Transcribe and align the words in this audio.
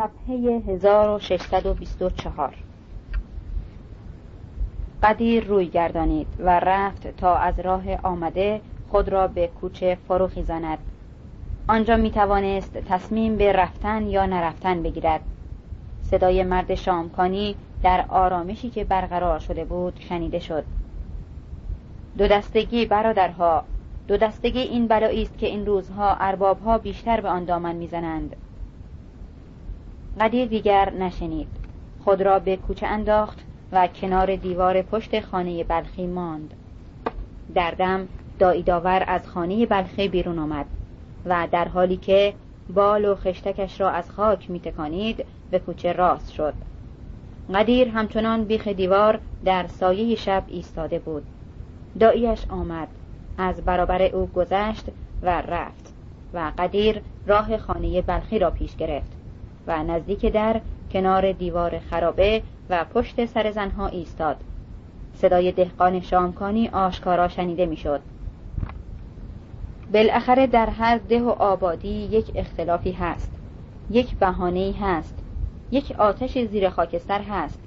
صفحه 0.00 0.62
1624 0.66 2.54
قدیر 5.02 5.44
روی 5.44 5.66
گردانید 5.66 6.26
و 6.38 6.60
رفت 6.60 7.16
تا 7.16 7.36
از 7.36 7.60
راه 7.60 7.82
آمده 8.02 8.60
خود 8.88 9.08
را 9.08 9.26
به 9.26 9.46
کوچه 9.46 9.98
فرو 10.08 10.28
خیزاند. 10.28 10.78
آنجا 11.68 11.96
می 11.96 12.10
توانست 12.10 12.72
تصمیم 12.72 13.36
به 13.36 13.52
رفتن 13.52 14.06
یا 14.06 14.26
نرفتن 14.26 14.82
بگیرد. 14.82 15.20
صدای 16.02 16.42
مرد 16.42 16.74
شامکانی 16.74 17.54
در 17.82 18.04
آرامشی 18.08 18.70
که 18.70 18.84
برقرار 18.84 19.38
شده 19.38 19.64
بود 19.64 19.96
شنیده 20.08 20.38
شد. 20.38 20.64
دو 22.18 22.28
دستگی 22.28 22.86
برادرها 22.86 23.64
دو 24.08 24.16
دستگی 24.16 24.60
این 24.60 24.86
بلایی 24.86 25.22
است 25.22 25.38
که 25.38 25.46
این 25.46 25.66
روزها 25.66 26.16
اربابها 26.20 26.78
بیشتر 26.78 27.20
به 27.20 27.28
آن 27.28 27.44
دامن 27.44 27.76
می‌زنند. 27.76 28.36
قدیر 30.20 30.48
دیگر 30.48 30.92
نشنید. 30.92 31.48
خود 32.04 32.22
را 32.22 32.38
به 32.38 32.56
کوچه 32.56 32.86
انداخت 32.86 33.38
و 33.72 33.86
کنار 33.86 34.36
دیوار 34.36 34.82
پشت 34.82 35.20
خانه 35.20 35.64
بلخی 35.64 36.06
ماند. 36.06 36.54
در 37.54 37.70
دم 37.70 38.08
از 39.06 39.28
خانه 39.28 39.66
بلخی 39.66 40.08
بیرون 40.08 40.38
آمد 40.38 40.66
و 41.26 41.48
در 41.52 41.68
حالی 41.68 41.96
که 41.96 42.34
بال 42.74 43.04
و 43.04 43.14
خشتکش 43.14 43.80
را 43.80 43.90
از 43.90 44.10
خاک 44.10 44.50
میتکانید 44.50 45.24
به 45.50 45.58
کوچه 45.58 45.92
راست 45.92 46.32
شد. 46.32 46.54
قدیر 47.54 47.88
همچنان 47.88 48.44
بیخ 48.44 48.68
دیوار 48.68 49.18
در 49.44 49.66
سایه 49.66 50.14
شب 50.14 50.44
ایستاده 50.48 50.98
بود. 50.98 51.22
داییش 52.00 52.44
آمد 52.48 52.88
از 53.38 53.64
برابر 53.64 54.02
او 54.02 54.26
گذشت 54.26 54.84
و 55.22 55.42
رفت 55.42 55.94
و 56.34 56.52
قدیر 56.58 57.02
راه 57.26 57.56
خانه 57.56 58.02
بلخی 58.02 58.38
را 58.38 58.50
پیش 58.50 58.76
گرفت. 58.76 59.19
و 59.66 59.82
نزدیک 59.82 60.26
در 60.26 60.60
کنار 60.92 61.32
دیوار 61.32 61.78
خرابه 61.78 62.42
و 62.70 62.84
پشت 62.84 63.24
سر 63.24 63.50
زنها 63.50 63.86
ایستاد. 63.86 64.36
صدای 65.14 65.52
دهقان 65.52 66.00
شامکانی 66.00 66.68
آشکارا 66.68 67.28
شنیده 67.28 67.66
می‌شد. 67.66 68.00
بالاخره 69.92 70.46
در 70.46 70.66
هر 70.66 70.98
ده 70.98 71.22
و 71.22 71.28
آبادی 71.28 71.88
یک 71.88 72.32
اختلافی 72.34 72.92
هست. 72.92 73.32
یک 73.90 74.16
بهانه 74.16 74.74
هست. 74.80 75.18
یک 75.70 75.94
آتش 75.98 76.38
زیر 76.38 76.68
خاکستر 76.68 77.22
هست. 77.22 77.60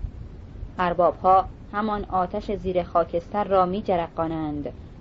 ارباب 0.79 1.17
ها 1.17 1.45
همان 1.73 2.05
آتش 2.05 2.51
زیر 2.51 2.83
خاکستر 2.83 3.43
را 3.43 3.65
می 3.65 3.83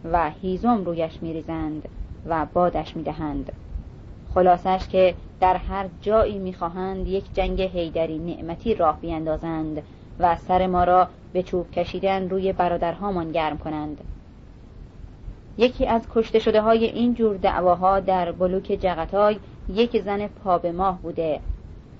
و 0.05 0.30
هیزم 0.30 0.84
رویش 0.84 1.22
می 1.22 1.33
ریزند 1.33 1.89
و 2.27 2.47
بادش 2.52 2.97
می 2.97 3.02
دهند 3.02 3.52
خلاصش 4.34 4.88
که 4.88 5.14
در 5.41 5.56
هر 5.56 5.88
جایی 6.00 6.38
می‌خواهند 6.38 7.08
یک 7.08 7.34
جنگ 7.34 7.61
هیدری 7.61 8.19
نعمتی 8.19 8.74
راه 8.74 9.00
بیندازند 9.00 9.83
و 10.19 10.36
سر 10.36 10.66
ما 10.66 10.84
را 10.84 11.08
به 11.33 11.42
چوب 11.42 11.70
کشیدن 11.70 12.28
روی 12.28 12.52
برادرهامان 12.52 13.33
گرم 13.33 13.58
کنند. 13.58 14.00
یکی 15.58 15.86
از 15.86 16.06
کشته 16.14 16.39
شده 16.39 16.61
های 16.61 16.84
این 16.84 17.14
جور 17.14 17.36
دعواها 17.36 18.00
در 18.00 18.33
بلوک 18.33 18.78
جغتای 18.80 19.36
یک 19.69 20.02
زن 20.02 20.27
پا 20.27 20.58
به 20.58 20.72
ماه 20.72 20.98
بوده. 21.02 21.41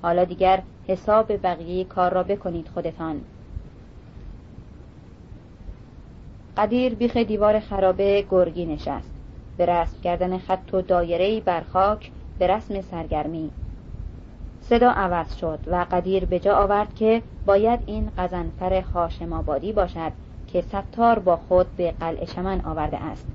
حالا 0.03 0.25
دیگر 0.25 0.63
حساب 0.89 1.43
بقیه 1.43 1.85
کار 1.85 2.13
را 2.13 2.23
بکنید 2.23 2.69
خودتان. 2.75 3.21
قدیر 6.57 6.95
بیخ 6.95 7.17
دیوار 7.17 7.61
خرابه 7.61 8.25
گرگی 8.31 8.67
نشست. 8.67 9.13
به 9.57 9.67
رسم 9.67 10.01
کردن 10.05 10.39
خط 10.39 10.75
و 10.75 10.83
دایرهی 10.83 11.41
بر 11.41 11.61
خاک 11.61 12.11
به 12.39 12.47
رسم 12.47 12.81
سرگرمی. 12.81 13.51
صدا 14.61 14.91
عوض 14.91 15.37
شد 15.37 15.59
و 15.67 15.87
قدیر 15.91 16.25
به 16.25 16.39
جا 16.39 16.57
آورد 16.57 16.95
که 16.95 17.23
باید 17.47 17.81
این 17.87 18.11
قزنفر 18.19 18.81
خاشم 18.81 19.33
آبادی 19.33 19.73
باشد 19.73 20.13
که 20.47 20.61
ستار 20.61 21.19
با 21.19 21.37
خود 21.37 21.77
به 21.77 21.95
قلعه 22.01 22.27
شمن 22.27 22.61
آورده 22.61 22.97
است. 22.97 23.27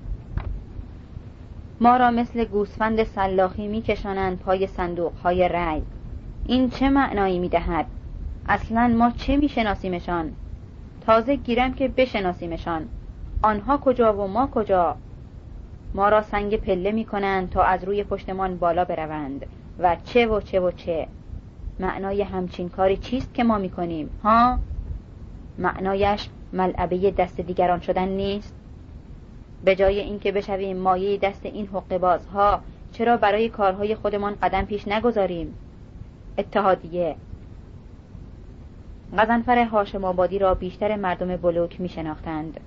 ما 1.81 1.97
را 1.97 2.11
مثل 2.11 2.44
گوسفند 2.44 3.03
سلاخی 3.03 3.67
میکشانند 3.67 4.39
پای 4.39 4.67
صندوق 4.67 5.13
های 5.23 5.47
رأی. 5.47 5.81
این 6.45 6.69
چه 6.69 6.89
معنایی 6.89 7.39
می‌دهد؟ 7.39 7.85
اصلا 8.49 8.88
ما 8.88 9.11
چه 9.11 9.38
میشناسیمشان؟ 9.38 10.31
تازه 11.05 11.35
گیرم 11.35 11.73
که 11.73 11.88
بشناسیمشان. 11.88 12.89
آنها 13.43 13.77
کجا 13.77 14.13
و 14.13 14.27
ما 14.27 14.47
کجا؟ 14.47 14.95
ما 15.97 16.09
را 16.09 16.22
سنگ 16.22 16.56
پله 16.56 16.91
می 16.91 17.06
کنند 17.06 17.50
تا 17.50 17.63
از 17.63 17.84
روی 17.84 18.03
پشتمان 18.03 18.58
بالا 18.58 18.85
بروند. 18.85 19.46
و 19.80 19.97
چه 20.03 20.28
و 20.28 20.41
چه 20.41 20.59
و 20.59 20.72
چه. 20.72 21.08
معنای 21.80 22.22
همچین 22.22 22.69
کاری 22.69 22.97
چیست 22.97 23.34
که 23.34 23.44
ما 23.44 23.58
می 23.58 23.69
کنیم 23.69 24.09
ها؟ 24.24 24.59
معنایش 25.58 26.30
ملعبه 26.53 27.12
دست 27.12 27.41
دیگران 27.41 27.80
شدن 27.80 28.08
نیست؟ 28.08 28.56
به 29.63 29.75
جای 29.75 30.00
اینکه 30.00 30.31
بشویم 30.31 30.78
مایه 30.78 31.18
دست 31.18 31.46
این 31.46 31.68
حقبازها 31.68 32.62
چرا 32.91 33.18
برای 33.18 33.50
کارهای 33.50 33.96
خودمان 33.96 34.35
قدم 34.41 34.66
پیش 34.66 34.88
نگذاریم؟ 34.88 35.53
اتحادیه. 36.38 37.16
غزنفر 39.18 39.64
هاشم 39.64 40.03
آبادی 40.03 40.40
را 40.40 40.53
بیشتر 40.53 40.96
مردم 40.96 41.35
بلوک 41.35 41.81
می 41.81 41.90
شناختند 41.90 42.59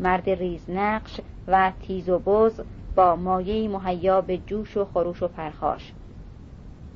مرد 0.00 0.30
ریز 0.30 0.70
نقش 0.70 1.20
و 1.48 1.72
تیز 1.82 2.08
و 2.08 2.18
بز 2.18 2.60
با 2.96 3.16
مایه 3.16 3.68
مهیا 3.68 4.20
به 4.20 4.38
جوش 4.38 4.76
و 4.76 4.84
خروش 4.84 5.22
و 5.22 5.28
پرخاش. 5.28 5.92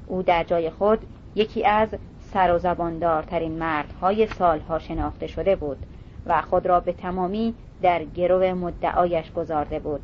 او 0.06 0.22
در 0.22 0.44
جای 0.44 0.70
خود 0.70 0.98
یکی 1.34 1.66
از 1.66 1.88
سر 2.20 2.54
و 2.54 2.58
زباندارترین 2.58 3.52
مردهای 3.52 4.26
سالها 4.26 4.78
شناخته 4.78 5.26
شده 5.26 5.56
بود 5.56 5.86
و 6.26 6.42
خود 6.42 6.66
را 6.66 6.80
به 6.80 6.92
تمامی 6.92 7.54
در 7.82 8.04
گرو 8.04 8.54
مدعایش 8.54 9.32
گذارده 9.32 9.78
بود. 9.78 10.00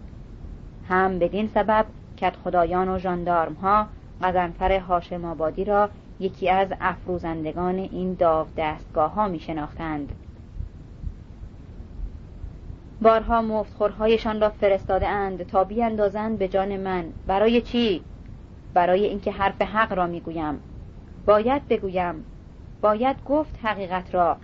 هم 0.88 1.18
بدین 1.18 1.48
سبب 1.54 1.86
کت 2.16 2.36
خدایان 2.44 2.88
و 2.88 2.98
جاندارم 2.98 3.54
ها 3.54 3.86
قزنفر 4.22 4.78
هاشم 4.78 5.24
آبادی 5.24 5.64
را 5.64 5.88
یکی 6.20 6.50
از 6.50 6.68
افروزندگان 6.80 7.74
این 7.74 8.14
داو 8.14 8.46
دستگاه 8.56 9.14
ها 9.14 9.28
می 9.28 9.40
شناختند 9.40 10.12
بارها 13.02 13.42
مفتخورهایشان 13.42 14.40
را 14.40 14.50
فرستاده 14.50 15.08
اند 15.08 15.42
تا 15.42 15.64
بیاندازند 15.64 16.38
به 16.38 16.48
جان 16.48 16.76
من. 16.76 17.04
برای 17.26 17.60
چی؟ 17.60 18.02
برای 18.74 19.04
اینکه 19.04 19.32
حرف 19.32 19.62
حق 19.62 19.92
را 19.92 20.06
می‌گویم. 20.06 20.60
باید 21.26 21.68
بگویم. 21.68 22.24
باید 22.80 23.16
گفت 23.24 23.58
حقیقت 23.62 24.14
را. 24.14 24.36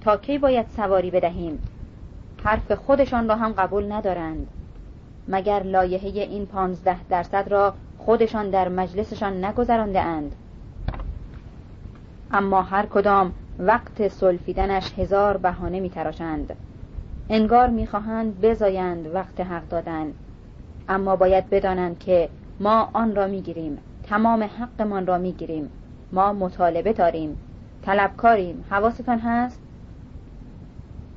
تا 0.00 0.16
کی 0.16 0.38
باید 0.38 0.66
سواری 0.76 1.10
بدهیم؟ 1.10 1.62
حرف 2.44 2.72
خودشان 2.72 3.28
را 3.28 3.36
هم 3.36 3.52
قبول 3.52 3.92
ندارند. 3.92 4.46
مگر 5.28 5.62
لایحه 5.62 6.08
این 6.08 6.46
پانزده 6.46 7.04
درصد 7.08 7.48
را 7.48 7.74
خودشان 7.98 8.50
در 8.50 8.68
مجلسشان 8.68 9.44
نگذرانده 9.44 10.00
اند؟ 10.00 10.34
اما 12.32 12.62
هر 12.62 12.86
کدام 12.86 13.32
وقت 13.58 14.08
سلفیدنش 14.08 14.98
هزار 14.98 15.36
بهانه 15.36 15.80
میتراشند. 15.80 16.56
انگار 17.32 17.68
می‌خواهند 17.68 18.40
بزایند 18.40 19.14
وقت 19.14 19.40
حق 19.40 19.68
دادن. 19.68 20.12
اما 20.88 21.16
باید 21.16 21.50
بدانند 21.50 21.98
که 21.98 22.28
ما 22.60 22.88
آن 22.92 23.14
را 23.14 23.26
می‌گیریم. 23.26 23.78
تمام 24.02 24.42
حقمان 24.42 25.06
را 25.06 25.18
می‌گیریم. 25.18 25.70
ما 26.12 26.32
مطالبه 26.32 26.92
داریم. 26.92 27.36
طلبکاریم. 27.82 28.64
حواستان 28.70 29.18
هست؟ 29.18 29.60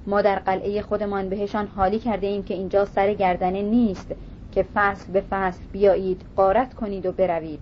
ما 0.08 0.22
در 0.22 0.40
قلعه 0.40 0.82
خودمان 0.82 1.30
بهشان 1.30 1.68
حالی 1.68 2.00
کرده 2.00 2.28
ایم 2.28 2.44
که 2.44 2.54
اینجا 2.54 2.86
سر 2.86 3.14
گردنه 3.14 3.62
نیست 3.62 4.12
که 4.52 4.66
فصل 4.74 5.12
به 5.12 5.24
فصل 5.30 5.62
بیایید 5.72 6.22
قارت 6.36 6.74
کنید 6.74 7.06
و 7.06 7.12
بروید. 7.12 7.60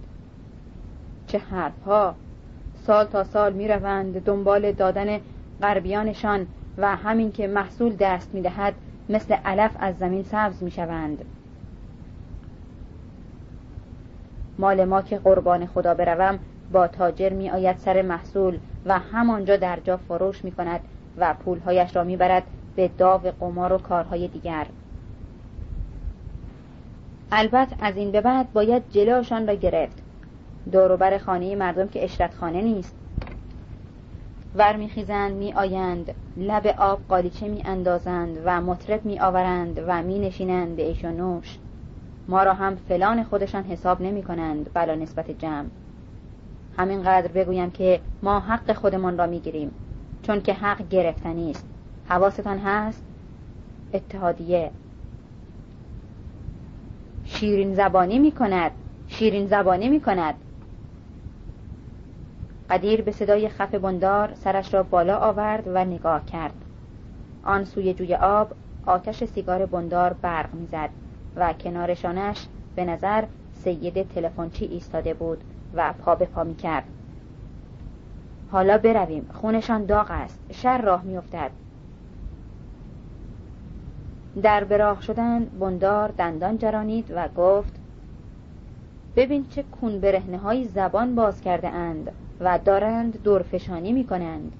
چه 1.27 1.37
حرفها! 1.37 2.15
سال 2.87 3.05
تا 3.05 3.23
سال 3.23 3.53
می‌روند 3.53 4.23
دنبال 4.23 4.71
دادن 4.71 5.19
غربیانشان. 5.61 6.47
و 6.77 6.95
همین 6.95 7.31
که 7.31 7.47
محصول 7.47 7.95
دست 7.95 8.33
می‌دهد 8.33 8.73
مثل 9.09 9.33
علف 9.45 9.71
از 9.79 9.97
زمین 9.97 10.23
سبز 10.23 10.63
می‌شوند. 10.63 11.25
مال 14.59 14.85
ما 14.85 15.01
که 15.01 15.17
قربان 15.17 15.65
خدا 15.65 15.93
بروم 15.93 16.39
با 16.71 16.87
تاجر 16.87 17.33
می 17.33 17.49
آید 17.49 17.77
سر 17.77 18.01
محصول 18.01 18.59
و 18.85 18.99
همانجا 18.99 19.57
در 19.57 19.79
جا 19.83 19.97
فروش 19.97 20.43
می 20.43 20.51
کند 20.51 20.79
و 21.17 21.33
پولهایش 21.33 21.95
را 21.95 22.03
می 22.03 22.17
برد 22.17 22.43
به 22.75 22.87
داو 22.87 23.21
قمار 23.21 23.73
و 23.73 23.77
کارهای 23.77 24.27
دیگر. 24.27 24.65
البته 27.31 27.75
از 27.79 27.97
این 27.97 28.11
به 28.11 28.21
بعد 28.21 28.53
باید 28.53 28.83
جلوشان 28.89 29.47
را 29.47 29.53
گرفت. 29.53 30.03
دوروبر 30.71 31.17
خانه 31.17 31.55
مردم 31.55 31.87
که 31.87 32.03
اشرت 32.03 32.33
خانه 32.33 32.61
نیست. 32.61 32.95
ور 34.55 34.75
میخیزند 34.75 35.35
می 35.35 35.53
آیند 35.53 36.13
لب 36.37 36.67
آب 36.77 36.99
قالیچه 37.09 37.47
می 37.47 37.61
اندازند 37.65 38.37
و 38.45 38.61
مطرب 38.61 39.05
می 39.05 39.19
آورند 39.19 39.83
و 39.87 40.03
می 40.03 40.19
نشینند 40.19 40.75
به 40.75 40.87
ایش 40.87 41.05
و 41.05 41.11
نوش. 41.11 41.57
ما 42.27 42.43
را 42.43 42.53
هم 42.53 42.75
فلان 42.75 43.23
خودشان 43.23 43.63
حساب 43.63 44.01
نمی 44.01 44.23
کنند 44.23 44.69
بلا 44.73 44.95
نسبت 44.95 45.31
جمع. 45.31 45.67
همینقدر 46.77 47.27
بگویم 47.27 47.71
که 47.71 47.99
ما 48.23 48.39
حق 48.39 48.73
خودمان 48.73 49.17
را 49.17 49.27
می‌گیریم 49.27 49.71
چون 50.23 50.41
که 50.41 50.53
حق 50.53 50.89
گرفتنی 50.89 51.51
است. 51.51 51.65
حواستان 52.05 52.57
هست؟ 52.57 53.03
اتحادیه. 53.93 54.71
شیرین 57.23 57.75
زبانی 57.75 58.19
می 58.19 58.31
کند 58.31 58.71
شیرین 59.07 59.47
زبانی 59.47 59.89
می 59.89 59.99
کند 59.99 60.35
قدیر 62.71 63.01
به 63.01 63.11
صدای 63.11 63.49
خف 63.49 63.75
بندار 63.75 64.33
سرش 64.33 64.73
را 64.73 64.83
بالا 64.83 65.17
آورد 65.17 65.67
و 65.67 65.85
نگاه 65.85 66.25
کرد. 66.25 66.53
آن 67.43 67.63
سوی 67.63 67.93
جوی 67.93 68.15
آب 68.15 68.53
آتش 68.85 69.23
سیگار 69.23 69.65
بندار 69.65 70.13
برق 70.13 70.53
می‌زد 70.53 70.89
و 71.35 71.53
کنارشانش 71.53 72.47
به 72.75 72.85
نظر 72.85 73.23
سید 73.53 74.07
تلفنچی 74.07 74.65
ایستاده 74.65 75.13
بود 75.13 75.43
و 75.73 75.93
پا 75.93 76.15
به 76.15 76.25
پا 76.25 76.43
می 76.43 76.55
کرد 76.55 76.83
حالا 78.51 78.77
برویم 78.77 79.29
خونشان 79.33 79.85
داغ 79.85 80.07
است 80.09 80.39
شر 80.51 80.81
راه 80.81 81.03
میافتد. 81.03 81.51
در 84.41 84.63
براه 84.63 85.01
شدن 85.01 85.45
بندار 85.45 86.09
دندان 86.17 86.57
جرانید 86.57 87.11
و 87.15 87.27
گفت 87.27 87.79
ببین 89.15 89.45
چه 89.49 89.63
کون 89.63 89.99
برهنه 89.99 90.37
های 90.37 90.65
زبان 90.65 91.15
باز 91.15 91.41
کرده 91.41 91.69
اند. 91.69 92.11
و 92.41 92.59
دارند 92.65 93.23
دورفشانی 93.23 93.93
می 93.93 94.03
کنند 94.03 94.51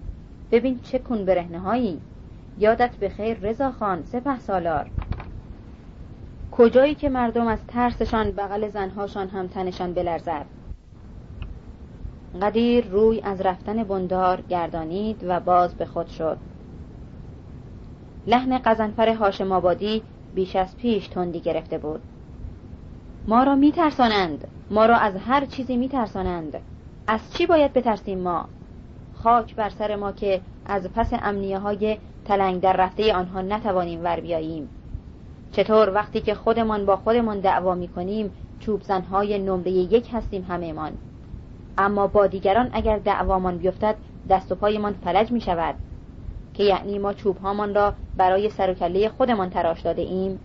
ببین 0.52 0.80
چه 0.80 1.00
کون 1.00 1.26
برهنه 1.26 1.60
هایی 1.60 2.02
یادت 2.58 2.96
به 2.96 3.10
خیر 3.10 3.38
رضا 3.38 3.72
خان 3.72 4.04
سپه 4.04 4.40
سالار. 4.40 4.90
کجایی 6.52 6.96
که 6.96 7.10
مردم 7.10 7.48
از 7.48 7.60
ترسشان 7.68 8.32
بغل 8.32 8.70
زنهاشان 8.70 9.28
هم 9.28 9.48
تنشان 9.48 9.94
بلرزد؟ 9.94 10.46
قدیر 12.42 12.88
روی 12.88 13.22
از 13.22 13.42
رفتن 13.42 13.84
بندار 13.84 14.42
گردانید 14.42 15.24
و 15.28 15.40
باز 15.40 15.76
به 15.76 15.86
خود 15.86 16.08
شد. 16.08 16.38
لحن 18.28 18.58
قزنفر 18.58 19.14
هاشم 19.14 19.52
آبادی 19.52 20.04
بیش 20.36 20.56
از 20.56 20.78
پیش 20.78 21.08
تندی 21.08 21.40
گرفته 21.40 21.78
بود. 21.78 22.02
ما 23.28 23.44
را 23.44 23.56
میترسانند. 23.56 24.48
ما 24.70 24.86
را 24.86 24.96
از 24.96 25.16
هر 25.16 25.46
چیزی 25.46 25.78
میترسانند. 25.78 26.58
از 27.12 27.20
چی 27.34 27.46
باید 27.46 27.74
بترسیم 27.74 28.20
ما؟ 28.20 28.46
خاک 29.14 29.56
بر 29.56 29.70
سر 29.70 29.96
ما 29.96 30.12
که 30.12 30.42
از 30.66 30.90
پس 30.96 31.10
امنیه 31.14 31.60
های 31.60 31.98
تلنگ 32.26 32.62
در 32.62 32.74
رفته 32.74 33.14
آنها 33.14 33.42
نتوانیم 33.42 34.04
ور 34.04 34.20
بیاییم. 34.20 34.70
چطور 35.52 35.90
وقتی 35.90 36.22
که 36.22 36.36
خودمان 36.36 36.86
با 36.86 36.96
خودمان 36.96 37.40
دعوا 37.40 37.76
می 37.76 37.88
کنیم 37.88 38.32
چوب 38.60 38.82
زنهای 38.82 39.40
نمره 39.40 39.72
یک 39.72 40.10
هستیم 40.14 40.46
همهمان. 40.50 40.92
اما 41.78 42.08
با 42.08 42.28
دیگران 42.28 42.70
اگر 42.74 42.98
دعوامان 42.98 43.58
بیفتد 43.58 43.96
دست 44.30 44.52
و 44.52 44.56
پایمان 44.56 44.94
فلج 44.94 45.32
می 45.32 45.42
شود 45.42 45.76
که 46.54 46.64
یعنی 46.64 47.00
ما 47.00 47.14
چوب 47.14 47.38
هامان 47.38 47.76
را 47.76 47.94
برای 48.18 48.50
سر 48.50 48.70
و 48.70 48.74
کله 48.74 49.10
خودمان 49.10 49.50
تراش 49.50 49.82
داده 49.82 50.02
ایم؟ 50.02 50.40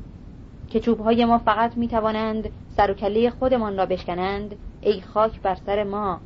که 0.71 0.81
چوب 0.81 1.01
های 1.01 1.25
ما 1.25 1.39
فقط 1.39 1.77
می 1.77 1.89
توانند 1.89 2.49
سر 2.77 2.91
و 2.91 2.95
کله 2.95 3.31
خودمان 3.31 3.77
را 3.77 3.87
بشکنند 3.87 4.55
ای 4.81 5.01
خاک 5.01 5.41
بر 5.41 5.55
سر 5.55 5.85
ما 5.85 6.21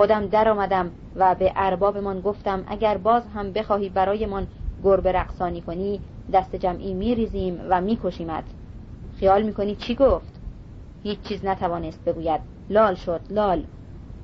خودم 0.00 0.26
در 0.26 0.48
آمدم 0.48 0.90
و 1.16 1.34
به 1.34 1.52
اربابمان 1.56 2.20
گفتم 2.20 2.64
اگر 2.68 2.98
باز 2.98 3.22
هم 3.34 3.52
بخواهی 3.52 3.88
برایمان 3.88 4.46
گربه 4.84 5.12
رقصانی 5.12 5.60
کنی 5.60 6.00
دست 6.32 6.56
جمعی 6.56 6.94
می 6.94 7.14
ریزیم 7.14 7.60
و 7.68 7.80
می 7.80 7.98
کشیمت 8.02 8.44
خیال 9.18 9.42
می 9.42 9.54
کنی 9.54 9.76
چی 9.76 9.94
گفت؟ 9.94 10.40
هیچ 11.02 11.20
چیز 11.22 11.44
نتوانست 11.44 12.04
بگوید. 12.04 12.40
لال 12.70 12.94
شد 12.94 13.20
لال. 13.30 13.64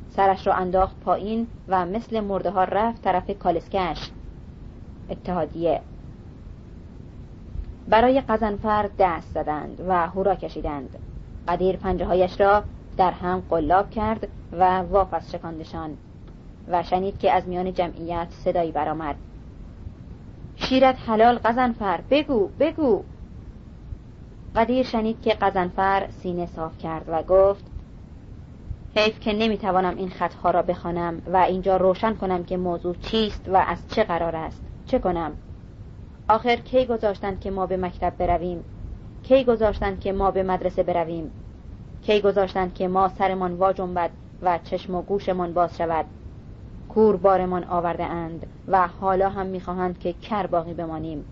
سرش 0.08 0.46
را 0.46 0.54
انداخت 0.54 1.00
پایین 1.00 1.46
و 1.68 1.86
مثل 1.86 2.20
مرده 2.20 2.50
ها 2.50 2.64
رفت 2.64 3.02
طرف 3.02 3.30
کالسکش. 3.30 4.10
اتحادیه. 5.10 5.80
برای 7.88 8.20
قزنفر 8.20 8.90
دست 8.98 9.34
زدند 9.34 9.84
و 9.88 10.06
هورا 10.06 10.34
کشیدند. 10.34 10.98
قدیر 11.48 11.76
پنجه 11.76 12.06
هایش 12.06 12.40
را 12.40 12.62
در 12.96 13.10
هم 13.10 13.42
قلاب 13.50 13.90
کرد 13.90 14.28
و 14.52 14.78
واپس 14.78 15.34
شکاندشان 15.34 15.96
و 16.68 16.82
شنید 16.82 17.18
که 17.18 17.32
از 17.32 17.48
میان 17.48 17.72
جمعیت 17.72 18.26
صدایی 18.30 18.72
برآمد. 18.72 19.16
شیرت 20.56 20.96
حلال 21.06 21.38
قزنفر 21.38 22.00
بگو 22.10 22.48
بگو. 22.60 23.02
قدیر 24.56 24.86
شنید 24.86 25.22
که 25.22 25.30
قزنفر 25.30 26.08
سینه 26.10 26.46
صاف 26.46 26.78
کرد 26.78 27.04
و 27.08 27.22
گفت 27.22 27.64
حیف 28.96 29.20
که 29.20 29.32
نمی‌توانم 29.32 29.96
این 29.96 30.10
خطها 30.10 30.50
را 30.50 30.62
بخوانم 30.62 31.22
و 31.32 31.36
اینجا 31.36 31.76
روشن 31.76 32.14
کنم 32.14 32.44
که 32.44 32.56
موضوع 32.56 32.94
چیست 32.94 33.48
و 33.48 33.56
از 33.56 33.88
چه 33.88 34.04
قرار 34.04 34.36
است. 34.36 34.62
چه 34.86 34.98
کنم؟ 34.98 35.32
آخر 36.28 36.56
کی 36.56 36.86
گذاشتند 36.86 37.40
که 37.40 37.50
ما 37.50 37.66
به 37.66 37.76
مکتب 37.76 38.12
برویم؟ 38.18 38.64
کی 39.22 39.44
گذاشتند 39.44 40.00
که 40.00 40.12
ما 40.12 40.30
به 40.30 40.42
مدرسه 40.42 40.82
برویم؟ 40.82 41.30
کی 42.02 42.20
گذاشتند 42.20 42.74
که 42.74 42.88
ما 42.88 43.08
سرمان 43.08 43.54
واجنبد 43.54 44.10
و 44.42 44.58
چشم 44.64 44.94
و 44.94 45.02
گوشمان 45.02 45.52
باز 45.52 45.76
شود. 45.76 46.04
کور 46.88 47.16
بارمان 47.16 47.64
آورده 47.64 48.04
اند 48.04 48.46
و 48.68 48.88
حالا 48.88 49.28
هم 49.28 49.46
می‌خواهند 49.46 49.98
که 49.98 50.12
کر 50.12 50.46
باقی 50.46 50.74
بمانیم. 50.74 51.24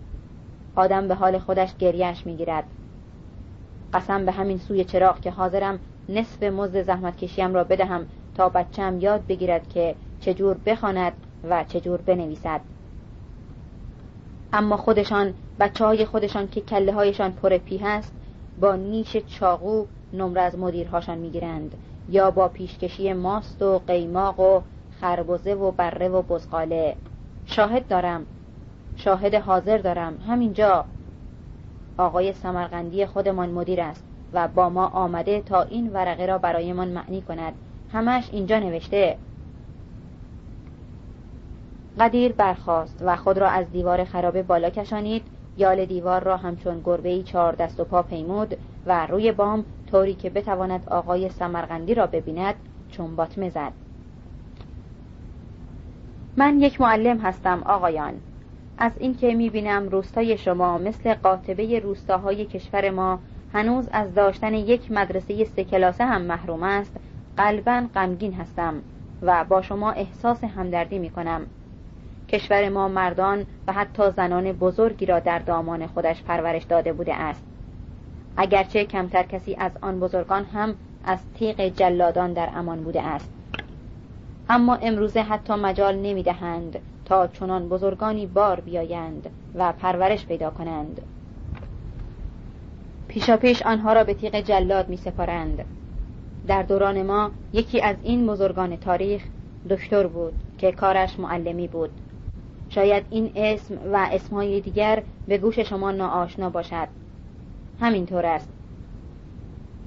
آدم 0.75 1.07
به 1.07 1.15
حال 1.15 1.37
خودش 1.37 1.77
گریهش 1.77 2.25
می‌گیرد. 2.25 2.63
قسم 3.93 4.25
به 4.25 4.31
همین 4.31 4.57
سوی 4.57 4.83
چراغ 4.83 5.19
که 5.19 5.31
حاضرم 5.31 5.79
نصف 6.09 6.43
مزد 6.43 6.81
زحمت 6.81 7.17
کشیم 7.17 7.53
را 7.53 7.63
بدهم 7.63 8.05
تا 8.35 8.49
بچم 8.49 8.99
یاد 8.99 9.27
بگیرد 9.27 9.69
که 9.69 9.95
چجور 10.19 10.57
بخواند 10.65 11.13
و 11.49 11.63
چجور 11.63 12.01
بنویسد. 12.01 12.61
اما 14.53 14.77
خودشان 14.77 15.33
بچه 15.59 15.85
های 15.85 16.05
خودشان 16.05 16.47
که 16.47 16.61
کله 16.61 16.93
هایشان 16.93 17.31
پر 17.31 17.57
پی 17.57 17.77
هست 17.77 18.13
با 18.61 18.75
نیش 18.75 19.17
چاقو 19.17 19.85
نمره 20.13 20.41
از 20.41 20.59
مدیرهاشان 20.59 21.17
می‌گیرند. 21.17 21.75
یا 22.09 22.31
با 22.31 22.47
پیشکشی 22.47 23.13
ماست 23.13 23.61
و 23.61 23.79
قیماق 23.87 24.39
و 24.39 24.61
خربزه 25.01 25.53
و 25.53 25.71
بره 25.71 26.09
و 26.09 26.21
بزقاله 26.21 26.95
شاهد 27.45 27.87
دارم. 27.87 28.25
شاهد 28.95 29.35
حاضر 29.35 29.77
دارم. 29.77 30.17
همینجا. 30.27 30.85
آقای 31.97 32.33
سمرقندی 32.33 33.05
خودمان 33.05 33.49
مدیر 33.49 33.81
است 33.81 34.03
و 34.33 34.47
با 34.47 34.69
ما 34.69 34.87
آمده 34.87 35.41
تا 35.41 35.61
این 35.61 35.93
ورقه 35.93 36.25
را 36.25 36.37
برایمان 36.37 36.87
معنی 36.87 37.21
کند. 37.21 37.53
همش 37.93 38.29
اینجا 38.31 38.59
نوشته. 38.59 39.17
قدیر 41.99 42.31
برخاست 42.31 43.01
و 43.01 43.15
خود 43.15 43.37
را 43.37 43.49
از 43.49 43.71
دیوار 43.71 44.03
خرابه 44.03 44.43
بالا 44.43 44.69
کشانید. 44.69 45.23
یال 45.57 45.85
دیوار 45.85 46.23
را 46.23 46.37
همچون 46.37 46.81
گربه 46.83 47.09
ای 47.09 47.23
چهار 47.23 47.55
دست 47.55 47.79
و 47.79 47.83
پا 47.83 48.01
پیمود 48.01 48.57
و 48.85 49.07
روی 49.07 49.31
بام 49.31 49.65
طوری 49.91 50.13
که 50.13 50.29
بتواند 50.29 50.89
آقای 50.89 51.29
سمرقندی 51.29 51.93
را 51.93 52.07
ببیند 52.07 52.55
چون 52.89 53.15
باطمه 53.15 53.49
زد 53.49 53.71
من 56.37 56.59
یک 56.59 56.81
معلم 56.81 57.17
هستم 57.17 57.63
آقایان. 57.65 58.13
از 58.77 58.91
اینکه 58.99 59.33
می‌بینم 59.33 59.89
روستای 59.89 60.37
شما 60.37 60.77
مثل 60.77 61.13
قاطبه 61.13 61.79
روستاهای 61.79 62.45
کشور 62.45 62.89
ما 62.89 63.19
هنوز 63.53 63.89
از 63.91 64.13
داشتن 64.13 64.53
یک 64.53 64.91
مدرسه 64.91 65.43
سه 65.43 65.63
کلاسه 65.63 66.05
هم 66.05 66.21
محروم 66.21 66.63
است 66.63 66.97
قلبا 67.37 67.87
غمگین 67.95 68.33
هستم 68.33 68.81
و 69.21 69.45
با 69.49 69.61
شما 69.61 69.91
احساس 69.91 70.43
همدردی 70.43 70.99
می 70.99 71.09
کنم 71.09 71.47
کشور 72.29 72.69
ما 72.69 72.87
مردان 72.87 73.45
و 73.67 73.73
حتی 73.73 74.11
زنان 74.11 74.51
بزرگی 74.51 75.05
را 75.05 75.19
در 75.19 75.39
دامان 75.39 75.87
خودش 75.87 76.23
پرورش 76.23 76.63
داده 76.63 76.93
بوده 76.93 77.15
است. 77.15 77.43
اگرچه 78.37 78.85
کمتر 78.85 79.23
کسی 79.23 79.55
از 79.55 79.71
آن 79.81 79.99
بزرگان 79.99 80.43
هم 80.43 80.75
از 81.05 81.19
تیغ 81.35 81.61
جلادان 81.61 82.33
در 82.33 82.49
امان 82.55 82.83
بوده 82.83 83.01
است. 83.01 83.29
اما 84.49 84.75
امروزه 84.75 85.21
حتی 85.21 85.53
مجال 85.53 85.95
نمی 85.95 86.23
دهند 86.23 86.79
تا 87.05 87.27
چنان 87.27 87.69
بزرگانی 87.69 88.25
بار 88.25 88.59
بیایند 88.59 89.29
و 89.55 89.71
پرورش 89.71 90.25
پیدا 90.25 90.49
کنند. 90.49 91.01
پیشا 93.07 93.37
پیش 93.37 93.61
آنها 93.61 93.93
را 93.93 94.03
به 94.03 94.13
تیغ 94.13 94.35
جلاد 94.35 94.89
می 94.89 94.97
سپارند. 94.97 95.65
در 96.47 96.63
دوران 96.63 97.01
ما 97.01 97.31
یکی 97.53 97.81
از 97.81 97.95
این 98.03 98.27
بزرگان 98.27 98.75
تاریخ 98.75 99.23
دکتر 99.69 100.07
بود 100.07 100.33
که 100.57 100.71
کارش 100.71 101.19
معلمی 101.19 101.67
بود. 101.67 101.89
شاید 102.69 103.05
این 103.09 103.31
اسم 103.35 103.77
و 103.93 104.07
اسمهای 104.11 104.61
دیگر 104.61 105.03
به 105.27 105.37
گوش 105.37 105.59
شما 105.59 105.91
ناآشنا 105.91 106.49
باشد. 106.49 106.87
همینطور 107.79 108.25
است. 108.25 108.49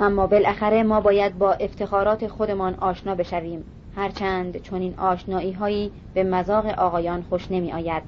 اما 0.00 0.26
بالاخره 0.26 0.82
ما 0.82 1.00
باید 1.00 1.38
با 1.38 1.52
افتخارات 1.52 2.26
خودمان 2.26 2.74
آشنا 2.74 3.14
بشویم. 3.14 3.64
هرچند 3.96 4.62
چون 4.62 4.80
این 4.80 4.94
آشنایی 4.98 5.52
هایی 5.52 5.92
به 6.14 6.24
مذاق 6.24 6.66
آقایان 6.66 7.22
خوش 7.22 7.50
نمی 7.50 7.72
آید 7.72 8.02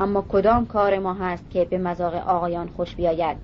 اما 0.00 0.24
کدام 0.28 0.66
کار 0.66 0.98
ما 0.98 1.14
هست 1.14 1.50
که 1.50 1.64
به 1.64 1.78
مذاق 1.78 2.14
آقایان 2.14 2.68
خوش 2.76 2.94
بیاید؟ 2.94 3.36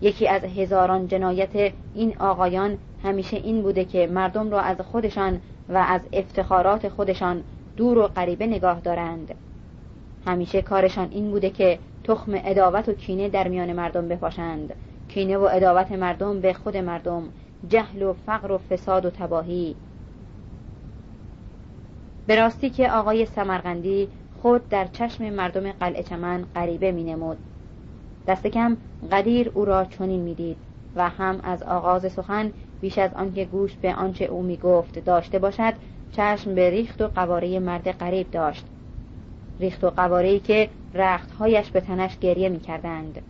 یکی 0.00 0.28
از 0.28 0.44
هزاران 0.44 1.08
جنایت 1.08 1.72
این 1.94 2.16
آقایان 2.18 2.78
همیشه 3.04 3.36
این 3.36 3.62
بوده 3.62 3.84
که 3.84 4.06
مردم 4.06 4.50
را 4.50 4.60
از 4.60 4.80
خودشان 4.80 5.40
و 5.68 5.84
از 5.88 6.00
افتخارات 6.12 6.88
خودشان 6.88 7.42
دور 7.76 7.98
و 7.98 8.06
غریبه 8.06 8.46
نگاه 8.46 8.80
دارند. 8.80 9.34
همیشه 10.28 10.62
کارشان 10.62 11.08
این 11.10 11.30
بوده 11.30 11.50
که 11.50 11.78
تخم 12.04 12.32
اداوت 12.34 12.88
و 12.88 12.92
کینه 12.92 13.28
در 13.28 13.48
میان 13.48 13.72
مردم 13.72 14.08
بپاشند. 14.08 14.74
کینه 15.08 15.36
و 15.36 15.48
اداوت 15.52 15.92
مردم 15.92 16.40
به 16.40 16.52
خود 16.52 16.76
مردم 16.76 17.22
جهل 17.68 18.02
و 18.02 18.12
فقر 18.12 18.52
و 18.52 18.58
فساد 18.58 19.06
و 19.06 19.10
تباهی. 19.10 19.76
به 22.26 22.36
راستی 22.36 22.70
که 22.70 22.90
آقای 22.90 23.26
سمرقندی 23.26 24.08
خود 24.42 24.68
در 24.68 24.86
چشم 24.86 25.30
مردم 25.30 25.72
قلعه 25.72 26.02
چمن 26.02 26.44
غریبه 26.54 26.92
می 26.92 27.04
نمود 27.04 27.38
دست 28.26 28.46
کم 28.46 28.76
قدیر 29.12 29.50
او 29.54 29.64
را 29.64 29.84
چنین 29.84 30.20
می‌دید 30.20 30.56
و 30.96 31.08
هم 31.08 31.40
از 31.42 31.62
آغاز 31.62 32.12
سخن 32.12 32.52
بیش 32.80 32.98
از 32.98 33.14
آنکه 33.14 33.44
گوش 33.44 33.76
به 33.76 33.94
آنچه 33.94 34.24
او 34.24 34.42
می 34.42 34.56
گفت 34.56 35.04
داشته 35.04 35.38
باشد 35.38 35.74
چشم 36.12 36.54
به 36.54 36.70
ریخت 36.70 37.02
و 37.02 37.08
قواره 37.08 37.58
مرد 37.58 37.90
غریب 37.92 38.30
داشت. 38.30 38.66
ریخت 39.60 39.84
و 39.84 39.90
قواره 39.90 40.38
که 40.38 40.68
رختهایش 40.94 41.70
به 41.70 41.80
تنش 41.80 42.18
گریه 42.18 42.48
می 42.48 42.60
کردند 42.60 43.22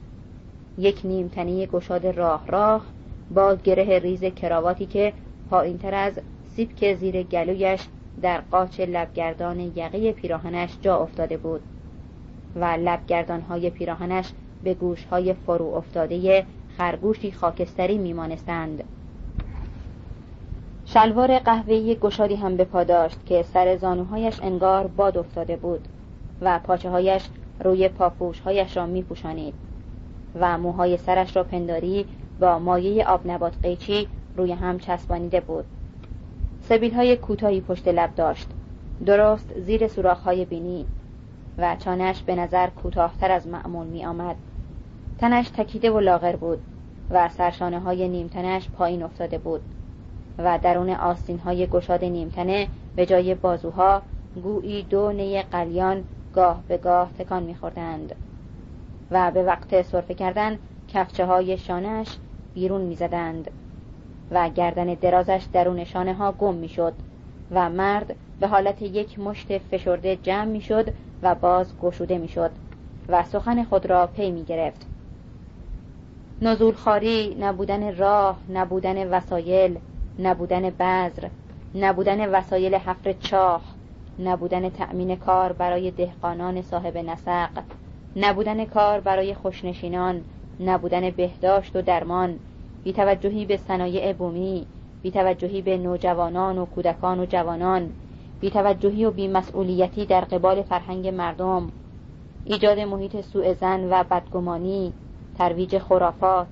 یک 0.78 1.00
نیمتنی 1.04 1.66
گشاد 1.66 2.06
راه 2.06 2.46
راه 2.46 2.86
با 3.30 3.54
گره 3.54 3.98
ریز 3.98 4.24
کراواتی 4.24 4.86
که 4.86 5.12
پایینتر 5.50 5.94
از 5.94 6.20
سیبک 6.48 6.94
زیر 6.94 7.22
گلویش 7.22 7.80
در 8.22 8.40
قاچ 8.50 8.80
لبگردان 8.80 9.60
یقه 9.60 10.12
پیراهنش 10.12 10.70
جا 10.82 10.96
افتاده 10.96 11.36
بود 11.36 11.60
و 12.56 12.64
لبگردانهای 12.64 13.70
پیراهنش 13.70 14.32
به 14.62 14.74
گوشهای 14.74 15.34
فرو 15.34 15.74
افتاده 15.74 16.46
خرگوشی 16.76 17.32
خاکستری 17.32 17.98
میمانستند. 17.98 18.84
شلوار 20.84 21.38
قهوه‌ای 21.38 21.94
گشادی 21.94 22.34
هم 22.34 22.56
به 22.56 22.64
پا 22.64 22.84
داشت 22.84 23.26
که 23.26 23.42
سر 23.42 23.76
زانوهایش 23.76 24.40
انگار 24.42 24.86
باد 24.86 25.18
افتاده 25.18 25.56
بود. 25.56 25.88
و 26.40 26.58
پاچه 26.58 26.90
هایش 26.90 27.28
روی 27.64 27.88
پاپوشهایش 27.88 28.76
را 28.76 28.86
می 28.86 29.02
پوشانید 29.02 29.54
و 30.34 30.58
موهای 30.58 30.96
سرش 30.96 31.36
را 31.36 31.44
پنداری 31.44 32.06
با 32.40 32.58
مایه 32.58 33.04
آب 33.04 33.30
نبات 33.30 33.56
قیچی 33.62 34.08
روی 34.36 34.52
هم 34.52 34.78
چسبانیده 34.78 35.40
بود. 35.40 35.64
سبیل 36.60 36.94
های 36.94 37.16
کوتاهی 37.16 37.60
پشت 37.60 37.88
لب 37.88 38.14
داشت. 38.14 38.48
درست 39.06 39.58
زیر 39.58 39.88
سوراخ 39.88 40.20
های 40.20 40.44
بینی 40.44 40.86
و 41.58 41.76
چانش 41.76 42.22
به 42.22 42.34
نظر 42.34 42.66
کوتاهتر 42.66 43.30
از 43.30 43.46
معمول 43.46 43.86
می 43.86 44.06
آمد 44.06 44.36
تنش 45.18 45.48
تکیده 45.48 45.90
و 45.90 46.00
لاغر 46.00 46.36
بود 46.36 46.58
و 47.10 47.28
سرشانه 47.28 47.80
های 47.80 48.08
نیمتنش 48.08 48.70
پایین 48.70 49.02
افتاده 49.02 49.38
بود 49.38 49.60
و 50.38 50.58
درون 50.62 50.90
آستین 50.90 51.38
های 51.38 51.66
گشاد 51.66 52.04
نیمتنه 52.04 52.68
به 52.96 53.06
جای 53.06 53.34
بازوها 53.34 54.02
گویی 54.42 54.82
دو 54.82 55.12
نی 55.12 55.42
قلیان 55.42 56.04
گاه 56.34 56.62
به 56.68 56.76
گاه 56.76 57.10
تکان 57.18 57.42
میخوردند 57.42 58.14
و 59.10 59.30
به 59.30 59.42
وقت 59.42 59.82
صرفه 59.82 60.14
کردن 60.14 60.58
کفچه 60.88 61.26
های 61.26 61.56
شانش 61.56 62.16
بیرون 62.54 62.80
می‌زدند 62.80 63.50
و 64.30 64.48
گردن 64.48 64.94
درازش 64.94 65.46
درون 65.52 65.84
شانه 65.84 66.14
ها 66.14 66.32
گم 66.32 66.54
می‌شد 66.54 66.94
و 67.50 67.70
مرد 67.70 68.16
به 68.40 68.46
حالت 68.46 68.82
یک 68.82 69.18
مشت 69.18 69.58
فشرده 69.58 70.16
جمع 70.16 70.44
می‌شد 70.44 70.94
و 71.22 71.34
باز 71.34 71.78
گشوده 71.78 72.18
می‌شد 72.18 72.50
و 73.08 73.22
سخن 73.22 73.64
خود 73.64 73.86
را 73.86 74.06
پی 74.06 74.30
می 74.30 74.44
گرفت 74.44 74.86
نزول 76.42 76.74
خاری 76.74 77.36
نبودن 77.40 77.96
راه 77.96 78.38
نبودن 78.48 79.08
وسایل 79.08 79.78
نبودن 80.18 80.70
بذر 80.70 81.28
نبودن 81.74 82.28
وسایل 82.28 82.74
حفر 82.74 83.12
چاه 83.12 83.62
نبودن 84.18 84.68
تأمین 84.68 85.16
کار 85.16 85.52
برای 85.52 85.90
دهقانان 85.90 86.62
صاحب 86.62 86.98
نسق 86.98 87.48
نبودن 88.16 88.64
کار 88.64 89.00
برای 89.00 89.34
خوشنشینان 89.34 90.24
نبودن 90.60 91.10
بهداشت 91.10 91.76
و 91.76 91.82
درمان 91.82 92.38
بیتوجهی 92.84 93.44
به 93.44 93.56
صنایع 93.56 94.12
بومی 94.12 94.66
بیتوجهی 95.02 95.62
به 95.62 95.76
نوجوانان 95.76 96.58
و 96.58 96.66
کودکان 96.66 97.20
و 97.20 97.26
جوانان 97.26 97.92
بیتوجهی 98.40 99.04
و 99.04 99.10
بیمسئولیتی 99.10 100.06
در 100.06 100.20
قبال 100.20 100.62
فرهنگ 100.62 101.08
مردم 101.08 101.72
ایجاد 102.44 102.80
محیط 102.80 103.20
سوء 103.20 103.52
زن 103.52 103.84
و 103.92 104.04
بدگمانی 104.04 104.92
ترویج 105.38 105.78
خرافات 105.78 106.46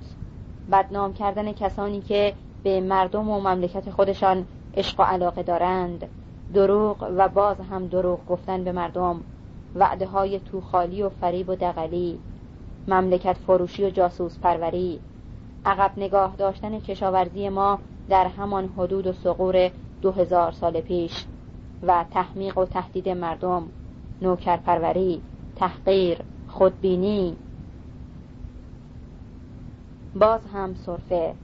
بدنام 0.72 1.12
کردن 1.12 1.52
کسانی 1.52 2.00
که 2.00 2.34
به 2.62 2.80
مردم 2.80 3.28
و 3.28 3.40
مملکت 3.40 3.90
خودشان 3.90 4.46
عشق 4.76 5.00
و 5.00 5.02
علاقه 5.02 5.42
دارند. 5.42 6.08
دروغ 6.54 7.12
و 7.16 7.28
باز 7.28 7.56
هم 7.70 7.86
دروغ 7.86 8.26
گفتن 8.26 8.64
به 8.64 8.72
مردم. 8.72 9.20
وعده 9.74 10.06
های 10.06 10.40
توخالی 10.40 11.02
و 11.02 11.08
فریب 11.08 11.48
و 11.48 11.54
دقلی 11.54 12.18
مملکت 12.88 13.36
فروشی 13.46 13.84
و 13.84 13.90
جاسوس 13.90 14.38
پروری. 14.38 15.00
عقب 15.64 15.90
نگاه 15.96 16.36
داشتن 16.36 16.80
کشاورزی 16.80 17.48
ما 17.48 17.78
در 18.08 18.26
همان 18.26 18.68
حدود 18.76 19.06
و 19.06 19.12
سقور 19.12 19.70
دو 20.02 20.12
هزار 20.12 20.52
سال 20.52 20.80
پیش 20.80 21.24
و 21.82 22.04
تحمیق 22.10 22.58
و 22.58 22.64
تهدید 22.64 23.08
مردم. 23.08 23.68
نوکر 24.22 24.56
پروری 24.56 25.22
تحقیر 25.56 26.18
خودبینی. 26.48 27.36
باز 30.14 30.40
هم 30.54 30.74
صرفه. 30.74 31.34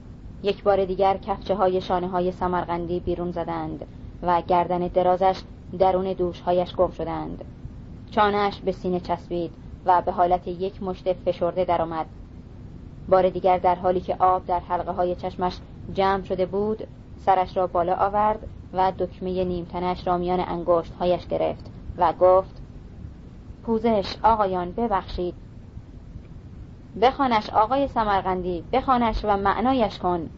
یک 0.43 0.63
بار 0.63 0.85
دیگر 0.85 1.17
کفچه 1.17 1.55
های 1.55 1.81
شانه 1.81 2.07
های 2.07 2.31
سمرقندی 2.31 2.99
بیرون 2.99 3.31
زدند. 3.31 3.85
و 4.23 4.41
گردن 4.41 4.87
درازش 4.87 5.41
درون 5.79 6.13
دوشهایش 6.13 6.75
گم 6.75 6.91
شدند. 6.91 7.45
چانهش 8.11 8.59
به 8.59 8.71
سینه 8.71 8.99
چسبید 8.99 9.51
و 9.85 10.01
به 10.01 10.11
حالت 10.11 10.47
یک 10.47 10.83
مشت 10.83 11.13
فشرده 11.13 11.65
درآمد. 11.65 12.05
بار 13.09 13.29
دیگر 13.29 13.57
در 13.57 13.75
حالی 13.75 14.01
که 14.01 14.15
آب 14.19 14.45
در 14.45 14.59
حلقه 14.59 14.91
های 14.91 15.15
چشمش 15.15 15.57
جمع 15.93 16.23
شده 16.23 16.45
بود 16.45 16.87
سرش 17.25 17.57
را 17.57 17.67
بالا 17.67 17.95
آورد 17.95 18.47
و 18.73 18.91
دکمه 18.99 19.43
نیمتنش 19.43 20.07
را 20.07 20.17
میان 20.17 20.39
انگشت 20.39 20.93
هایش 20.99 21.27
گرفت 21.27 21.71
و 21.97 22.13
گفت 22.13 22.61
پوزش 23.63 24.15
آقایان 24.23 24.71
ببخشید. 24.71 25.35
بخوانش 27.01 27.49
آقای 27.49 27.87
سمرقندی 27.87 28.63
بخوانش 28.73 29.25
و 29.25 29.37
معنایش 29.37 29.99
کن. 29.99 30.29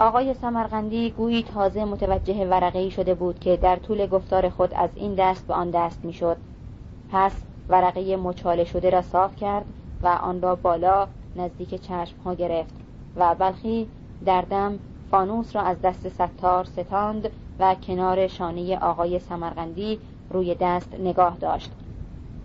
آقای 0.00 0.34
سمرقندی 0.34 1.10
گویی 1.10 1.42
تازه 1.42 1.84
متوجه 1.84 2.44
ورقه 2.44 2.90
شده 2.90 3.14
بود 3.14 3.38
که 3.38 3.56
در 3.56 3.76
طول 3.76 4.06
گفتار 4.06 4.48
خود 4.48 4.74
از 4.74 4.90
این 4.94 5.14
دست 5.14 5.46
به 5.46 5.54
آن 5.54 5.70
دست 5.70 6.04
می‌شد. 6.04 6.36
پس 7.10 7.32
ورقه 7.68 8.16
مچاله 8.16 8.64
شده 8.64 8.90
را 8.90 9.02
صاف 9.02 9.36
کرد 9.36 9.64
و 10.02 10.06
آن 10.06 10.42
را 10.42 10.56
بالا 10.56 11.08
نزدیک 11.36 11.74
چشم 11.74 12.16
ها 12.24 12.34
گرفت 12.34 12.74
و 13.16 13.34
بلخی 13.34 13.88
در 14.24 14.42
دم 14.42 14.78
فانوس 15.10 15.56
را 15.56 15.62
از 15.62 15.80
دست 15.80 16.08
ستار 16.08 16.64
ستاند 16.64 17.30
و 17.58 17.74
کنار 17.74 18.26
شانه 18.26 18.78
آقای 18.78 19.18
سمرقندی 19.18 19.98
روی 20.30 20.54
دست 20.54 20.94
نگاه 20.94 21.36
داشت. 21.36 21.72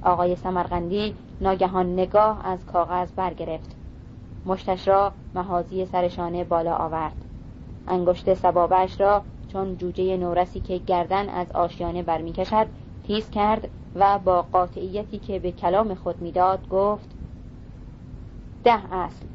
آقای 0.03 0.35
سمرقندی 0.35 1.15
ناگهان 1.41 1.93
نگاه 1.93 2.45
از 2.45 2.65
کاغذ 2.65 3.11
برگرفت. 3.15 3.75
مشتش 4.45 4.87
را 4.87 5.11
محازی 5.35 5.85
سرشانه 5.85 6.43
بالا 6.43 6.75
آورد. 6.75 7.22
انگشت 7.87 8.33
سبابش 8.33 9.01
را 9.01 9.21
چون 9.53 9.77
جوجه 9.77 10.17
نورسی 10.17 10.59
که 10.59 10.77
گردن 10.77 11.29
از 11.29 11.51
آشیانه 11.51 12.03
برمیکشد 12.03 12.67
تیز 13.07 13.29
کرد 13.29 13.67
و 13.95 14.19
با 14.19 14.41
قاطعیتی 14.41 15.19
که 15.19 15.39
به 15.39 15.51
کلام 15.51 15.93
خود 15.93 16.21
می‌داد 16.21 16.69
گفت 16.69 17.09
ده 18.63 18.93
اصل. 18.93 19.25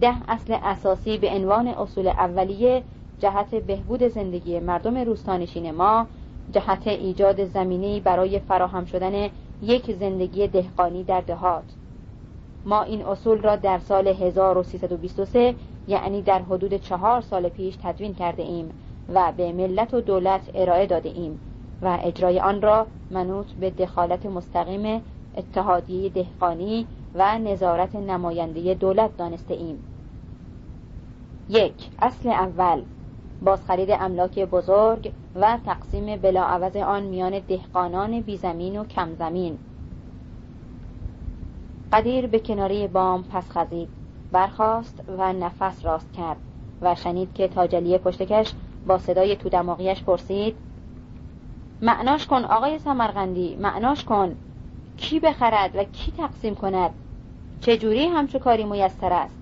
ده 0.00 0.14
اصل 0.28 0.56
اساسی 0.62 1.18
به 1.18 1.30
عنوان 1.30 1.68
اصول 1.68 2.08
اولیه 2.08 2.82
جهت 3.18 3.54
بهبود 3.54 4.02
زندگی 4.02 4.60
مردم 4.60 4.98
روستانشین 4.98 5.70
ما 5.70 6.06
جهت 6.52 6.86
ایجاد 6.86 7.44
زمینی 7.44 8.00
برای 8.00 8.38
فراهم 8.38 8.84
شدن 8.84 9.28
یک 9.62 9.92
زندگی 9.92 10.48
دهقانی 10.48 11.04
در 11.04 11.20
دهات. 11.20 11.64
ما 12.64 12.82
این 12.82 13.02
اصول 13.02 13.42
را 13.42 13.56
در 13.56 13.78
سال 13.78 14.08
1323 14.08 15.54
یعنی 15.88 16.22
در 16.22 16.42
حدود 16.42 16.74
چهار 16.74 17.20
سال 17.20 17.48
پیش 17.48 17.76
تدوین 17.82 18.14
کرده 18.14 18.42
ایم 18.42 18.70
و 19.08 19.32
به 19.36 19.52
ملت 19.52 19.94
و 19.94 20.00
دولت 20.00 20.50
ارائه 20.54 20.86
داده 20.86 21.08
ایم 21.08 21.40
و 21.82 21.98
اجرای 22.02 22.40
آن 22.40 22.62
را 22.62 22.86
منوط 23.10 23.46
به 23.52 23.70
دخالت 23.70 24.26
مستقیم 24.26 25.02
اتحادیه 25.36 26.08
دهقانی 26.08 26.86
و 27.14 27.38
نظارت 27.38 27.96
نماینده 27.96 28.74
دولت 28.74 29.16
دانسته 29.16 29.54
ایم. 29.54 29.78
یک 31.48 31.90
اصل 31.98 32.28
اول 32.28 32.82
بازخرید 33.42 33.90
املاک 33.90 34.38
بزرگ 34.38 35.12
و 35.34 35.58
تقسیم 35.66 36.16
بلاعوض 36.16 36.76
آن 36.76 37.02
میان 37.02 37.38
دهقانان 37.38 38.20
بیزمین 38.20 38.80
و 38.80 38.84
کمزمین. 38.84 39.58
قدیر 41.92 42.26
به 42.26 42.38
کناری 42.38 42.88
بام 42.88 43.22
پس 43.22 43.50
خزید. 43.50 43.97
برخاست 44.32 45.02
و 45.18 45.32
نفس 45.32 45.84
راست 45.84 46.12
کرد 46.12 46.36
و 46.82 46.94
شنید 46.94 47.32
که 47.34 47.48
تاجلی 47.48 47.98
پشتکش 47.98 48.52
با 48.86 48.98
صدای 48.98 49.36
تو 49.36 49.48
دماغیش 49.48 50.02
پرسید 50.02 50.56
معناش 51.82 52.26
کن 52.26 52.44
آقای 52.44 52.78
سمرغندی 52.78 53.56
معناش 53.56 54.04
کن. 54.04 54.36
کی 54.96 55.20
بخرد 55.20 55.76
و 55.76 55.84
کی 55.84 56.12
تقسیم 56.12 56.54
کند؟ 56.54 56.90
چجوری 57.60 58.06
همچو 58.06 58.38
کاری 58.38 58.64
میسر 58.64 59.12
است؟ 59.12 59.34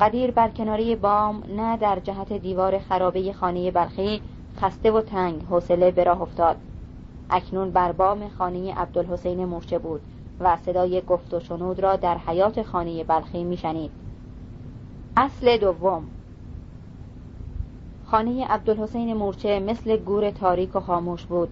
قدیر 0.00 0.30
بر 0.30 0.48
کناری 0.48 0.96
بام 0.96 1.42
نه 1.56 1.76
در 1.76 1.98
جهت 1.98 2.32
دیوار 2.32 2.78
خرابه 2.78 3.32
خانه 3.32 3.70
بلخی 3.70 4.22
خسته 4.60 4.90
و 4.90 5.00
تنگ 5.00 5.42
حوصله 5.50 5.90
به 5.90 6.04
راه 6.04 6.22
افتاد. 6.22 6.56
اکنون 7.30 7.70
بر 7.70 7.92
بام 7.92 8.28
خانه 8.28 8.74
عبدالحسین 8.74 9.44
مورچه 9.44 9.78
بود. 9.78 10.00
و 10.40 10.56
صدای 10.56 11.00
گفت 11.00 11.34
و 11.34 11.40
شنود 11.40 11.80
را 11.80 11.96
در 11.96 12.18
حیات 12.18 12.62
خانه 12.62 13.04
بلخی 13.04 13.44
میشنید. 13.44 13.90
اصل 15.16 15.56
دوم. 15.56 16.04
خانه 18.04 18.46
عبدالحسین 18.46 19.14
مورچه 19.14 19.60
مثل 19.60 19.96
گور 19.96 20.30
تاریک 20.30 20.76
و 20.76 20.80
خاموش 20.80 21.24
بود. 21.24 21.48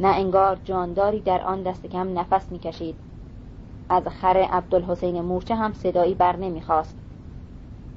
نه 0.00 0.08
انگار 0.08 0.58
جانداری 0.64 1.20
در 1.20 1.42
آن 1.42 1.62
دست 1.62 1.86
کم 1.86 2.18
نفس 2.18 2.52
می‌کشید. 2.52 2.96
از 3.88 4.02
خر 4.08 4.36
عبدالحسین 4.36 5.20
مورچه 5.20 5.54
هم 5.54 5.72
صدایی 5.72 6.14
بر 6.14 6.36
نمی‌خواست 6.36 6.96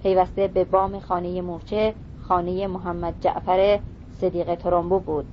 پیوسته 0.04 0.48
به 0.48 0.64
بام 0.64 1.00
خانه 1.00 1.42
مورچه 1.42 1.94
خانه 2.22 2.68
محمد 2.68 3.14
جعفر 3.22 3.80
صدیق 4.12 4.56
ترمبو 4.56 5.00
بود 5.00 5.26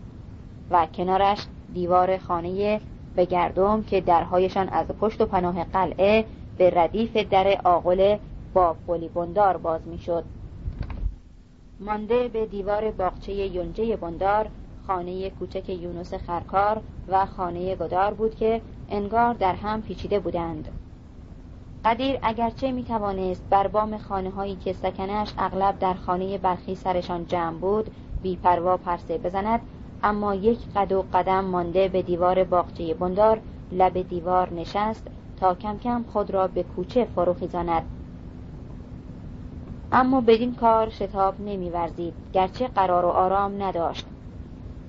و 0.70 0.86
کنارش 0.86 1.46
دیوار 1.74 2.18
خانه 2.18 2.80
به 3.16 3.24
گردم 3.24 3.82
که 3.82 4.00
درهایشان 4.00 4.68
از 4.68 4.86
پشت 4.86 5.20
و 5.20 5.26
پناه 5.26 5.64
قلعه 5.64 6.24
به 6.58 6.70
ردیف 6.70 7.16
در 7.16 7.60
آقل 7.64 8.16
با 8.54 8.76
پلی 8.86 9.08
بندار 9.08 9.56
باز 9.56 9.80
می‌شد. 9.88 10.24
مانده 11.80 12.28
به 12.28 12.46
دیوار 12.46 12.90
باغچه 12.90 13.32
یونجه 13.32 13.96
بندار 13.96 14.46
خانه 14.86 15.30
کوچک 15.30 15.68
یونس 15.68 16.14
خرکار 16.14 16.82
و 17.08 17.26
خانه 17.26 17.74
گدار 17.74 18.14
بود 18.14 18.34
که 18.34 18.60
انگار 18.90 19.34
در 19.34 19.54
هم 19.54 19.82
پیچیده 19.82 20.20
بودند 20.20 20.68
قدیر 21.84 22.18
اگرچه 22.22 22.72
می 22.72 22.84
توانست 22.84 23.42
بر 23.50 23.66
بام 23.66 23.98
خانه 23.98 24.30
هایی 24.30 24.56
که 24.56 24.72
سکنش 24.72 25.32
اغلب 25.38 25.78
در 25.78 25.94
خانه 25.94 26.38
برخی 26.38 26.74
سرشان 26.74 27.26
جمع 27.26 27.58
بود 27.58 27.90
بیپروا 28.22 28.76
پرسه 28.76 29.18
بزند 29.18 29.60
اما 30.02 30.34
یک 30.34 30.58
قد 30.76 30.92
و 30.92 31.04
قدم 31.12 31.44
مانده 31.44 31.88
به 31.88 32.02
دیوار 32.02 32.44
باغچه 32.44 32.94
بندار 32.94 33.40
لب 33.72 34.08
دیوار 34.08 34.52
نشست 34.52 35.06
تا 35.36 35.54
کم 35.54 35.78
کم 35.78 36.04
خود 36.12 36.30
را 36.30 36.46
به 36.46 36.62
کوچه 36.62 37.04
فرو 37.04 37.34
خیزاند. 37.34 37.82
اما 39.92 40.20
بدین 40.20 40.54
کار 40.54 40.88
شتاب 40.88 41.40
نمیورزید 41.40 42.14
گرچه 42.32 42.68
قرار 42.68 43.04
و 43.04 43.08
آرام 43.08 43.62
نداشت. 43.62 44.06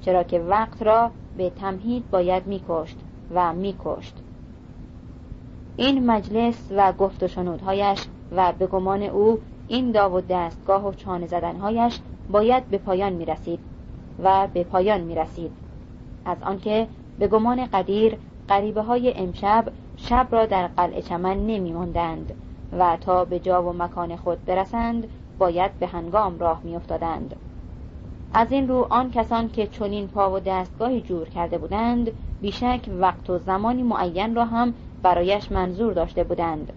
چرا 0.01 0.23
که 0.23 0.39
وقت 0.39 0.83
را 0.83 1.11
به 1.37 1.49
تمهید 1.49 2.09
باید 2.09 2.47
میکشت 2.47 2.97
و 3.33 3.53
میکشت. 3.53 4.15
این 5.77 6.05
مجلس 6.05 6.71
و 6.71 6.93
گفت 6.93 7.23
و 7.23 7.27
شنودهایش 7.27 8.05
و 8.35 8.53
به 8.59 8.67
گمان 8.67 9.03
او 9.03 9.39
این 9.67 9.91
داو 9.91 10.13
و 10.13 10.21
دستگاه 10.29 10.87
و 10.87 10.93
چانه 10.93 11.27
زدنهایش 11.27 11.99
باید 12.31 12.65
به 12.67 12.77
پایان 12.77 13.13
می 13.13 13.25
رسید 13.25 13.59
و 14.23 14.47
به 14.53 14.63
پایان 14.63 15.01
می 15.01 15.15
رسید 15.15 15.51
از 16.25 16.37
آنکه 16.41 16.87
به 17.19 17.27
گمان 17.27 17.65
قدیر 17.65 18.17
قریبه 18.47 18.81
های 18.81 19.13
امشب 19.17 19.65
شب 19.97 20.27
را 20.31 20.45
در 20.45 20.67
قلعه 20.67 21.01
چمن 21.01 21.47
نمی 21.47 21.73
ماندند 21.73 22.33
و 22.79 22.97
تا 23.01 23.25
به 23.25 23.39
جا 23.39 23.63
و 23.63 23.73
مکان 23.73 24.15
خود 24.15 24.45
برسند 24.45 25.07
باید 25.39 25.79
به 25.79 25.87
هنگام 25.87 26.39
راه 26.39 26.61
می 26.63 26.75
افتادند. 26.75 27.35
از 28.33 28.51
این 28.51 28.67
رو 28.67 28.87
آن 28.89 29.11
کسان 29.11 29.49
که 29.49 29.67
چنین 29.67 30.07
پا 30.07 30.31
و 30.31 30.39
دستگاهی 30.39 31.01
جور 31.01 31.29
کرده 31.29 31.57
بودند 31.57 32.11
بیشک 32.41 32.89
وقت 32.99 33.29
و 33.29 33.37
زمانی 33.37 33.83
معین 33.83 34.35
را 34.35 34.45
هم 34.45 34.73
برایش 35.03 35.51
منظور 35.51 35.93
داشته 35.93 36.23
بودند 36.23 36.73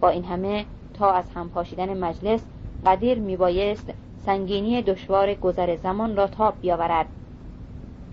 با 0.00 0.08
این 0.08 0.24
همه 0.24 0.64
تا 0.94 1.12
از 1.12 1.24
هم 1.34 1.48
پاشیدن 1.48 1.98
مجلس 1.98 2.44
قدیر 2.86 3.18
میبایست 3.18 3.92
سنگینی 4.26 4.82
دشوار 4.82 5.34
گذر 5.34 5.76
زمان 5.76 6.16
را 6.16 6.26
تاب 6.26 6.54
بیاورد. 6.60 7.06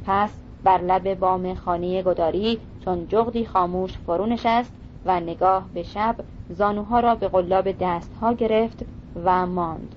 پس 0.06 0.30
بر 0.64 0.82
لب 0.82 1.14
بام 1.14 1.54
خانه 1.54 2.04
گداری 2.04 2.60
چون 2.86 3.08
جغدی 3.08 3.46
خاموش 3.46 3.98
فرو 3.98 4.26
نشست 4.26 4.74
و 5.06 5.20
نگاه 5.20 5.66
به 5.74 5.84
شب 5.84 6.16
زانوها 6.50 7.00
را 7.00 7.16
به 7.16 7.28
قلاب 7.28 7.72
دستها 7.72 8.34
گرفت 8.34 8.86
و 9.26 9.46
ماند. 9.46 9.96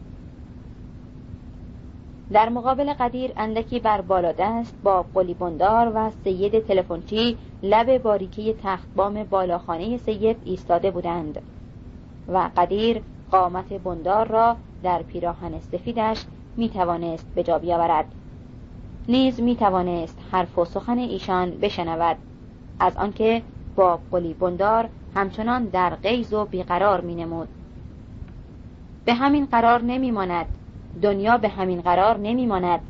در 2.32 2.48
مقابل 2.48 2.92
قدیر 2.92 3.32
اندکی 3.36 3.80
بر 3.80 4.00
بالا 4.00 4.32
دست 4.32 4.74
با 4.82 5.04
قلی 5.14 5.34
بندار 5.34 5.92
و 5.94 6.10
سید 6.24 6.58
تلفنچی 6.58 7.38
لب 7.62 7.98
باریکی 7.98 8.52
تخت 8.52 8.88
بام 8.96 9.24
بالاخانه 9.24 9.96
سید 9.96 10.36
ایستاده 10.44 10.90
بودند 10.90 11.42
و 12.28 12.50
قدیر 12.56 13.02
قامت 13.32 13.72
بندار 13.72 14.28
را 14.28 14.56
در 14.82 15.02
پیراهن 15.02 15.60
سفیدش 15.60 16.24
می 16.56 16.68
توانست 16.68 17.26
به 17.34 17.42
جا 17.42 17.58
بیاورد. 17.58 18.04
نیز 19.08 19.40
می 19.40 19.56
توانست 19.56 20.18
حرف 20.30 20.58
و 20.58 20.64
سخن 20.64 20.98
ایشان 20.98 21.50
بشنود. 21.50 22.16
از 22.80 22.96
آنکه 22.96 23.42
با 23.76 23.98
قلی 24.10 24.34
بندار 24.34 24.88
همچنان 25.14 25.64
در 25.64 25.94
قیز 25.94 26.32
و 26.32 26.44
بیقرار 26.44 27.00
می 27.00 27.14
نمود 27.14 27.48
به 29.04 29.14
همین 29.14 29.46
قرار 29.46 29.82
نمی 29.82 30.10
ماند 30.10 30.46
دنیا 31.02 31.38
به 31.38 31.48
همین 31.48 31.80
قرار 31.80 32.18
نمی 32.18 32.46
ماند 32.46 32.80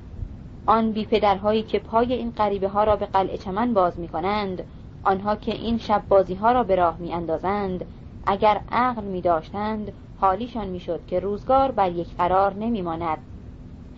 آن 0.66 0.92
بی 0.92 1.04
پدرهایی 1.04 1.62
که 1.62 1.78
پای 1.78 2.12
این 2.12 2.30
غریبه 2.30 2.68
ها 2.68 2.84
را 2.84 2.96
به 2.96 3.06
قلعه 3.06 3.38
چمن 3.38 3.74
باز 3.74 3.98
می 3.98 4.08
کنند 4.08 4.64
آنها 5.04 5.36
که 5.36 5.54
این 5.54 5.78
شب 5.78 6.02
بازی 6.08 6.34
ها 6.34 6.52
را 6.52 6.62
به 6.62 6.76
راه 6.76 6.96
می 6.98 7.12
اندازند 7.12 7.84
اگر 8.26 8.60
عقل 8.72 9.04
می 9.04 9.20
داشتند 9.20 9.92
حالیشان 10.22 10.68
می 10.68 10.80
شد 10.80 11.00
که 11.06 11.20
روزگار 11.20 11.70
بر 11.70 11.90
یک 11.90 12.16
قرار 12.16 12.54
نمی 12.54 12.82
ماند 12.82 13.18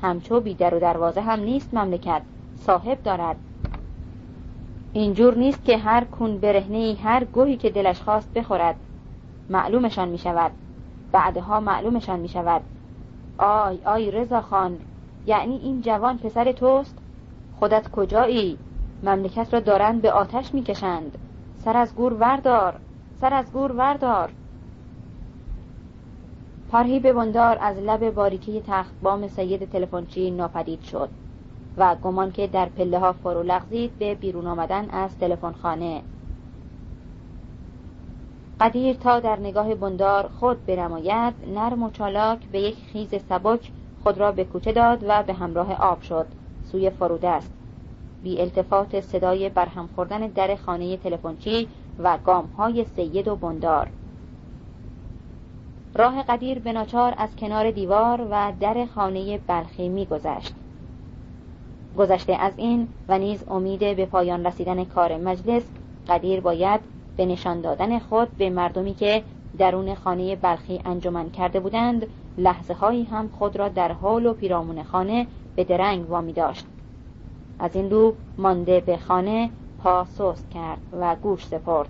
همچو 0.03 0.41
بی 0.41 0.55
در 0.55 0.75
و 0.75 0.81
دروازه 0.81 1.21
هم 1.21 1.41
نیست 1.41 1.75
مملکت 1.75 2.23
صاحب 2.57 3.03
دارد. 3.03 3.37
اینجور 4.93 5.35
نیست 5.35 5.65
که 5.65 5.77
هر 5.77 6.05
کون 6.05 6.39
برهنه 6.39 6.97
هر 7.03 7.25
گوهی 7.25 7.57
که 7.57 7.71
دلش 7.71 8.01
خواست 8.01 8.33
بخورد 8.35 8.77
معلومشان 9.51 10.09
می 10.09 10.19
شود 10.19 10.51
بعدها 11.13 11.61
معلومشان 11.61 12.21
می 12.21 12.29
شود 12.29 12.63
آی 13.39 13.79
آی 13.85 14.11
رضا 14.11 14.41
خان 14.41 14.79
یعنی 15.27 15.57
این 15.57 15.81
جوان 15.81 16.19
پسر 16.19 16.53
توست؟ 16.53 16.99
خودت 17.59 17.91
کجایی؟ 17.91 18.59
مملکت 19.03 19.55
را 19.55 19.61
دارند 19.61 20.03
به 20.03 20.13
آتش 20.13 20.55
می‌کشند. 20.55 21.19
سر 21.59 21.77
از 21.77 21.95
گور 21.95 22.13
وردار 22.13 22.75
سر 23.21 23.35
از 23.35 23.53
گور 23.53 23.73
وردار. 23.73 24.31
پرهی 26.75 27.01
بندار 27.01 27.59
از 27.61 27.79
لب 27.79 28.11
باریکی 28.11 28.63
تخت 28.67 28.93
بام 29.03 29.29
سید 29.29 29.71
تلفنچی 29.71 30.31
ناپدید 30.31 30.83
شد 30.83 31.09
و 31.77 31.95
گمان 31.95 32.33
که 32.33 32.47
در 32.47 32.69
پله 32.69 32.99
ها 32.99 33.13
فرو 33.13 33.43
لغزید 33.43 33.99
به 33.99 34.15
بیرون 34.15 34.47
آمدن 34.47 34.91
از 34.91 35.19
تلفن 35.19 35.53
خانه 35.53 36.03
قدیر 38.61 38.97
تا 38.97 39.21
در 39.21 39.41
نگاه 39.41 39.75
بندار 39.75 40.31
خود 40.41 40.67
برماید 40.67 41.35
نرم 41.55 41.83
و 41.83 41.91
چالاک 41.91 42.39
به 42.53 42.61
یک 42.61 42.77
خیز 42.93 43.15
سبک 43.29 43.71
خود 44.03 44.19
را 44.19 44.33
به 44.33 44.45
کوچه 44.45 44.73
داد 44.73 45.05
و 45.09 45.23
به 45.23 45.33
همراه 45.33 45.73
آب 45.75 46.01
شد 46.01 46.27
سوی 46.65 46.91
فرودست 46.91 47.53
بی 48.23 48.41
التفات 48.41 49.01
صدای 49.01 49.49
برهم 49.49 49.89
خوردن 49.95 50.27
در 50.27 50.57
خانه 50.57 50.97
تلفنچی 50.97 51.69
و 51.99 52.19
گام 52.25 52.47
های 52.47 52.85
سید 52.85 53.29
و 53.29 53.37
بندار. 53.37 53.89
راه 55.97 56.23
قدیر 56.23 56.59
به 56.59 56.87
از 57.17 57.37
کنار 57.37 57.71
دیوار 57.71 58.29
و 58.31 58.53
در 58.61 58.87
خانه 58.95 59.39
بلخی 59.39 59.89
می 59.89 60.07
گذشت 60.07 60.55
گذشته 61.99 62.33
از 62.33 62.53
این 62.57 62.89
و 63.09 63.19
نیز 63.19 63.45
امید 63.49 63.81
به 63.81 64.07
پایان 64.07 64.47
رسیدن 64.47 64.85
کار 64.85 65.17
مجلس 65.17 65.63
قدیر 66.09 66.41
باید 66.41 66.81
به 67.17 67.27
نشان 67.27 67.61
دادن 67.61 67.99
خود 67.99 68.37
به 68.37 68.51
مردمی 68.51 68.95
که 68.95 69.23
درون 69.59 69.95
خانه 69.95 70.37
بلخی 70.37 70.81
انجمن 70.85 71.31
کرده 71.31 71.61
بودند 71.61 72.07
لحظه 72.39 72.75
هایی 72.75 73.05
هم 73.05 73.29
خود 73.29 73.57
را 73.57 73.69
در 73.69 73.93
حال 73.93 74.27
و 74.27 74.33
پیرامون 74.33 74.83
خانه 74.83 75.27
به 75.57 75.65
درنگ 75.65 76.11
وامی 76.11 76.33
داشت. 76.33 76.67
از 77.59 77.77
این 77.77 77.91
رو 77.91 78.15
مانده 78.39 78.81
به 78.81 78.97
خانه 78.97 79.51
پا 79.83 80.05
سست 80.05 80.51
کرد 80.51 80.79
و 81.01 81.17
گوش 81.17 81.47
سپرد. 81.47 81.89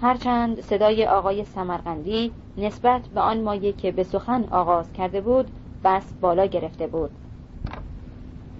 هرچند 0.00 0.60
صدای 0.60 1.06
آقای 1.06 1.44
سمرقندی 1.44 2.32
نسبت 2.58 3.08
به 3.08 3.20
آن 3.20 3.40
مایه 3.40 3.72
که 3.72 3.92
به 3.92 4.02
سخن 4.02 4.44
آغاز 4.50 4.92
کرده 4.92 5.20
بود 5.20 5.50
بس 5.84 6.12
بالا 6.20 6.46
گرفته 6.46 6.86
بود. 6.86 7.10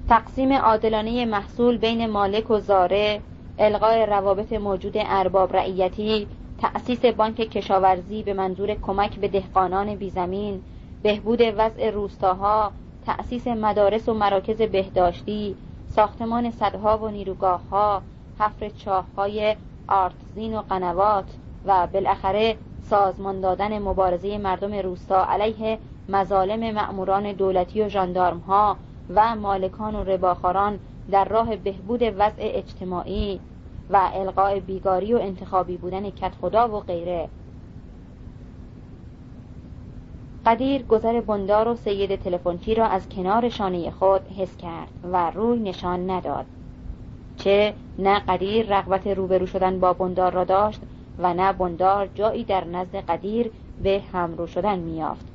تقسیم 0.09 0.53
عادلانه 0.53 1.25
محصول 1.25 1.77
بین 1.77 2.11
مالک 2.11 2.51
و 2.51 2.59
زاره 2.59 3.21
الغای 3.59 4.07
روابط 4.07 4.53
موجود 4.53 4.93
ارباب 4.97 5.57
رعیتی 5.57 6.27
تأسیس 6.59 7.05
بانک 7.05 7.37
کشاورزی 7.37 8.23
به 8.23 8.35
منظور 8.35 8.75
کمک 8.75 9.19
به 9.19 9.29
دهقانان 9.29 9.95
بیزمین 9.95 10.63
بهبود 11.03 11.41
وضع 11.41 11.91
روستاها 11.91 12.73
تأسیس 13.07 13.47
مدارس 13.47 14.09
و 14.09 14.15
مراکز 14.15 14.57
بهداشتی 14.63 15.57
ساختمان 15.89 16.51
صدها 16.51 16.99
و 16.99 17.09
نیروگاه 17.09 17.69
ها 17.71 18.03
حفر 18.39 18.69
چاههای 18.69 19.57
آرتزین 19.89 20.57
و 20.57 20.63
قنوات 20.63 21.25
و 21.65 21.87
بالاخره 21.87 22.57
سازمان 22.91 23.41
دادن 23.41 23.79
مبارزه 23.79 24.39
مردم 24.39 24.75
روستا 24.75 25.25
علیه 25.25 25.79
مظالم 26.09 26.75
مأموران 26.75 27.33
دولتی 27.33 27.83
و 27.83 27.89
ژاندارم 27.89 28.39
ها 28.39 28.77
و 29.15 29.37
مالکان 29.37 29.95
و 29.95 30.05
رباخاران 30.05 30.79
در 31.11 31.25
راه 31.25 31.57
بهبود 31.57 32.03
وضع 32.03 32.35
اجتماعی 32.39 33.41
و 33.91 34.11
القاء 34.15 34.61
بیگاری 34.61 35.15
و 35.15 35.17
انتخابی 35.17 35.77
بودن 35.77 36.11
کت 36.11 36.33
خدا 36.41 36.69
و 36.69 36.81
غیره. 36.81 37.29
قدیر 40.47 40.83
گذر 40.83 41.21
بندار 41.21 41.69
و 41.69 41.77
سید 41.77 42.17
تلفنچی 42.17 42.75
را 42.75 42.87
از 42.87 43.09
کنار 43.09 43.49
شانه 43.49 43.91
خود 43.91 44.21
حس 44.39 44.57
کرد 44.57 44.89
و 45.13 45.31
روی 45.31 45.59
نشان 45.59 46.11
نداد. 46.11 46.45
چه؟ 47.37 47.75
نه 47.99 48.19
قدیر 48.19 48.79
رغبت 48.79 49.07
روبرو 49.07 49.47
شدن 49.47 49.81
با 49.81 49.93
بندار 49.93 50.33
را 50.33 50.45
داشت 50.45 50.81
و 51.19 51.35
نه 51.35 51.53
بندار 51.53 52.09
جایی 52.15 52.45
در 52.45 52.65
نزد 52.65 52.97
قدیر 52.97 53.51
به 53.83 54.03
همرو 54.13 54.47
شدن 54.47 54.79
میافت 54.79 55.27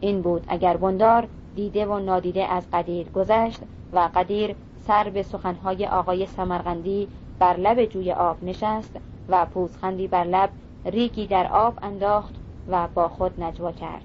این 0.00 0.22
بود 0.22 0.44
اگر 0.48 0.76
بندار 0.76 1.28
دیده 1.54 1.86
و 1.86 1.98
نادیده 1.98 2.44
از 2.44 2.70
قدیر 2.72 3.08
گذشت 3.08 3.60
و 3.92 4.08
قدیر 4.14 4.56
سر 4.86 5.08
به 5.08 5.22
سخنهای 5.22 5.86
آقای 5.86 6.26
سمرغندی 6.26 7.08
بر 7.38 7.56
لب 7.56 7.84
جوی 7.84 8.12
آب 8.12 8.44
نشست 8.44 8.96
و 9.28 9.46
پوزخندی 9.46 10.08
بر 10.08 10.24
لب 10.24 10.50
ریگی 10.84 11.26
در 11.26 11.46
آب 11.52 11.78
انداخت 11.82 12.34
و 12.68 12.88
با 12.94 13.08
خود 13.08 13.42
نجوا 13.42 13.72
کرد. 13.72 14.02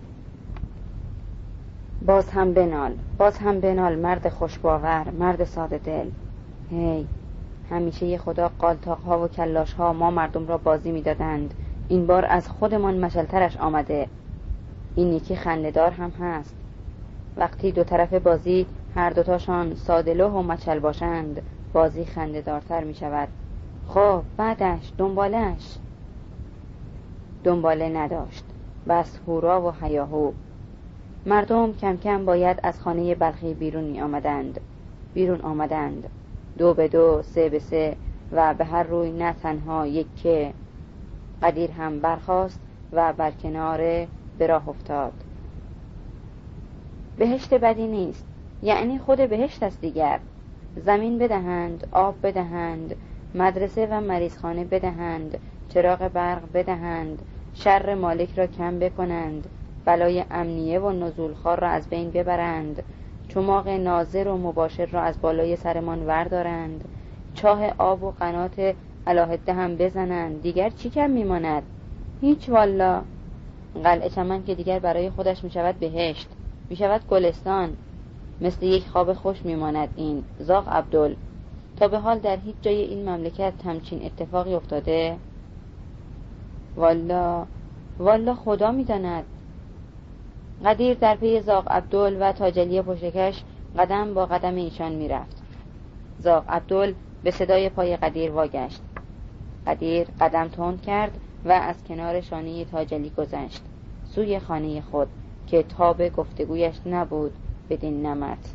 باز 2.06 2.30
هم 2.30 2.54
بنال 2.54 2.94
باز 3.18 3.38
هم 3.38 3.60
بنال 3.60 3.96
مرد 3.96 4.30
خوشباور 4.30 5.10
مرد 5.10 5.44
ساده 5.44 5.78
دل. 5.78 6.10
هی! 6.72 7.08
همیشه 7.70 8.18
خدا 8.18 8.52
قالتاق 8.60 9.00
ها 9.00 9.24
و 9.24 9.28
کلاش 9.28 9.74
ها 9.74 9.94
ما 9.94 10.12
مردم 10.12 10.48
را 10.48 10.58
بازی 10.58 10.92
می‌دادند. 10.92 11.54
این 11.88 12.08
بار 12.08 12.26
از 12.30 12.48
خودمان 12.48 12.98
مشلترش 12.98 13.58
آمده. 13.58 14.08
این 14.96 15.14
یکی 15.14 15.36
خندهدار 15.36 15.92
هم 15.92 16.10
هست. 16.10 16.56
وقتی 17.38 17.72
دو 17.72 17.84
طرف 17.84 18.14
بازی 18.14 18.66
هر 18.96 19.10
دوتاشان 19.10 19.76
سادلوه 19.76 20.32
و 20.32 20.42
مچل 20.42 20.80
باشند 20.80 21.42
بازی 21.74 22.06
خندهدارتر 22.06 22.84
می 22.84 22.94
شود 22.94 23.28
خب 23.88 24.22
بعدش 24.38 24.92
دنبالش. 24.98 25.78
دنباله 27.44 27.90
نداشت. 27.90 28.44
بس 28.88 29.20
هورا 29.28 29.62
و 29.62 29.72
هیاهو. 29.82 30.32
مردم 31.26 31.74
کم 31.74 31.98
کم 31.98 32.26
باید 32.26 32.60
از 32.64 32.82
خانه 32.82 33.16
بلخی 33.16 33.54
بیرون 33.54 33.84
می 33.84 34.02
آمدند 34.02 34.60
بیرون 35.14 35.42
آمدند. 35.42 36.10
دو 36.58 36.74
به 36.74 36.88
دو 36.88 37.22
سه 37.22 37.50
به 37.50 37.60
سه 37.60 37.96
و 38.32 38.54
به 38.54 38.66
هر 38.66 38.84
روی 38.84 39.12
نه 39.12 39.34
تنها 39.34 39.88
یک 39.88 40.08
که 40.16 40.54
قدیر 41.42 41.72
هم 41.72 42.00
برخاست 42.00 42.60
و 42.92 43.14
بر 43.14 43.32
کنار 43.32 44.08
به 44.38 44.48
راه 44.48 44.70
افتاد. 44.70 45.14
بهشت 47.18 47.54
بدی 47.54 47.88
نیست. 47.88 48.26
یعنی 48.64 49.00
خود 49.00 49.30
بهشت 49.30 49.64
است 49.64 49.82
دیگر. 49.82 50.20
زمین 50.76 51.20
بدهند 51.20 51.88
آب 51.92 52.16
بدهند 52.24 52.96
مدرسه 53.36 53.88
و 53.92 54.02
مریضخانه 54.02 54.64
بدهند 54.64 55.38
چراغ 55.70 56.08
برق 56.08 56.42
بدهند 56.54 57.22
شر 57.54 57.96
مالک 57.96 58.40
را 58.40 58.48
کم 58.48 58.80
بکنند 58.80 59.50
بلای 59.86 60.26
امنیه 60.32 60.80
و 60.80 60.92
نزولخوار 60.92 61.60
را 61.60 61.68
از 61.68 61.88
بین 61.88 62.12
ببرند. 62.12 62.84
چماق 63.34 63.68
ناظر 63.68 64.28
و 64.28 64.38
مباشر 64.38 64.86
را 64.86 65.02
از 65.02 65.22
بالای 65.22 65.56
سرمان 65.56 66.06
وردارند. 66.06 66.86
چاه 67.34 67.68
آب 67.78 68.04
و 68.04 68.12
قنات 68.12 68.76
علاهده 69.08 69.54
هم 69.54 69.76
بزنند. 69.76 70.42
دیگر 70.42 70.70
چی 70.70 70.90
کم 70.90 71.10
میماند؟ 71.10 71.64
هیچ 72.22 72.50
والا. 72.50 73.02
قلعه 73.84 74.10
چمن 74.10 74.44
که 74.44 74.56
دیگر 74.56 74.80
برای 74.80 75.10
خودش 75.10 75.44
می‌شود 75.44 75.80
بهشت. 75.80 76.28
می‌شود 76.70 77.08
گلستان. 77.08 77.70
مثل 78.42 78.66
یک 78.66 78.88
خواب 78.88 79.14
خوش 79.14 79.46
میماند 79.46 79.90
این. 79.96 80.24
زاغ 80.40 80.70
عبدال 80.70 81.16
تا 81.78 81.88
به 81.88 82.00
حال 82.00 82.20
در 82.20 82.38
هیچ 82.38 82.56
جای 82.62 82.82
این 82.82 83.10
مملکت 83.10 83.54
همچین 83.66 84.06
اتفاقی 84.06 84.54
افتاده؟ 84.54 85.18
والا. 86.76 87.46
والا 88.00 88.36
خدا 88.36 88.72
می‌داند. 88.72 89.24
قدیر 90.64 90.94
در 90.94 91.16
پی 91.16 91.42
زاغ 91.42 91.72
عبدال 91.72 92.18
و 92.22 92.32
تاجلی 92.32 92.82
پشتکش 92.82 93.44
قدم 93.78 94.14
با 94.14 94.26
قدم 94.26 94.56
ایشان 94.56 94.92
می‌رفت. 94.92 95.44
زاغ 96.20 96.44
عبدال 96.50 96.94
به 97.24 97.32
صدای 97.32 97.70
پای 97.70 97.98
قدیر 97.98 98.32
واگشت. 98.32 98.82
قدیر 99.68 100.08
قدم 100.20 100.48
تند 100.48 100.82
کرد 100.82 101.18
و 101.46 101.52
از 101.52 101.84
کنار 101.84 102.22
شانه 102.22 102.66
تاجلی 102.66 103.10
گذشت. 103.10 103.62
سوی 104.06 104.40
خانه 104.40 104.82
خود 104.82 105.08
که 105.48 105.64
تاب 105.64 106.10
گفتگویش 106.10 106.76
نبود 106.86 107.34
بدین 107.70 108.06
نمت 108.06 108.54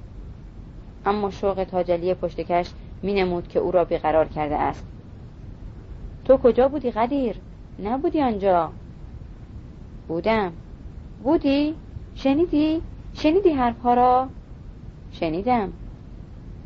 اما 1.06 1.30
شوق 1.30 1.64
تاجلی 1.64 2.14
پشتکش 2.14 2.70
می 3.02 3.14
نمود 3.14 3.48
که 3.48 3.58
او 3.58 3.70
را 3.70 3.84
بیقرار 3.84 4.28
کرده 4.28 4.56
است. 4.56 4.86
تو 6.24 6.36
کجا 6.36 6.68
بودی 6.68 6.90
قدیر؟ 6.90 7.36
نبودی 7.82 8.22
آنجا. 8.22 8.70
بودم. 10.08 10.52
بودی؟ 11.22 11.74
شنیدی؟ 12.22 12.82
شنیدی 13.14 13.50
حرفها 13.50 13.94
را؟ 13.94 14.28
شنیدم 15.12 15.72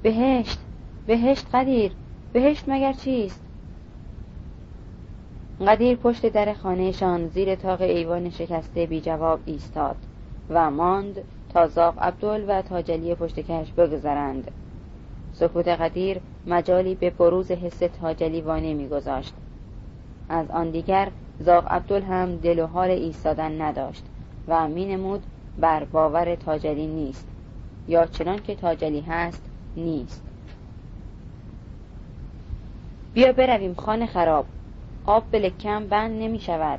بهشت 0.03 0.59
بهشت 1.07 1.47
قدیر 1.55 1.93
بهشت 2.33 2.65
مگر 2.69 2.93
چیست؟ 2.93 3.43
قدیر 5.67 5.97
پشت 5.97 6.27
در 6.27 6.55
خانهشان 6.55 7.27
زیر 7.27 7.55
تاق 7.55 7.83
ایوان 7.83 8.31
شکسته 8.31 8.87
بی 8.87 9.01
جواب 9.01 9.41
ایستاد 9.47 9.97
و 10.51 10.71
ماند 10.71 11.25
تا 11.55 11.67
زاق 11.67 11.95
عبدال 11.99 12.45
و 12.49 12.63
تاجلی 12.63 13.15
پشتکش 13.15 13.73
بگذرند 13.73 14.51
سکوت 15.33 15.69
قدیر 15.69 16.21
مجالی 16.47 16.95
به 16.95 17.11
بروز 17.11 17.51
حس 17.51 17.79
تاجلی 18.01 18.41
وانه 18.41 18.75
میگذاشت 18.75 19.35
از 20.29 20.51
آن 20.51 20.71
دیگر 20.71 21.09
زاق 21.39 21.67
عبدال 21.73 22.03
هم 22.03 22.37
دل 22.37 22.59
و 22.59 22.67
حال 22.67 22.91
ایستادن 22.91 23.63
نداشت 23.63 24.05
و 24.49 24.69
مینمود 24.69 25.23
بر 25.59 25.85
باور 25.85 26.35
تاجلی 26.35 26.87
نیست 26.87 27.29
یا 27.89 28.07
چنان 28.07 28.39
که 28.39 28.55
تاجلی 28.55 29.01
هست 29.01 29.51
نیست. 29.77 30.23
بیا 33.15 33.33
برویم 33.33 33.75
خانه 33.75 34.07
خراب. 34.07 34.47
آب 35.07 35.25
به 35.31 35.39
لکم 35.39 35.87
بند 35.87 36.23
نمی 36.23 36.41
شود. 36.41 36.79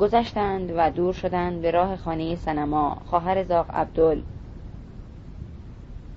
گذشتند 0.00 0.72
و 0.76 0.90
دور 0.90 1.12
شدند 1.12 1.62
به 1.62 1.70
راه 1.70 1.96
خانه 1.96 2.36
سنما 2.36 2.96
خواهر 3.06 3.44
زاق 3.44 3.66
عبدال 3.70 4.22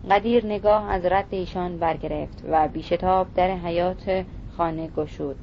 قدیر 0.09 0.45
نگاه 0.45 0.91
از 0.91 1.05
رد 1.05 1.27
ایشان 1.29 1.77
برگرفت 1.77 2.43
و 2.49 2.67
بیشتاب 2.67 3.27
در 3.35 3.51
حیات 3.51 4.25
خانه 4.57 4.87
گشود. 4.87 5.35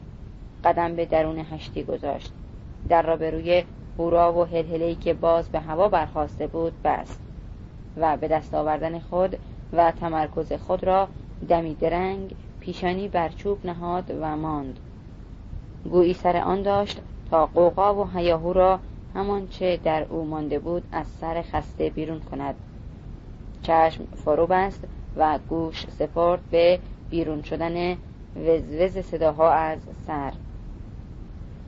قدم 0.65 0.97
به 0.97 1.07
درون 1.07 1.39
هشتی 1.39 1.85
گذاشت. 1.85 2.33
در 2.89 3.03
را 3.03 3.17
به 3.17 3.31
روی 3.31 3.65
هورا 3.99 4.33
و 4.33 4.45
هلهلهی 4.45 4.95
که 4.95 5.15
باز 5.15 5.49
به 5.49 5.61
هوا 5.61 5.89
برخواسته 5.89 6.47
بود 6.47 6.73
بست 6.85 7.21
و 7.97 8.17
به 8.17 8.29
دست 8.29 8.55
آوردن 8.55 8.99
خود 8.99 9.39
و 9.73 9.91
تمرکز 9.91 10.53
خود 10.53 10.85
را 10.85 11.09
دمی 11.49 11.75
درنگ 11.75 12.35
پیشانی 12.61 13.09
بر 13.09 13.29
چوب 13.29 13.67
نهاد 13.67 14.11
و 14.21 14.37
ماند. 14.37 14.79
گویی 15.85 16.15
سر 16.15 16.37
آن 16.37 16.63
داشت 16.63 17.01
تا 17.31 17.47
قوقا 17.47 17.95
و 17.95 18.11
هیاهو 18.11 18.53
را 18.53 18.81
همان 19.15 19.49
چه 19.49 19.77
در 19.77 20.07
او 20.11 20.25
مانده 20.25 20.59
بود 20.59 20.83
از 20.93 21.07
سر 21.07 21.43
خسته 21.43 21.91
بیرون 21.91 22.21
کند. 22.21 22.55
چشم 23.63 24.05
فرو 24.05 24.47
بست 24.47 24.85
و 25.17 25.39
گوش 25.49 25.87
سپرد 25.89 26.41
به 26.51 26.79
بیرون 27.11 27.43
شدن 27.43 27.97
وزوز 28.37 28.99
صداها 28.99 29.51
از 29.53 29.79
سر. 30.07 30.33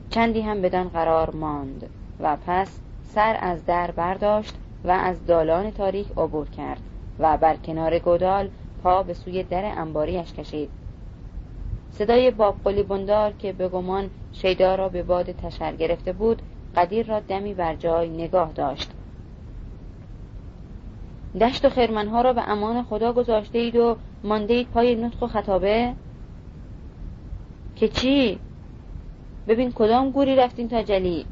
چندی 0.09 0.41
هم 0.41 0.61
بدان 0.61 0.89
قرار 0.89 1.35
ماند. 1.35 1.89
و 2.21 2.37
پس 2.47 2.79
سر 3.03 3.37
از 3.39 3.65
در 3.65 3.91
برداشت 3.91 4.55
و 4.83 4.91
از 4.91 5.25
دالان 5.25 5.71
تاریک 5.71 6.07
عبور 6.17 6.49
کرد 6.49 6.81
و 7.19 7.37
بر 7.37 7.55
کنار 7.55 7.99
گودال 7.99 8.49
پا 8.83 9.03
به 9.03 9.13
سوی 9.13 9.43
در 9.43 9.65
انباریش 9.65 10.33
کشید. 10.33 10.69
صدای 11.91 12.31
باب 12.31 12.55
قلی 12.63 12.83
بندار 12.83 13.31
که 13.31 13.53
به 13.53 13.67
گمان 13.67 14.09
شیدا 14.33 14.75
را 14.75 14.89
به 14.89 15.03
باد 15.03 15.31
تشر 15.31 15.75
گرفته 15.75 16.13
بود 16.13 16.41
قدیر 16.75 17.05
را 17.05 17.19
دمی 17.19 17.53
بر 17.53 17.75
جای 17.75 18.09
نگاه 18.09 18.51
داشت. 18.51 18.91
دشت 21.41 21.65
و 21.65 21.69
خرمنها 21.69 22.21
را 22.21 22.33
به 22.33 22.49
امان 22.49 22.83
خدا 22.83 23.13
گذاشته 23.13 23.59
اید 23.59 23.75
و 23.75 23.97
مانده 24.23 24.53
اید 24.53 24.67
پای 24.67 24.95
نطق 24.95 25.23
و 25.23 25.27
خطابه؟ 25.27 25.93
که 27.75 27.87
چی؟ 27.87 28.39
ببین 29.47 29.71
کدام 29.71 30.11
گوری 30.11 30.35
رفتین 30.35 30.67
تا 30.69 30.81
جلی 30.81 31.25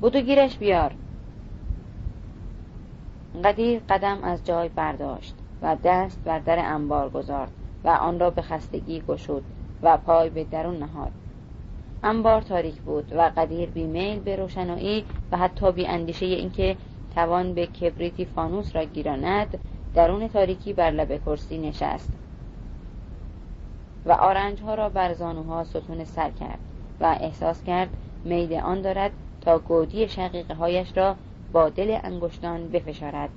بودو 0.00 0.20
گیرش 0.20 0.58
بیار 0.58 0.94
قدیر 3.44 3.80
قدم 3.88 4.18
از 4.22 4.44
جای 4.44 4.68
برداشت 4.68 5.34
و 5.62 5.76
دست 5.84 6.20
بر 6.24 6.38
در 6.38 6.58
انبار 6.58 7.10
گذارد 7.10 7.52
و 7.84 7.88
آن 7.88 8.20
را 8.20 8.30
به 8.30 8.42
خستگی 8.42 9.02
گشود 9.08 9.44
و 9.82 9.96
پای 9.96 10.30
به 10.30 10.44
درون 10.44 10.76
نهاد 10.76 11.12
انبار 12.02 12.42
تاریک 12.42 12.74
بود 12.74 13.12
و 13.16 13.30
قدیر 13.36 13.68
بیمیل 13.68 14.20
به 14.20 14.36
روشنایی 14.36 15.04
و 15.32 15.36
حتی 15.36 15.72
بی 15.72 15.86
اندیشه 15.86 16.26
اینکه 16.26 16.76
توان 17.14 17.54
به 17.54 17.66
کبریتی 17.66 18.24
فانوس 18.24 18.76
را 18.76 18.84
گیراند 18.84 19.58
درون 19.94 20.28
تاریکی 20.28 20.72
بر 20.72 20.90
لب 20.90 21.24
کرسی 21.24 21.58
نشست 21.58 22.10
و 24.06 24.12
آرنج 24.12 24.62
ها 24.62 24.74
را 24.74 24.88
بر 24.88 25.12
زانوها 25.12 25.64
ستون 25.64 26.04
سر 26.04 26.30
کرد 26.30 26.58
و 27.00 27.16
احساس 27.20 27.62
کرد 27.62 27.88
میل 28.24 28.54
آن 28.54 28.82
دارد 28.82 29.10
تا 29.44 29.58
گودی 29.58 30.08
شقیقه 30.08 30.54
هایش 30.54 30.96
را 30.96 31.16
با 31.52 31.68
دل 31.68 31.98
انگشتان 32.02 32.68
بفشارد. 32.68 33.30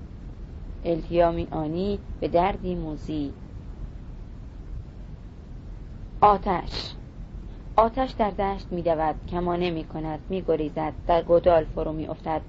التیامی 0.86 1.48
آنی 1.52 2.00
به 2.20 2.28
دردی 2.28 2.76
موزی. 2.76 3.34
آتش. 6.22 6.94
آتش 7.76 8.12
در 8.12 8.30
دشت 8.30 8.68
می 8.72 8.82
دود 8.82 9.16
کمانه 9.28 9.72
می 9.72 9.84
کند 9.84 10.20
می 10.30 10.42
گریزد 10.42 10.94
در 11.08 11.22
گودال 11.22 11.64
فرو 11.64 11.92
می 11.92 12.08
افتد 12.08 12.42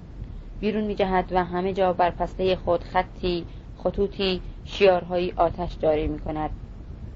بیرون 0.59 0.83
می 0.83 0.95
جهد 0.95 1.31
و 1.31 1.43
همه 1.43 1.73
جا 1.73 1.93
بر 1.93 2.11
پسته 2.11 2.55
خود 2.55 2.83
خطی 2.83 3.45
خطوطی 3.77 4.41
شیارهایی 4.65 5.33
آتش 5.37 5.77
جاری 5.79 6.07
می 6.07 6.19
کند 6.19 6.49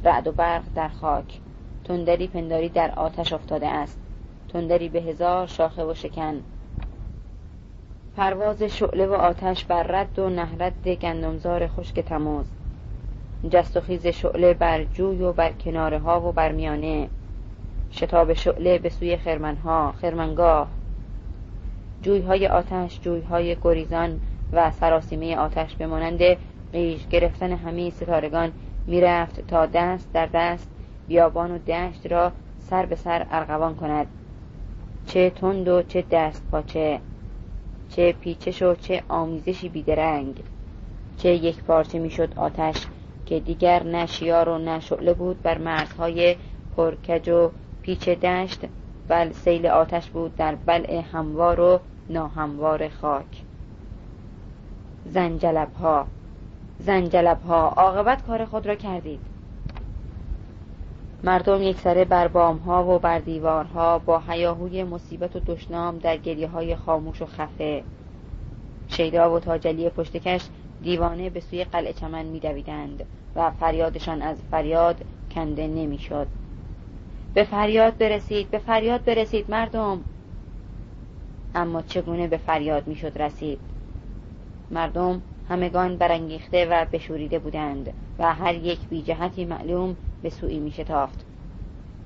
رعد 0.04 0.28
و 0.28 0.32
برق 0.32 0.64
در 0.76 0.88
خاک. 0.88 1.40
تندری 1.84 2.28
پنداری 2.28 2.70
در 2.70 2.92
آتش 2.92 3.34
افتاده 3.34 3.68
است. 3.68 4.03
تندری 4.54 4.90
به 4.90 5.02
هزار 5.02 5.48
شاخه 5.48 5.84
و 5.84 5.94
شکن. 5.94 6.42
پرواز 8.18 8.64
شعله 8.64 9.08
و 9.08 9.14
آتش 9.14 9.66
بر 9.66 9.84
رد 9.84 10.20
و 10.20 10.30
نهرد 10.30 10.88
گندمزار 10.88 11.68
خشک 11.68 12.00
تموز. 12.00 12.46
جست 13.50 13.78
و 13.78 13.82
خیز 13.82 14.08
شعله 14.08 14.54
بر 14.54 14.84
جوی 14.84 15.22
و 15.22 15.34
بر 15.34 15.52
کناره 15.52 16.00
ها 16.00 16.22
و 16.22 16.32
بر 16.32 16.52
میانه. 16.52 17.10
شتاب 17.92 18.34
شعله 18.34 18.78
به 18.78 18.90
سوی 18.90 19.18
خرمنها 19.18 19.92
خرمنگاه. 19.92 20.68
جویهای 22.02 22.48
آتش 22.48 23.00
جویهای 23.02 23.58
گریزان 23.64 24.20
و 24.54 24.72
سراسیمه 24.72 25.38
آتش 25.38 25.76
به 25.76 25.88
مانند 25.88 26.22
گرفتن 27.10 27.52
همه 27.52 27.90
ستارگان 27.90 28.52
می‌رفت 28.88 29.48
تا 29.48 29.66
دست 29.66 30.14
در 30.14 30.26
دست 30.26 30.70
بیابان 31.08 31.52
و 31.52 31.58
دشت 31.58 32.12
را 32.12 32.32
سر 32.60 32.86
به 32.86 32.96
سر 32.96 33.26
ارغوان 33.32 33.76
کند. 33.76 34.08
چه 35.08 35.30
تند 35.30 35.68
و 35.68 35.82
چه 35.82 36.04
دست 36.12 36.44
پاچه 36.52 37.00
چه 37.90 38.12
پیچش 38.12 38.62
و 38.62 38.76
چه 38.76 39.04
آمیزشی 39.10 39.70
بیدرنگ. 39.70 40.44
چه 41.18 41.30
یک 41.30 41.64
پارچه 41.64 42.00
می‌شد 42.00 42.34
آتش 42.36 42.88
که 43.26 43.40
دیگر 43.40 43.84
نه 43.84 44.06
شیار 44.06 44.50
و 44.50 44.58
نه 44.58 44.80
شعله 44.80 45.14
بود 45.14 45.42
بر 45.42 45.58
مرزهای 45.58 46.36
پرکج 46.76 47.30
و 47.30 47.52
پیچ 47.82 48.10
دشت 48.10 48.60
بل 49.08 49.32
سیل 49.32 49.68
آتش 49.68 50.10
بود 50.10 50.36
در 50.36 50.56
بلع 50.56 51.02
هموار 51.12 51.60
و 51.60 51.80
ناهموار 52.10 52.90
خاک. 52.90 53.44
زنجلب 55.06 55.74
ها 55.74 56.08
زنجلب 56.80 57.42
ها 57.42 57.70
عاقبت 57.70 58.26
کار 58.26 58.46
خود 58.46 58.68
را 58.68 58.76
کردید. 58.76 59.33
مردم 61.26 61.62
یک 61.62 61.80
سره 61.80 62.06
بر 62.06 62.28
بام 62.28 62.58
ها 62.58 62.86
و 62.86 63.00
بر 63.00 63.20
دیوارها 63.20 64.00
با 64.00 64.20
حیاهوی 64.20 64.84
مصیبت 64.84 65.36
و 65.36 65.40
دشنام 65.40 65.98
در 65.98 66.18
گریه 66.18 66.48
های 66.48 66.76
خاموش 66.76 67.22
و 67.22 67.26
خفه. 67.26 67.84
شیدا 68.88 69.34
و 69.34 69.40
تاجلی 69.40 69.90
پشتکش 69.90 70.42
دیوانه 70.82 71.30
به 71.30 71.40
سوی 71.40 71.64
قلعه 71.64 71.94
چمن 71.94 72.26
میدویدند 72.26 73.06
و 73.36 73.52
فریادشان 73.52 74.22
از 74.22 74.38
فریاد 74.52 75.06
کنده 75.32 75.68
نمی‌شد. 75.68 76.28
به 77.34 77.44
فریاد 77.44 77.98
برسید 77.98 78.52
به 78.52 78.58
فریاد 78.58 79.04
برسید 79.04 79.52
مردم! 79.52 80.04
اما 81.56 81.82
چگونه 81.82 82.28
به 82.28 82.38
فریاد 82.38 82.88
می‌شد 82.88 83.22
رسید؟ 83.22 83.60
مردم 84.72 85.22
همگان 85.50 85.98
برانگیخته 85.98 86.66
و 86.66 86.86
بشوریده 86.92 87.40
بودند 87.40 87.94
و 88.20 88.34
هر 88.34 88.56
یک 88.56 88.80
بی 88.88 89.02
جهتی 89.02 89.46
معلوم 89.46 89.96
به 90.24 90.30
سوی 90.30 90.60
می 90.60 90.72
شتافت. 90.72 91.26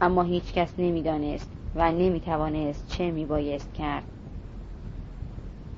اما 0.01 0.23
هیچ 0.23 0.53
کس 0.53 0.73
نمی 0.77 1.01
دانست 1.01 1.51
و 1.75 1.91
نمی 1.91 2.19
توانست 2.19 2.87
چه 2.87 3.11
می 3.11 3.25
بایست 3.25 3.73
کرد. 3.73 4.03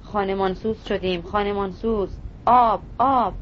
خانمانسوز 0.02 0.86
شدیم 0.86 1.22
خانمانسوز 1.22 2.17
آب 2.45 2.82
آب! 2.98 3.34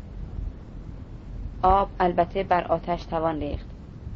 آب 1.62 1.90
البته 2.00 2.44
بر 2.44 2.64
آتش 2.64 3.04
توان 3.06 3.40
ریخت. 3.40 3.66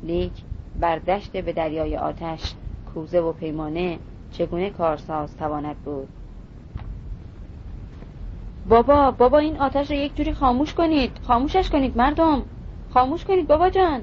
لیک 0.03 0.33
بر 0.79 0.99
دشت 0.99 1.37
به 1.37 1.53
دریای 1.53 1.97
آتش 1.97 2.53
کوزه 2.93 3.19
و 3.19 3.33
پیمانه 3.33 3.99
چگونه 4.31 4.69
کارساز 4.69 5.37
تواند 5.37 5.75
بود؟ 5.77 6.07
بابا 8.69 9.11
بابا 9.11 9.37
این 9.37 9.57
آتش 9.57 9.91
رو 9.91 9.97
یک 9.97 10.15
جوری 10.15 10.33
خاموش 10.33 10.73
کنید. 10.73 11.11
خاموشش 11.27 11.69
کنید 11.69 11.97
مردم. 11.97 12.41
خاموش 12.93 13.25
کنید 13.25 13.47
بابا 13.47 13.69
جان. 13.69 14.01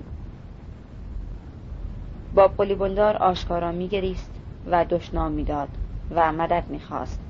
باب 2.35 2.57
قلیبندار 2.57 3.17
آشکارا 3.17 3.73
میگریست 3.73 4.31
و 4.67 4.85
دشنام 4.85 5.33
می‌داد 5.33 5.69
و 6.11 6.33
مدد 6.33 6.65
می‌خواست. 6.69 7.21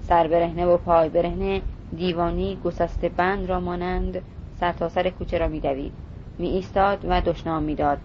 سر 0.00 0.28
برهنه 0.28 0.66
و 0.66 0.76
پای 0.76 1.08
برهنه 1.08 1.62
دیوانی 1.96 2.58
گسسته 2.64 3.08
بند 3.08 3.48
را 3.48 3.60
مانند 3.60 4.22
سرتاسر 4.60 5.02
سر 5.02 5.10
کوچه 5.10 5.38
را 5.38 5.48
میدوید. 5.48 5.92
می 6.38 6.48
ایستاد 6.48 7.04
و 7.08 7.20
دشنام 7.20 7.62
می‌داد. 7.62 7.98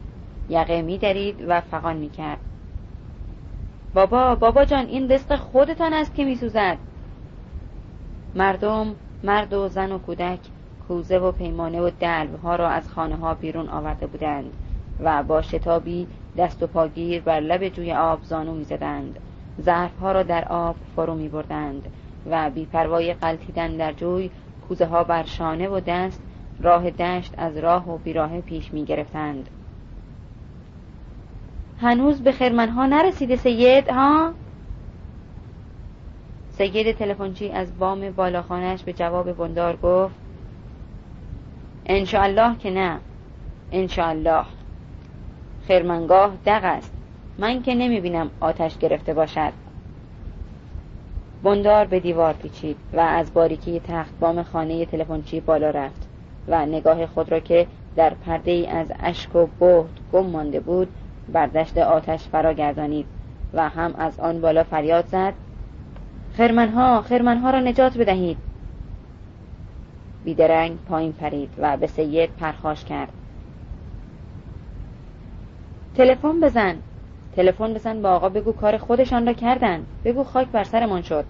یقه 0.49 0.81
میدرید 0.81 1.45
و 1.47 1.61
فقان 1.61 1.97
می‌کرد. 1.97 2.39
بابا 3.93 4.35
بابا 4.35 4.65
جان 4.65 4.85
این 4.85 5.11
رزق 5.11 5.35
خودتان 5.35 5.93
است 5.93 6.15
که 6.15 6.25
میسوزد. 6.25 6.77
مردم 8.35 8.95
مرد 9.23 9.53
و 9.53 9.67
زن 9.67 9.91
و 9.91 9.97
کودک 9.97 10.39
کوزه 10.87 11.17
و 11.17 11.31
پیمانه 11.31 11.81
و 11.81 11.91
دلب 11.99 12.39
ها 12.43 12.55
را 12.55 12.69
از 12.69 12.89
خانه 12.89 13.15
ها 13.15 13.33
بیرون 13.33 13.69
آورده 13.69 14.07
بودند 14.07 14.53
و 14.99 15.23
با 15.23 15.41
شتابی 15.41 16.07
دست 16.37 16.63
و 16.63 16.67
پاگیر 16.67 17.21
بر 17.21 17.39
لب 17.39 17.69
جوی 17.69 17.93
آب 17.93 18.23
زانو 18.23 18.53
می 18.53 18.63
زدند 18.63 19.19
ظرف 19.61 19.99
ها 19.99 20.11
را 20.11 20.23
در 20.23 20.45
آب 20.49 20.75
فرو 20.95 21.15
می 21.15 21.29
بردند 21.29 21.87
و 22.29 22.49
بیپروای 22.49 23.13
قلتیدن 23.13 23.77
در 23.77 23.91
جوی 23.93 24.31
کوزه 24.67 24.85
ها 24.85 25.03
بر 25.03 25.23
شانه 25.23 25.69
و 25.69 25.79
دست 25.79 26.21
راه 26.59 26.89
دشت 26.89 27.33
از 27.37 27.57
راه 27.57 27.89
و 27.89 27.97
بیراه 27.97 28.41
پیش 28.41 28.73
می 28.73 28.85
گرفتند 28.85 29.49
هنوز 31.81 32.21
به 32.21 32.31
خرمن 32.31 32.69
ها 32.69 32.85
نرسیده 32.85 33.35
سید 33.35 33.89
ها؟ 33.89 34.33
سید 36.57 36.91
تلفنچی 36.91 37.49
از 37.49 37.77
بام 37.79 38.11
بالاخانش 38.11 38.83
به 38.83 38.93
جواب 38.93 39.31
بندار 39.31 39.75
گفت 39.75 40.15
انشاءالله 41.85 42.57
که 42.57 42.71
نه. 42.71 42.99
انشاءالله. 43.71 44.45
خرمنگاه 45.67 46.33
دق 46.45 46.63
است. 46.63 46.93
من 47.37 47.61
که 47.61 47.75
نمی 47.75 47.99
بینم 47.99 48.29
آتش 48.39 48.77
گرفته 48.77 49.13
باشد. 49.13 49.53
بندار 51.43 51.85
به 51.85 51.99
دیوار 51.99 52.33
پیچید 52.33 52.77
و 52.93 52.99
از 52.99 53.33
باریکی 53.33 53.79
تخت 53.79 54.19
بام 54.19 54.43
خانه 54.43 54.85
تلفنچی 54.85 55.39
بالا 55.39 55.69
رفت 55.69 56.07
و 56.47 56.65
نگاه 56.65 57.05
خود 57.05 57.31
را 57.31 57.39
که 57.39 57.67
در 57.95 58.13
پرده 58.13 58.51
ای 58.51 58.67
از 58.67 58.91
اشک 58.99 59.35
و 59.35 59.47
بهت 59.59 59.85
گم 60.13 60.25
مانده 60.25 60.59
بود 60.59 60.87
بر 61.33 61.47
دشت 61.47 61.77
آتش 61.77 62.27
فرا 62.27 62.53
گردانید 62.53 63.05
و 63.53 63.69
هم 63.69 63.95
از 63.97 64.19
آن 64.19 64.41
بالا 64.41 64.63
فریاد 64.63 65.05
زد 65.07 65.33
خرمنها 66.37 67.01
خرمنها 67.01 67.49
را 67.49 67.59
نجات 67.59 67.97
بدهید. 67.97 68.37
بیدرنگ 70.23 70.77
پایین 70.89 71.13
پرید 71.13 71.49
و 71.57 71.77
به 71.77 71.87
سید 71.87 72.29
پرخاش 72.29 72.85
کرد. 72.85 73.13
تلفن 75.95 76.39
بزن. 76.39 76.75
تلفن 77.35 77.73
بزن 77.73 78.01
با 78.01 78.09
آقا 78.09 78.29
بگو 78.29 78.51
کار 78.51 78.77
خودشان 78.77 79.27
را 79.27 79.33
کردن. 79.33 79.85
بگو 80.05 80.23
خاک 80.23 80.47
بر 80.47 80.63
سرمان 80.63 81.01
شد. 81.01 81.25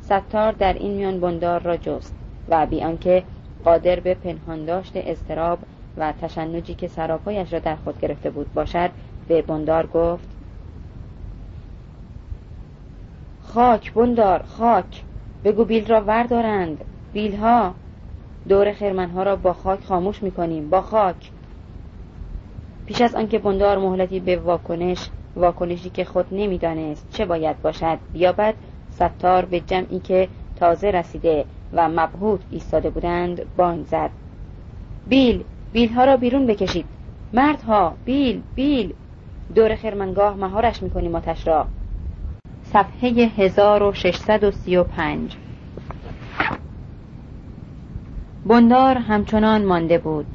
ستار 0.00 0.52
در 0.52 0.72
این 0.72 0.94
میان 0.94 1.20
بندار 1.20 1.62
را 1.62 1.76
جست 1.76 2.14
و 2.48 2.66
بی 2.66 2.84
آنکه 2.84 3.22
قادر 3.64 4.00
به 4.00 4.14
پنهان 4.14 4.64
داشت 4.64 4.92
اضطراب 4.94 5.58
و 5.96 6.12
تشنجی 6.12 6.74
که 6.74 6.88
سراپایش 6.88 7.52
را 7.52 7.58
در 7.58 7.76
خود 7.76 8.00
گرفته 8.00 8.30
بود 8.30 8.54
باشد 8.54 8.90
به 9.28 9.42
بندار 9.42 9.86
گفت 9.86 10.39
خاک 13.54 13.92
بندار 13.92 14.42
خاک. 14.42 15.02
بگو 15.44 15.64
بیل 15.64 15.86
را 15.86 16.00
وردارند. 16.00 16.84
بیل 17.12 17.36
ها 17.36 17.74
دور 18.48 18.72
خرمنها 18.72 19.22
را 19.22 19.36
با 19.36 19.52
خاک 19.52 19.84
خاموش 19.84 20.22
می‌کنیم. 20.22 20.70
با 20.70 20.80
خاک. 20.82 21.30
پیش 22.86 23.00
از 23.00 23.14
آنکه 23.14 23.38
بندار 23.38 23.78
مهلتی 23.78 24.20
به 24.20 24.36
واکنش 24.36 25.08
واکنشی 25.36 25.90
که 25.90 26.04
خود 26.04 26.26
نمی‌دانست 26.32 27.06
چه 27.10 27.24
باید 27.24 27.62
باشد 27.62 27.98
بیابد 28.12 28.54
ستار 28.90 29.44
به 29.44 29.60
جمعی 29.60 30.00
که 30.00 30.28
تازه 30.56 30.90
رسیده 30.90 31.44
و 31.72 31.88
مبهوت 31.88 32.40
ایستاده 32.50 32.90
بودند 32.90 33.42
بانگ 33.56 33.86
زد. 33.86 34.10
بیل 35.06 35.44
بیل 35.72 35.88
ها 35.88 36.04
را 36.04 36.16
بیرون 36.16 36.46
بکشید. 36.46 36.86
مردها 37.32 37.96
بیل 38.04 38.42
بیل. 38.54 38.92
دور 39.54 39.74
خرمنگاه 39.74 40.34
مهارش 40.34 40.82
می‌کنیم 40.82 41.14
آتش 41.14 41.46
را. 41.46 41.66
صفحه 42.72 43.30
1635 43.36 45.36
بندار 48.46 48.98
همچنان 48.98 49.64
مانده 49.64 49.98
بود. 49.98 50.26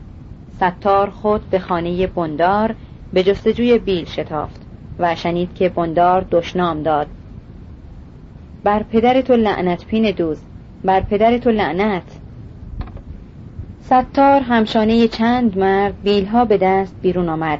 ستار 0.56 1.10
خود 1.10 1.50
به 1.50 1.60
خانه 1.60 2.08
بندار 2.08 2.76
به 3.14 3.24
جستجوی 3.24 3.78
بیل 3.78 4.06
شتافت 4.06 4.62
و 5.00 5.16
شنید 5.16 5.54
که 5.54 5.70
بندار 5.70 6.26
دشنام 6.32 6.84
داد. 6.84 7.08
بر 8.64 8.84
پدر 8.84 9.22
تو 9.22 9.36
لعنت 9.36 9.86
پین 9.86 10.12
دوز 10.12 10.42
بر 10.84 11.02
پدر 11.02 11.38
تو 11.38 11.50
لعنت. 11.50 12.20
ستار 13.82 14.42
همشانه 14.42 15.08
چند 15.08 15.58
مرد 15.58 16.02
بیلها 16.04 16.46
به 16.46 16.58
دست 16.58 16.96
بیرون 17.02 17.30
آمد 17.30 17.60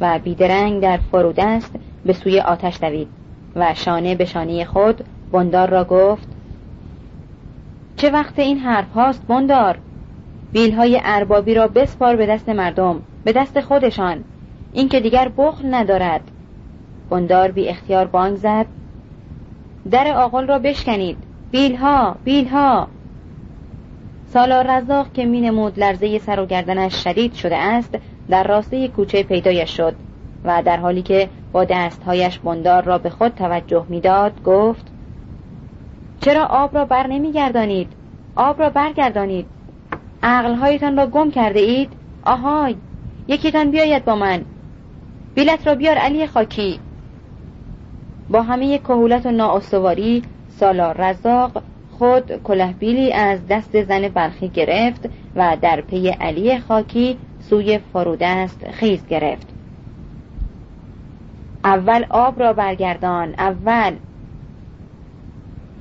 و 0.00 0.18
بیدرنگ 0.18 0.82
در 0.82 0.96
فرودست 0.96 1.74
به 2.04 2.12
سوی 2.12 2.40
آتش 2.40 2.80
دوید. 2.80 3.15
و 3.56 3.74
شانه 3.74 4.14
به 4.14 4.24
شانه 4.24 4.64
خود 4.64 5.04
بندار 5.32 5.70
را 5.70 5.84
گفت 5.84 6.28
چه 7.96 8.10
وقت 8.10 8.38
این 8.38 8.58
حرف 8.58 8.92
هاست 8.92 9.26
بندار؟ 9.26 9.78
بیلهای 10.52 11.00
اربابی 11.04 11.54
را 11.54 11.68
بسپار 11.68 12.16
به 12.16 12.26
دست 12.26 12.48
مردم 12.48 13.02
به 13.24 13.32
دست 13.32 13.60
خودشان 13.60 14.24
این 14.72 14.88
که 14.88 15.00
دیگر 15.00 15.30
بخل 15.36 15.74
ندارد. 15.74 16.20
بندار 17.10 17.50
بی 17.50 17.68
اختیار 17.68 18.06
بانگ 18.06 18.36
زد 18.36 18.66
در 19.90 20.12
آقل 20.16 20.46
را 20.46 20.58
بشکنید 20.58 21.16
بیلها 21.50 22.16
بیلها! 22.24 22.88
سالار 24.26 24.66
رزاق 24.70 25.12
که 25.12 25.24
مینمود 25.24 25.78
لرزه 25.78 26.18
سر 26.18 26.40
و 26.40 26.46
گردنش 26.46 27.04
شدید 27.04 27.34
شده 27.34 27.56
است 27.56 27.98
در 28.28 28.44
راسته 28.44 28.88
کوچه 28.88 29.22
پیدایش 29.22 29.76
شد 29.76 29.94
و 30.44 30.62
در 30.62 30.76
حالی 30.76 31.02
که 31.02 31.28
با 31.56 31.64
دستهایش 31.64 32.38
بندار 32.38 32.84
را 32.84 32.98
به 32.98 33.10
خود 33.10 33.34
توجه 33.34 33.84
می‌داد 33.88 34.42
گفت 34.44 34.86
چرا 36.20 36.44
آب 36.44 36.74
را 36.74 36.84
بر 36.84 37.06
نمیگردانید؟ 37.06 37.92
آب 38.36 38.60
را 38.60 38.70
برگردانید. 38.70 39.46
عقلهایتان 40.22 40.96
را 40.96 41.06
گم 41.06 41.30
کرده 41.30 41.60
اید؟ 41.60 41.88
آهای 42.24 42.76
یکیتان 43.28 43.70
بیاید 43.70 44.04
با 44.04 44.14
من. 44.14 44.44
بیلت 45.34 45.66
را 45.66 45.74
بیار 45.74 45.96
علی 45.96 46.26
خاکی. 46.26 46.80
با 48.30 48.42
همه 48.42 48.78
کهولت 48.78 49.26
و 49.26 49.30
نااستواری 49.30 50.22
سالار 50.48 50.96
رزاق 50.98 51.62
خود 51.98 52.42
کلهبیلی 52.42 53.12
از 53.12 53.46
دست 53.48 53.82
زن 53.82 54.08
بلخی 54.08 54.48
گرفت 54.48 55.08
و 55.36 55.56
در 55.62 55.80
پی 55.80 56.08
علی 56.08 56.58
خاکی 56.58 57.18
سوی 57.40 57.78
فرودست 57.92 58.66
خیز 58.70 59.06
گرفت. 59.06 59.55
اول 61.66 62.04
آب 62.10 62.40
را 62.40 62.52
برگردان. 62.52 63.34
اول. 63.38 63.96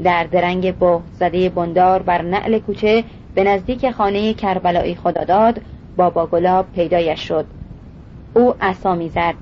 در 0.04 0.24
درنگ 0.24 0.78
به 0.78 1.00
زده 1.14 1.50
بندار 1.50 2.02
بر 2.02 2.22
نعل 2.22 2.60
کوچه 2.60 3.04
به 3.36 3.44
نزدیک 3.44 3.92
خانه 3.92 4.34
کربلایی 4.34 4.96
خداداد 4.96 5.62
بابا 5.98 6.28
گلاب 6.28 6.66
پیدایش 6.72 7.28
شد. 7.28 7.46
او 8.34 8.54
عصا 8.62 8.96
می‌زد 8.96 9.34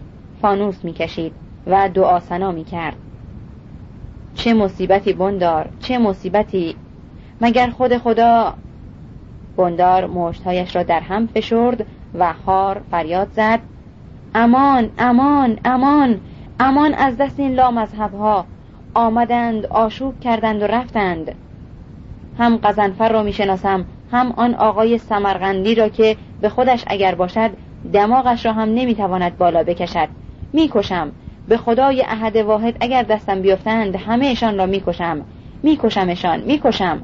فانوس 0.42 0.86
می‌کشید 0.86 1.34
و 1.68 1.90
دعا 1.90 2.20
سنا 2.20 2.52
می‌کرد. 2.52 2.96
چه 4.36 4.54
مصیبتی 4.54 5.14
بندار 5.14 5.70
چه 5.80 5.98
مصیبتی. 5.98 6.76
مگر 7.42 7.70
خود 7.70 7.98
خدا؟ 7.98 8.54
بندار 9.58 10.08
مشتهایش 10.08 10.76
را 10.76 10.84
در 10.84 11.00
هم 11.00 11.28
فشرد 11.28 11.86
و 12.20 12.34
هار 12.34 12.82
فریاد 12.92 13.28
زد. 13.36 13.60
امان 14.36 14.90
امان 14.98 15.60
امان. 15.66 16.20
امان 16.60 16.94
از 16.94 17.18
دست 17.18 17.40
این 17.40 17.60
ها 17.60 18.46
آمدند 18.96 19.66
آشوب 19.66 20.20
کردند 20.20 20.62
و 20.62 20.68
رفتند. 20.68 21.36
هم 22.38 22.58
قزنفر 22.58 23.10
را 23.10 23.24
می‌شناسم 23.24 23.86
هم 24.12 24.34
آن 24.38 24.54
آقای 24.56 24.98
سمرغندی 24.98 25.76
را 25.76 25.90
که 25.90 26.18
به 26.42 26.50
خودش 26.50 26.84
اگر 26.88 27.16
باشد 27.16 27.52
دماغش 27.94 28.46
را 28.46 28.54
هم 28.54 28.70
نمی‌تواند 28.70 29.38
بالا 29.38 29.64
بکشد. 29.64 30.10
می‌کشم. 30.54 31.12
به 31.48 31.58
خدای 31.58 32.02
احد 32.02 32.36
واحد 32.36 32.78
اگر 32.82 33.04
دستم 33.04 33.42
بیفتند 33.42 33.96
همهشان 33.96 34.58
را 34.58 34.66
می‌کشم. 34.66 35.26
میکشمشان 35.64 36.40
می‌کشم. 36.40 37.02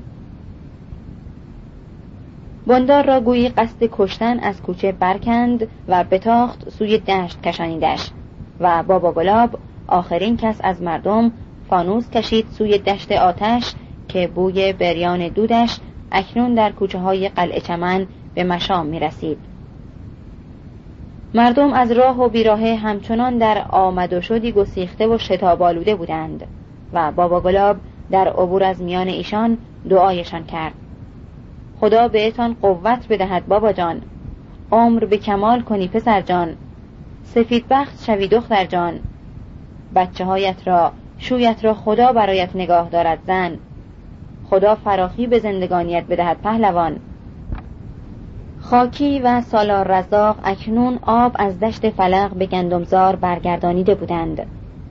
بندار 2.68 3.06
را 3.06 3.20
گویی 3.20 3.50
قصد 3.50 3.84
کشتن 3.92 4.40
از 4.40 4.62
کوچه 4.62 4.92
برکند 4.92 5.68
و 5.88 6.04
بتاخت 6.04 6.70
سوی 6.70 6.98
دشت 6.98 7.42
کشانیدش. 7.42 8.12
و 8.60 8.84
بابا 8.84 9.12
گلاب 9.12 9.60
آخرین 9.88 10.38
کس 10.38 10.60
از 10.64 10.82
مردم 10.82 11.32
فانوس 11.70 12.10
کشید 12.10 12.48
سوی 12.50 12.78
دشت 12.78 13.12
آتش 13.12 13.74
که 14.08 14.28
بوی 14.28 14.74
بریان 14.74 15.28
دودش 15.28 15.80
اکنون 16.12 16.54
در 16.54 16.72
کوچه 16.72 17.00
های 17.00 17.30
قلعه 17.30 17.60
چمن 17.60 18.08
به 18.36 18.44
مشام 18.44 18.86
می 18.86 19.00
رسید. 19.00 19.38
مردم 21.34 21.74
از 21.74 21.92
راه 21.92 22.22
و 22.22 22.30
بیراهه 22.30 22.76
همچنان 22.76 23.38
در 23.38 23.66
آمد 23.70 24.14
و 24.14 24.22
شدی 24.22 24.52
گسیخته 24.52 25.08
و 25.08 25.18
شتاب 25.18 25.96
بودند 25.96 26.48
و 26.94 27.12
بابا 27.12 27.42
گلاب 27.42 27.78
در 28.12 28.28
عبور 28.28 28.64
از 28.64 28.82
میان 28.82 29.08
ایشان 29.08 29.58
دعایشان 29.90 30.44
کرد. 30.44 30.74
خدا 31.80 32.08
بهتان 32.08 32.54
قوت 32.62 33.08
بدهد 33.10 33.48
بابا 33.48 33.72
جان. 33.72 34.02
عمر 34.72 35.06
به 35.06 35.18
کمال 35.18 35.62
کنی 35.62 35.88
پسر 35.88 36.22
جان. 36.22 36.56
سفید 37.24 37.66
بخت 37.70 38.04
شوی 38.04 38.28
دختر 38.28 38.66
جان. 38.66 39.00
بچه 39.96 40.26
هایت 40.26 40.68
را 40.68 40.92
شویت 41.18 41.66
را 41.66 41.74
خدا 41.74 42.14
برایت 42.14 42.56
نگاه 42.56 42.90
دارد 42.90 43.20
زن. 43.28 43.58
خدا 44.50 44.76
فراخی 44.76 45.28
به 45.28 45.40
زندگانیت 45.40 46.06
بدهد 46.06 46.38
پهلوان. 46.42 47.00
خاکی 48.60 49.20
و 49.20 49.42
سالار 49.42 49.88
رزاق 49.88 50.36
اکنون 50.44 51.00
آب 51.02 51.36
از 51.40 51.60
دشت 51.60 51.90
فلق 51.90 52.34
به 52.34 52.46
گندمزار 52.46 53.16
برگردانیده 53.16 53.96
بودند 53.96 54.46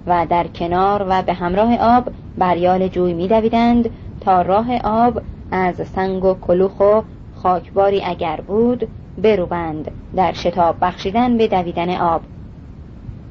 و 0.07 0.27
در 0.31 0.47
کنار 0.47 1.07
و 1.09 1.23
به 1.23 1.33
همراه 1.33 1.77
آب 1.77 2.11
بریال 2.39 2.89
جوی 2.89 3.15
میدویدند 3.15 3.91
تا 4.21 4.43
راه 4.43 4.77
آب 4.85 5.21
از 5.51 5.89
سنگ 5.89 6.25
و 6.25 6.35
کلوخ 6.35 6.81
و 6.81 7.01
خاکباری 7.35 8.03
اگر 8.05 8.41
بود 8.41 8.89
بروبند. 9.23 9.91
در 10.17 10.33
شتاب 10.33 10.77
بخشیدن 10.81 11.37
به 11.37 11.49
دویدن 11.49 11.91
آب. 11.91 12.23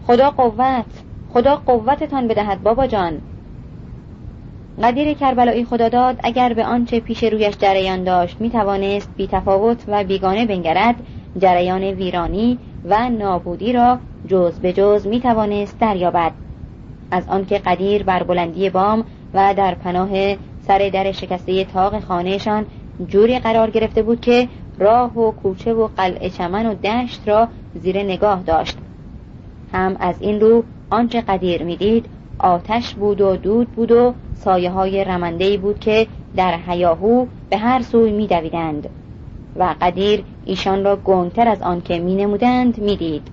خدا 0.07 0.31
قوت 0.31 0.85
خدا 1.33 1.55
قوتتان 1.55 2.27
بدهد 2.27 2.63
بابا 2.63 2.87
جان. 2.87 3.21
قدیر 4.83 5.13
کربلایی 5.13 5.65
خداداد 5.65 6.19
اگر 6.23 6.53
به 6.53 6.65
آنچه 6.65 6.99
پیش 6.99 7.23
رویش 7.23 7.57
جریان 7.57 8.03
داشت 8.03 8.41
می 8.41 8.49
توانست 8.49 9.09
بی 9.17 9.27
تفاوت 9.27 9.83
و 9.87 10.03
بیگانه 10.03 10.45
بنگرد 10.45 10.95
جریان 11.37 11.83
ویرانی 11.83 12.59
و 12.85 13.09
نابودی 13.09 13.73
را 13.73 13.99
جز 14.27 14.59
به 14.59 14.73
جز 14.73 15.07
می 15.07 15.19
توانست 15.19 15.79
دریابد. 15.79 16.31
از 17.11 17.27
آنکه 17.27 17.57
قدیر 17.57 18.03
بر 18.03 18.23
بلندی 18.23 18.69
بام 18.69 19.03
و 19.33 19.53
در 19.53 19.75
پناه 19.75 20.35
سر 20.61 20.89
در 20.93 21.11
شکسته 21.11 21.65
تاق 21.65 21.99
خانهشان 21.99 22.65
جوری 23.07 23.39
قرار 23.39 23.69
گرفته 23.69 24.03
بود 24.03 24.21
که 24.21 24.47
راه 24.79 25.17
و 25.17 25.31
کوچه 25.31 25.73
و 25.73 25.87
قلعه 25.97 26.29
چمن 26.29 26.65
و 26.65 26.73
دشت 26.73 27.27
را 27.27 27.47
زیر 27.75 28.03
نگاه 28.03 28.43
داشت. 28.43 28.77
هم 29.73 29.95
از 29.99 30.21
این 30.21 30.39
رو 30.39 30.63
آنچه 30.89 31.21
قدیر 31.21 31.63
می‌دید 31.63 32.05
آتش 32.39 32.93
بود 32.93 33.21
و 33.21 33.35
دود 33.35 33.71
بود 33.71 33.91
و 33.91 34.13
سایه 34.33 34.71
های 34.71 35.03
رمنده 35.03 35.57
بود 35.57 35.79
که 35.79 36.07
در 36.35 36.55
حیاهو 36.55 37.25
به 37.49 37.57
هر 37.57 37.81
سوی 37.81 38.11
میدویدند 38.11 38.89
و 39.55 39.75
قدیر 39.81 40.23
ایشان 40.45 40.83
را 40.83 40.95
گنگتر 40.95 41.47
از 41.47 41.61
آن 41.61 41.81
که 41.81 41.99
می 41.99 42.15
نمودند 42.15 42.77
می 42.77 42.95
دید 42.95 43.27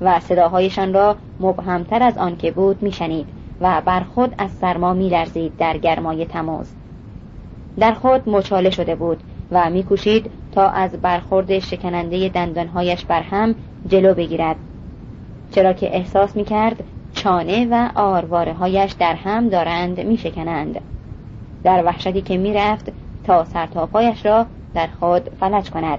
و 0.00 0.20
صداهایشان 0.20 0.92
را 0.92 1.16
مبهمتر 1.40 2.02
از 2.02 2.18
آن 2.18 2.36
که 2.36 2.50
بود 2.50 2.82
می 2.82 2.92
شنید 2.92 3.26
و 3.60 3.82
بر 3.84 4.00
خود 4.00 4.34
از 4.38 4.50
سرما 4.50 4.92
می 4.92 5.08
لرزید 5.08 5.56
در 5.56 5.78
گرمای 5.78 6.24
تماز 6.24 6.72
در 7.78 7.92
خود 7.92 8.28
مچاله 8.28 8.70
شده 8.70 8.94
بود 8.94 9.22
و 9.52 9.70
میکوشید 9.70 10.30
تا 10.52 10.68
از 10.68 10.90
برخورد 10.90 11.58
شکننده 11.58 12.28
دندانهایش 12.28 13.04
بر 13.04 13.22
هم 13.22 13.54
جلو 13.88 14.14
بگیرد. 14.14 14.56
چرا 15.50 15.72
که 15.72 15.96
احساس 15.96 16.36
می 16.36 16.44
کرد 16.44 16.84
چانه 17.12 17.66
و 17.70 17.88
آرواره 17.94 18.52
هایش 18.52 18.92
در 18.92 19.14
هم 19.14 19.48
دارند 19.48 20.00
می 20.00 20.16
شکنند 20.16 20.80
در 21.64 21.84
وحشتی 21.86 22.22
که 22.22 22.36
می 22.36 22.52
رفت 22.52 22.92
تا 23.24 23.44
سرتاپایش 23.44 24.26
را 24.26 24.46
در 24.74 24.88
خود 25.00 25.28
فلج 25.40 25.70
کند. 25.70 25.98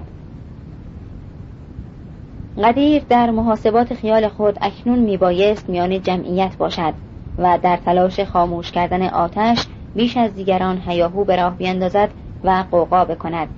قدیر 2.62 3.02
در 3.08 3.30
محاسبات 3.30 3.94
خیال 3.94 4.28
خود 4.28 4.58
اکنون 4.60 4.98
می 4.98 5.16
بایست 5.16 5.68
میان 5.68 6.02
جمعیت 6.02 6.56
باشد 6.56 6.94
و 7.38 7.58
در 7.62 7.76
تلاش 7.76 8.20
خاموش 8.20 8.70
کردن 8.70 9.02
آتش 9.02 9.66
بیش 9.94 10.16
از 10.16 10.34
دیگران 10.34 10.82
هیاهو 10.86 11.24
به 11.24 11.36
راه 11.36 11.56
بیندازد 11.56 12.10
و 12.44 12.64
قوقا 12.70 13.04
بکند. 13.04 13.48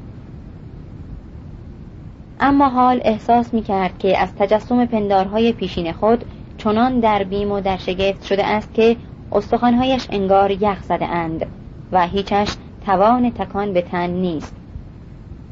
اما 2.41 2.68
حال 2.68 3.01
احساس 3.05 3.55
می 3.55 3.62
کرد 3.62 3.99
که 3.99 4.18
از 4.18 4.34
تجسم 4.34 4.87
پندارهای 4.87 5.53
پیشین 5.53 5.93
خود 5.93 6.24
چنان 6.59 7.01
در 7.01 7.24
بیم 7.24 7.53
و 7.53 7.61
در 7.61 7.76
شگفت 7.76 8.24
شده 8.24 8.47
است 8.47 8.74
که 8.74 8.97
استخوانهایش 9.32 10.07
انگار 10.11 10.51
یخ 10.51 10.82
زده 10.82 11.07
اند 11.07 11.47
و 11.93 12.07
هیچش 12.07 12.49
توان 12.87 13.30
تکان 13.30 13.72
به 13.72 13.82
تن 13.82 14.11
نیست. 14.11 14.57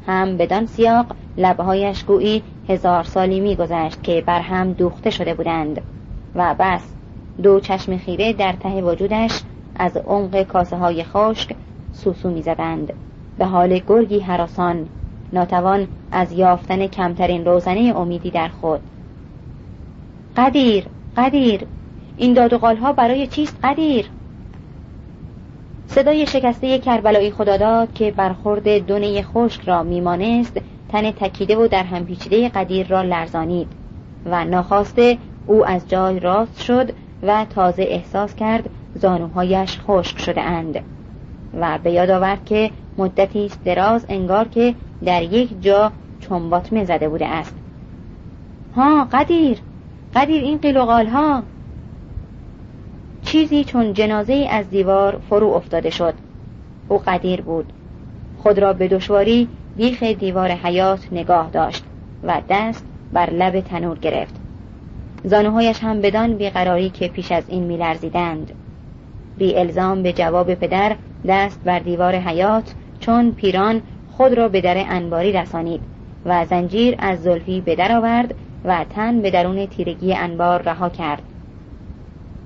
هم 0.07 0.37
بدان 0.37 0.65
سیاق 0.65 1.05
لبهایش 1.37 2.03
گویی 2.03 2.43
هزار 2.69 3.03
سالی 3.03 3.39
میگذشت 3.39 4.03
که 4.03 4.23
بر 4.25 4.39
هم 4.39 4.73
دوخته 4.73 5.09
شده 5.09 5.33
بودند 5.33 5.81
و 6.35 6.55
بس 6.59 6.93
دو 7.43 7.59
چشم 7.59 7.97
خیره 7.97 8.33
در 8.33 8.53
ته 8.53 8.81
وجودش 8.81 9.41
از 9.75 9.97
عمق 9.97 10.43
کاسه 10.43 10.77
های 10.77 11.03
خشک 11.03 11.55
سوسو 11.91 12.29
می‌زدند. 12.29 12.93
به 13.37 13.45
حال 13.45 13.79
گرگی 13.87 14.19
حراسان 14.19 14.89
ناتوان 15.35 15.87
از 16.11 16.31
یافتن 16.31 16.87
کمترین 16.87 17.45
روزنه 17.45 17.93
امیدی 17.95 18.31
در 18.31 18.47
خود. 18.47 18.79
قدیر 20.37 20.85
قدیر 21.17 21.61
این 22.17 22.33
داد 22.33 22.53
و 22.53 22.75
ها 22.75 22.93
برای 22.93 23.27
چیست 23.27 23.57
قدیر؟ 23.63 24.09
صدای 25.87 26.25
شکسته 26.25 26.79
کربلایی 26.79 27.31
خدا 27.31 27.57
داد 27.57 27.93
که 27.93 28.11
برخورد 28.11 28.85
دونه 28.85 29.21
خشک 29.21 29.61
را 29.61 29.83
میمانست 29.83 30.61
تن 30.89 31.11
تکیده 31.11 31.55
و 31.55 31.67
در 31.67 31.83
هم 31.83 32.05
پیچیده 32.05 32.49
قدیر 32.49 32.87
را 32.87 33.01
لرزانید 33.01 33.67
و 34.25 34.45
ناخواسته 34.45 35.17
او 35.47 35.65
از 35.67 35.89
جای 35.89 36.19
راست 36.19 36.61
شد 36.61 36.91
و 37.23 37.45
تازه 37.49 37.83
احساس 37.83 38.35
کرد 38.35 38.69
زانوهایش 38.95 39.79
خشک 39.87 40.19
شده 40.19 40.41
اند 40.41 40.79
و 41.59 41.79
به 41.83 41.91
یاد 41.91 42.09
آورد 42.09 42.45
که 42.45 42.71
مدتی 42.97 43.45
است 43.45 43.63
دراز 43.63 44.05
انگار 44.09 44.47
که 44.47 44.75
در 45.05 45.23
یک 45.23 45.61
جا 45.61 45.91
چنباتمه 46.19 46.85
زده 46.85 47.09
بوده 47.09 47.27
است. 47.27 47.55
ها 48.75 49.07
قدیر 49.11 49.57
قدیر 50.15 50.43
این 50.43 50.57
قیل 50.57 50.77
ها. 50.77 51.43
چیزی 53.23 53.63
چون 53.63 53.93
جنازه 53.93 54.47
از 54.51 54.69
دیوار 54.69 55.21
فرو 55.29 55.47
افتاده 55.47 55.89
شد. 55.89 56.13
او 56.89 56.97
قدیر 56.97 57.41
بود. 57.41 57.73
خود 58.37 58.59
را 58.59 58.73
به 58.73 58.87
دشواری 58.87 59.47
بیخ 59.77 60.03
دیوار 60.03 60.51
حیات 60.51 61.07
نگاه 61.11 61.49
داشت 61.49 61.83
و 62.23 62.41
دست 62.49 62.85
بر 63.13 63.29
لب 63.29 63.59
تنور 63.59 63.97
گرفت. 63.99 64.35
زانوهایش 65.23 65.83
هم 65.83 66.01
بدان 66.01 66.35
بیقراری 66.35 66.89
که 66.89 67.07
پیش 67.07 67.31
از 67.31 67.43
این 67.47 67.63
میلرزیدند 67.63 68.51
بی 69.37 69.55
الزام 69.55 70.03
به 70.03 70.13
جواب 70.13 70.53
پدر 70.53 70.95
دست 71.27 71.63
بر 71.63 71.79
دیوار 71.79 72.15
حیات 72.15 72.73
چون 72.99 73.31
پیران 73.31 73.81
خود 74.17 74.33
را 74.33 74.47
به 74.47 74.61
در 74.61 74.83
انباری 74.87 75.31
رسانید 75.31 75.81
و 76.25 76.45
زنجیر 76.45 76.95
از 76.99 77.23
زلفی 77.23 77.61
به 77.61 77.75
در 77.75 77.97
آورد 77.97 78.35
و 78.65 78.85
تن 78.89 79.21
به 79.21 79.31
درون 79.31 79.65
تیرگی 79.65 80.13
انبار 80.13 80.61
رها 80.61 80.89
کرد. 80.89 81.21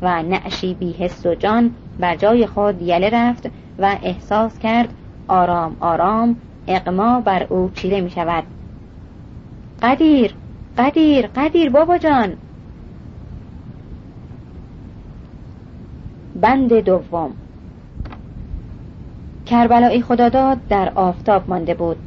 و 0.01 0.23
نعشی 0.23 0.73
بی 0.73 0.91
حس 0.91 1.25
و 1.25 1.35
جان 1.35 1.71
بر 1.99 2.15
جای 2.15 2.45
خود 2.45 2.81
یله 2.81 3.09
رفت 3.13 3.49
و 3.79 3.97
احساس 4.03 4.59
کرد 4.59 4.93
آرام 5.27 5.77
آرام 5.79 6.35
اقما 6.67 7.21
بر 7.21 7.43
او 7.49 7.71
چیره 7.73 8.01
می 8.01 8.09
شود. 8.09 8.43
قدیر 9.81 10.35
قدیر 10.77 11.27
قدیر 11.27 11.69
بابا 11.69 11.97
جان! 11.97 12.33
بند 16.35 16.73
دوم 16.73 17.33
کربلایی 19.49 20.01
خداداد 20.01 20.57
در 20.69 20.91
آفتاب 20.95 21.43
مانده 21.47 21.73
بود. 21.73 21.97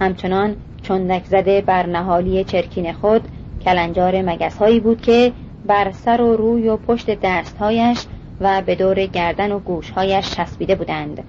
همچنان 0.00 0.56
چندک 0.82 1.24
زده 1.24 1.60
بر 1.60 1.86
نهالی 1.86 2.44
چرکین 2.44 2.92
خود 2.92 3.28
کلنجار 3.64 4.22
مگس 4.22 4.58
هایی 4.58 4.80
بود 4.80 5.00
که 5.00 5.32
بر 5.66 5.90
سر 5.92 6.20
و 6.20 6.36
روی 6.36 6.68
و 6.68 6.76
پشت 6.76 7.20
دستهایش 7.20 8.06
و 8.40 8.62
به 8.62 8.74
دور 8.74 9.06
گردن 9.06 9.52
و 9.52 9.58
گوشهایش 9.58 10.30
چسبیده 10.30 10.74
بودند 10.74 11.24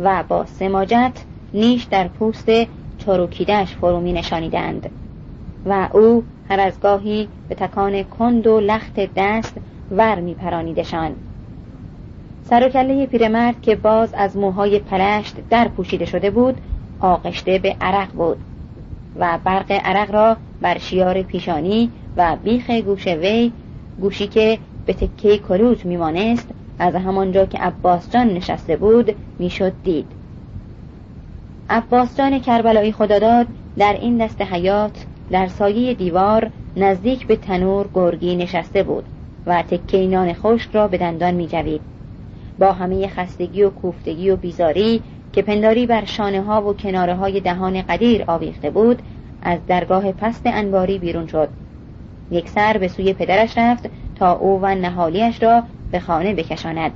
و 0.00 0.24
با 0.28 0.44
سماجت 0.46 1.12
نیش 1.54 1.84
در 1.84 2.08
پوست 2.08 2.50
چروکیدش 2.98 3.74
فرو 3.74 4.00
می 4.00 4.12
نشانیدند 4.12 4.90
و 5.66 5.88
او 5.92 6.24
هر 6.48 6.60
از 6.60 6.80
گاهی 6.80 7.28
به 7.48 7.54
تکان 7.54 8.02
کند 8.02 8.46
و 8.46 8.60
لخت 8.60 9.00
دست 9.16 9.56
ور 9.90 10.20
می 10.20 10.34
پرانیدشان 10.34 11.16
سر 12.50 12.66
و 12.66 12.68
کله 12.68 13.06
پیرمرد 13.06 13.62
که 13.62 13.76
باز 13.76 14.14
از 14.14 14.36
موهای 14.36 14.78
پلشت 14.78 15.34
در 15.50 15.68
پوشیده 15.68 16.04
شده 16.04 16.30
بود 16.30 16.56
آغشته 17.00 17.58
به 17.58 17.76
عرق 17.80 18.12
بود 18.12 18.36
و 19.16 19.38
برق 19.44 19.72
عرق 19.84 20.10
را 20.10 20.36
بر 20.60 20.78
شیار 20.78 21.22
پیشانی 21.22 21.90
و 22.16 22.36
بیخ 22.44 22.70
گوش 22.70 23.06
وی 23.06 23.52
گوشی 24.00 24.26
که 24.26 24.58
به 24.86 24.92
تکه 24.92 25.38
کلوت 25.38 25.86
میمانست 25.86 26.48
از 26.78 26.94
همانجا 26.94 27.46
که 27.46 27.58
عباس 27.58 28.10
جان 28.10 28.28
نشسته 28.28 28.76
بود 28.76 29.14
می‌شد 29.38 29.72
دید 29.84 30.06
عباس 31.68 32.16
جان 32.16 32.38
کربلایی 32.38 32.92
خداداد 32.92 33.46
در 33.78 33.92
این 34.00 34.16
دست 34.18 34.42
حیات 34.42 35.06
در 35.30 35.46
سایه 35.46 35.94
دیوار 35.94 36.50
نزدیک 36.76 37.26
به 37.26 37.36
تنور 37.36 37.88
گرگی 37.94 38.36
نشسته 38.36 38.82
بود 38.82 39.04
و 39.46 39.62
تکه 39.62 40.06
نان 40.06 40.32
خشک 40.32 40.70
را 40.72 40.88
به 40.88 40.98
دندان 40.98 41.34
می 41.34 41.46
جوید. 41.46 41.99
با 42.60 42.72
همه 42.72 43.08
خستگی 43.08 43.62
و 43.62 43.70
کوفتگی 43.70 44.30
و 44.30 44.36
بیزاری 44.36 45.02
که 45.32 45.42
پنداری 45.42 45.86
بر 45.86 46.04
شانه 46.04 46.42
ها 46.42 46.62
و 46.62 46.72
کناره 46.72 47.14
های 47.14 47.40
دهان 47.40 47.82
قدیر 47.82 48.24
آویخته 48.26 48.70
بود 48.70 49.02
از 49.42 49.58
درگاه 49.66 50.12
پست 50.12 50.42
انباری 50.44 50.98
بیرون 50.98 51.26
شد. 51.26 51.48
یک 52.30 52.48
سر 52.48 52.78
به 52.78 52.88
سوی 52.88 53.12
پدرش 53.12 53.58
رفت 53.58 53.90
تا 54.14 54.32
او 54.32 54.60
و 54.62 54.74
نهالیش 54.74 55.42
را 55.42 55.62
به 55.92 56.00
خانه 56.00 56.34
بکشاند 56.34 56.92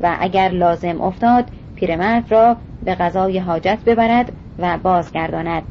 و 0.00 0.16
اگر 0.20 0.48
لازم 0.48 1.00
افتاد 1.00 1.44
پیرمرد 1.74 2.32
را 2.32 2.56
به 2.84 2.94
غذای 2.94 3.38
حاجت 3.38 3.78
ببرد 3.86 4.32
و 4.58 4.78
بازگرداند. 4.82 5.62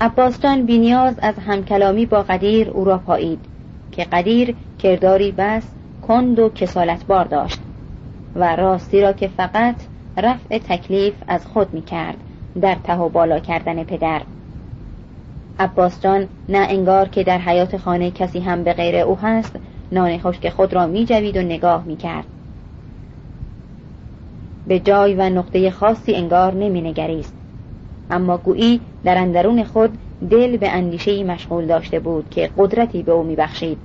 عباس 0.00 0.40
جان 0.40 0.66
بینیاز 0.66 1.18
از 1.22 1.34
همکلامی 1.38 2.06
با 2.06 2.22
قدیر 2.22 2.70
او 2.70 2.84
را 2.84 2.98
پایید 2.98 3.38
که 3.92 4.04
قدیر 4.04 4.54
کرداری 4.78 5.32
بس 5.32 5.62
کند 6.08 6.38
و 6.38 6.48
کسالتبار 6.48 7.24
داشت 7.24 7.60
و 8.34 8.56
راستی 8.56 9.00
را 9.00 9.12
که 9.12 9.28
فقط 9.28 9.76
رفع 10.16 10.58
تکلیف 10.58 11.14
از 11.28 11.46
خود 11.46 11.74
می 11.74 11.82
کرد 11.82 12.16
در 12.60 12.74
ته 12.74 12.96
و 12.96 13.08
بالا 13.08 13.38
کردن 13.38 13.84
پدر. 13.84 14.22
عباس 15.58 16.02
جان 16.02 16.28
نه 16.48 16.66
انگار 16.70 17.08
که 17.08 17.24
در 17.24 17.38
حیات 17.38 17.76
خانه 17.76 18.10
کسی 18.10 18.40
هم 18.40 18.64
به 18.64 18.72
غیر 18.72 18.96
او 18.96 19.18
هست 19.18 19.56
نان 19.92 20.18
خشک 20.18 20.48
خود 20.48 20.74
را 20.74 20.86
می 20.86 21.04
جوید 21.04 21.36
و 21.36 21.42
نگاه 21.42 21.84
می 21.84 21.96
کرد 21.96 22.24
به 24.66 24.78
جای 24.78 25.14
و 25.14 25.30
نقطه 25.30 25.70
خاصی 25.70 26.14
انگار 26.14 26.54
نمی 26.54 26.80
نگریست 26.80 27.34
اما 28.10 28.38
گویی 28.38 28.80
در 29.04 29.18
اندرون 29.18 29.64
خود 29.64 29.98
دل 30.30 30.56
به 30.56 30.70
اندیشه 30.70 31.24
مشغول 31.24 31.66
داشته 31.66 32.00
بود 32.00 32.30
که 32.30 32.50
قدرتی 32.58 33.02
به 33.02 33.12
او 33.12 33.22
می 33.22 33.36
بخشید 33.36 33.78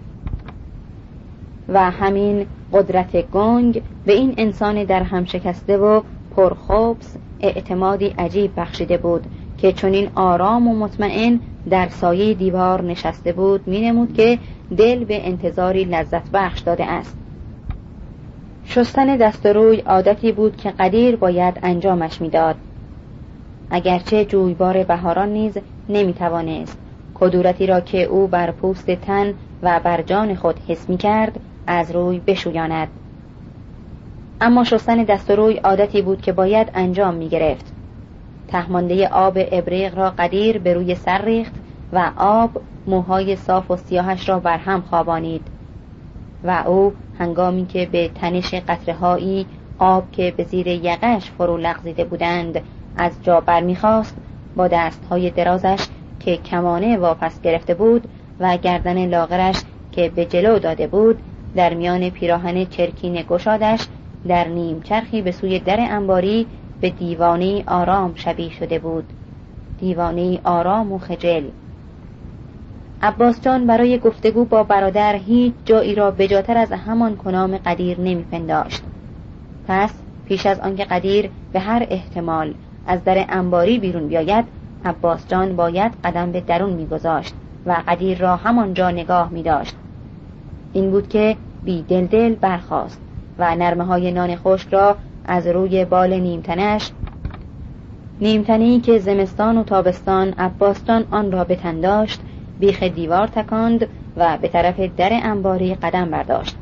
و 1.70 1.92
همین 1.92 2.46
قدرت 2.74 3.32
گنگ 3.32 3.82
به 4.06 4.14
این 4.14 4.34
انسان 4.38 4.84
در 4.84 5.04
هم 5.04 5.26
شکسته 5.26 5.78
و 5.78 6.02
پرخوبس 6.36 7.18
اعتمادی 7.40 8.08
عجیب 8.18 8.52
بخشیده 8.58 8.98
بود 8.98 9.24
که 9.58 9.72
چنین 9.72 10.10
آرام 10.16 10.68
و 10.68 10.76
مطمئن 10.76 11.40
در 11.70 11.88
سایه 11.90 12.34
دیوار 12.34 12.82
نشسته 12.84 13.34
بود 13.34 13.70
مینمود 13.70 14.14
که 14.14 14.40
دل 14.78 15.04
به 15.04 15.28
انتظاری 15.28 15.84
لذت 15.84 16.32
بخش 16.32 16.60
داده 16.60 16.86
است. 16.86 17.18
شستن 18.66 19.18
دست 19.18 19.46
روی 19.46 19.78
عادتی 19.78 20.32
بود 20.32 20.58
که 20.58 20.72
قدیر 20.72 21.16
باید 21.16 21.60
انجامش 21.64 22.22
می‌داد. 22.22 22.56
اگرچه 23.70 24.26
جویبار 24.26 24.84
بهاران 24.84 25.30
نیز 25.30 25.58
نمی‌توانست. 25.90 26.78
کدورتی 27.14 27.68
را 27.68 27.80
که 27.80 28.04
او 28.04 28.28
بر 28.28 28.52
پوست 28.52 28.92
تن 28.92 29.34
و 29.64 29.80
بر 29.84 30.02
جان 30.02 30.36
خود 30.36 30.60
حس 30.68 30.90
می 30.90 30.98
کرد 30.98 31.40
از 31.68 31.92
روی 31.92 32.20
بشویاند. 32.20 32.88
اما 34.42 34.64
شستن 34.64 35.04
دست 35.04 35.32
روی 35.32 35.58
عادتی 35.58 36.02
بود 36.02 36.22
که 36.22 36.32
باید 36.32 36.72
انجام 36.74 37.14
می 37.14 37.30
گرفت 37.30 37.74
تهمانده 38.48 39.08
آب 39.08 39.38
ابریق 39.52 39.98
را 39.98 40.10
قدیر 40.10 40.60
به 40.60 40.74
روی 40.74 40.96
سر 40.96 41.22
ریخت 41.22 41.54
و 41.94 42.12
آب 42.18 42.62
موهای 42.88 43.36
صاف 43.36 43.72
و 43.72 43.78
سیاهش 43.78 44.30
را 44.30 44.40
بر 44.40 44.58
هم 44.58 44.82
خوابانید. 44.82 45.48
و 46.44 46.64
او 46.68 46.94
هنگامی 47.20 47.66
که 47.66 47.86
به 47.92 48.08
تنش 48.16 48.54
قطرهایی 48.54 49.46
آب 49.80 50.12
که 50.12 50.34
به 50.38 50.44
زیر 50.44 50.68
یقش 50.68 51.32
فرو 51.32 51.58
لغزیده 51.58 52.04
بودند 52.04 52.62
از 52.98 53.12
جا 53.24 53.40
برمیخواست 53.40 54.18
با 54.56 54.68
دستهای 54.68 55.30
درازش 55.30 55.88
که 56.20 56.38
کمانه 56.38 56.98
واپس 56.98 57.42
گرفته 57.42 57.74
بود 57.74 58.08
و 58.40 58.58
گردن 58.58 59.06
لاغرش 59.06 59.56
که 59.92 60.10
به 60.10 60.26
جلو 60.26 60.60
داده 60.60 60.88
بود 60.88 61.20
در 61.56 61.74
میان 61.74 62.10
پیراهن 62.10 62.66
چرکین 62.66 63.24
گشادش 63.30 63.88
در 64.28 64.48
نیم 64.48 64.82
چرخی 64.82 65.22
به 65.22 65.32
سوی 65.32 65.60
در 65.60 65.78
انباری 65.80 66.48
به 66.82 66.90
دیوانی 66.90 67.64
آرام 67.68 68.16
شبیه 68.16 68.50
شده 68.50 68.80
بود. 68.80 69.06
دیوانی 69.80 70.40
آرام 70.44 70.92
و 70.92 70.98
خجل. 70.98 71.44
عباس 73.02 73.42
جان 73.42 73.68
برای 73.68 74.00
گفتگو 74.00 74.46
با 74.46 74.64
برادر 74.64 75.16
هیچ 75.16 75.54
جایی 75.66 75.96
را 75.96 76.12
بجاتر 76.12 76.58
از 76.58 76.72
همان 76.72 77.16
کنام 77.16 77.58
قدیر 77.58 78.00
نمیپنداشت. 78.00 78.84
پس 79.68 79.94
پیش 80.26 80.46
از 80.46 80.60
آنکه 80.60 80.84
قدیر 80.84 81.30
به 81.54 81.60
هر 81.60 81.88
احتمال 81.90 82.54
از 82.88 83.04
در 83.04 83.26
انباری 83.30 83.80
بیرون 83.80 84.08
بیاید 84.08 84.46
عباس 84.86 85.28
جان 85.28 85.56
باید 85.56 85.92
قدم 86.04 86.32
به 86.32 86.42
درون 86.42 86.74
میگذاشت 86.74 87.34
و 87.66 87.84
قدیر 87.88 88.18
را 88.18 88.36
همانجا 88.36 88.92
نگاه 88.92 89.30
می 89.30 89.44
داشت. 89.44 89.76
این 90.74 90.92
بود 90.92 91.08
که 91.10 91.38
بی 91.66 91.82
دل 91.82 92.06
دل 92.06 92.36
برخاست 92.36 93.02
و 93.40 93.56
نرمه 93.56 93.84
های 93.84 94.12
نان 94.12 94.36
خشک 94.36 94.74
را 94.74 94.96
از 95.26 95.48
روی 95.48 95.86
بال 95.86 96.20
نیمتنش 96.20 96.92
نیمتنی 98.22 98.80
که 98.80 99.00
زمستان 99.00 99.58
و 99.58 99.64
تابستان 99.64 100.34
عباس 100.38 100.86
جان 100.86 101.06
آن 101.12 101.32
را 101.32 101.44
بتنداشت 101.44 102.20
بیخ 102.60 102.84
دیوار 102.84 103.28
تکاند 103.28 103.88
و 104.18 104.38
به 104.42 104.48
طرف 104.48 104.80
در 104.80 105.10
انباری 105.24 105.76
قدم 105.76 106.10
برداشت. 106.10 106.56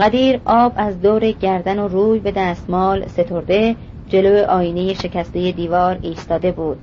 قدیر 0.00 0.40
آب 0.44 0.72
از 0.76 1.00
دور 1.00 1.30
گردن 1.30 1.78
و 1.78 1.88
روی 1.88 2.18
به 2.18 2.32
دستمال 2.36 3.06
سترده 3.06 3.76
جلو 4.08 4.44
آینه 4.44 4.94
شکسته 4.94 5.52
دیوار 5.52 5.98
ایستاده 6.02 6.52
بود. 6.52 6.78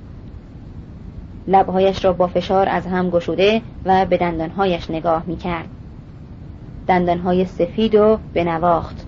لبهایش 1.48 2.04
را 2.04 2.12
با 2.12 2.26
فشار 2.26 2.68
از 2.68 2.86
هم 2.86 3.10
گشوده 3.10 3.62
و 3.84 4.06
به 4.06 4.16
دندانهایش 4.16 4.90
نگاه 4.90 5.22
می 5.26 5.36
کرد 5.36 5.68
دندانهای 6.86 7.44
سفید 7.44 7.94
و 7.94 8.18
بنواخت. 8.34 9.06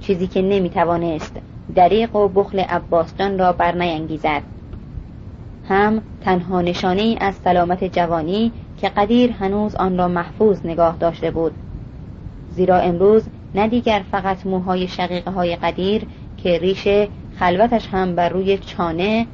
چیزی 0.00 0.26
که 0.26 0.42
نمی 0.42 0.70
توانست 0.70 1.36
دریق 1.74 2.16
و 2.16 2.28
بخل 2.28 2.60
عباسجان 2.60 3.38
را 3.38 3.52
برنیانگیزد. 3.52 4.42
هم 5.68 6.02
تنها 6.24 6.60
نشانه 6.60 7.16
از 7.20 7.34
سلامت 7.34 7.84
جوانی 7.84 8.52
که 8.80 8.88
قدیر 8.88 9.32
هنوز 9.32 9.74
آن 9.74 9.98
را 9.98 10.08
محفوظ 10.08 10.66
نگاه 10.66 10.96
داشته 10.96 11.30
بود. 11.30 11.52
زیرا 12.50 12.76
امروز 12.76 13.26
نه 13.54 13.68
دیگر 13.68 14.02
فقط 14.10 14.46
موهای 14.46 14.88
شقیقه 14.88 15.30
های 15.30 15.56
قدیر 15.56 16.06
که 16.36 16.58
ریشه 16.58 17.08
خلوتش 17.38 17.88
هم 17.88 18.14
بر 18.14 18.28
روی 18.28 18.58
چانه 18.58 19.26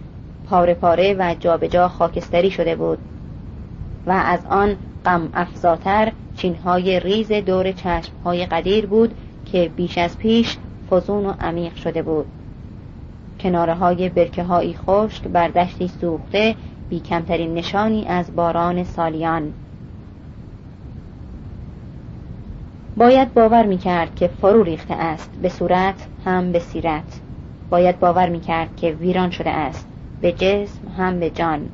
پاره 0.50 0.74
پاره 0.74 1.16
و 1.18 1.34
جابجا 1.40 1.68
جا 1.68 1.88
خاکستری 1.88 2.50
شده 2.50 2.76
بود. 2.76 2.98
و 4.06 4.22
از 4.26 4.40
آن 4.50 4.76
غم 5.04 5.28
افزاتر 5.34 6.12
چینهای 6.36 7.00
ریز 7.00 7.32
دور 7.32 7.72
چشمهای 7.72 8.46
قدیر 8.46 8.86
بود 8.86 9.14
که 9.44 9.70
بیش 9.76 9.98
از 9.98 10.18
پیش 10.18 10.56
فزون 10.90 11.26
و 11.26 11.32
عمیق 11.40 11.74
شده 11.74 12.02
بود. 12.02 12.26
کناره 13.40 13.74
های 13.74 14.08
برکه 14.08 14.42
هایی 14.42 14.74
خشک 14.74 15.22
بر 15.22 15.48
دشتی 15.48 15.88
سوخته 15.88 16.54
بی 16.88 17.00
کمترین 17.00 17.54
نشانی 17.54 18.04
از 18.06 18.36
باران 18.36 18.84
سالیان. 18.84 19.52
باید 22.96 23.34
باور 23.34 23.66
می 23.66 23.78
کرد 23.78 24.14
که 24.14 24.28
فرو 24.28 24.62
ریخته 24.62 24.94
است 24.94 25.30
به 25.42 25.48
صورت 25.48 26.06
هم 26.24 26.52
به 26.52 26.58
سیرت. 26.58 27.20
باید 27.70 27.98
باور 27.98 28.28
می 28.28 28.40
کرد 28.40 28.76
که 28.76 28.90
ویران 28.92 29.30
شده 29.30 29.50
است 29.50 29.88
به 30.20 30.32
جسم 30.32 30.80
هم 30.98 31.20
به 31.20 31.30
جان. 31.30 31.68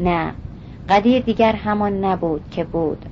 نه 0.00 0.32
قدیر 0.88 1.22
دیگر 1.22 1.52
همان 1.52 2.04
نبود 2.04 2.42
که 2.50 2.64
بود. 2.64 3.04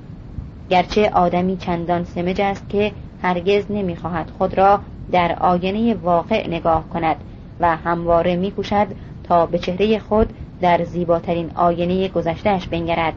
گرچه 0.71 1.11
آدمی 1.11 1.57
چندان 1.57 2.05
سمج 2.05 2.41
است 2.41 2.69
که 2.69 2.93
هرگز 3.23 3.65
نمی‌خواهد 3.71 4.31
خود 4.39 4.59
را 4.59 4.81
در 5.13 5.37
آینه 5.41 5.95
واقع 5.95 6.49
نگاه 6.49 6.89
کند 6.89 7.17
و 7.61 7.77
همواره 7.77 8.37
میکوشد 8.37 8.87
تا 9.25 9.47
به 9.47 9.59
چهره 9.59 9.99
خود 9.99 10.33
در 10.61 10.85
زیباترین 10.85 11.51
آینه 11.55 12.09
گذشتهش 12.09 12.67
بنگرد. 12.67 13.15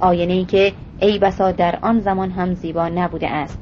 آینه 0.00 0.32
ای 0.32 0.44
که 0.44 0.72
ای 1.00 1.18
بسا 1.18 1.52
در 1.52 1.78
آن 1.82 2.00
زمان 2.00 2.30
هم 2.30 2.54
زیبا 2.54 2.88
نبوده 2.88 3.28
است. 3.28 3.58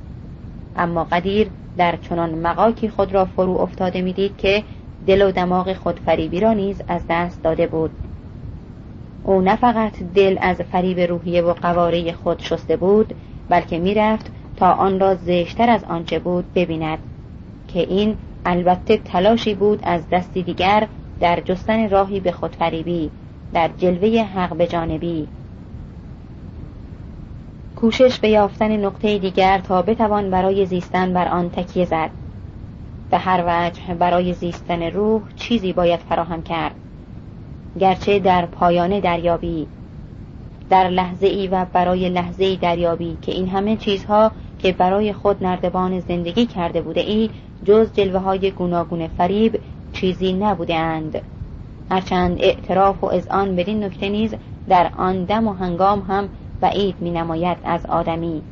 اما 0.76 1.04
قدیر 1.04 1.50
در 1.76 1.96
چنان 1.96 2.34
مقاکی 2.34 2.88
خود 2.88 3.14
را 3.14 3.24
فرو 3.24 3.58
افتاده 3.60 4.02
می‌دید 4.02 4.36
که 4.36 4.64
دل 5.06 5.22
و 5.22 5.32
دماغ 5.32 5.72
خودفریبی 5.72 6.40
را 6.40 6.52
نیز 6.52 6.82
از 6.88 7.02
دست 7.08 7.42
داده 7.42 7.66
بود. 7.66 7.90
او 9.26 9.40
نه 9.40 9.56
فقط 9.56 10.02
دل 10.14 10.38
از 10.40 10.56
فریب 10.56 11.00
روحیه 11.00 11.42
و 11.42 11.52
قواره 11.52 12.12
خود 12.12 12.40
شسته 12.40 12.76
بود 12.76 13.14
بلکه 13.48 13.78
می‌رفت 13.78 14.30
تا 14.56 14.72
آن 14.72 15.00
را 15.00 15.14
زشتر 15.14 15.70
از 15.70 15.84
آنچه 15.84 16.18
بود 16.18 16.44
ببیند 16.54 16.98
که 17.68 17.80
این 17.80 18.16
البته 18.44 18.96
تلاشی 18.96 19.54
بود 19.54 19.80
از 19.82 20.08
دستی 20.08 20.42
دیگر 20.42 20.88
در 21.20 21.40
جستن 21.40 21.88
راهی 21.88 22.20
به 22.20 22.32
خودفریبی 22.32 23.10
در 23.52 23.70
جلوه 23.78 24.22
حق 24.22 24.56
به 24.56 24.66
جانبی. 24.66 25.28
کوشش 27.76 28.18
به 28.18 28.28
یافتن 28.28 28.84
نقطه 28.84 29.18
دیگر 29.18 29.58
تا 29.58 29.82
بتوان 29.82 30.30
برای 30.30 30.66
زیستن 30.66 31.12
بر 31.12 31.28
آن 31.28 31.50
تکیه 31.50 31.84
زد. 31.84 32.10
به 33.10 33.18
هر 33.18 33.44
وجه 33.46 33.94
برای 33.94 34.32
زیستن 34.32 34.82
روح 34.82 35.22
چیزی 35.36 35.72
باید 35.72 36.00
فراهم 36.00 36.42
کرد. 36.42 36.74
گرچه 37.80 38.18
در 38.18 38.46
پایان 38.46 39.00
دریابی 39.00 39.66
در 40.70 40.88
لحظه 40.88 41.26
ای 41.26 41.48
و 41.48 41.66
برای 41.72 42.08
لحظه 42.08 42.44
ای 42.44 42.56
دریابی 42.56 43.18
که 43.22 43.32
این 43.32 43.48
همه 43.48 43.76
چیزها 43.76 44.32
که 44.58 44.72
برای 44.72 45.12
خود 45.12 45.44
نردبان 45.44 46.00
زندگی 46.00 46.46
کرده 46.46 46.80
بوده 46.80 47.00
ای 47.00 47.30
جز 47.64 47.92
جلوه 47.92 48.20
های 48.20 48.50
گوناگون 48.50 49.06
فریب 49.06 49.60
چیزی 49.92 50.32
نبوده 50.32 50.74
اند. 50.74 51.22
هرچند 51.90 52.36
اعتراف 52.40 53.04
و 53.04 53.10
آن 53.30 53.56
بدین 53.56 53.84
نکته 53.84 54.08
نیز 54.08 54.34
در 54.68 54.90
آن 54.96 55.24
دم 55.24 55.46
و 55.46 55.52
هنگام 55.52 56.00
هم 56.00 56.28
بعید 56.60 56.94
می 57.00 57.10
نماید 57.10 57.58
از 57.64 57.86
آدمی 57.86 58.42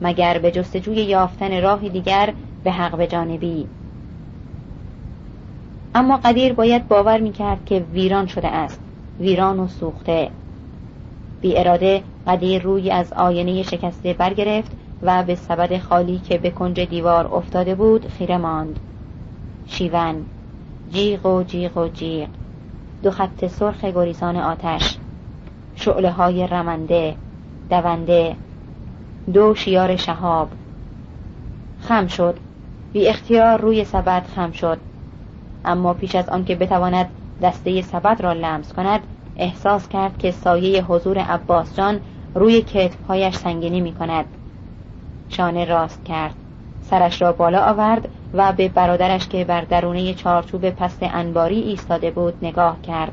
مگر 0.00 0.38
به 0.38 0.50
جستجوی 0.50 0.96
یافتن 0.96 1.62
راه 1.62 1.88
دیگر 1.88 2.34
به 2.64 2.70
حق 2.70 2.96
به 2.96 3.06
جانبی. 3.06 3.66
اما 5.94 6.16
قدیر 6.16 6.52
باید 6.52 6.88
باور 6.88 7.20
می 7.20 7.32
کرد 7.32 7.64
که 7.64 7.84
ویران 7.92 8.26
شده 8.26 8.48
است. 8.48 8.80
ویران 9.20 9.60
و 9.60 9.68
سوخته. 9.68 10.30
بی 11.40 11.58
اراده 11.58 12.02
قدیر 12.26 12.62
روی 12.62 12.90
از 12.90 13.12
آینه 13.12 13.62
شکسته 13.62 14.12
برگرفت 14.12 14.72
و 15.02 15.22
به 15.22 15.34
سبد 15.34 15.78
خالی 15.78 16.18
که 16.18 16.38
به 16.38 16.50
کنج 16.50 16.80
دیوار 16.80 17.34
افتاده 17.34 17.74
بود 17.74 18.08
خیره 18.08 18.36
ماند. 18.36 18.80
شیون. 19.66 20.24
جیغ 20.92 21.26
و 21.26 21.42
جیغ 21.42 21.76
و 21.76 21.88
جیغ. 21.88 22.28
دو 23.02 23.10
خط 23.10 23.46
سرخ 23.46 23.84
گریزان 23.84 24.36
آتش. 24.36 24.98
شعله 25.74 26.10
های 26.10 26.46
رمنده. 26.46 27.16
دونده. 27.70 28.36
دو 29.32 29.54
شیار 29.54 29.96
شهاب. 29.96 30.48
خم 31.80 32.06
شد. 32.06 32.36
بی 32.92 33.08
اختیار 33.08 33.60
روی 33.60 33.84
سبد 33.84 34.26
خم 34.34 34.52
شد. 34.52 34.78
اما 35.64 35.94
پیش 35.94 36.14
از 36.14 36.28
آنکه 36.28 36.54
بتواند 36.54 37.10
دسته 37.42 37.82
سبد 37.82 38.22
را 38.22 38.32
لمس 38.32 38.72
کند 38.72 39.00
احساس 39.36 39.88
کرد 39.88 40.18
که 40.18 40.30
سایه 40.30 40.84
حضور 40.84 41.18
عباس 41.18 41.76
جان 41.76 42.00
روی 42.34 42.62
کتفهایش 42.62 43.34
سنگینی 43.34 43.80
می 43.80 43.92
کند 43.92 44.24
شانه 45.28 45.64
راست 45.64 46.04
کرد. 46.04 46.34
سرش 46.82 47.22
را 47.22 47.32
بالا 47.32 47.64
آورد 47.64 48.08
و 48.34 48.52
به 48.52 48.68
برادرش 48.68 49.28
که 49.28 49.44
بر 49.44 49.60
درونه 49.60 50.14
چارچوب 50.14 50.70
پست 50.70 50.98
انباری 51.02 51.60
ایستاده 51.60 52.10
بود 52.10 52.34
نگاه 52.42 52.82
کرد. 52.82 53.12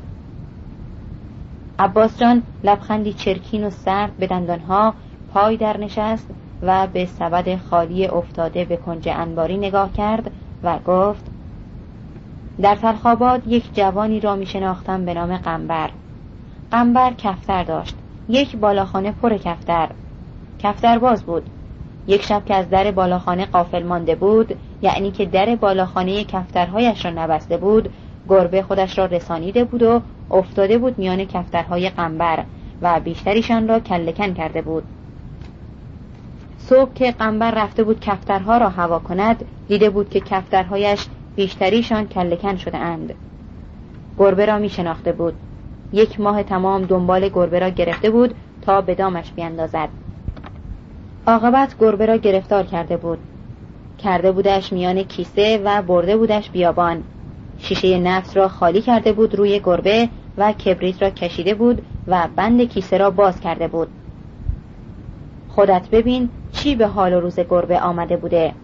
عباس 1.78 2.18
جان 2.18 2.42
لبخندی 2.64 3.12
چرکین 3.12 3.64
و 3.64 3.70
سرد 3.70 4.16
به 4.16 4.26
دندانها 4.26 4.94
پای 5.34 5.56
در 5.56 5.76
نشست 5.76 6.30
و 6.62 6.86
به 6.86 7.06
سبد 7.06 7.56
خالی 7.56 8.06
افتاده 8.06 8.64
به 8.64 8.76
کنج 8.76 9.08
انباری 9.08 9.56
نگاه 9.56 9.92
کرد 9.92 10.30
و 10.62 10.78
گفت 10.78 11.29
در 12.62 12.76
تلخاباد 12.76 13.46
یک 13.46 13.74
جوانی 13.74 14.20
را 14.20 14.36
می 14.36 14.46
شناختم 14.46 15.04
به 15.04 15.14
نام 15.14 15.36
قنبر. 15.36 15.90
قنبر 16.70 17.12
کفتر 17.18 17.64
داشت. 17.64 17.96
یک 18.28 18.56
بالاخانه 18.56 19.12
پر 19.12 19.36
کفتر. 19.36 19.88
کفتر 20.58 20.98
باز 20.98 21.24
بود. 21.24 21.42
یک 22.06 22.22
شب 22.22 22.44
که 22.44 22.54
از 22.54 22.70
در 22.70 22.90
بالاخانه 22.90 23.46
قافل 23.46 23.82
مانده 23.82 24.14
بود 24.14 24.58
یعنی 24.82 25.10
که 25.10 25.26
در 25.26 25.56
بالاخانه 25.56 26.24
کفترهایش 26.24 27.04
را 27.04 27.10
نبسته 27.10 27.56
بود 27.56 27.90
گربه 28.28 28.62
خودش 28.62 28.98
را 28.98 29.04
رسانیده 29.04 29.64
بود 29.64 29.82
و 29.82 30.02
افتاده 30.30 30.78
بود 30.78 30.98
میان 30.98 31.24
کفترهای 31.24 31.90
قنبر 31.90 32.44
و 32.82 33.00
بیشتریشان 33.00 33.68
را 33.68 33.80
کلکن 33.80 34.34
کرده 34.34 34.62
بود. 34.62 34.82
صبح 36.58 36.92
که 36.94 37.10
قنبر 37.10 37.50
رفته 37.50 37.84
بود 37.84 38.00
کفترها 38.00 38.58
را 38.58 38.68
هوا 38.68 38.98
کند 38.98 39.44
دیده 39.68 39.90
بود 39.90 40.10
که 40.10 40.20
کفترهایش 40.20 41.06
بیشتریشان 41.40 42.08
کلکن 42.08 42.56
شده 42.56 42.78
اند. 42.78 43.14
گربه 44.18 44.46
را 44.46 44.58
می 44.58 44.68
شناخته 44.68 45.12
بود. 45.12 45.34
یک 45.92 46.20
ماه 46.20 46.42
تمام 46.42 46.82
دنبال 46.82 47.28
گربه 47.28 47.58
را 47.58 47.68
گرفته 47.68 48.10
بود 48.10 48.34
تا 48.62 48.80
به 48.80 48.94
دامش 48.94 49.32
بیندازد. 49.32 49.88
عاقبت 51.26 51.74
گربه 51.80 52.06
را 52.06 52.16
گرفتار 52.16 52.62
کرده 52.62 52.96
بود. 52.96 53.18
کرده 53.98 54.32
بودش 54.32 54.72
میان 54.72 55.02
کیسه 55.02 55.60
و 55.64 55.82
برده 55.82 56.16
بودش 56.16 56.50
بیابان. 56.50 57.02
شیشه 57.58 57.98
نفت 57.98 58.36
را 58.36 58.48
خالی 58.48 58.80
کرده 58.80 59.12
بود 59.12 59.34
روی 59.34 59.60
گربه 59.60 60.08
و 60.38 60.52
کبریت 60.52 61.02
را 61.02 61.10
کشیده 61.10 61.54
بود 61.54 61.82
و 62.06 62.28
بند 62.36 62.62
کیسه 62.62 62.98
را 62.98 63.10
باز 63.10 63.40
کرده 63.40 63.68
بود. 63.68 63.88
خودت 65.48 65.88
ببین 65.90 66.28
چی 66.52 66.74
به 66.74 66.86
حال 66.86 67.12
و 67.12 67.20
روز 67.20 67.40
گربه 67.40 67.80
آمده 67.80 68.16
بوده؟ 68.16 68.54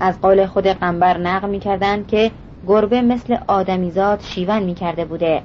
از 0.00 0.20
قول 0.20 0.46
خود 0.46 0.66
قنبر 0.66 1.18
نقل 1.18 1.48
می 1.48 1.60
کردند 1.60 2.06
که 2.06 2.30
گربه 2.66 3.02
مثل 3.02 3.36
آدمیزاد 3.46 4.20
شیون 4.20 4.62
می 4.62 4.74
کرده 4.74 5.04
بوده. 5.04 5.42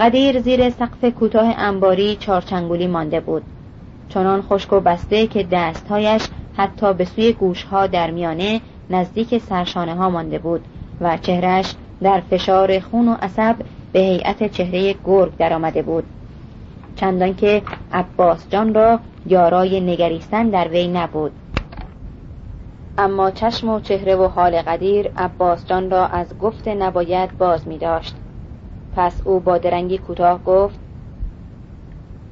قدیر 0.00 0.40
زیر 0.40 0.70
سقف 0.70 1.04
کوتاه 1.04 1.54
انباری 1.56 2.16
چارچنگولی 2.16 2.86
مانده 2.86 3.20
بود. 3.20 3.42
چنان 4.08 4.42
خشک 4.42 4.72
و 4.72 4.80
بسته 4.80 5.26
که 5.26 5.42
دستهایش 5.42 6.22
حتی 6.56 6.94
به 6.94 7.04
سوی 7.04 7.32
گوشها 7.32 7.86
در 7.86 8.10
میانه 8.10 8.60
نزدیک 8.90 9.38
سرشانه 9.38 9.94
ها 9.94 10.10
مانده 10.10 10.38
بود 10.38 10.64
و 11.00 11.16
چهرش 11.16 11.74
در 12.02 12.20
فشار 12.20 12.80
خون 12.80 13.08
و 13.08 13.16
عصب 13.22 13.56
به 13.92 14.00
هیئت 14.00 14.52
چهره 14.52 14.94
گرگ 15.04 15.36
درآمده 15.36 15.82
بود. 15.82 16.04
چندان 16.96 17.34
که 17.34 17.62
عباس 17.92 18.48
جان 18.50 18.74
را 18.74 19.00
یارای 19.26 19.80
نگریستن 19.80 20.48
در 20.48 20.68
وی 20.68 20.88
نبود. 20.88 21.32
اما 22.98 23.30
چشم 23.30 23.68
و 23.68 23.80
چهره 23.80 24.16
و 24.16 24.28
حال 24.28 24.62
قدیر 24.62 25.10
عباس 25.16 25.66
جان 25.66 25.90
را 25.90 26.06
از 26.06 26.38
گفت 26.38 26.68
نباید 26.68 27.38
باز 27.38 27.68
می 27.68 27.78
داشت. 27.78 28.16
پس 28.96 29.22
او 29.24 29.40
با 29.40 29.58
درنگی 29.58 29.98
کوتاه 29.98 30.44
گفت 30.44 30.78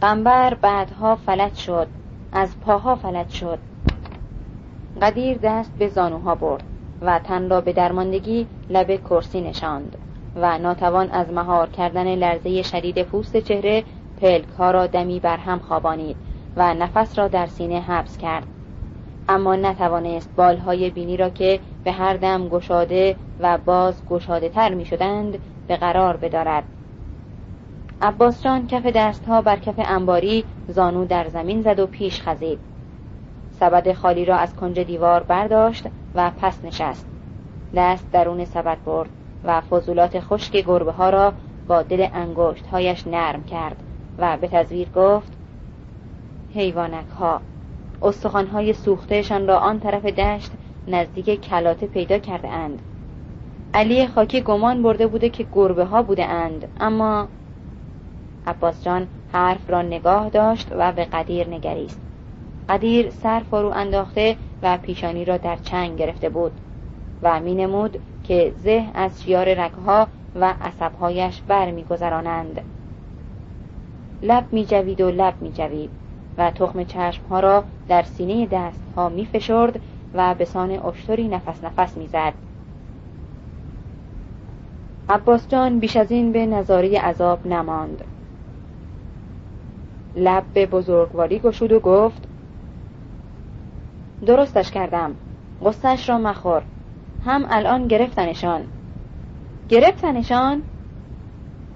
قنبر 0.00 0.54
بعدها 0.54 1.16
فلج 1.16 1.54
شد 1.54 1.86
از 2.32 2.60
پاها 2.60 2.94
فلج 2.94 3.28
شد. 3.28 3.58
قدیر 5.02 5.38
دست 5.42 5.72
به 5.78 5.88
زانوها 5.88 6.34
برد 6.34 6.62
و 7.02 7.18
تن 7.18 7.50
را 7.50 7.60
به 7.60 7.72
درماندگی 7.72 8.46
لب 8.70 8.96
کرسی 8.96 9.40
نشاند 9.40 9.96
و 10.36 10.58
ناتوان 10.58 11.10
از 11.10 11.32
مهار 11.32 11.68
کردن 11.68 12.14
لرزه 12.14 12.62
شدید 12.62 13.02
پوست 13.02 13.36
چهره 13.36 13.84
پلک 14.20 14.48
ها 14.58 14.70
را 14.70 14.86
دمی 14.86 15.20
بر 15.20 15.36
هم 15.36 15.58
خوابانید 15.58 16.16
و 16.56 16.74
نفس 16.74 17.18
را 17.18 17.28
در 17.28 17.46
سینه 17.46 17.80
حبس 17.80 18.18
کرد. 18.18 18.46
اما 19.30 19.56
نتوانست 19.56 20.30
بالهای 20.36 20.90
بینی 20.90 21.16
را 21.16 21.30
که 21.30 21.60
به 21.84 21.92
هر 21.92 22.16
دم 22.16 22.48
گشاده 22.48 23.16
و 23.40 23.58
باز 23.58 24.06
گشاده 24.06 24.48
تر 24.48 24.74
می 24.74 24.84
شدند 24.84 25.38
به 25.66 25.76
قرار 25.76 26.16
بدارد. 26.16 26.64
عباس 28.02 28.42
جان 28.42 28.66
کف 28.66 28.86
دستها 28.86 29.42
بر 29.42 29.56
کف 29.56 29.74
انباری 29.78 30.44
زانو 30.68 31.04
در 31.04 31.28
زمین 31.28 31.62
زد 31.62 31.78
و 31.78 31.86
پیش 31.86 32.22
خزید. 32.22 32.58
سبد 33.50 33.92
خالی 33.92 34.24
را 34.24 34.36
از 34.36 34.56
کنج 34.56 34.80
دیوار 34.80 35.22
برداشت 35.22 35.86
و 36.14 36.30
پس 36.30 36.64
نشست. 36.64 37.06
دست 37.74 38.12
درون 38.12 38.44
سبد 38.44 38.78
برد 38.84 39.10
و 39.44 39.60
فضولات 39.60 40.20
خشک 40.20 40.56
گربه 40.56 40.92
ها 40.92 41.10
را 41.10 41.32
با 41.68 41.82
دل 41.82 42.06
انگشت 42.12 42.66
هایش 42.66 43.06
نرم 43.06 43.44
کرد 43.44 43.76
و 44.18 44.36
به 44.36 44.48
تزویر 44.48 44.88
گفت 44.88 45.32
حیوانک 46.54 47.06
ها 47.18 47.40
استخوان 48.02 48.46
های 48.46 48.72
سوختهشان 48.72 49.46
را 49.46 49.58
آن 49.58 49.80
طرف 49.80 50.04
دشت 50.04 50.50
نزدیک 50.88 51.40
کلاته 51.40 51.86
پیدا 51.86 52.18
کرده 52.18 52.48
اند 52.48 52.82
علی 53.74 54.06
خاکی 54.06 54.40
گمان 54.40 54.82
برده 54.82 55.06
بوده 55.06 55.28
که 55.28 55.46
گربه 55.54 55.84
ها 55.84 56.02
بوده 56.02 56.24
اند 56.24 56.68
اما 56.80 57.28
عباس 58.46 58.84
جان 58.84 59.08
حرف 59.32 59.70
را 59.70 59.82
نگاه 59.82 60.28
داشت 60.28 60.68
و 60.70 60.92
به 60.92 61.04
قدیر 61.04 61.48
نگریست. 61.48 62.00
قدیر 62.68 63.10
سر 63.10 63.40
فرو 63.50 63.68
انداخته 63.68 64.36
و 64.62 64.78
پیشانی 64.78 65.24
را 65.24 65.36
در 65.36 65.56
چنگ 65.56 65.98
گرفته 65.98 66.28
بود 66.28 66.52
و 67.22 67.40
می 67.40 67.54
نمود 67.54 67.98
که 68.24 68.52
زه 68.56 68.86
از 68.94 69.22
شیار 69.22 69.54
رگها 69.54 70.08
و 70.34 70.54
عصبهایش 70.60 71.40
بر 71.48 71.70
می 71.70 71.84
گذرانند. 71.84 72.60
لب 74.22 74.44
می 74.52 74.64
جوید 74.64 75.00
و 75.00 75.10
لب 75.10 75.34
می 75.40 75.52
جوید 75.52 75.99
و 76.40 76.50
تخم 76.50 76.84
چشمها 76.84 77.40
را 77.40 77.64
در 77.88 78.02
سینه 78.02 78.46
دستها 78.46 79.08
می 79.08 79.26
فشرد 79.26 79.80
و 80.14 80.34
به 80.34 80.44
سان 80.44 80.70
اشتری 80.70 81.28
نفس 81.28 81.64
نفس 81.64 81.96
می 81.96 82.06
زد. 82.06 82.32
عباس 85.08 85.48
جان 85.48 85.78
بیش 85.78 85.96
از 85.96 86.10
این 86.10 86.32
به 86.32 86.46
نظاری 86.46 86.96
عذاب 86.96 87.46
نماند. 87.46 88.04
لب 90.16 90.44
به 90.54 90.66
بزرگواری 90.66 91.38
گشود 91.38 91.72
و 91.72 91.80
گفت 91.80 92.28
درستش 94.26 94.70
کردم. 94.70 95.14
قصهش 95.64 96.08
را 96.08 96.18
مخور. 96.18 96.62
هم 97.24 97.46
الان 97.50 97.88
گرفتنشان. 97.88 98.62
گرفتنشان؟ 99.68 100.62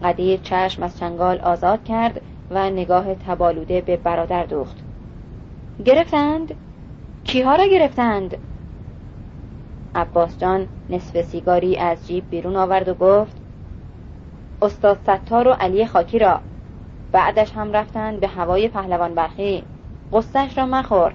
قدیر 0.02 0.40
چشم 0.40 0.82
از 0.82 0.98
چنگال 0.98 1.40
آزاد 1.40 1.84
کرد 1.84 2.20
و 2.50 2.70
نگاه 2.70 3.14
تبالوده 3.14 3.80
به 3.80 3.96
برادر 3.96 4.44
دوخت. 4.44 4.76
گرفتند؟ 5.84 6.54
کیها 7.24 7.56
را 7.56 7.66
گرفتند؟ 7.66 8.36
عباس 9.94 10.38
جان 10.38 10.68
نصف 10.90 11.22
سیگاری 11.22 11.76
از 11.76 12.06
جیب 12.06 12.30
بیرون 12.30 12.56
آورد 12.56 12.88
و 12.88 12.94
گفت 12.94 13.36
استاد 14.62 14.98
ستار 15.02 15.48
و 15.48 15.50
علی 15.50 15.86
خاکی 15.86 16.18
را. 16.18 16.40
بعدش 17.12 17.52
هم 17.52 17.72
رفتند 17.72 18.20
به 18.20 18.28
هوای 18.28 18.68
پهلوان 18.68 19.14
برخی. 19.14 19.62
قصهش 20.12 20.58
را 20.58 20.66
مخور. 20.66 21.14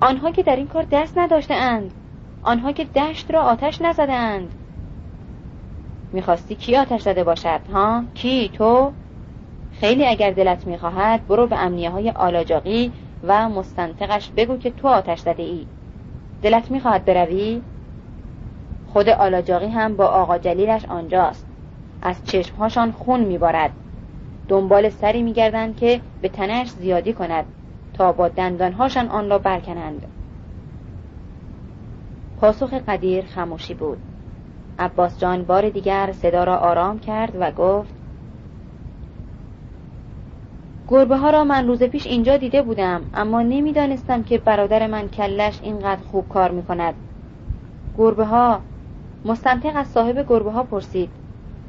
آنها 0.00 0.30
که 0.30 0.42
در 0.42 0.56
این 0.56 0.66
کار 0.66 0.86
دست 0.90 1.18
نداشته 1.18 1.54
اند. 1.54 1.90
آنها 2.42 2.72
که 2.72 2.84
دشت 2.84 3.30
را 3.30 3.42
آتش 3.42 3.82
نزده 3.82 4.12
اند. 4.12 4.54
می‌خواستی 6.12 6.54
کی 6.54 6.76
آتش 6.76 7.02
زده 7.02 7.24
باشد 7.24 7.60
ها؟ 7.72 8.04
کی؟ 8.14 8.48
تو؟ 8.48 8.92
خیلی 9.80 10.06
اگر 10.06 10.30
دلت 10.30 10.66
می‌خواهد 10.66 11.26
برو 11.26 11.46
به 11.46 11.58
امنیه 11.58 11.90
های 11.90 12.10
آلاجاقی 12.10 12.92
و 13.22 13.48
مستنطقش 13.48 14.30
بگو 14.36 14.56
که 14.56 14.70
تو 14.70 14.88
آتش 14.88 15.18
زده 15.20 15.42
ای. 15.42 15.66
دلت 16.42 16.70
می‌خواهد 16.70 17.04
بروی؟ 17.04 17.62
خود 18.92 19.08
آلاجاقی 19.08 19.68
هم 19.68 19.96
با 19.96 20.06
آقا 20.06 20.38
جلیلش 20.38 20.84
آنجاست. 20.84 21.46
از 22.02 22.24
چشمهاشان 22.24 22.92
خون 22.92 23.20
میبارد. 23.20 23.70
دنبال 24.48 24.88
سری 24.88 25.22
میگردند 25.22 25.76
که 25.76 26.00
به 26.22 26.28
تنش 26.28 26.70
زیادی 26.70 27.12
کند 27.12 27.44
تا 27.94 28.12
با 28.12 28.28
دندانهاشان 28.28 29.08
آن 29.08 29.30
را 29.30 29.38
برکنند. 29.38 30.06
پاسخ 32.40 32.72
قدیر 32.72 33.24
خموشی 33.24 33.74
بود. 33.74 33.98
عباس 34.78 35.20
جان 35.20 35.44
بار 35.44 35.68
دیگر 35.68 36.12
صدا 36.12 36.44
را 36.44 36.56
آرام 36.56 36.98
کرد 36.98 37.32
و 37.40 37.50
گفت 37.50 37.99
گربه 40.90 41.16
ها 41.16 41.30
را 41.30 41.44
من 41.44 41.66
روز 41.66 41.82
پیش 41.82 42.06
اینجا 42.06 42.36
دیده 42.36 42.62
بودم 42.62 43.02
اما 43.14 43.42
نمی‌دانستم 43.42 44.22
که 44.22 44.38
برادر 44.38 44.86
من 44.86 45.08
کلش 45.08 45.58
اینقدر 45.62 46.00
خوب 46.10 46.28
کار 46.28 46.50
می 46.50 46.62
کند 46.62 46.94
گربه 47.98 48.24
ها 48.24 48.60
مستنطق 49.24 49.76
از 49.76 49.86
صاحب 49.86 50.26
گربه 50.28 50.50
ها 50.50 50.62
پرسید. 50.62 51.10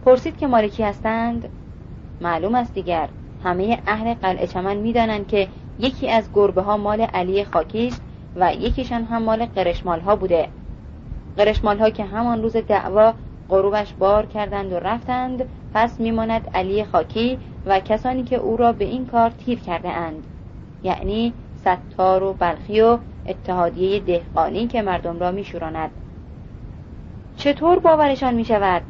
پرسید 0.06 0.38
که 0.38 0.48
مالکی 0.48 0.84
هستند؟ 0.84 1.50
معلوم 2.22 2.56
است 2.56 2.74
دیگر. 2.74 3.10
همه 3.44 3.80
اهل 3.88 4.14
قلعه 4.14 4.48
چمن 4.48 4.78
می‌دانند 4.78 5.28
که 5.28 5.48
یکی 5.80 6.10
از 6.10 6.30
گربه 6.34 6.62
ها 6.62 6.78
مال 6.78 7.02
علی 7.02 7.44
خاکی 7.44 7.88
است 7.88 8.02
و 8.36 8.54
یکیشان 8.54 9.04
هم 9.04 9.24
مال 9.24 9.46
قرشمال 9.46 10.00
ها 10.00 10.16
بوده. 10.16 10.48
قرشمال 11.38 11.80
ها 11.80 11.90
که 11.90 12.04
همان 12.04 12.42
روز 12.42 12.58
دعوا 12.58 13.14
غروبش 13.50 13.94
بار 13.94 14.26
کردند 14.26 14.74
و 14.74 14.76
رفتند 14.76 15.46
پس 15.74 16.00
میماند 16.00 16.50
علی 16.54 16.84
خاکی 16.84 17.38
و 17.66 17.80
کسانی 17.80 18.24
که 18.24 18.36
او 18.36 18.58
را 18.58 18.72
به 18.72 18.86
این 18.86 19.06
کار 19.06 19.30
تیر 19.30 19.60
کرده 19.60 19.90
اند. 19.90 20.24
یعنی 20.84 21.34
ستار 21.62 22.24
و 22.24 22.34
بلخی 22.34 22.82
و 22.82 22.98
اتحادیه 23.28 24.00
دهقانی 24.00 24.68
که 24.68 24.82
مردم 24.82 25.20
را 25.20 25.32
میشوراند. 25.32 25.92
چطور 27.38 27.80
باورشان 27.80 28.34
می 28.34 28.46
شود؟ 28.46 28.82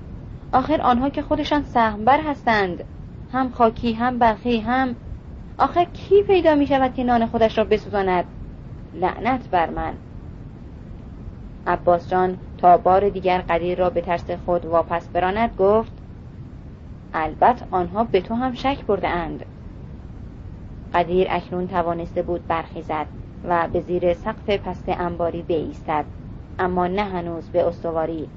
آخر 0.52 0.82
آنها 0.82 1.10
که 1.10 1.22
خودشان 1.22 1.64
سهمبر 1.64 2.20
هستند. 2.22 2.84
هم 3.34 3.52
خاکی 3.52 3.94
هم 3.94 4.20
بلخی 4.20 4.60
هم 4.60 4.96
آخر 5.58 5.84
کی 5.86 6.24
پیدا 6.24 6.56
می 6.56 6.68
شود 6.68 6.94
که 6.94 7.04
نان 7.04 7.26
خودش 7.26 7.58
را 7.58 7.64
بسوزاند؟ 7.64 8.26
لعنت 8.94 9.50
بر 9.50 9.70
من. 9.70 9.94
عباس 11.68 12.10
جان 12.10 12.38
تا 12.58 12.78
بار 12.78 13.10
دیگر 13.10 13.42
قدیر 13.50 13.78
را 13.78 13.90
به 13.90 14.02
ترس 14.02 14.32
خود 14.46 14.66
واپس 14.66 15.08
براند 15.08 15.56
گفت 15.58 15.92
البته 17.14 17.66
آنها 17.72 18.04
به 18.04 18.22
تو 18.22 18.34
هم 18.34 18.54
شک 18.54 18.86
برده 18.86 19.08
اند. 19.08 19.46
قدیر 20.94 21.28
اکنون 21.30 21.68
توانسته 21.68 22.22
بود 22.22 22.48
برخیزد 22.48 23.06
و 23.48 23.68
به 23.74 23.82
زیر 23.82 24.14
سقف 24.14 24.50
پست 24.50 24.86
انباری 24.88 25.42
بایستد 25.42 26.06
اما 26.60 26.88
نه 26.88 27.04
هنوز 27.04 27.50
به 27.50 27.68
استواری. 27.68 28.28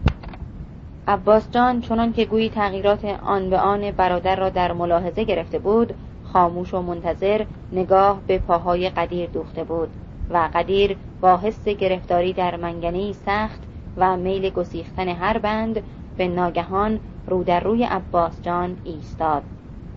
عباس 1.09 1.51
جان 1.51 1.81
چنان 1.81 2.13
که 2.13 2.25
گویی 2.25 2.51
تغییرات 2.51 3.05
آن 3.05 3.51
به 3.51 3.59
آن 3.59 3.91
برادر 3.91 4.37
را 4.37 4.49
در 4.49 4.73
ملاحظه 4.73 5.25
گرفته 5.25 5.59
بود 5.59 5.95
خاموش 6.25 6.75
و 6.75 6.83
منتظر 6.83 7.45
نگاه 7.73 8.21
به 8.27 8.39
پاهای 8.39 8.91
قدیر 8.91 9.31
دوخته 9.31 9.65
بود 9.65 9.89
و 10.31 10.49
قدیر 10.55 10.97
با 11.21 11.37
حس 11.37 11.65
گرفتاری 11.65 12.33
در 12.33 12.57
منگنه 12.57 13.13
سخت 13.13 13.61
و 13.97 14.17
میل 14.17 14.51
گسیختن 14.51 15.09
هر 15.09 15.39
بند 15.39 15.83
به 16.17 16.29
ناگهان 16.29 17.01
رو 17.27 17.45
در 17.45 17.61
روی 17.61 17.85
عباس 17.85 18.43
جان 18.43 18.77
ایستاد 18.85 19.43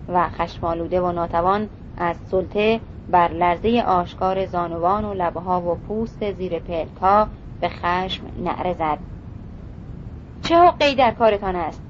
و 0.08 0.28
خشمالوده 0.28 1.00
و 1.00 1.12
ناتوان 1.12 1.68
از 1.96 2.16
سلطه 2.16 2.80
بر 3.10 3.28
لرزه 3.32 3.82
آشکار 3.86 4.46
زانوان 4.46 5.04
و 5.04 5.14
لبها 5.14 5.60
و 5.60 5.74
پوست 5.74 6.32
زیر 6.32 6.58
پلکا 6.58 7.28
به 7.60 7.68
خشم 7.68 8.22
نعره 8.44 8.74
زد. 8.74 8.98
چه 10.42 10.56
حقی 10.56 10.94
در 10.94 11.10
کارتان 11.10 11.56
است؟ 11.56 11.82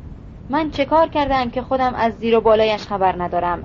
من 0.51 0.70
چه 0.70 0.84
کار 0.84 1.09
کردم 1.09 1.51
که 1.51 1.62
خودم 1.62 1.95
از 1.95 2.12
زیر 2.14 2.36
و 2.36 2.41
بالایش 2.41 2.86
خبر 2.86 3.22
ندارم؟ 3.22 3.64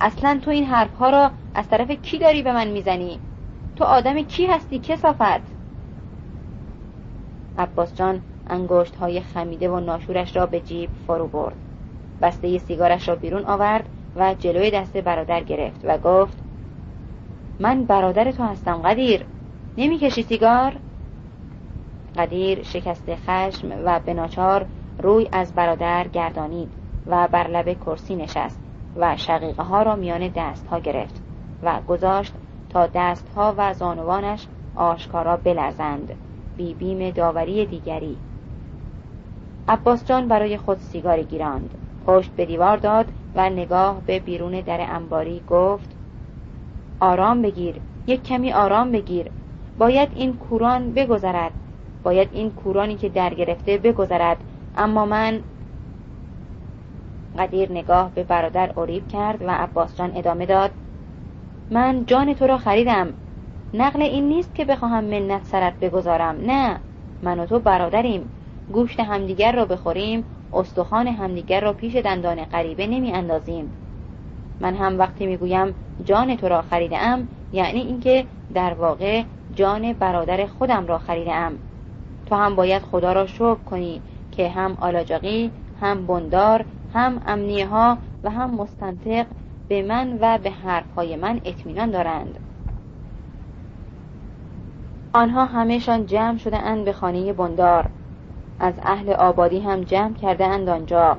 اصلا 0.00 0.40
تو 0.44 0.50
این 0.50 0.64
حرفها 0.64 1.10
را 1.10 1.30
از 1.54 1.68
طرف 1.68 1.90
کی 1.90 2.18
داری 2.18 2.42
به 2.42 2.52
من 2.52 2.68
می‌زنی؟ 2.68 3.20
تو 3.76 3.84
آدم 3.84 4.22
کی 4.22 4.46
هستی؟ 4.46 4.78
کسافت؟ 4.78 5.58
عباس 7.58 7.94
جان 7.94 8.20
انگشت 8.48 8.96
های 8.96 9.20
خمیده 9.20 9.70
و 9.70 9.80
ناشورش 9.80 10.36
را 10.36 10.46
به 10.46 10.60
جیب 10.60 10.90
فرو 11.06 11.26
برد. 11.26 11.56
بسته 12.22 12.58
سیگارش 12.58 13.08
را 13.08 13.14
بیرون 13.14 13.44
آورد 13.44 13.88
و 14.16 14.34
جلوی 14.34 14.70
دست 14.70 14.96
برادر 14.96 15.42
گرفت 15.42 15.80
و 15.84 15.98
گفت 15.98 16.38
من 17.60 17.84
برادر 17.84 18.32
تو 18.32 18.42
هستم 18.42 18.82
قدیر. 18.82 19.24
نمی‌کشی 19.76 20.22
سیگار؟ 20.22 20.76
قدیر 22.16 22.62
شکست 22.62 23.14
خشم 23.14 23.82
و 23.84 24.00
بناچار 24.06 24.66
روی 24.98 25.28
از 25.32 25.54
برادر 25.54 26.08
گردانید 26.08 26.68
و 27.06 27.28
بر 27.28 27.48
لب 27.48 27.74
کرسی 27.74 28.16
نشست 28.16 28.60
و 28.96 29.16
شقیقه 29.16 29.62
ها 29.62 29.82
را 29.82 29.96
میان 29.96 30.28
دست 30.28 30.66
ها 30.66 30.78
گرفت 30.78 31.22
و 31.62 31.80
گذاشت 31.88 32.34
تا 32.68 32.86
دست 32.86 33.28
ها 33.28 33.54
و 33.56 33.74
زانوانش 33.74 34.46
آشکارا 34.74 35.36
بلرزند. 35.36 36.14
بی 36.56 36.74
بیم 36.74 37.10
داوری 37.10 37.66
دیگری 37.66 38.16
عباس 39.68 40.04
جان 40.04 40.28
برای 40.28 40.56
خود 40.56 40.78
سیگاری 40.78 41.24
گیراند. 41.24 41.74
پشت 42.06 42.30
به 42.30 42.46
دیوار 42.46 42.76
داد 42.76 43.06
و 43.34 43.50
نگاه 43.50 44.00
به 44.06 44.18
بیرون 44.18 44.60
در 44.60 44.86
انباری 44.90 45.42
گفت 45.50 45.96
آرام 47.00 47.42
بگیر 47.42 47.74
یک 48.06 48.22
کمی 48.22 48.52
آرام 48.52 48.92
بگیر. 48.92 49.30
باید 49.78 50.08
این 50.14 50.32
کوران 50.36 50.92
بگذرد. 50.92 51.52
باید 52.02 52.28
این 52.32 52.50
کورانی 52.50 52.96
که 52.96 53.08
در 53.08 53.34
گرفته 53.34 53.78
بگذرد. 53.78 54.36
اما 54.76 55.06
من 55.06 55.40
قدیر 57.38 57.72
نگاه 57.72 58.10
به 58.14 58.24
برادر 58.24 58.70
اوریب 58.76 59.08
کرد 59.08 59.42
و 59.42 59.50
عباس 59.50 59.96
جان 59.96 60.12
ادامه 60.16 60.46
داد 60.46 60.70
من 61.70 62.06
جان 62.06 62.34
تو 62.34 62.46
را 62.46 62.58
خریدم. 62.58 63.12
نقل 63.74 64.02
این 64.02 64.28
نیست 64.28 64.54
که 64.54 64.64
بخواهم 64.64 65.04
منت 65.04 65.44
سرت 65.44 65.74
بگذارم. 65.80 66.36
نه 66.46 66.78
من 67.22 67.40
و 67.40 67.46
تو 67.46 67.58
برادریم. 67.58 68.30
گوشت 68.72 69.00
همدیگر 69.00 69.52
را 69.52 69.64
بخوریم 69.64 70.24
استخوان 70.52 71.06
همدیگر 71.06 71.60
را 71.60 71.72
پیش 71.72 71.96
دندان 71.96 72.44
غریبه 72.44 72.86
نمی 72.86 73.12
اندازیم. 73.12 73.72
من 74.60 74.74
هم 74.74 74.98
وقتی 74.98 75.26
می‌گویم 75.26 75.74
جان 76.04 76.36
تو 76.36 76.48
را 76.48 76.62
خریده 76.62 76.98
ام 76.98 77.28
یعنی 77.52 77.80
اینکه 77.80 78.26
در 78.54 78.74
واقع 78.74 79.22
جان 79.54 79.92
برادر 79.92 80.46
خودم 80.46 80.86
را 80.86 80.98
خریده 80.98 81.34
ام 81.34 81.58
تو 82.26 82.34
هم 82.34 82.56
باید 82.56 82.82
خدا 82.82 83.12
را 83.12 83.26
شکر 83.26 83.54
کنی 83.54 84.00
که 84.32 84.48
هم 84.48 84.76
آلاجاقی 84.80 85.50
هم 85.80 86.06
بندار 86.06 86.64
هم 86.94 87.22
امنیه 87.26 87.66
ها 87.66 87.98
و 88.24 88.30
هم 88.30 88.54
مستنطق 88.54 89.26
به 89.68 89.82
من 89.82 90.18
و 90.20 90.38
به 90.38 90.50
حرفهای 90.50 91.16
من 91.16 91.40
اطمینان 91.44 91.90
دارند. 91.90 92.38
آنها 95.12 95.44
همهشان 95.44 96.06
جمع 96.06 96.38
شده 96.38 96.58
اند 96.58 96.84
به 96.84 96.92
خانه 96.92 97.32
بندار. 97.32 97.90
از 98.60 98.74
اهل 98.82 99.10
آبادی 99.10 99.60
هم 99.60 99.80
جمع 99.80 100.14
کرده 100.14 100.46
اند 100.46 100.68
آنجا 100.68 101.16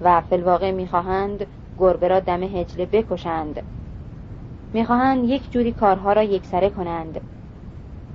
و 0.00 0.20
فلواقع 0.20 0.70
می‌خواهند 0.70 1.46
گربه 1.78 2.08
را 2.08 2.20
دم 2.20 2.42
هجله 2.42 2.86
بکشند. 2.86 3.62
می‌خواهند 4.72 5.24
یک 5.24 5.50
جوری 5.50 5.72
کارها 5.72 6.12
را 6.12 6.22
یکسره 6.22 6.70
کنند. 6.70 7.20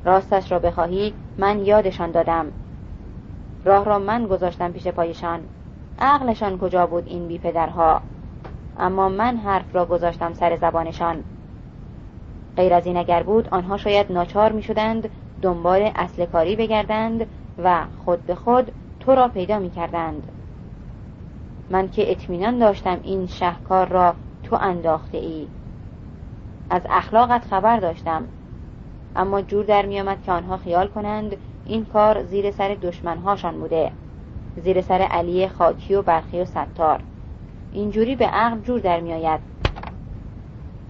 راستش 0.06 0.52
را 0.52 0.60
بخواهی 0.60 1.14
من 1.38 1.66
یادشان 1.66 2.12
دادم. 2.12 2.46
راه 3.66 3.86
را 3.86 4.00
من 4.00 4.28
گذاشتم 4.28 4.72
پیش 4.72 4.88
پایشان. 4.88 5.40
عقلشان 6.00 6.58
کجا 6.58 6.88
بود 6.88 7.04
این 7.08 7.28
بی 7.28 7.38
پدرها؟ 7.38 8.02
اما 8.80 9.10
من 9.10 9.38
حرف 9.38 9.76
را 9.76 9.86
گذاشتم 9.86 10.34
سر 10.34 10.56
زبانشان. 10.56 11.24
غیر 12.58 12.74
از 12.74 12.86
این 12.86 12.98
اگر 12.98 13.24
بود 13.24 13.48
آنها 13.52 13.78
شاید 13.78 14.12
ناچار 14.12 14.52
می 14.52 14.62
شدند 14.62 15.10
دنبال 15.42 15.92
اصل 15.96 16.26
کاری 16.26 16.56
بگردند 16.56 17.28
و 17.64 17.84
خود 18.06 18.26
به 18.26 18.36
خود 18.36 18.72
تو 19.00 19.16
را 19.16 19.28
پیدا 19.28 19.60
می 19.60 19.70
کردند 19.70 20.24
من 21.70 21.90
که 21.90 22.12
اطمینان 22.12 22.60
داشتم 22.60 23.00
این 23.04 23.28
شهکار 23.28 23.88
را 23.88 24.14
تو 24.44 24.56
انداخته 24.56 25.18
ای 25.18 25.48
از 26.70 26.82
اخلاقت 26.90 27.46
خبر 27.46 27.80
داشتم. 27.80 28.24
اما 29.16 29.42
جور 29.42 29.66
در 29.66 29.86
میآمد 29.86 30.24
که 30.24 30.32
آنها 30.32 30.58
خیال 30.58 30.88
کنند 30.88 31.36
این 31.66 31.86
کار 31.86 32.24
زیر 32.24 32.52
سر 32.52 32.78
دشمنهاشان 32.82 33.60
بوده 33.60 33.92
زیر 34.56 34.82
سر 34.82 35.02
علی 35.02 35.48
خاکی 35.48 35.96
و 35.96 36.02
برخی 36.02 36.42
و 36.42 36.46
ستار. 36.46 37.00
اینجوری 37.74 38.16
به 38.16 38.26
عقل 38.26 38.60
جور 38.60 38.80
در 38.80 39.00
میآید. 39.00 39.40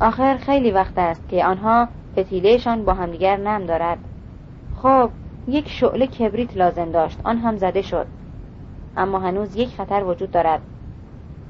آخر 0.02 0.38
خیلی 0.38 0.72
وقت 0.72 0.98
است 0.98 1.30
که 1.30 1.46
آنها 1.46 1.88
فتیلهشان 2.18 2.86
با 2.86 2.94
همدیگر 2.94 3.38
نم 3.38 3.66
دارد. 3.66 3.98
خب 4.82 5.10
یک 5.52 5.70
شعله 5.70 6.08
کبریت 6.08 6.58
لازم 6.58 6.92
داشت. 6.92 7.20
آن 7.24 7.38
هم 7.38 7.58
زده 7.58 7.82
شد. 7.82 8.06
اما 8.98 9.20
هنوز 9.20 9.56
یک 9.56 9.76
خطر 9.76 10.04
وجود 10.04 10.32
دارد. 10.32 10.62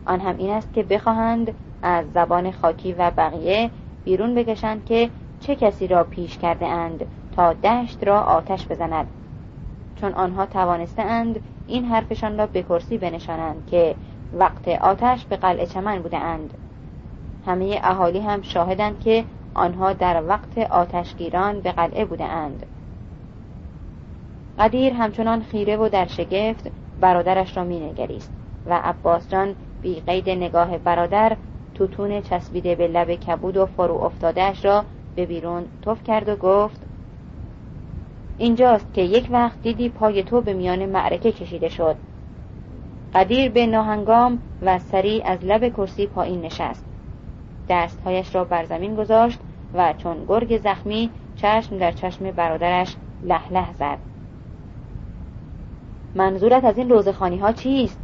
آن 0.05 0.19
هم 0.19 0.37
این 0.37 0.49
است 0.49 0.73
که 0.73 0.83
بخواهند 0.83 1.53
از 1.81 2.05
زبان 2.13 2.51
خاکی 2.51 2.93
و 2.93 3.11
بقیه 3.17 3.69
بیرون 4.05 4.35
بکشند 4.35 4.85
که 4.85 5.09
چه 5.39 5.55
کسی 5.55 5.87
را 5.87 6.03
پیش 6.03 6.37
کرده 6.37 6.65
اند 6.65 7.05
تا 7.35 7.53
دشت 7.53 8.07
را 8.07 8.21
آتش 8.21 8.67
بزند. 8.67 9.07
چون 9.95 10.13
آنها 10.13 10.45
توانسته 10.45 11.01
اند 11.01 11.39
این 11.67 11.85
حرفشان 11.85 12.37
را 12.37 12.47
به 12.47 12.63
کرسی 12.63 12.97
بنشانند 12.97 13.67
که 13.71 13.95
وقت 14.33 14.67
آتش 14.67 15.25
به 15.25 15.37
قلعه 15.37 15.65
چمن 15.65 16.01
بوده 16.01 16.17
اند. 16.17 16.53
همه 17.45 17.79
اهالی 17.83 18.19
هم 18.19 18.41
شاهدند 18.41 18.99
که 18.99 19.25
آنها 19.53 19.93
در 19.93 20.23
وقت 20.27 20.57
آتشگیران 20.57 21.59
به 21.59 21.71
قلعه 21.71 22.05
بوده 22.05 22.25
اند. 22.25 22.65
قدیر 24.59 24.93
همچنان 24.93 25.41
خیره 25.41 25.77
و 25.77 25.89
در 25.89 26.07
شگفت 26.07 26.71
برادرش 26.99 27.57
را 27.57 27.63
مینگریست 27.63 28.31
و 28.65 28.79
عباس 28.83 29.29
جان 29.29 29.55
بی 29.81 29.99
قید 29.99 30.29
نگاه 30.29 30.77
برادر 30.77 31.37
توتون 31.75 32.21
چسبیده 32.21 32.75
به 32.75 32.87
لب 32.87 33.15
کبود 33.15 33.57
و 33.57 33.65
فرو 33.65 34.03
افتادهش 34.03 34.65
را 34.65 34.83
به 35.15 35.25
بیرون 35.25 35.65
توف 35.81 36.03
کرد 36.03 36.29
و 36.29 36.35
گفت 36.35 36.81
اینجاست 38.37 38.93
که 38.93 39.01
یک 39.01 39.27
وقت 39.31 39.61
دیدی 39.61 39.89
پای 39.89 40.23
تو 40.23 40.41
به 40.41 40.53
میان 40.53 40.85
معرکه 40.85 41.31
کشیده 41.31 41.69
شد. 41.69 41.95
قدیر 43.13 43.51
به 43.51 43.65
ناهنگام 43.65 44.39
و 44.61 44.79
سریع 44.79 45.25
از 45.25 45.45
لب 45.45 45.73
کرسی 45.73 46.07
پایین 46.07 46.41
نشست. 46.41 46.85
دستهایش 47.69 48.35
را 48.35 48.43
بر 48.43 48.65
زمین 48.65 48.95
گذاشت 48.95 49.39
و 49.73 49.93
چون 49.97 50.25
گرگ 50.27 50.57
زخمی 50.57 51.09
چشم 51.35 51.77
در 51.77 51.91
چشم 51.91 52.31
برادرش 52.31 52.95
لح 53.23 53.53
لح 53.53 53.73
زد 53.73 54.08
منظورت 56.19 56.63
از 56.63 56.77
این 56.77 56.89
روزخانی 56.89 57.37
ها 57.37 57.51
چیست؟ 57.51 57.99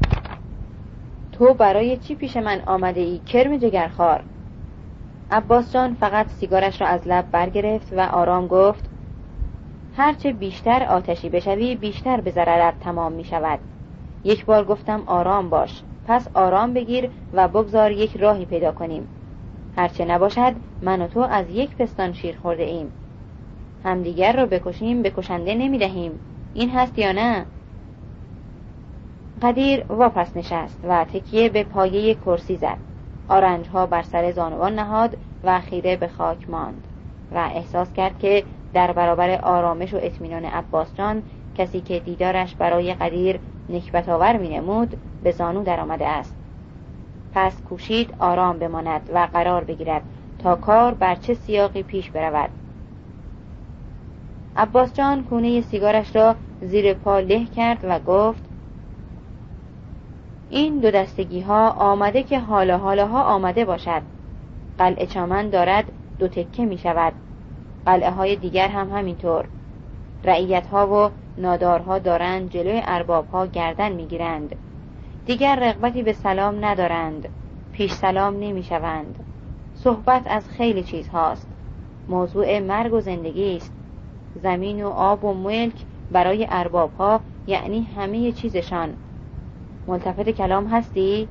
تو 1.31 1.53
برای 1.53 1.97
چی 1.97 2.15
پیش 2.15 2.37
من 2.37 2.61
آمده 2.65 3.01
ای 3.01 3.19
کرم 3.19 3.57
جگرخوار؟ 3.57 4.23
عباس 5.31 5.73
جان 5.73 5.93
فقط 5.93 6.27
سیگارش 6.27 6.81
را 6.81 6.87
از 6.87 7.07
لب 7.07 7.31
برگرفت 7.31 7.93
و 7.93 7.99
آرام 7.99 8.47
گفت 8.47 8.89
هرچه 9.97 10.33
بیشتر 10.33 10.83
آتشی 10.83 11.29
بشوی 11.29 11.75
بیشتر 11.75 12.21
به 12.21 12.31
ضررت 12.31 12.79
تمام 12.79 13.11
می 13.11 13.23
شود 13.23 13.59
یک 14.23 14.45
بار 14.45 14.65
گفتم 14.65 15.03
آرام 15.05 15.49
باش 15.49 15.81
پس 16.07 16.27
آرام 16.33 16.73
بگیر 16.73 17.09
و 17.33 17.47
بگذار 17.47 17.91
یک 17.91 18.17
راهی 18.17 18.45
پیدا 18.45 18.71
کنیم. 18.71 19.07
هرچه 19.77 20.05
نباشد 20.05 20.53
من 20.81 21.01
و 21.01 21.07
تو 21.07 21.19
از 21.19 21.45
یک 21.49 21.75
پستان 21.75 22.13
شیر 22.13 22.37
خورده 22.41 22.63
ایم 22.63 22.91
همدیگر 23.83 24.35
را 24.35 24.45
بکشیم 24.45 25.01
بکشنده 25.01 25.55
نمی 25.55 25.77
دهیم 25.77 26.19
این 26.53 26.69
هست 26.69 26.99
یا 26.99 27.11
نه؟ 27.11 27.45
قدیر 29.41 29.85
واپس 29.89 30.37
نشست 30.37 30.79
و 30.83 31.05
تکیه 31.05 31.49
به 31.49 31.63
پایه 31.63 32.13
کرسی 32.13 32.55
زد. 32.55 32.77
آرنج 33.27 33.67
ها 33.67 33.85
بر 33.85 34.01
سر 34.01 34.31
زانوان 34.31 34.75
نهاد 34.75 35.17
و 35.43 35.59
خیره 35.61 35.95
به 35.95 36.07
خاک 36.07 36.49
ماند 36.49 36.87
و 37.31 37.37
احساس 37.37 37.93
کرد 37.93 38.19
که 38.19 38.43
در 38.73 38.91
برابر 38.91 39.39
آرامش 39.41 39.93
و 39.93 39.99
اطمینان 40.01 40.45
عباس 40.45 40.95
جان 40.95 41.23
کسی 41.57 41.81
که 41.81 41.99
دیدارش 41.99 42.55
برای 42.55 42.93
قدیر 42.93 43.39
نکبت 43.69 44.09
آور 44.09 44.37
می 44.37 44.49
نمود 44.49 44.97
به 45.23 45.31
زانو 45.31 45.63
در 45.63 45.79
آمده 45.79 46.07
است. 46.07 46.35
پس 47.33 47.61
کوشید 47.61 48.13
آرام 48.19 48.59
بماند 48.59 49.09
و 49.13 49.27
قرار 49.33 49.63
بگیرد 49.63 50.01
تا 50.39 50.55
کار 50.55 50.93
بر 50.93 51.15
چه 51.15 51.33
سیاقی 51.33 51.83
پیش 51.83 52.11
برود. 52.11 52.49
عباس 54.57 54.93
جان 54.93 55.23
کونه 55.23 55.61
سیگارش 55.61 56.15
را 56.15 56.35
زیر 56.61 56.93
پا 56.93 57.19
له 57.19 57.45
کرد 57.45 57.79
و 57.83 57.99
گفت 57.99 58.44
این 60.49 60.79
دو 60.79 60.91
دستگی 60.91 61.41
ها 61.41 61.69
آمده 61.69 62.23
که 62.23 62.39
حالا 62.39 62.77
حالا 62.77 63.07
ها 63.07 63.23
آمده 63.23 63.65
باشد. 63.65 64.01
قلعه 64.77 65.05
چمن 65.05 65.49
دارد 65.49 65.85
دو 66.19 66.27
تکه 66.27 66.65
می 66.65 66.77
شود 66.77 67.13
قلعه 67.85 68.11
های 68.11 68.35
دیگر 68.35 68.67
هم 68.67 68.97
همینطور. 68.97 69.47
رعیت 70.23 70.67
ها 70.67 70.87
و 70.87 71.11
نادارها 71.41 71.99
دارند 71.99 72.49
جلوی 72.49 72.81
ارباب 72.85 73.27
ها 73.27 73.45
گردن 73.45 73.91
می 73.91 74.05
گیرند 74.05 74.55
دیگر 75.25 75.55
رغبتی 75.55 76.03
به 76.03 76.13
سلام 76.13 76.65
ندارند. 76.65 77.29
پیش 77.71 77.91
سلام 77.91 78.39
نمی 78.39 78.63
شوند 78.63 79.19
صحبت 79.73 80.23
از 80.27 80.49
خیلی 80.49 80.83
چیز 80.83 81.07
هاست 81.07 81.47
موضوع 82.09 82.59
مرگ 82.59 82.93
و 82.93 83.01
زندگی 83.01 83.55
است. 83.55 83.73
زمین 84.35 84.83
و 84.83 84.89
آب 84.89 85.23
و 85.23 85.33
ملک 85.33 85.85
برای 86.11 86.47
ارباب 86.49 86.91
ها 86.97 87.19
یعنی 87.47 87.81
همه 87.81 88.31
چیزشان. 88.31 88.97
ملتفت 89.87 90.29
کلام 90.29 90.67
هستی؟ 90.67 91.27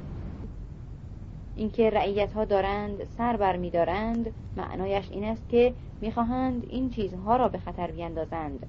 اینکه 1.56 1.90
رعیت 1.90 2.32
ها 2.32 2.44
دارند 2.44 3.04
سر 3.18 3.36
بر 3.36 3.56
می 3.56 3.70
دارند 3.70 4.30
معنایش 4.56 5.10
این 5.10 5.24
است 5.24 5.48
که 5.48 5.74
می‌خواهند 6.00 6.66
این 6.70 6.90
چیزها 6.90 7.36
را 7.36 7.48
به 7.48 7.58
خطر 7.58 7.90
بیندازند 7.90 8.66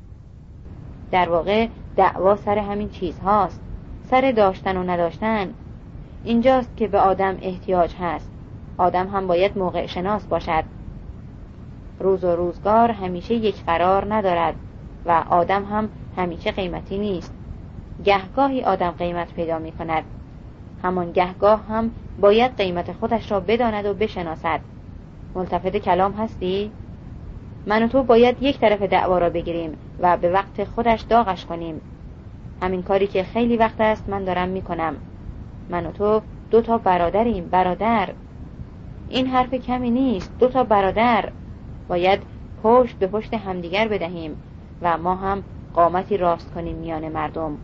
در 1.12 1.30
واقع 1.30 1.68
دعوا 1.96 2.36
سر 2.36 2.58
همین 2.58 2.90
چیز 2.90 3.20
هاست 3.20 3.62
سر 4.04 4.32
داشتن 4.32 4.78
و 4.78 4.84
نداشتن. 4.84 5.54
اینجاست 6.24 6.78
که 6.78 6.88
به 6.88 7.00
آدم 7.00 7.38
احتیاج 7.42 7.96
هست. 7.96 8.32
آدم 8.78 9.08
هم 9.08 9.28
باید 9.28 9.58
موقع 9.58 9.86
شناس 9.86 10.26
باشد. 10.26 10.64
روز 12.00 12.24
و 12.24 12.36
روزگار 12.36 12.92
همیشه 12.92 13.34
یک 13.34 13.64
قرار 13.66 14.14
ندارد 14.14 14.56
و 15.06 15.24
آدم 15.30 15.66
هم 15.66 15.90
همیشه 16.18 16.52
قیمتی 16.52 16.98
نیست. 16.98 17.35
گهگاهی 18.04 18.64
آدم 18.64 18.92
قیمت 18.92 19.34
پیدا 19.34 19.60
می 19.60 19.72
کند 19.72 20.04
همان 20.84 21.12
گهگاه 21.12 21.66
هم 21.68 21.92
باید 22.20 22.58
قیمت 22.58 22.92
خودش 22.92 23.32
را 23.32 23.40
بداند 23.40 23.86
و 23.86 23.94
بشناسد. 23.94 24.60
ملتفت 25.36 25.78
کلام 25.78 26.12
هستی؟ 26.12 26.72
من 27.66 27.84
و 27.84 27.88
تو 27.88 28.04
باید 28.04 28.38
یک 28.42 28.60
طرف 28.60 28.82
دعوا 28.82 29.18
را 29.18 29.30
بگیریم 29.30 29.78
و 30.00 30.18
به 30.18 30.32
وقت 30.32 30.64
خودش 30.64 31.02
داغش 31.02 31.46
کنیم. 31.46 31.82
همین 32.62 32.84
کاری 32.84 33.08
که 33.08 33.24
خیلی 33.24 33.58
وقت 33.58 33.82
است 33.82 34.10
من 34.10 34.24
دارم 34.24 34.50
می‌کنم. 34.50 34.96
من 35.70 35.86
و 35.86 35.92
تو 35.92 36.22
دو 36.52 36.62
تا 36.62 36.78
برادریم 36.78 37.48
برادر. 37.52 38.10
این 39.10 39.28
حرف 39.28 39.54
کمی 39.54 39.92
نیست 39.92 40.40
دو 40.40 40.48
تا 40.48 40.64
برادر. 40.64 41.30
باید 41.88 42.20
پشت 42.64 42.96
به 42.96 43.08
پشت 43.08 43.34
همدیگر 43.34 43.88
بدهیم 43.88 44.38
و 44.82 44.98
ما 44.98 45.16
هم 45.16 45.44
قامتی 45.74 46.18
راست 46.18 46.54
کنیم 46.54 46.76
میان 46.76 47.10
مردم. 47.10 47.58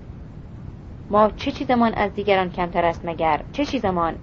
ما 1.11 1.31
چه 1.37 1.51
چیزمان 1.51 1.93
از 1.93 2.13
دیگران 2.13 2.51
کمتر 2.51 2.85
است 2.85 3.05
مگر؟ 3.05 3.41
چه 3.51 3.65
چیزمان؟ 3.65 4.15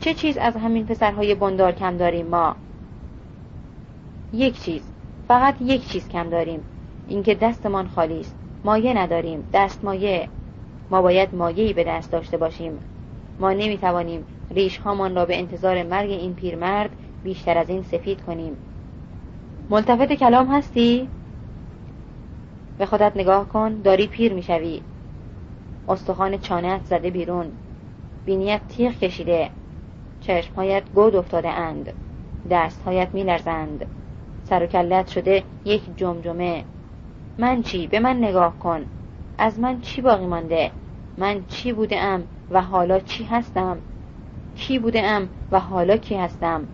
چه 0.00 0.14
چیز 0.14 0.36
از 0.36 0.56
همین 0.56 0.86
پسرهای 0.86 1.34
بندار 1.34 1.72
کم 1.72 1.96
داریم 1.96 2.26
ما؟ 2.26 2.56
یک 4.32 4.60
چیز. 4.60 4.82
فقط 5.28 5.54
یک 5.60 5.88
چیز 5.88 6.08
کم 6.08 6.30
داریم. 6.30 6.60
اینکه 7.08 7.34
دستمان 7.34 7.88
خالی 7.88 8.20
است. 8.20 8.36
مایه 8.64 8.94
نداریم. 8.94 9.44
دست 9.52 9.84
مایه. 9.84 10.28
ما 10.90 11.02
باید 11.02 11.34
مایهی 11.34 11.72
به 11.72 11.84
دست 11.84 12.12
داشته 12.12 12.36
باشیم. 12.36 12.78
ما 13.40 13.52
نمی‌توانیم 13.52 14.24
ریش 14.50 14.78
هامان 14.78 15.14
را 15.14 15.24
به 15.26 15.38
انتظار 15.38 15.82
مرگ 15.82 16.10
این 16.10 16.34
پیرمرد 16.34 16.90
بیشتر 17.24 17.58
از 17.58 17.68
این 17.68 17.82
سفید 17.82 18.22
کنیم. 18.22 18.56
ملتفت 19.70 20.12
کلام 20.12 20.46
هستی؟ 20.46 21.08
به 22.78 22.86
خودت 22.86 23.12
نگاه 23.16 23.48
کن. 23.48 23.80
داری 23.82 24.06
پیر 24.06 24.32
می‌شوی. 24.32 24.82
استخوان 25.90 26.38
چانت 26.38 26.84
زده 26.84 27.10
بیرون 27.10 27.52
بینیت 28.24 28.60
تیغ 28.68 28.92
کشیده 28.92 29.50
چشمهایت 30.20 30.82
گود 30.94 31.16
افتاده 31.16 31.48
اند 31.48 31.92
دستهایت 32.50 33.08
میلرزند 33.12 33.86
سر 34.44 34.62
و 34.62 34.66
کلت 34.66 35.08
شده 35.08 35.42
یک 35.64 35.82
جمجمه 35.96 36.64
من 37.38 37.62
چی؟ 37.62 37.86
به 37.86 38.00
من 38.00 38.16
نگاه 38.16 38.58
کن 38.58 38.86
از 39.38 39.60
من 39.60 39.80
چی 39.80 40.02
باقی 40.02 40.26
مانده؟ 40.26 40.70
من 41.18 41.44
چی 41.48 41.72
بوده 41.72 42.18
و 42.50 42.62
حالا 42.62 42.98
چی 42.98 43.24
هستم؟ 43.24 43.78
کی 44.56 44.78
بوده 44.78 45.28
و 45.52 45.60
حالا 45.60 45.96
کی 45.96 46.14
هستم؟ 46.14 46.64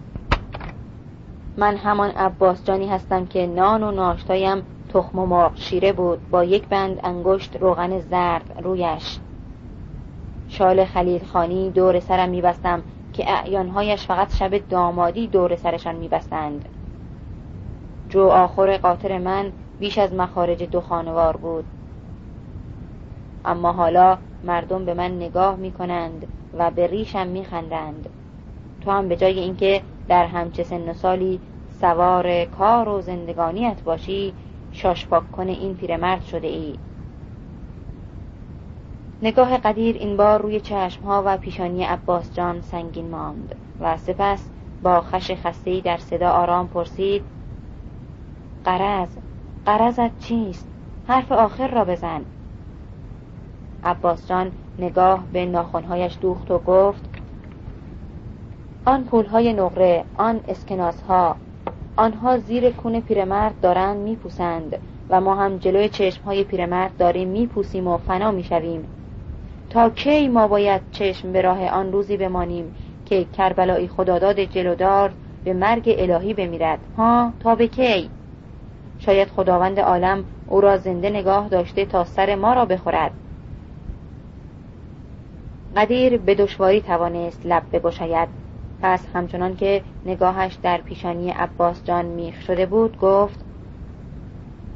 من 1.56 1.76
همان 1.76 2.10
عباس 2.10 2.64
جانی 2.64 2.88
هستم 2.88 3.26
که 3.26 3.46
نان 3.46 3.82
و 3.82 3.90
ناشتایم 3.90 4.62
تخم 4.96 5.18
و 5.18 5.26
مرغ 5.26 5.56
شیره 5.56 5.92
بود. 5.92 6.30
با 6.30 6.44
یک 6.44 6.68
بند 6.68 7.00
انگشت 7.02 7.56
روغن 7.56 7.98
زرد 7.98 8.60
رویش. 8.64 9.18
شال 10.48 10.84
خلیل 10.84 11.24
خانی 11.24 11.70
دور 11.70 12.00
سرم 12.00 12.28
میبستم 12.28 12.82
که 13.12 13.30
اعیانهایش 13.32 14.06
فقط 14.06 14.36
شب 14.36 14.68
دامادی 14.68 15.26
دور 15.26 15.56
سرشان 15.56 15.94
میبستند. 15.94 16.68
جو 18.08 18.28
آخر 18.28 18.76
قاطر 18.76 19.18
من 19.18 19.52
بیش 19.78 19.98
از 19.98 20.14
مخارج 20.14 20.62
دو 20.62 20.80
خانوار 20.80 21.36
بود. 21.36 21.64
اما 23.44 23.72
حالا 23.72 24.18
مردم 24.44 24.84
به 24.84 24.94
من 24.94 25.16
نگاه 25.16 25.56
می 25.56 25.72
کنند 25.72 26.26
و 26.58 26.70
به 26.70 26.86
ریشم 26.86 27.26
می 27.26 27.44
خندند 27.44 28.08
تو 28.80 28.90
هم 28.90 29.08
به 29.08 29.16
جای 29.16 29.38
اینکه 29.38 29.82
در 30.08 30.24
همچه 30.24 30.62
سن 30.62 30.92
سالی 30.92 31.40
سوار 31.80 32.44
کار 32.44 32.88
و 32.88 33.00
زندگانیت 33.00 33.82
باشی 33.82 34.34
شاشپاک 34.76 35.32
کنه 35.32 35.52
این 35.52 35.74
پیرمرد 35.74 36.22
شده 36.22 36.48
ای 36.48 36.74
نگاه 39.22 39.58
قدیر 39.58 39.96
این 39.96 40.16
بار 40.16 40.42
روی 40.42 40.60
چشمها 40.60 41.22
و 41.26 41.36
پیشانی 41.36 41.84
عباس 41.84 42.34
جان 42.34 42.60
سنگین 42.60 43.10
ماند 43.10 43.54
و 43.80 43.96
سپس 43.96 44.48
با 44.82 45.00
خش 45.00 45.30
خستهی 45.30 45.80
در 45.80 45.96
صدا 45.96 46.30
آرام 46.30 46.68
پرسید 46.68 47.22
قرض 48.64 49.08
قرضت 49.66 50.18
چیست؟ 50.18 50.68
حرف 51.08 51.32
آخر 51.32 51.68
را 51.68 51.84
بزن 51.84 52.24
عباس 53.84 54.28
جان 54.28 54.52
نگاه 54.78 55.24
به 55.32 55.46
ناخونهایش 55.46 56.18
دوخت 56.20 56.50
و 56.50 56.58
گفت 56.58 57.08
آن 58.84 59.04
پولهای 59.04 59.52
نقره 59.52 60.04
آن 60.16 60.40
اسکناس 60.48 61.02
ها 61.02 61.36
آنها 61.96 62.38
زیر 62.38 62.70
کون 62.70 63.00
پیرمرد 63.00 63.60
دارند 63.60 63.96
میپوسند 63.96 64.78
و 65.10 65.20
ما 65.20 65.34
هم 65.34 65.58
جلوی 65.58 65.88
چشمهای 65.88 66.44
پیرمرد 66.44 66.96
داریم 66.96 67.28
میپوسیم 67.28 67.88
و 67.88 67.96
فنا 67.96 68.30
می‌شویم. 68.30 68.88
تا 69.70 69.90
کی 69.90 70.28
ما 70.28 70.48
باید 70.48 70.82
چشم 70.92 71.32
به 71.32 71.40
راه 71.40 71.68
آن 71.68 71.92
روزی 71.92 72.16
بمانیم 72.16 72.74
که 73.06 73.24
کربلایی 73.24 73.88
خداداد 73.88 74.40
جلودار 74.40 75.12
به 75.44 75.52
مرگ 75.52 75.94
الهی 75.98 76.34
بمیرد؟ 76.34 76.78
ها 76.96 77.32
تا 77.40 77.54
به 77.54 77.66
کی؟ 77.66 78.10
شاید 78.98 79.28
خداوند 79.28 79.80
عالم 79.80 80.24
او 80.46 80.60
را 80.60 80.76
زنده 80.76 81.10
نگاه 81.10 81.48
داشته 81.48 81.84
تا 81.84 82.04
سر 82.04 82.34
ما 82.34 82.52
را 82.52 82.64
بخورد. 82.64 83.10
قدیر 85.76 86.18
به 86.18 86.34
دشواری 86.34 86.80
توانست 86.80 87.46
لب 87.46 87.62
بگشاید. 87.72 88.45
پس 88.82 89.06
همچنان 89.14 89.56
که 89.56 89.82
نگاهش 90.06 90.54
در 90.62 90.80
پیشانی 90.80 91.30
عباس 91.30 91.84
جان 91.84 92.04
میخ 92.04 92.40
شده 92.40 92.66
بود 92.66 92.98
گفت 92.98 93.44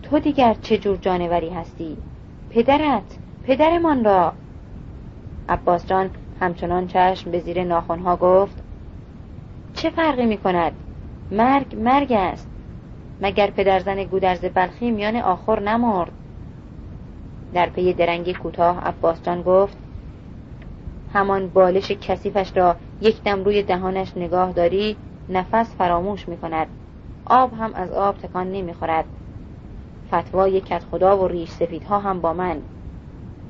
تو 0.03 0.19
دیگر 0.19 0.55
چه 0.55 0.79
جور 0.79 0.97
جانوری 0.97 1.51
هستی؟ 1.51 1.97
پدرت 2.51 3.19
پدرمان 3.45 4.05
را. 4.05 4.33
عباس 5.49 5.87
جان 5.87 6.11
همچنان 6.41 6.87
چشم 6.87 7.31
به 7.31 7.39
زیر 7.39 7.65
ناخونها 7.65 8.17
گفت 8.17 8.63
چه 9.75 9.91
فرقی 9.91 10.27
می 10.27 10.37
کند 10.37 10.73
مرگ 11.31 11.77
مرگ 11.77 12.13
است. 12.13 12.51
مگر 13.21 13.51
پدرزن 13.51 14.05
گودرز 14.05 14.45
بلخی 14.45 14.91
میان 14.91 15.17
آخر 15.17 15.61
نمرد؟ 15.61 16.13
در 17.55 17.69
پی 17.69 17.93
درنگی 17.93 18.35
کوتاه 18.35 18.81
عباس 18.81 19.23
جان 19.23 19.43
گفت 19.43 19.79
همان 21.13 21.49
بالش 21.49 21.91
کثیفش 21.91 22.57
را 22.57 22.77
یک 23.01 23.23
دم 23.23 23.45
روی 23.45 23.63
دهانش 23.63 24.17
نگاه 24.17 24.53
داری 24.53 24.97
نفس 25.29 25.75
فراموش 25.75 26.29
می 26.29 26.37
کند 26.37 26.67
آب 27.27 27.53
هم 27.55 27.75
از 27.75 27.93
آب 27.93 28.17
تکان 28.17 28.53
نمی 28.53 28.75
خورد 28.75 29.05
فتوای 30.13 30.61
کت 30.61 30.85
خدا 30.91 31.19
و 31.19 31.29
ریش 31.29 31.51
سفیدها 31.51 31.99
هم 31.99 32.21
با 32.21 32.33
من. 32.33 32.63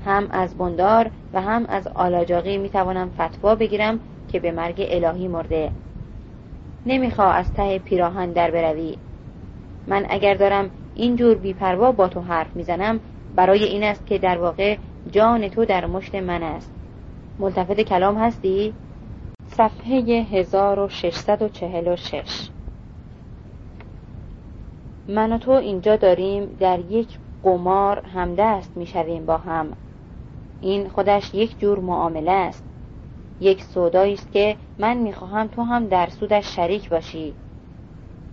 هم 0.05 0.29
از 0.31 0.55
بندار 0.55 1.11
و 1.33 1.41
هم 1.41 1.67
از 1.69 1.87
آلاجاقی 1.87 2.59
می 2.59 2.69
توانم 2.69 3.11
فتوا 3.19 3.55
بگیرم 3.55 4.01
که 4.29 4.41
به 4.41 4.53
مرگ 4.53 4.87
الهی 4.91 5.29
مرده. 5.29 5.71
نمیخوا 6.87 7.31
از 7.31 7.53
ته 7.53 7.79
پیراهن 7.79 8.33
در 8.33 8.51
بروی. 8.51 8.97
من 9.87 10.07
اگر 10.09 10.35
دارم 10.35 10.71
اینجور 10.95 11.35
بیپروا 11.35 11.93
با 11.93 12.09
تو 12.09 12.21
حرف 12.21 12.57
می‌زنم 12.57 13.01
برای 13.37 13.65
این 13.65 13.83
است 13.85 14.07
که 14.07 14.19
در 14.19 14.39
واقع 14.39 14.77
جان 15.11 15.49
تو 15.49 15.65
در 15.65 15.87
مشت 15.87 16.15
من 16.15 16.43
است. 16.43 16.80
ملتفت 17.41 17.80
کلام 17.80 18.18
هستی؟ 18.18 18.74
صفحه 19.47 20.26
1646 20.32 22.49
من 25.09 25.32
و 25.32 25.38
تو 25.38 25.51
اینجا 25.51 25.97
داریم 25.97 26.57
در 26.61 26.78
یک 26.78 27.09
قمار 27.43 28.01
همدست 28.01 28.76
می‌شویم 28.76 29.26
با 29.26 29.36
هم. 29.36 29.72
این 30.61 30.88
خودش 30.88 31.34
یک 31.34 31.59
جور 31.59 31.78
معامله 31.78 32.30
است. 32.30 32.64
یک 33.41 33.62
سودایی 33.62 34.14
است 34.14 34.32
که 34.32 34.57
من 34.78 34.97
می‌خواهم 34.97 35.47
تو 35.47 35.62
هم 35.62 35.86
در 35.86 36.09
سودش 36.09 36.57
شریک 36.57 36.88
باشی. 36.88 37.34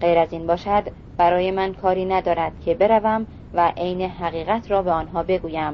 غیر 0.02 0.18
از 0.18 0.34
این 0.34 0.48
باشد 0.48 0.84
برای 1.18 1.52
من 1.52 1.74
کاری 1.74 2.06
ندارد 2.06 2.52
که 2.66 2.76
بروم 2.76 3.28
و 3.54 3.74
عین 3.78 4.02
حقیقت 4.02 4.72
را 4.72 4.82
به 4.82 4.92
آنها 4.92 5.24
بگویم. 5.24 5.74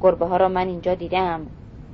گربه 0.00 0.26
ها 0.26 0.36
را 0.36 0.48
من 0.48 0.68
اینجا 0.68 0.94
دیدم. 0.94 1.46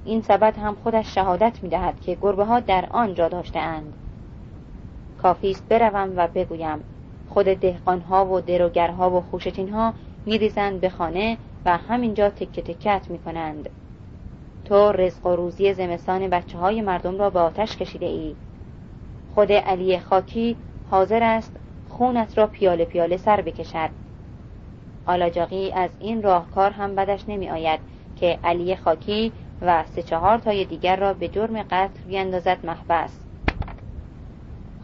این 0.05 0.23
سبد 0.23 0.59
هم 0.59 0.77
خودش 0.83 1.15
شهادت 1.15 1.63
می‌دهد 1.63 2.01
که 2.01 2.19
گربه 2.23 2.45
ها 2.45 2.61
در 2.61 2.87
آن 2.91 3.15
جا 3.15 3.29
داشته 3.29 3.59
اند 3.59 3.93
کافی 5.23 5.51
است 5.51 5.69
بروم 5.69 6.13
و 6.17 6.29
بگویم 6.35 6.85
خود 7.29 7.47
دهقانها 7.47 8.27
و 8.27 8.41
دروگرها 8.41 9.11
و 9.11 9.21
خوشتینها 9.21 9.95
میریزند 10.27 10.81
به 10.81 10.89
خانه 10.89 11.39
و 11.65 11.77
همینجا 11.77 12.31
تکه 12.31 12.63
تکت 12.63 13.11
می‌کنند. 13.11 13.69
تو 14.65 14.93
رزق 14.93 15.27
و 15.27 15.37
روزی 15.37 15.75
زمستان 15.75 16.29
بچه 16.29 16.59
های 16.59 16.81
مردم 16.81 17.19
را 17.19 17.31
به 17.31 17.41
آتش 17.41 17.77
کشیده 17.77 18.07
ای. 18.07 18.35
خود 19.35 19.53
علی 19.53 19.99
خاکی 19.99 20.57
حاضر 20.91 21.23
است 21.23 21.57
خونت 21.89 22.39
را 22.39 22.47
پیاله 22.47 22.85
پیاله 22.85 23.17
سر 23.17 23.41
بکشد. 23.41 23.91
آلاجاقی 25.07 25.73
از 25.73 25.91
این 26.01 26.23
راهکار 26.23 26.71
هم 26.71 26.95
بدش 26.95 27.25
نمی 27.29 27.51
آید 27.51 27.81
که 28.17 28.39
علی 28.45 28.77
خاکی 28.77 29.33
و 29.67 29.85
سه 29.85 30.03
چهار 30.03 30.39
تای 30.39 30.65
دیگر 30.65 30.97
را 30.97 31.13
به 31.13 31.29
جرم 31.29 31.63
قتل 31.63 32.01
بیندازد 32.09 32.67
محبس. 32.67 33.19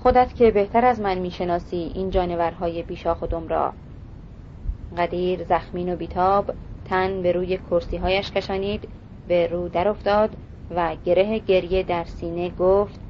خودت 0.03 0.35
که 0.35 0.51
بهتر 0.51 0.85
از 0.85 1.01
من 1.01 1.19
می‌شناسی 1.19 1.93
این 1.95 2.11
جانورهای 2.11 2.83
بیشاخ 2.83 3.23
و 3.23 3.27
دم 3.27 3.49
را 3.49 3.73
قدیر 4.99 5.45
زخمین 5.45 5.93
و 5.93 5.97
بیتاب 5.97 6.55
تن 6.85 7.23
به 7.23 7.33
روی 7.33 7.59
کرسی 7.59 7.97
هایش 7.97 8.31
کشانید 8.31 8.89
به 9.29 9.47
رو 9.47 9.69
در 9.69 9.89
افتاد 9.89 10.37
و 10.71 10.97
گره 11.05 11.39
گریه 11.39 11.83
در 11.83 12.05
سینه 12.05 12.51
گفت 12.51 13.01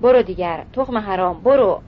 برو 0.00 0.22
دیگر 0.22 0.64
تخم 0.72 0.98
حرام 0.98 1.40
برو! 1.40 1.80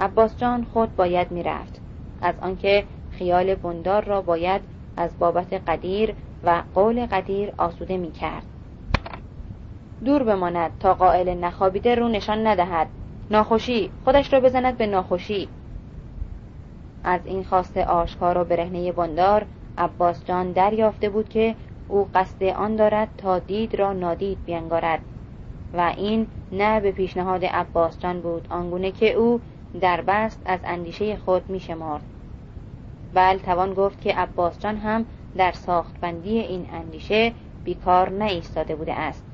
عباس 0.00 0.36
جان 0.36 0.64
خود 0.64 0.96
باید 0.96 1.30
می‌رفت. 1.30 1.80
از 2.22 2.34
آنکه 2.40 2.84
خیال 3.10 3.54
بندار 3.54 4.04
را 4.04 4.22
باید 4.22 4.77
از 4.98 5.18
بابت 5.18 5.52
قدیر 5.52 6.14
و 6.44 6.62
قول 6.74 7.06
قدیر 7.06 7.52
آسوده 7.58 7.96
می 7.96 8.12
کرد. 8.12 8.42
دور 10.04 10.22
بماند 10.22 10.70
تا 10.80 10.94
قائل 10.94 11.34
نخوابیده 11.34 11.94
رو 11.94 12.08
نشان 12.08 12.46
ندهد. 12.46 12.88
ناخوشی 13.30 13.90
خودش 14.04 14.32
را 14.32 14.40
بزند 14.40 14.76
به 14.76 14.86
ناخوشی. 14.86 15.48
از 17.04 17.20
این 17.24 17.44
خواست 17.44 17.76
آشکار 17.76 18.38
و 18.38 18.44
برهنه 18.44 18.92
بندار 18.92 19.46
عباس 19.78 20.24
جان 20.24 20.52
دریافته 20.52 21.08
بود 21.08 21.28
که 21.28 21.54
او 21.88 22.08
قصد 22.14 22.42
آن 22.42 22.76
دارد 22.76 23.08
تا 23.18 23.38
دید 23.38 23.74
را 23.74 23.92
نادید 23.92 24.38
بینگارد 24.44 25.00
و 25.74 25.94
این 25.96 26.26
نه 26.52 26.80
به 26.80 26.92
پیشنهاد 26.92 27.44
عباس 27.44 27.98
جان 27.98 28.20
بود 28.20 28.46
آنگونه 28.50 28.90
که 28.90 29.12
او 29.12 29.40
در 29.80 30.00
بست 30.00 30.42
از 30.44 30.60
اندیشه 30.64 31.16
خود 31.16 31.50
می 31.50 31.60
شمارد 31.60 32.02
بل 33.14 33.38
توان 33.38 33.74
گفت 33.74 34.00
که 34.00 34.14
عباس 34.14 34.58
جان 34.58 34.76
هم 34.76 35.06
در 35.36 35.52
ساختبندی 35.52 36.38
این 36.38 36.66
اندیشه 36.72 37.32
بیکار 37.64 38.08
نایستاده 38.08 38.76
بوده 38.76 38.94
است. 38.94 39.24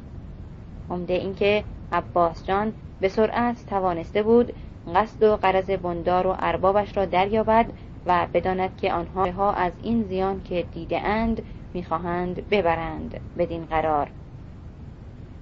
عمده 0.90 1.14
اینکه 1.14 1.64
عباس 1.92 2.46
جان 2.46 2.72
به 3.00 3.08
سرعت 3.08 3.66
توانسته 3.66 4.22
بود 4.22 4.52
قصد 4.94 5.22
و 5.22 5.36
قرض 5.36 5.70
بندار 5.70 6.26
و 6.26 6.36
اربابش 6.38 6.96
را 6.96 7.04
دریابد 7.04 7.66
و 8.06 8.26
بداند 8.34 8.76
که 8.76 8.92
آنها 8.92 9.52
از 9.52 9.72
این 9.82 10.02
زیان 10.02 10.42
که 10.42 10.66
دیده 10.74 11.00
اند 11.00 11.42
می‌خواهند 11.74 12.48
ببرند 12.48 13.20
بدین 13.38 13.64
قرار. 13.64 14.10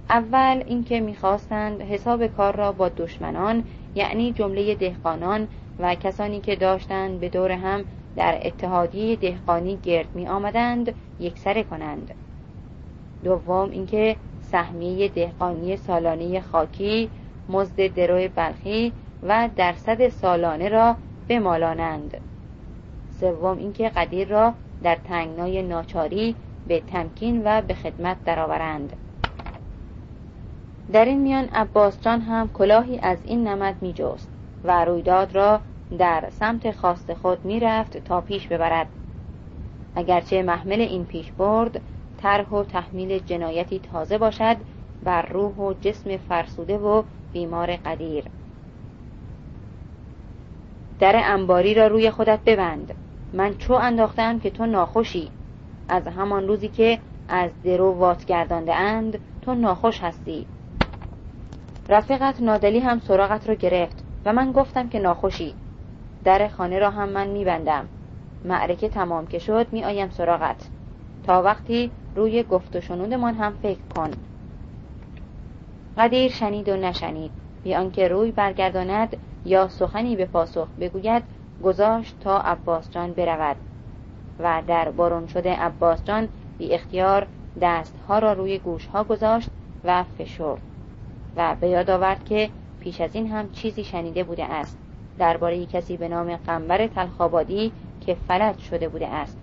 اول 0.09 0.63
اینکه 0.65 0.99
می‌خواستند 0.99 1.81
حساب 1.81 2.27
کار 2.27 2.55
را 2.55 2.71
با 2.71 2.89
دشمنان 2.89 3.63
یعنی 3.95 4.31
جمله 4.31 4.75
دهقانان 4.75 5.47
و 5.79 5.95
کسانی 5.95 6.41
که 6.41 6.55
داشتند 6.55 7.19
به 7.19 7.29
دور 7.29 7.51
هم 7.51 7.85
در 8.15 8.39
اتحادیه 8.41 9.15
دهقانی 9.15 9.77
گرد 9.83 10.15
می 10.15 10.27
آمدند 10.27 10.93
یکسره 11.19 11.63
کنند. 11.63 12.13
دوم 13.23 13.69
اینکه 13.69 14.15
سهمیه 14.41 15.07
دهقانی 15.07 15.77
سالانه 15.77 16.41
خاکی 16.41 17.09
مزد 17.49 17.87
درو 17.87 18.29
بلخی 18.35 18.93
و 19.23 19.49
درصد 19.55 20.07
سالانه 20.07 20.69
را 20.69 20.95
بمالانند. 21.29 22.17
سوم 23.19 23.57
اینکه 23.57 23.89
قدیر 23.89 24.27
را 24.27 24.53
در 24.83 24.95
تنگنای 24.95 25.61
ناچاری 25.61 26.35
به 26.67 26.79
تمکین 26.79 27.41
و 27.45 27.61
به 27.61 27.73
خدمت 27.73 28.17
درآورند. 28.25 28.95
در 30.91 31.05
این 31.05 31.19
میان 31.19 31.45
عباس 31.45 32.01
جان 32.01 32.21
هم 32.21 32.49
کلاهی 32.49 32.99
از 32.99 33.17
این 33.23 33.47
نمد 33.47 33.75
می 33.81 33.93
جست 33.93 34.29
و 34.63 34.85
رویداد 34.85 35.35
را 35.35 35.61
در 35.97 36.29
سمت 36.29 36.71
خواست 36.71 37.13
خود 37.13 37.45
می 37.45 37.59
رفت 37.59 37.97
تا 37.97 38.21
پیش 38.21 38.47
ببرد. 38.47 38.87
اگرچه 39.95 40.43
محمل 40.43 40.81
این 40.81 41.05
پیش 41.05 41.31
برد 41.31 41.81
طرح 42.17 42.49
و 42.49 42.63
تحمیل 42.63 43.19
جنایتی 43.19 43.79
تازه 43.79 44.17
باشد 44.17 44.57
بر 45.03 45.21
روح 45.21 45.55
و 45.55 45.73
جسم 45.73 46.17
فرسوده 46.17 46.77
و 46.77 47.03
بیمار 47.33 47.75
قدیر. 47.75 48.23
در 50.99 51.21
انباری 51.25 51.73
را 51.73 51.87
روی 51.87 52.11
خودت 52.11 52.39
ببند. 52.45 52.93
من 53.33 53.53
چو 53.53 53.73
انداختم 53.73 54.39
که 54.39 54.49
تو 54.49 54.65
ناخوشی. 54.65 55.31
از 55.89 56.07
همان 56.07 56.47
روزی 56.47 56.67
که 56.67 56.99
از 57.27 57.51
درو 57.63 57.91
وات 57.91 58.25
گردانده 58.25 58.75
اند 58.75 59.19
تو 59.41 59.55
ناخوش 59.55 59.99
هستی. 60.03 60.47
رفیقت 61.89 62.41
نادلی 62.41 62.79
هم 62.79 62.99
سراغت 62.99 63.49
را 63.49 63.55
گرفت 63.55 64.03
و 64.25 64.33
من 64.33 64.51
گفتم 64.51 64.89
که 64.89 64.99
ناخوشی. 64.99 65.55
در 66.23 66.47
خانه 66.47 66.79
را 66.79 66.89
هم 66.89 67.09
من 67.09 67.27
میبندم. 67.27 67.87
معرکه 68.45 68.89
تمام 68.89 69.27
که 69.27 69.39
شد 69.39 69.67
می 69.71 69.83
آیم 69.83 70.09
سراغت. 70.09 70.69
تا 71.23 71.41
وقتی 71.41 71.91
روی 72.15 72.43
گفت 72.43 72.75
و 72.75 72.81
شنودمان 72.81 73.33
هم 73.33 73.53
فکر 73.61 73.79
کن. 73.95 74.11
قدیر 75.97 76.31
شنید 76.31 76.69
و 76.69 76.75
نشنید. 76.75 77.31
بی 77.63 77.75
آنکه 77.75 78.07
روی 78.07 78.31
برگرداند 78.31 79.17
یا 79.45 79.67
سخنی 79.67 80.15
به 80.15 80.25
پاسخ 80.25 80.67
بگوید 80.79 81.23
گذاشت 81.63 82.15
تا 82.19 82.39
عباس 82.39 82.91
جان 82.91 83.13
برود. 83.13 83.57
و 84.39 84.61
در 84.67 84.91
بارون 84.91 85.27
شده 85.27 85.55
عباس 85.55 86.03
جان 86.03 86.29
بی 86.57 86.73
اختیار 86.73 87.27
دستها 87.61 88.19
را 88.19 88.33
روی 88.33 88.57
گوشها 88.57 89.03
گذاشت 89.03 89.49
و 89.83 90.03
فشرد. 90.03 90.61
و 91.35 91.55
به 91.59 91.69
یاد 91.69 91.89
آورد 91.89 92.25
که 92.25 92.49
پیش 92.79 93.01
از 93.01 93.15
این 93.15 93.31
هم 93.31 93.51
چیزی 93.51 93.83
شنیده 93.83 94.23
بوده 94.23 94.45
است. 94.45 94.82
درباره 95.17 95.65
کسی 95.65 95.97
به 95.97 96.07
نام 96.07 96.35
قنبر 96.35 96.87
تلخابادی 96.87 97.71
که 98.01 98.17
فلج 98.27 98.57
شده 98.57 98.89
بوده 98.89 99.07
است 99.07 99.37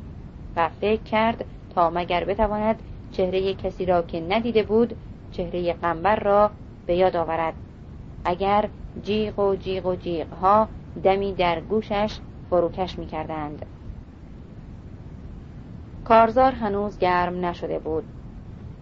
و 0.57 0.69
فکر 0.69 1.03
کرد 1.03 1.45
تا 1.75 1.91
مگر 1.91 2.25
بتواند 2.25 2.83
چهره 3.13 3.55
کسی 3.55 3.87
را 3.87 4.03
که 4.03 4.21
ندیده 4.21 4.63
بود 4.63 4.97
چهره 5.33 5.73
قنبر 5.73 6.17
را 6.17 6.51
به 6.87 6.97
یاد 6.97 7.17
آورد 7.17 7.55
اگر 8.25 8.69
جیغ 9.03 9.39
و 9.39 9.57
جیغ 9.57 9.87
و 9.87 9.95
جیغ 9.95 10.33
ها 10.33 10.69
دمی 11.03 11.33
در 11.33 11.61
گوشش 11.61 12.19
فروکش 12.51 12.99
می 12.99 13.07
کردند. 13.07 13.67
کارزار 16.05 16.53
هنوز 16.53 16.99
گرم 16.99 17.45
نشده 17.47 17.79
بود 17.79 18.05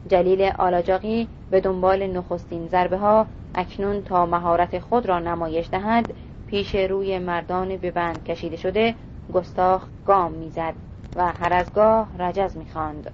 جلیل 0.09 0.53
آلاجاقی 0.59 1.29
به 1.51 1.61
دنبال 1.61 2.07
نخستین 2.07 2.69
ضربه 2.69 2.99
ها 2.99 3.27
اکنون 3.55 4.03
تا 4.03 4.27
مهارت 4.27 4.79
خود 4.79 5.07
را 5.07 5.19
نمایش 5.19 5.69
دهد 5.71 6.15
پیش 6.51 6.75
روی 6.75 7.19
مردان 7.19 7.77
به 7.77 7.91
بند 7.91 8.25
کشیده 8.25 8.57
شده 8.57 8.95
گستاخ 9.33 9.83
گام 10.07 10.33
می‌زد 10.33 10.75
و 11.17 11.33
هر 11.33 11.53
از 11.53 11.73
گاه 11.73 12.09
رجز 12.19 12.57
می‌خواند. 12.57 13.11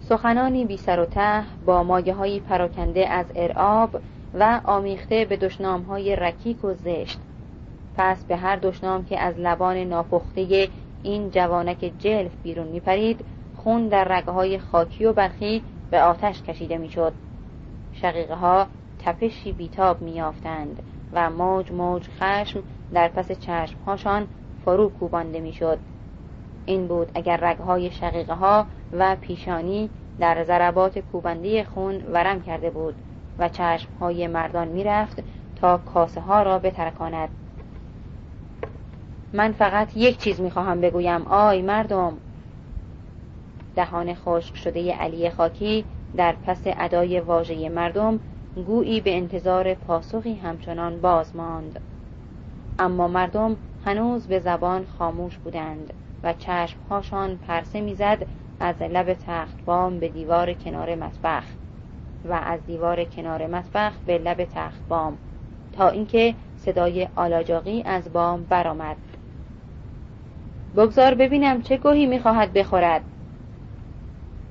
سخنانی 0.00 0.64
بی 0.64 0.76
سر 0.76 1.00
و 1.00 1.04
ته 1.04 1.42
با 1.66 1.82
ماگه 1.82 2.14
های 2.14 2.40
پراکنده 2.40 3.08
از 3.08 3.26
ارعاب 3.34 4.00
و 4.34 4.60
آمیخته 4.64 5.24
به 5.24 5.36
دشنام 5.36 5.82
های 5.82 6.16
رکیک 6.16 6.64
و 6.64 6.74
زشت. 6.74 7.18
پس 7.96 8.24
به 8.24 8.36
هر 8.36 8.56
دشنام 8.56 9.04
که 9.04 9.20
از 9.20 9.38
لبان 9.38 9.76
ناپخته 9.76 10.68
این 11.02 11.30
جوانک 11.30 11.92
جلف 11.98 12.32
بیرون 12.42 12.66
میپرید 12.66 13.24
خون 13.56 13.88
در 13.88 14.04
رگه 14.04 14.32
های 14.32 14.58
خاکی 14.58 15.04
و 15.04 15.12
برخی 15.12 15.62
به 15.90 16.02
آتش 16.02 16.42
کشیده 16.42 16.78
می‌شد. 16.78 17.12
شقیقه 17.92 18.34
ها 18.34 18.66
تپشی 18.98 19.52
بیتاب 19.52 20.02
میافتند 20.02 20.82
و 21.16 21.30
موج 21.30 21.72
موج 21.72 22.08
خشم 22.20 22.62
در 22.92 23.08
پس 23.08 23.32
چشمهاشان 23.32 24.26
فرو 24.64 24.88
کوبانده 24.88 25.40
می‌شد. 25.40 25.78
این 26.66 26.86
بود 26.86 27.10
اگر 27.14 27.36
رگهای 27.36 27.90
شقیقه 27.90 28.34
ها 28.34 28.66
و 28.92 29.16
پیشانی 29.20 29.90
در 30.18 30.44
ضربات 30.44 30.98
کوبنده 30.98 31.64
خون 31.64 32.02
ورم 32.12 32.42
کرده 32.42 32.70
بود 32.70 32.94
و 33.38 33.48
چشمهای 33.48 34.26
مردان 34.26 34.68
می‌رفت 34.68 35.22
تا 35.60 35.78
کاسه 35.78 36.20
ها 36.20 36.42
را 36.42 36.58
بترکاند. 36.58 37.28
من 39.32 39.52
فقط 39.52 39.96
یک 39.96 40.18
چیز 40.18 40.40
می‌خواهم 40.40 40.80
بگویم 40.80 41.26
آی 41.26 41.62
مردم! 41.62 42.16
دهان 43.76 44.14
خشک 44.14 44.56
شده 44.56 44.92
علی 44.92 45.30
خاکی 45.30 45.84
در 46.16 46.32
پس 46.32 46.62
ادای 46.66 47.20
واژه 47.20 47.68
مردم 47.68 48.20
گویی 48.56 49.00
به 49.00 49.16
انتظار 49.16 49.74
پاسخی 49.74 50.34
همچنان 50.34 51.00
باز 51.00 51.36
ماند. 51.36 51.80
اما 52.78 53.08
مردم 53.08 53.56
هنوز 53.84 54.26
به 54.26 54.38
زبان 54.38 54.86
خاموش 54.98 55.38
بودند 55.38 55.92
و 56.22 56.32
چشمهاشان 56.32 57.36
پرسه 57.36 57.80
می‌زد 57.80 58.26
از 58.60 58.82
لب 58.82 59.14
تخت 59.14 59.64
بام 59.64 59.98
به 59.98 60.08
دیوار 60.08 60.52
کنار 60.52 60.94
مطبخ 60.94 61.44
و 62.24 62.32
از 62.32 62.60
دیوار 62.66 63.04
کنار 63.04 63.46
مطبخ 63.46 63.92
به 64.06 64.18
لب 64.18 64.44
تخت 64.44 64.88
بام 64.88 65.18
تا 65.72 65.88
اینکه 65.88 66.34
صدای 66.56 67.08
آلاجاقی 67.16 67.82
از 67.82 68.12
بام 68.12 68.44
برآمد. 68.44 68.96
بگذار 70.76 71.14
ببینم 71.14 71.62
چه 71.62 71.76
گوهی 71.76 72.06
می‌خواهد 72.06 72.52
بخورد. 72.52 73.02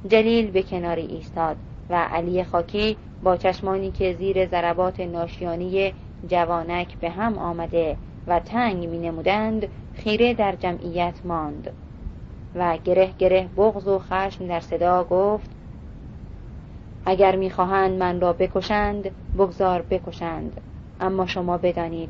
جلیل 0.07 0.51
به 0.51 0.63
کناری 0.63 1.05
ایستاد 1.05 1.57
و 1.89 1.95
علی 1.95 2.43
خاکی 2.43 2.97
با 3.25 3.37
چشمانی 3.37 3.91
که 3.91 4.13
زیر 4.13 4.45
ضربات 4.45 4.99
ناشیانی 4.99 5.93
جوانک 6.27 6.97
به 6.97 7.09
هم 7.09 7.37
آمده 7.37 7.97
و 8.27 8.39
تنگ 8.39 8.87
می 8.87 8.97
نمودند 8.99 9.67
خیره 9.93 10.33
در 10.33 10.55
جمعیت 10.55 11.13
ماند. 11.23 11.69
و 12.55 12.77
گره 12.83 13.09
گره 13.19 13.49
بغض 13.57 13.87
و 13.87 13.99
خشم 13.99 14.47
در 14.47 14.59
صدا 14.59 15.03
گفت 15.03 15.49
اگر 17.05 17.35
می‌خواهند 17.35 17.99
من 17.99 18.21
را 18.21 18.33
بکشند 18.33 19.11
بگذار 19.37 19.81
بکشند. 19.81 20.61
اما 21.01 21.25
شما 21.25 21.57
بدانید 21.57 22.09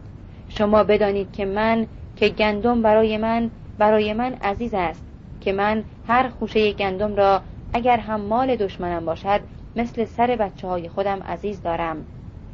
شما 0.49 0.83
بدانید 0.83 1.31
که 1.31 1.45
من 1.45 1.87
که 2.15 2.29
گندم 2.29 2.81
برای 2.81 3.17
من 3.17 3.49
برای 3.77 4.13
من 4.13 4.33
عزیز 4.33 4.73
است 4.73 5.03
که 5.41 5.53
من 5.53 5.83
هر 6.07 6.29
خوشه 6.29 6.71
گندم 6.71 7.15
را 7.15 7.41
اگر 7.73 7.97
هم 7.97 8.21
مال 8.21 8.55
دشمنم 8.55 9.05
باشد 9.05 9.41
مثل 9.75 10.05
سر 10.05 10.35
بچه 10.35 10.67
های 10.67 10.89
خودم 10.89 11.23
عزیز 11.23 11.61
دارم. 11.61 12.05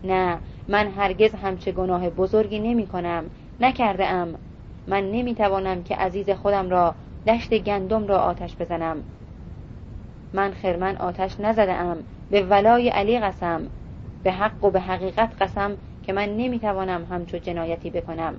نه 0.03 0.37
من 0.67 0.87
هرگز 0.87 1.35
همچه 1.35 1.71
گناه 1.71 2.09
بزرگی 2.09 2.59
نمی 2.59 2.87
کنم 2.87 3.25
نکرده 3.59 4.07
ام 4.07 4.35
من 4.87 5.11
نمی 5.11 5.35
توانم 5.35 5.83
که 5.83 5.95
عزیز 5.95 6.29
خودم 6.29 6.69
را 6.69 6.95
دشت 7.27 7.57
گندم 7.57 8.07
را 8.07 8.17
آتش 8.17 8.55
بزنم. 8.59 9.03
من 10.33 10.51
خرمن 10.51 10.97
آتش 10.97 11.39
نزده 11.39 11.73
ام 11.73 11.97
به 12.31 12.41
ولای 12.41 12.89
علی 12.89 13.19
قسم. 13.19 13.61
به 14.23 14.31
حق 14.31 14.63
و 14.63 14.69
به 14.69 14.79
حقیقت 14.79 15.41
قسم 15.41 15.77
که 16.03 16.13
من 16.13 16.37
نمی 16.37 16.59
توانم 16.59 17.07
همچو 17.09 17.37
جنایتی 17.37 17.89
بکنم. 17.89 18.33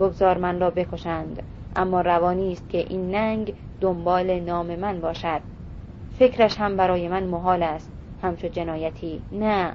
بگذار 0.00 0.38
من 0.38 0.60
را 0.60 0.70
بکشند. 0.70 1.42
اما 1.76 2.00
روانی 2.00 2.52
است 2.52 2.68
که 2.68 2.78
این 2.78 3.10
ننگ 3.10 3.54
دنبال 3.80 4.40
نام 4.40 4.76
من 4.76 5.00
باشد. 5.00 5.55
فکرش 6.18 6.60
هم 6.60 6.76
برای 6.76 7.08
من 7.08 7.22
محال 7.22 7.62
است. 7.62 7.90
همچو 8.22 8.48
جنایتی. 8.48 9.20
نه. 9.32 9.72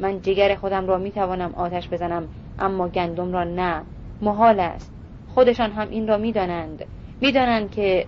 من 0.00 0.22
جگر 0.22 0.54
خودم 0.54 0.86
را 0.86 0.98
می 0.98 1.10
توانم 1.10 1.54
آتش 1.54 1.88
بزنم 1.88 2.28
اما 2.58 2.88
گندم 2.88 3.32
را 3.32 3.44
نه. 3.44 3.82
محال 4.22 4.60
است. 4.60 4.92
خودشان 5.34 5.70
هم 5.70 5.88
این 5.90 6.08
را 6.08 6.16
می‌دانند. 6.16 6.84
می‌دانند 7.20 7.70
که 7.70 8.06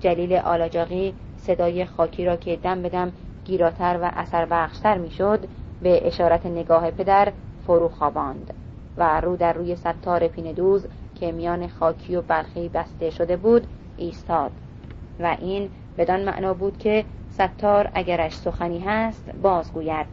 جلیل 0.00 0.32
آلاجاقی 0.32 1.14
صدای 1.36 1.84
خاکی 1.84 2.24
را 2.24 2.36
که 2.36 2.56
دم 2.56 2.82
بدم 2.82 3.12
گیراتر 3.44 3.98
و 4.02 4.10
اثر 4.16 4.46
بخشتر 4.50 4.98
می‌شد 4.98 5.40
به 5.82 6.06
اشارت 6.06 6.46
نگاه 6.46 6.90
پدر 6.90 7.32
فرو 7.66 7.88
خواباند 7.88 8.54
و 8.96 9.20
رو 9.20 9.36
در 9.36 9.52
روی 9.52 9.76
ستار 9.76 10.28
پیندوز 10.28 10.86
که 11.14 11.32
میان 11.32 11.68
خاکی 11.68 12.16
و 12.16 12.22
برخی 12.22 12.68
بسته 12.68 13.10
شده 13.10 13.36
بود 13.36 13.66
ایستاد. 13.96 14.50
و 15.20 15.36
این 15.40 15.70
بدان 15.98 16.24
معنا 16.24 16.54
بود 16.54 16.78
که 16.78 17.04
ستار 17.30 17.90
اگرش 17.94 18.36
سخنی 18.36 18.78
هست 18.78 19.30
بازگوید. 19.42 20.06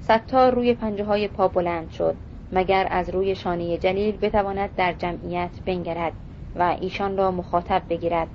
ستار 0.00 0.54
روی 0.54 0.74
پنجه 0.74 1.04
های 1.04 1.28
پا 1.28 1.48
بلند 1.48 1.90
شد 1.90 2.14
مگر 2.52 2.86
از 2.90 3.10
روی 3.10 3.34
شانه 3.34 3.78
جلیل 3.78 4.16
بتواند 4.16 4.70
در 4.76 4.92
جمعیت 4.92 5.50
بنگرد 5.66 6.12
و 6.56 6.76
ایشان 6.80 7.16
را 7.16 7.30
مخاطب 7.30 7.82
بگیرد. 7.88 8.28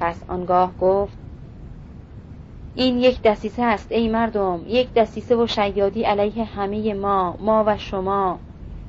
پس 0.00 0.22
آنگاه 0.28 0.72
گفت 0.80 1.18
این 2.74 3.00
یک 3.00 3.22
دستیسه 3.22 3.62
است 3.62 3.92
ای 3.92 4.08
مردم 4.08 4.60
یک 4.66 4.94
دستیسه 4.94 5.36
و 5.36 5.46
شیادی 5.46 6.02
علیه 6.02 6.44
همه 6.44 6.94
ما 6.94 7.36
ما 7.40 7.64
و 7.66 7.76
شما. 7.78 8.38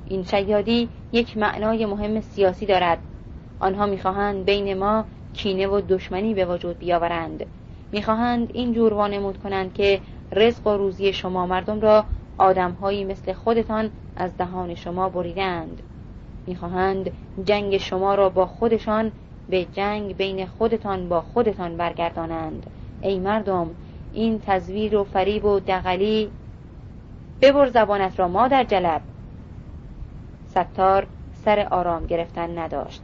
این 0.07 0.23
شیادی 0.23 0.89
یک 1.11 1.37
معنای 1.37 1.85
مهم 1.85 2.21
سیاسی 2.21 2.65
دارد. 2.65 2.97
آنها 3.59 3.85
می‌خواهند 3.85 4.45
بین 4.45 4.77
ما 4.77 5.05
کینه 5.33 5.67
و 5.67 5.81
دشمنی 5.81 6.33
به 6.33 6.45
وجود 6.45 6.79
بیاورند. 6.79 7.45
می‌خواهند 7.91 8.49
این 8.53 8.73
جور 8.73 8.93
وانمود 8.93 9.37
کنند 9.37 9.73
که 9.73 9.99
رزق 10.31 10.67
و 10.67 10.69
روزی 10.69 11.13
شما 11.13 11.45
مردم 11.45 11.81
را 11.81 12.05
آدمهایی 12.37 13.03
مثل 13.03 13.33
خودتان 13.33 13.89
از 14.15 14.37
دهان 14.37 14.75
شما 14.75 15.09
بریدند 15.09 15.81
می‌خواهند 16.47 17.11
جنگ 17.45 17.77
شما 17.77 18.15
را 18.15 18.29
با 18.29 18.45
خودشان 18.45 19.11
به 19.49 19.65
جنگ 19.65 20.17
بین 20.17 20.45
خودتان 20.45 21.09
با 21.09 21.21
خودتان 21.21 21.77
برگردانند. 21.77 22.69
ای 23.01 23.19
مردم 23.19 23.69
این 24.13 24.41
تزویر 24.45 24.95
و 24.95 25.03
فریب 25.03 25.45
و 25.45 25.59
دقلی 25.59 26.29
ببر 27.41 27.67
زبانت 27.67 28.19
را 28.19 28.27
ما 28.27 28.47
در 28.47 28.63
جلب. 28.63 29.01
ستار 30.47 31.07
سر 31.33 31.67
آرام 31.71 32.05
گرفتن 32.05 32.57
نداشت. 32.57 33.01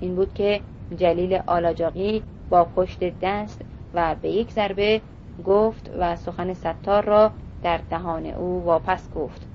این 0.00 0.14
بود 0.16 0.34
که 0.34 0.60
جلیل 0.96 1.40
آلاجاقی 1.46 2.22
با 2.50 2.64
پشت 2.64 2.98
دست 3.22 3.62
و 3.94 4.14
به 4.22 4.28
یک 4.28 4.50
ضربه 4.50 5.00
گفت 5.44 5.90
و 5.98 6.16
سخن 6.16 6.54
ستار 6.54 7.04
را 7.04 7.30
در 7.62 7.80
دهان 7.90 8.26
او 8.26 8.64
واپس 8.64 9.10
گفت. 9.14 9.46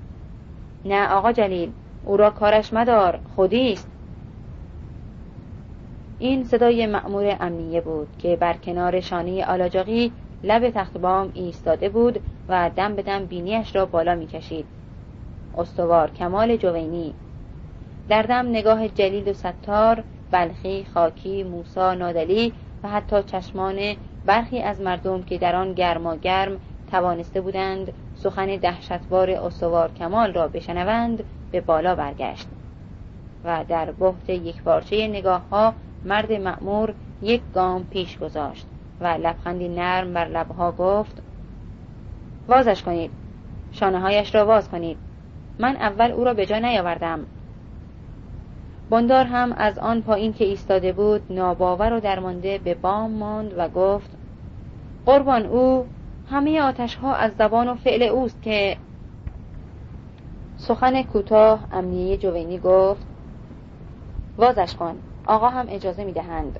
نه 0.84 1.08
آقا 1.08 1.32
جلیل 1.32 1.72
او 2.04 2.16
را 2.16 2.30
کارش 2.30 2.72
مدار 2.72 3.18
خودیست 3.36 3.88
این 6.18 6.44
صدای 6.44 6.86
مأمور 6.86 7.36
امنیه 7.40 7.80
بود 7.80 8.08
که 8.18 8.36
بر 8.36 8.52
کنار 8.52 9.00
شانه 9.00 9.44
آلاجاقی 9.44 10.12
لب 10.44 10.70
تخت 10.70 10.98
بام 10.98 11.30
ایستاده 11.34 11.88
بود 11.88 12.20
و 12.48 12.70
دم 12.76 12.94
به 12.94 13.02
دم 13.02 13.24
بینیش 13.24 13.76
را 13.76 13.86
بالا 13.86 14.14
می‌کشید. 14.14 14.64
استوار 15.58 16.10
کمال 16.10 16.56
جوینی. 16.56 17.14
در 18.08 18.22
دم 18.22 18.48
نگاه 18.48 18.88
جلیل 18.88 19.28
و 19.28 19.32
ستار 19.32 20.04
بلخی 20.32 20.86
خاکی 20.94 21.42
موسا 21.42 21.94
نادلی 21.94 22.52
و 22.82 22.88
حتی 22.88 23.22
چشمان 23.22 23.96
برخی 24.26 24.62
از 24.62 24.80
مردم 24.80 25.22
که 25.22 25.38
در 25.38 25.56
آن 25.56 25.72
گرما 25.72 26.16
گرم 26.16 26.58
توانسته 26.90 27.40
بودند 27.40 27.92
سخن 28.14 28.56
دهشتوار 28.56 29.30
استوار 29.30 29.92
کمال 29.92 30.32
را 30.32 30.48
بشنوند 30.48 31.24
به 31.52 31.60
بالا 31.60 31.94
برگشت 31.94 32.48
و 33.44 33.64
در 33.68 33.92
بحت 33.92 34.30
یک 34.30 34.62
پارچه 34.62 35.08
نگاه 35.08 35.42
ها 35.50 35.74
مرد 36.04 36.32
مأمور 36.32 36.94
یک 37.22 37.42
گام 37.54 37.84
پیش 37.84 38.18
گذاشت 38.18 38.66
و 39.00 39.06
لبخندی 39.06 39.68
نرم 39.68 40.14
بر 40.14 40.28
لبها 40.28 40.72
گفت 40.72 41.22
وازش 42.48 42.82
کنید 42.82 43.10
شانه 43.72 44.00
هایش 44.00 44.34
را 44.34 44.46
واز 44.46 44.68
کنید. 44.68 44.96
من 45.58 45.76
اول 45.76 46.10
او 46.10 46.24
را 46.24 46.34
به 46.34 46.46
جا 46.46 46.58
نیاوردم. 46.58 47.26
بندار 48.92 49.24
هم 49.24 49.52
از 49.56 49.78
آن 49.78 50.02
پایین 50.02 50.32
که 50.32 50.44
ایستاده 50.44 50.92
بود 50.92 51.22
ناباور 51.30 51.92
و 51.92 52.00
درمانده 52.00 52.58
به 52.58 52.74
بام 52.74 53.10
ماند 53.10 53.54
و 53.56 53.68
گفت 53.68 54.10
قربان 55.06 55.46
او 55.46 55.86
همه 56.30 56.60
آتش 56.60 56.94
ها 56.94 57.14
از 57.14 57.32
زبان 57.38 57.68
و 57.68 57.74
فعل 57.74 58.02
اوست 58.02 58.42
که 58.42 58.76
سخن 60.56 61.02
کوتاه 61.02 61.66
امنیه 61.72 62.16
جوینی 62.16 62.58
گفت 62.58 63.06
وازش 64.38 64.74
کن 64.74 64.96
آقا 65.26 65.48
هم 65.48 65.66
اجازه 65.68 66.04
می 66.04 66.12
دهند 66.12 66.58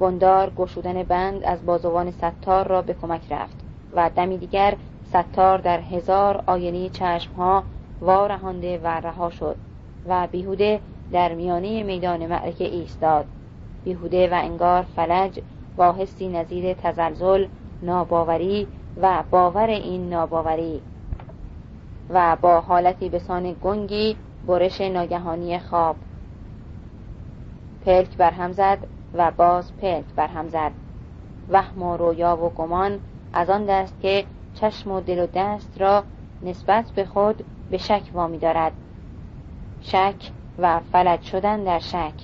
بندار 0.00 0.52
گشودن 0.56 1.02
بند 1.02 1.44
از 1.44 1.66
بازوان 1.66 2.10
ستار 2.10 2.66
را 2.66 2.82
به 2.82 2.94
کمک 2.94 3.32
رفت 3.32 3.56
و 3.92 4.10
دمی 4.16 4.38
دیگر 4.38 4.76
ستار 5.04 5.58
در 5.58 5.80
هزار 5.80 6.42
آینه 6.46 6.88
چشم 6.88 7.32
ها 7.32 7.62
وارهانده 8.00 8.78
و 8.78 8.86
رها 8.86 9.30
شد 9.30 9.56
و 10.06 10.26
بیهوده 10.26 10.80
در 11.12 11.34
میانه 11.34 11.82
میدان 11.82 12.26
معرکه 12.26 12.64
ایستاد. 12.64 13.26
بیهوده 13.84 14.28
و 14.28 14.34
انگار 14.34 14.82
فلج 14.82 15.40
با 15.76 15.92
حسی 15.92 16.28
نظیر 16.28 16.74
تزلزل 16.74 17.46
ناباوری 17.82 18.66
و 19.00 19.22
باور 19.30 19.66
این 19.66 20.08
ناباوری 20.08 20.80
و 22.10 22.36
با 22.40 22.60
حالتی 22.60 23.08
به 23.08 23.18
سان 23.18 23.56
گنگی 23.62 24.16
برش 24.46 24.80
ناگهانی 24.80 25.58
خواب. 25.58 25.96
پلک 27.84 28.16
برهم 28.16 28.52
زد 28.52 28.78
و 29.14 29.30
باز 29.30 29.76
پلک 29.76 30.04
برهم 30.16 30.48
زد. 30.48 30.72
وهم 31.50 31.82
و 31.82 31.96
رویا 31.96 32.36
و 32.36 32.48
گمان 32.48 33.00
از 33.32 33.50
آن 33.50 33.64
دست 33.64 34.00
که 34.00 34.24
چشم 34.54 34.90
و 34.90 35.00
دل 35.00 35.18
و 35.18 35.26
دست 35.34 35.80
را 35.80 36.04
نسبت 36.42 36.90
به 36.90 37.04
خود 37.04 37.44
به 37.70 37.78
شک 37.78 38.02
وامی 38.12 38.38
دارد. 38.38 38.72
شک 39.80 40.30
و 40.58 40.80
فلج 40.80 41.22
شدن 41.22 41.64
در 41.64 41.78
شک. 41.78 42.14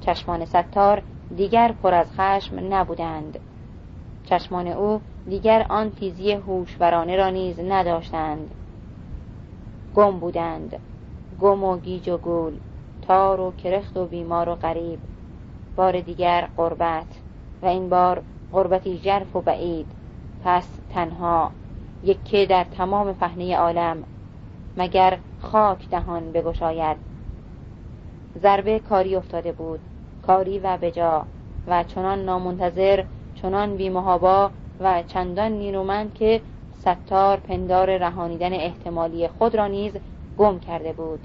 چشمان 0.00 0.44
ستار 0.44 1.02
دیگر 1.36 1.72
پر 1.72 1.94
از 1.94 2.12
خشم 2.12 2.74
نبودند. 2.74 3.38
چشمان 4.24 4.66
او 4.66 5.00
دیگر 5.28 5.66
آن 5.68 5.90
تیزی 5.90 6.32
هوشورانه 6.32 7.16
را 7.16 7.30
نیز 7.30 7.60
نداشتند. 7.60 8.50
گم 9.94 10.18
بودند. 10.18 10.78
گم 11.40 11.64
و 11.64 11.78
گیج 11.78 12.08
و 12.08 12.16
گول 12.16 12.56
تار 13.02 13.40
و 13.40 13.52
کرخت 13.52 13.96
و 13.96 14.06
بیمار 14.06 14.48
و 14.48 14.54
غریب. 14.54 14.98
بار 15.76 16.00
دیگر 16.00 16.48
قربت 16.56 17.20
و 17.62 17.66
این 17.66 17.88
بار 17.88 18.22
قربتی 18.52 18.98
جرف 18.98 19.36
و 19.36 19.40
بعید. 19.40 19.86
پس 20.44 20.68
تنها 20.94 21.50
یکی 22.02 22.46
در 22.46 22.64
تمام 22.64 23.12
پهنه 23.12 23.56
عالم 23.56 24.04
مگر 24.76 25.18
خاک 25.40 25.88
دهان 25.90 26.32
بگشاید. 26.32 27.05
ضربه 28.42 28.78
کاری 28.78 29.16
افتاده 29.16 29.52
بود. 29.52 29.80
کاری 30.26 30.58
و 30.58 30.76
بجا. 30.76 31.24
و 31.66 31.84
چنان 31.84 32.24
نامنتظر 32.24 33.04
چنان 33.34 33.76
بیمهابا 33.76 34.50
و 34.80 35.02
چندان 35.02 35.52
نیرومند 35.52 36.14
که 36.14 36.40
ستار 36.78 37.36
پندار 37.36 37.96
رهانیدن 37.96 38.52
احتمالی 38.52 39.28
خود 39.28 39.54
را 39.54 39.66
نیز 39.66 39.92
گم 40.38 40.58
کرده 40.58 40.92
بود. 40.92 41.20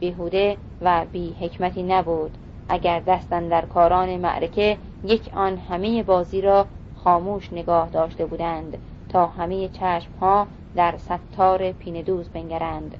بیهوده 0.00 0.56
و 0.82 1.04
بی 1.12 1.36
حکمتی 1.40 1.82
نبود. 1.82 2.38
اگر 2.68 3.00
دستن 3.00 3.48
در 3.48 3.64
کاران 3.64 4.16
معرکه 4.16 4.78
یک 5.04 5.30
آن 5.34 5.58
همه 5.58 6.02
بازی 6.02 6.40
را 6.40 6.66
خاموش 6.96 7.52
نگاه 7.52 7.88
داشته 7.88 8.26
بودند 8.26 8.78
تا 9.08 9.26
همه 9.26 9.68
چشم 9.68 10.10
ها 10.20 10.46
در 10.76 10.94
ستار 10.98 11.72
پیندوز 11.72 12.28
بنگرند. 12.28 12.94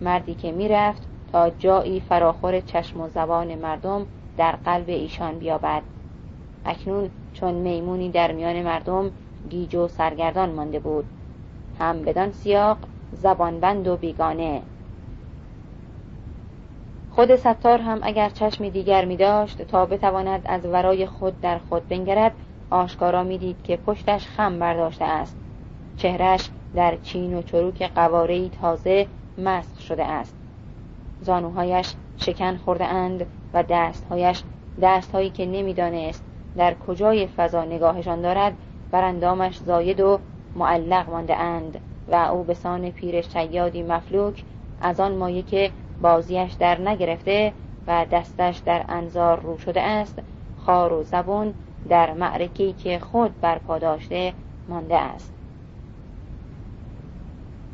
مردی 0.00 0.34
که 0.34 0.52
می‌رفت 0.52 1.02
تا 1.32 1.50
جایی 1.50 2.00
فراخور 2.00 2.60
چشم 2.60 3.00
و 3.00 3.08
زبان 3.08 3.54
مردم 3.54 4.06
در 4.36 4.52
قلب 4.52 4.88
ایشان 4.88 5.38
بیابد. 5.38 5.82
اکنون 6.64 7.10
چون 7.32 7.54
میمونی 7.54 8.10
در 8.10 8.32
میان 8.32 8.62
مردم 8.62 9.10
گیج 9.50 9.74
و 9.74 9.88
سرگردان 9.88 10.50
مانده 10.50 10.78
بود. 10.78 11.04
هم 11.78 12.02
بدان 12.02 12.32
سیاق 12.32 12.78
زبانبند 13.12 13.88
و 13.88 13.96
بیگانه. 13.96 14.62
خود 17.10 17.36
ستار 17.36 17.78
هم 17.78 17.98
اگر 18.02 18.28
چشمی 18.28 18.70
دیگر 18.70 19.04
می 19.04 19.16
داشت 19.16 19.62
تا 19.62 19.86
بتواند 19.86 20.42
از 20.44 20.64
ورای 20.64 21.06
خود 21.06 21.40
در 21.40 21.58
خود 21.58 21.88
بنگرد 21.88 22.32
آشکارا 22.70 23.22
می‌دید 23.22 23.56
که 23.64 23.76
پشتش 23.76 24.26
خم 24.26 24.58
برداشته 24.58 25.04
است. 25.04 25.36
چهرش 25.96 26.50
در 26.74 26.96
چین 26.96 27.34
و 27.34 27.42
چروک 27.42 27.82
قوارهی 27.82 28.50
تازه 28.60 29.06
مسخ 29.38 29.80
شده 29.80 30.04
است. 30.04 30.35
زانوهایش 31.20 31.94
شکن 32.16 32.56
خورده 32.56 32.84
اند 32.84 33.26
و 33.54 33.62
دستهایش 33.62 34.42
دستهایی 34.82 35.30
که 35.30 35.46
نمی‌دانست 35.46 36.24
در 36.56 36.74
کجای 36.74 37.26
فضا 37.26 37.64
نگاهشان 37.64 38.20
دارد 38.20 38.52
بر 38.90 39.04
اندامش 39.04 39.58
زاید 39.58 40.00
و 40.00 40.18
معلق 40.56 41.10
مانده 41.10 41.36
اند 41.36 41.80
و 42.08 42.14
او 42.14 42.44
به 42.44 42.54
سان 42.54 42.90
پیر 42.90 43.20
شیادی 43.20 43.82
مفلوک 43.82 44.44
از 44.80 45.00
آن 45.00 45.16
مایه 45.16 45.42
که 45.42 45.70
بازیش 46.00 46.52
در 46.52 46.80
نگرفته 46.80 47.52
و 47.86 48.06
دستش 48.10 48.58
در 48.58 48.84
انظار 48.88 49.40
رو 49.40 49.58
شده 49.58 49.82
است 49.82 50.18
خار 50.58 50.92
و 50.92 51.02
زبون 51.02 51.54
در 51.88 52.12
معرکی 52.12 52.72
که 52.72 52.98
خود 52.98 53.40
برپا 53.40 53.78
داشته 53.78 54.32
مانده 54.68 54.96
است. 54.96 55.35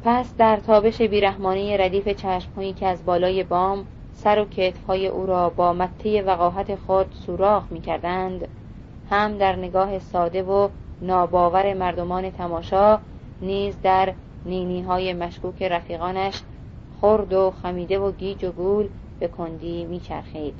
پس 0.04 0.36
در 0.36 0.56
تابش 0.56 1.02
بیرحمانی 1.02 1.76
ردیف 1.76 2.08
چشمهایی 2.08 2.72
که 2.72 2.86
از 2.86 3.04
بالای 3.04 3.42
بام 3.42 3.86
سر 4.12 4.38
و 4.38 4.44
کتفهای 4.44 5.06
او 5.06 5.26
را 5.26 5.50
با 5.50 5.72
مته 5.72 6.22
وقاحت 6.22 6.74
خود 6.74 7.06
سوراخ 7.26 7.64
می 7.70 7.80
کردند 7.80 8.48
هم 9.10 9.38
در 9.38 9.56
نگاه 9.56 9.98
ساده 9.98 10.42
و 10.42 10.68
ناباور 11.02 11.74
مردمان 11.74 12.30
تماشا 12.30 12.98
نیز 13.42 13.76
در 13.82 14.12
نینی 14.46 14.82
های 14.82 15.12
مشکوک 15.12 15.62
رفیقانش 15.62 16.42
خرد 17.00 17.32
و 17.32 17.52
خمیده 17.62 17.98
و 17.98 18.12
گیج 18.12 18.44
و 18.44 18.52
گول 18.52 18.88
به 19.20 19.28
کندی 19.28 19.84
میچرخید 19.84 20.54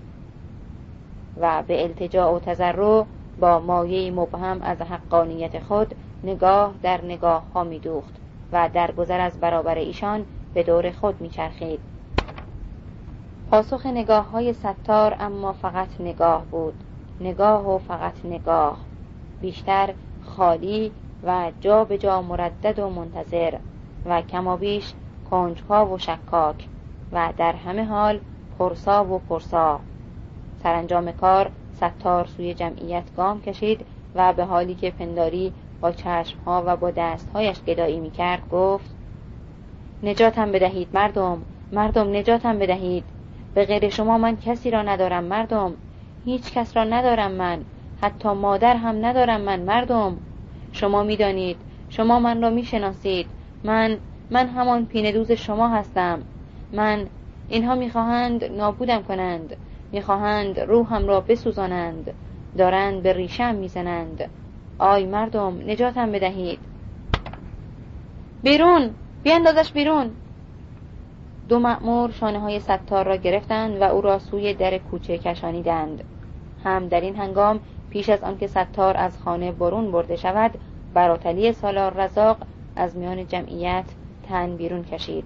و 1.41 1.63
به 1.67 1.83
التجا 1.83 2.35
و 2.35 2.39
تذرع 2.39 3.05
با 3.41 3.59
مایه 3.59 4.11
مبهم 4.11 4.63
از 4.63 4.83
حقانیت 4.83 5.59
خود 5.59 5.95
نگاه 6.25 6.75
در 6.83 7.05
نگاه 7.05 7.45
ها 7.55 7.65
می 7.65 7.79
و 8.53 8.69
در 8.75 8.93
گذر 8.93 9.21
از 9.21 9.41
برابر 9.41 9.75
ایشان 9.75 10.25
به 10.55 10.63
دور 10.63 10.91
خود 10.91 11.21
میچرخید. 11.21 11.81
پاسخ 13.51 13.87
نگاه 13.87 14.31
های 14.31 14.53
ستار 14.53 15.17
اما 15.21 15.53
فقط 15.53 15.89
نگاه 16.01 16.45
بود. 16.45 16.75
نگاه 17.21 17.75
و 17.75 17.79
فقط 17.79 18.25
نگاه. 18.25 18.79
بیشتر 19.41 19.95
خالی 20.25 20.93
و 21.25 21.53
جا 21.61 21.85
به 21.85 21.99
جا 21.99 22.23
مردد 22.23 22.79
و 22.79 22.91
منتظر 22.91 23.59
و 24.07 24.23
کمابیش 24.23 24.93
کنجها 25.31 25.87
و 25.87 25.99
شکاک 25.99 26.69
و 27.13 27.33
در 27.37 27.53
همه 27.53 27.85
حال 27.85 28.21
پرسا 28.59 29.05
و 29.05 29.19
پرسا. 29.19 29.81
سرانجام 30.63 31.13
کار 31.13 31.51
ستار 31.75 32.27
سوی 32.27 32.55
جمعیت 32.55 33.17
گام 33.17 33.41
کشید 33.41 33.87
و 34.15 34.33
به 34.33 34.45
حالی 34.45 34.75
که 34.75 34.91
پنداری 34.91 35.53
با 35.83 35.93
چشمها 35.93 36.63
و 36.67 36.77
با 36.77 36.91
دستهایش 36.91 37.63
گدایی 37.63 38.01
می 38.01 38.11
کرد 38.11 38.49
گفت 38.51 38.91
نجاتم 40.03 40.53
بدهید 40.53 40.89
مردم 40.93 41.43
مردم 41.73 42.17
نجاتم 42.17 42.59
بدهید. 42.59 43.05
به 43.55 43.65
غیر 43.65 43.89
شما 43.89 44.19
من 44.19 44.37
کسی 44.37 44.71
را 44.71 44.83
ندارم 44.83 45.25
مردم. 45.25 45.77
هیچ 46.25 46.53
کس 46.53 46.77
را 46.77 46.85
ندارم 46.85 47.31
من. 47.33 47.65
حتی 48.01 48.29
مادر 48.29 48.77
هم 48.77 49.07
ندارم 49.07 49.41
من 49.41 49.61
مردم. 49.61 50.21
شما 50.73 51.03
می‌دانید 51.03 51.57
شما 51.89 52.19
من 52.19 52.43
را 52.43 52.51
می‌شناسید. 52.51 53.27
من 53.65 53.99
من 54.31 54.49
همان 54.49 54.87
پینه 54.87 55.13
دوز 55.13 55.33
شما 55.33 55.69
هستم. 55.69 56.23
من 56.73 57.07
اینها 57.49 57.75
می‌خواهند 57.75 58.45
نابودم 58.45 59.03
کنند. 59.03 59.57
می‌خواهند 59.93 60.61
روحم 60.61 61.07
را 61.07 61.21
بسوزانند. 61.21 62.15
دارند 62.59 63.03
به 63.03 63.13
ریشم 63.13 63.55
می‌زنند. 63.55 64.31
آی 64.83 65.07
مردم 65.07 65.61
نجاتم 65.67 66.13
بدهید. 66.13 66.59
بیرون 68.43 68.91
بیاندازش 69.23 69.73
بیرون. 69.73 70.11
دو 71.49 71.59
مأمور 71.59 72.11
شانه 72.11 72.39
های 72.39 72.61
ستار 72.61 73.07
را 73.07 73.17
گرفتند 73.17 73.81
و 73.81 73.85
او 73.85 74.01
را 74.01 74.19
سوی 74.19 74.55
در 74.55 74.79
کوچه 74.79 75.19
کشانیدند. 75.19 76.05
هم 76.65 76.89
در 76.89 77.01
این 77.01 77.17
هنگام 77.17 77.61
پیش 77.91 78.09
از 78.09 78.23
آنکه 78.23 78.47
ستار 78.47 78.97
از 78.97 79.19
خانه 79.19 79.53
برون 79.53 79.93
برده 79.93 80.17
شود 80.17 80.51
براتلی 80.95 81.53
سالار 81.53 81.95
رزاق 81.95 82.37
از 82.77 82.97
میان 82.97 83.27
جمعیت 83.27 83.85
تن 84.29 84.57
بیرون 84.57 84.85
کشید. 84.85 85.25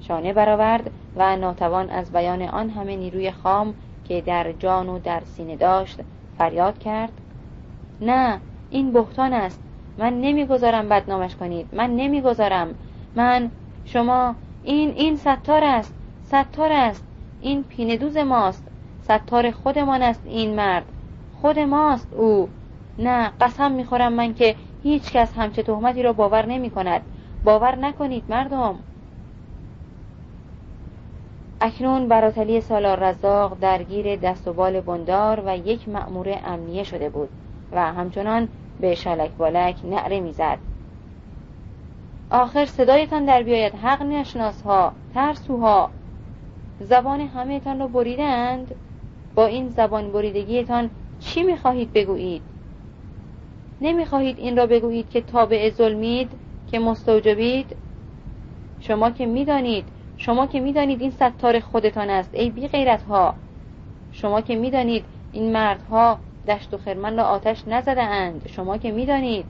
شانه 0.00 0.32
برآورد 0.32 0.90
و 1.16 1.36
ناتوان 1.36 1.90
از 1.90 2.12
بیان 2.12 2.42
آن 2.42 2.70
همه 2.70 2.96
نیروی 2.96 3.30
خام 3.30 3.74
که 4.08 4.20
در 4.20 4.52
جان 4.52 4.88
و 4.88 4.98
در 4.98 5.22
سینه 5.24 5.56
داشت 5.56 6.00
فریاد 6.38 6.78
کرد. 6.78 7.12
نه 8.00 8.40
این 8.70 8.92
بهتان 8.92 9.32
است. 9.32 9.60
من 9.98 10.20
نمی‌گذارم 10.20 10.88
بدنامش 10.88 11.36
کنید. 11.36 11.66
من 11.72 11.96
نمی‌گذارم. 11.96 12.74
من 13.16 13.50
شما 13.84 14.34
این 14.62 14.90
این 14.90 15.16
ستار 15.16 15.64
است. 15.64 15.94
ستار 16.24 16.72
است. 16.72 17.04
این 17.40 17.64
پیندوز 17.64 18.16
ماست. 18.16 18.68
ستار 19.02 19.50
خودمان 19.50 20.02
است 20.02 20.22
این 20.24 20.54
مرد. 20.54 20.84
خود 21.40 21.58
ماست 21.58 22.14
او. 22.14 22.48
نه 22.98 23.32
قسم 23.40 23.72
می‌خورم 23.72 24.12
من 24.12 24.34
که 24.34 24.56
هیچ 24.82 25.12
کس 25.12 25.34
همچه 25.36 25.62
تهمتی 25.62 26.02
را 26.02 26.12
باور 26.12 26.46
نمی 26.46 26.70
کند 26.70 27.02
باور 27.44 27.76
نکنید 27.76 28.24
مردم. 28.28 28.74
اکنون 31.60 32.08
براتلی 32.08 32.60
سالار 32.60 32.98
رزاق 32.98 33.58
درگیر 33.60 34.16
دست 34.16 34.48
و 34.48 34.52
بال 34.52 34.80
بندار 34.80 35.42
و 35.46 35.56
یک 35.56 35.88
مأمور 35.88 36.38
امنیه 36.44 36.84
شده 36.84 37.08
بود. 37.08 37.28
و 37.72 37.92
همچنان 37.92 38.48
به 38.80 38.94
شالک 38.94 39.30
بالک 39.30 39.76
نعره 39.84 40.20
می‌زد. 40.20 40.58
آخر 42.30 42.64
صدایتان 42.64 43.24
در 43.24 43.42
بیاید. 43.42 43.74
حق 43.74 44.02
نشناس 44.02 44.62
ها 44.62 44.92
ترسوها. 45.14 45.90
زبان 46.80 47.20
همهتان 47.20 47.78
را 47.78 47.86
بریدند 47.86 48.74
با 49.34 49.46
این 49.46 49.68
زبان 49.68 50.12
بریدگیتان 50.12 50.90
چی 51.20 51.42
می‌خواهید 51.42 51.92
بگویید؟ 51.92 52.42
نمی‌خواهید 53.80 54.38
این 54.38 54.56
را 54.56 54.66
بگویید 54.66 55.10
که 55.10 55.20
تابع 55.20 55.70
ظلمید 55.70 56.30
که 56.70 56.78
مستوجبید؟ 56.78 57.76
شما 58.80 59.10
که 59.10 59.26
می‌دانید 59.26 59.84
شما 60.16 60.46
که 60.46 60.60
می‌دانید 60.60 61.00
این 61.00 61.10
ستار 61.10 61.60
خودتان 61.60 62.10
است 62.10 62.34
ای 62.34 62.50
بی 62.50 62.68
غیرت 62.68 63.02
ها 63.02 63.34
شما 64.12 64.40
که 64.40 64.56
می‌دانید 64.56 65.04
این 65.32 65.52
مردها 65.52 66.18
دشت 66.48 66.74
و 66.74 66.78
خرمن 66.78 67.16
را 67.16 67.24
آتش 67.24 67.68
نزده 67.68 68.02
اند 68.02 68.48
شما 68.48 68.78
که 68.78 68.92
می‌دانید. 68.92 69.46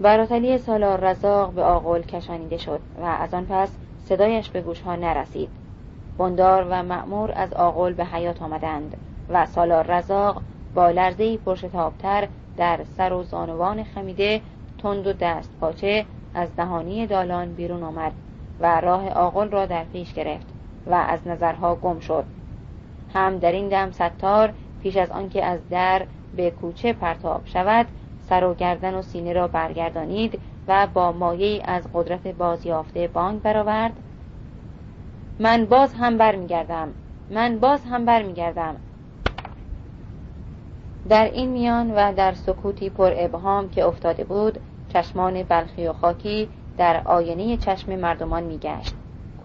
براتلی 0.00 0.58
سالار 0.58 1.00
رزاق 1.00 1.52
به 1.52 1.62
آقل 1.62 2.02
کشانیده 2.02 2.56
شد 2.56 2.80
و 3.00 3.04
از 3.04 3.34
آن 3.34 3.46
پس 3.50 3.76
صدایش 4.04 4.50
به 4.50 4.60
گوشها 4.60 4.96
نرسید. 4.96 5.48
بندار 6.18 6.66
و 6.70 6.82
معمور 6.82 7.32
از 7.36 7.52
آقل 7.52 7.92
به 7.92 8.04
حیات 8.04 8.42
آمدند 8.42 8.96
و 9.28 9.46
سالار 9.46 9.86
رزاق 9.86 10.42
با 10.74 10.90
لرزهی 10.90 11.36
پرشتابتر 11.36 12.28
در 12.56 12.80
سر 12.96 13.12
و 13.12 13.22
زانوان 13.22 13.84
خمیده 13.84 14.40
تند 14.78 15.06
و 15.06 15.12
دست 15.12 15.50
پاچه 15.60 16.06
از 16.34 16.56
دهانی 16.56 17.06
دالان 17.06 17.54
بیرون 17.54 17.82
آمد 17.82 18.12
و 18.60 18.80
راه 18.80 19.08
آقل 19.08 19.50
را 19.50 19.66
در 19.66 19.84
پیش 19.84 20.14
گرفت 20.14 20.46
و 20.86 20.94
از 20.94 21.26
نظرها 21.26 21.74
گم 21.74 22.00
شد. 22.00 22.24
هم 23.14 23.38
در 23.38 23.52
این 23.52 23.68
دم 23.68 23.90
ستار 23.90 24.52
پیش 24.82 24.96
از 24.96 25.10
آنکه 25.10 25.44
از 25.44 25.60
در 25.70 26.06
به 26.36 26.50
کوچه 26.50 26.92
پرتاب 26.92 27.42
شود 27.44 27.86
سر 28.28 28.44
و 28.44 28.54
گردن 28.54 28.94
و 28.94 29.02
سینه 29.02 29.32
را 29.32 29.48
برگردانید 29.48 30.40
و 30.68 30.86
با 30.94 31.12
مایه 31.12 31.62
از 31.64 31.82
قدرت 31.94 32.26
بازیافته 32.26 33.08
بانگ 33.08 33.42
برآورد. 33.42 33.92
من 35.38 35.64
باز 35.64 35.94
هم 35.94 36.18
برمیگردم. 36.18 36.88
من 37.30 37.58
باز 37.58 37.84
هم 37.84 38.04
برمیگردم. 38.04 38.76
در 41.08 41.24
این 41.24 41.50
میان 41.50 41.90
و 41.90 42.12
در 42.12 42.32
سکوتی 42.32 42.90
پر 42.90 43.12
ابهام 43.16 43.68
که 43.68 43.84
افتاده 43.84 44.24
بود 44.24 44.60
چشمان 44.92 45.42
بلخی 45.42 45.86
و 45.86 45.92
خاکی 45.92 46.48
در 46.78 47.02
آینه 47.04 47.56
چشم 47.56 47.96
مردمان 47.96 48.42
میگشت. 48.42 48.94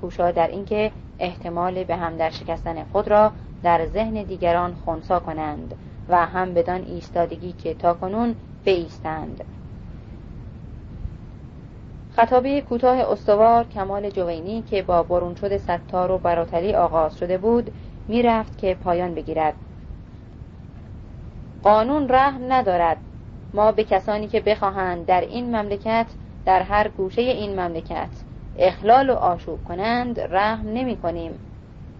کوشا 0.01 0.31
در 0.31 0.47
اینکه 0.47 0.91
احتمال 1.19 1.83
به 1.83 1.95
هم 1.95 2.17
در 2.17 2.29
شکستن 2.29 2.83
خود 2.83 3.07
را 3.07 3.31
در 3.63 3.85
ذهن 3.85 4.23
دیگران 4.23 4.75
خونسا 4.85 5.19
کنند 5.19 5.73
و 6.09 6.25
هم 6.25 6.53
بدان 6.53 6.83
ایستادگی 6.83 7.51
که 7.51 7.73
تا 7.73 7.93
کنون 7.93 8.35
بایستند 8.65 9.43
خطابه 12.15 12.61
کوتاه 12.61 13.11
استوار 13.11 13.67
کمال 13.67 14.09
جوینی 14.09 14.61
که 14.61 14.81
با 14.81 15.03
برون 15.03 15.35
شد 15.35 15.57
ستار 15.57 16.11
و 16.11 16.17
براتلی 16.17 16.73
آغاز 16.73 17.17
شده 17.17 17.37
بود 17.37 17.71
می‌رفت 18.07 18.57
که 18.57 18.77
پایان 18.83 19.13
بگیرد. 19.13 19.53
قانون 21.63 22.09
رحم 22.09 22.53
ندارد. 22.53 22.97
ما 23.53 23.71
به 23.71 23.83
کسانی 23.83 24.27
که 24.27 24.39
بخواهند 24.39 25.05
در 25.05 25.21
این 25.21 25.55
مملکت 25.55 26.05
در 26.45 26.61
هر 26.61 26.87
گوشه 26.87 27.21
این 27.21 27.59
مملکت 27.59 28.09
اخلال 28.57 29.09
و 29.09 29.13
آشوب 29.13 29.63
کنند 29.63 30.19
رحم 30.19 30.67
نمی 30.67 30.97
کنیم 30.97 31.39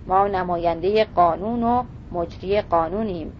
ما 0.10 0.28
نماینده 0.28 1.06
قانون 1.16 1.64
و 1.64 1.84
مجری 2.12 2.62
قانونیم. 2.62 3.34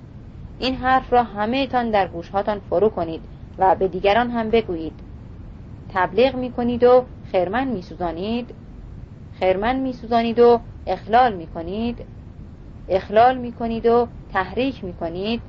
این 0.60 0.76
حرف 0.76 1.14
را 1.14 1.24
همه 1.24 1.68
تان 1.68 1.92
در 1.92 2.08
گوشهاتان 2.08 2.62
فرو 2.70 2.90
کنید 2.90 3.22
و 3.58 3.76
به 3.76 3.88
دیگران 3.88 4.30
هم 4.30 4.50
بگویید. 4.50 4.94
تبلیغ 5.94 6.36
می 6.36 6.52
کنید 6.52 6.84
و 6.84 7.06
خرمن 7.32 7.68
می 7.68 7.82
سوزانید 7.82 8.50
خرمن 9.40 9.80
می 9.80 9.94
سوزانید 9.94 10.40
و 10.40 10.60
اخلال 10.88 11.34
می 11.34 11.48
کنید 11.48 11.98
اخلال 12.90 13.38
می 13.38 13.52
کنید 13.52 13.86
و 13.86 14.08
تحریک 14.34 14.84
می 14.84 14.94
کنید 14.94 15.42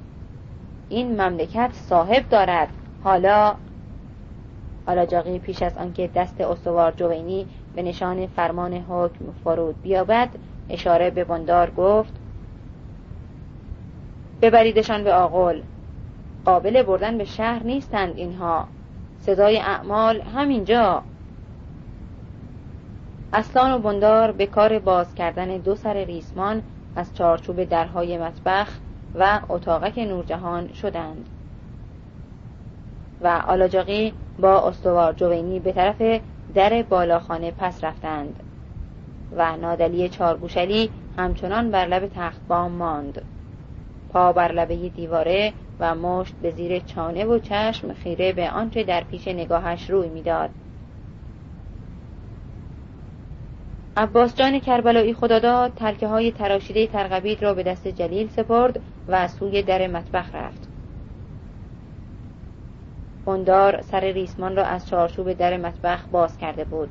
این 0.88 1.20
مملکت 1.20 1.70
صاحب 1.72 2.28
دارد. 2.28 2.68
حالا 3.04 3.54
آلاجاقی 4.86 5.38
پیش 5.38 5.62
از 5.62 5.78
آنکه 5.78 6.10
دست 6.14 6.40
استوار 6.40 6.92
جوینی 6.92 7.46
به 7.76 7.82
نشان 7.82 8.26
فرمان 8.26 8.74
حکم 8.74 9.24
فرود 9.44 9.82
بیابد 9.82 10.28
اشاره 10.70 11.10
به 11.10 11.24
بندار 11.24 11.70
گفت 11.70 12.12
ببریدشان 14.42 15.04
به 15.04 15.12
آقل 15.14 15.60
قابل 16.44 16.82
بردن 16.82 17.18
به 17.18 17.24
شهر 17.24 17.62
نیستند 17.62 18.16
اینها. 18.16 18.68
صدای 19.18 19.58
اعمال 19.58 20.20
همینجا. 20.20 21.02
اسلان 23.32 23.72
و 23.72 23.78
بندار 23.78 24.32
به 24.32 24.46
کار 24.46 24.78
باز 24.78 25.14
کردن 25.14 25.56
دو 25.56 25.74
سر 25.74 26.04
ریسمان 26.04 26.62
از 26.96 27.14
چارچوب 27.14 27.64
درهای 27.64 28.18
مطبخ 28.18 28.78
و 29.14 29.40
اتاقک 29.48 29.98
نورجهان 29.98 30.72
شدند. 30.72 31.28
و 33.20 33.42
آلاجاقی 33.46 34.12
با 34.38 34.68
استوار 34.68 35.12
جوینی 35.12 35.60
به 35.60 35.72
طرف 35.72 36.20
در 36.54 36.82
بالاخانه 36.82 37.50
پس 37.50 37.84
رفتند. 37.84 38.42
و 39.32 39.56
نادلی 39.56 40.08
چارگوشلی 40.08 40.90
همچنان 41.16 41.70
بر 41.70 41.86
لب 41.86 42.10
تخت 42.14 42.40
بام 42.48 42.72
ماند. 42.72 43.22
پا 44.12 44.32
بر 44.32 44.52
لبه 44.52 44.88
دیواره 44.88 45.52
و 45.80 45.94
مشت 45.94 46.34
به 46.42 46.50
زیر 46.50 46.78
چانه 46.78 47.24
و 47.24 47.38
چشم 47.38 47.92
خیره 47.92 48.32
به 48.32 48.50
آنچه 48.50 48.84
در 48.84 49.04
پیش 49.04 49.28
نگاهش 49.28 49.90
روی 49.90 50.08
می‌داد. 50.08 50.50
عباس 53.96 54.36
جان 54.36 54.58
کربلایی 54.58 55.14
خداداد 55.14 55.72
تلکه 55.74 56.06
های 56.06 56.32
تراشیده 56.32 56.86
ترغبید 56.86 57.42
را 57.42 57.54
به 57.54 57.62
دست 57.62 57.88
جلیل 57.88 58.28
سپرد 58.28 58.80
و 59.08 59.28
سوی 59.28 59.62
در 59.62 59.86
مطبخ 59.86 60.34
رفت. 60.34 60.68
بندار 63.26 63.82
سر 63.82 64.00
ریسمان 64.00 64.56
را 64.56 64.64
از 64.64 64.88
چارچوب 64.88 65.32
در 65.32 65.56
مطبخ 65.56 66.06
باز 66.12 66.38
کرده 66.38 66.64
بود 66.64 66.88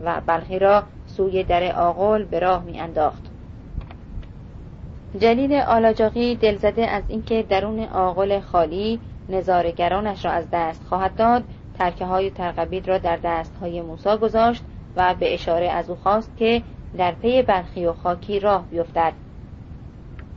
و 0.00 0.20
بلخی 0.26 0.58
را 0.58 0.82
سوی 1.16 1.44
در 1.44 1.72
آقل 1.76 2.24
به 2.24 2.38
راه 2.38 2.64
می 2.64 2.80
انداخت 2.80 3.22
جلیل 5.18 5.54
آلاجاقی 5.54 6.36
دلزده 6.36 6.86
از 6.86 7.02
اینکه 7.08 7.42
درون 7.42 7.80
آقل 7.80 8.40
خالی 8.40 9.00
نظارگرانش 9.28 10.24
را 10.24 10.30
از 10.30 10.48
دست 10.52 10.84
خواهد 10.88 11.16
داد 11.16 11.44
ترکه 11.78 12.04
های 12.04 12.30
ترقبید 12.30 12.88
را 12.88 12.98
در 12.98 13.18
دست 13.24 13.56
های 13.60 13.82
موسا 13.82 14.16
گذاشت 14.16 14.62
و 14.96 15.14
به 15.20 15.34
اشاره 15.34 15.68
از 15.68 15.90
او 15.90 15.96
خواست 15.96 16.36
که 16.36 16.62
در 16.98 17.12
پی 17.12 17.42
برخی 17.42 17.86
و 17.86 17.92
خاکی 17.92 18.40
راه 18.40 18.64
بیفتد. 18.70 19.12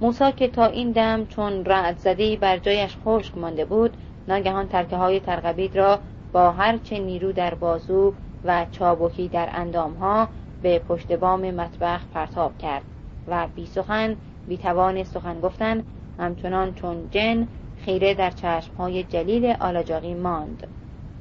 موسا 0.01 0.31
که 0.31 0.47
تا 0.47 0.65
این 0.65 0.91
دم 0.91 1.25
چون 1.25 1.65
رعد 1.65 1.97
زدهی 1.97 2.37
بر 2.37 2.57
جایش 2.57 2.97
خشک 3.05 3.37
مانده 3.37 3.65
بود 3.65 3.97
ناگهان 4.27 4.67
ترکه 4.67 4.95
های 4.95 5.19
ترقبید 5.19 5.77
را 5.77 5.99
با 6.33 6.51
هرچه 6.51 6.99
نیرو 6.99 7.31
در 7.31 7.53
بازو 7.53 8.13
و 8.45 8.65
چابکی 8.71 9.27
در 9.27 9.49
اندامها 9.53 10.27
به 10.61 10.79
پشت 10.79 11.11
بام 11.11 11.51
مطبخ 11.51 12.05
پرتاب 12.13 12.57
کرد 12.57 12.83
و 13.27 13.47
بی 13.55 13.65
سخن 13.65 14.15
بی 14.47 14.57
توان 14.57 15.03
سخن 15.03 15.39
گفتن 15.39 15.83
همچنان 16.19 16.73
چون 16.73 17.09
جن 17.11 17.47
خیره 17.77 18.13
در 18.13 18.31
چشمهای 18.31 19.03
جلیل 19.03 19.55
آلاجاقی 19.59 20.13
ماند 20.13 20.67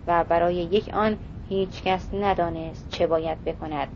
و 0.07 0.25
برای 0.25 0.55
یک 0.55 0.95
آن 0.95 1.17
هیچ 1.49 1.83
کس 1.83 2.15
ندانست 2.15 2.89
چه 2.89 3.07
باید 3.07 3.45
بکند. 3.45 3.89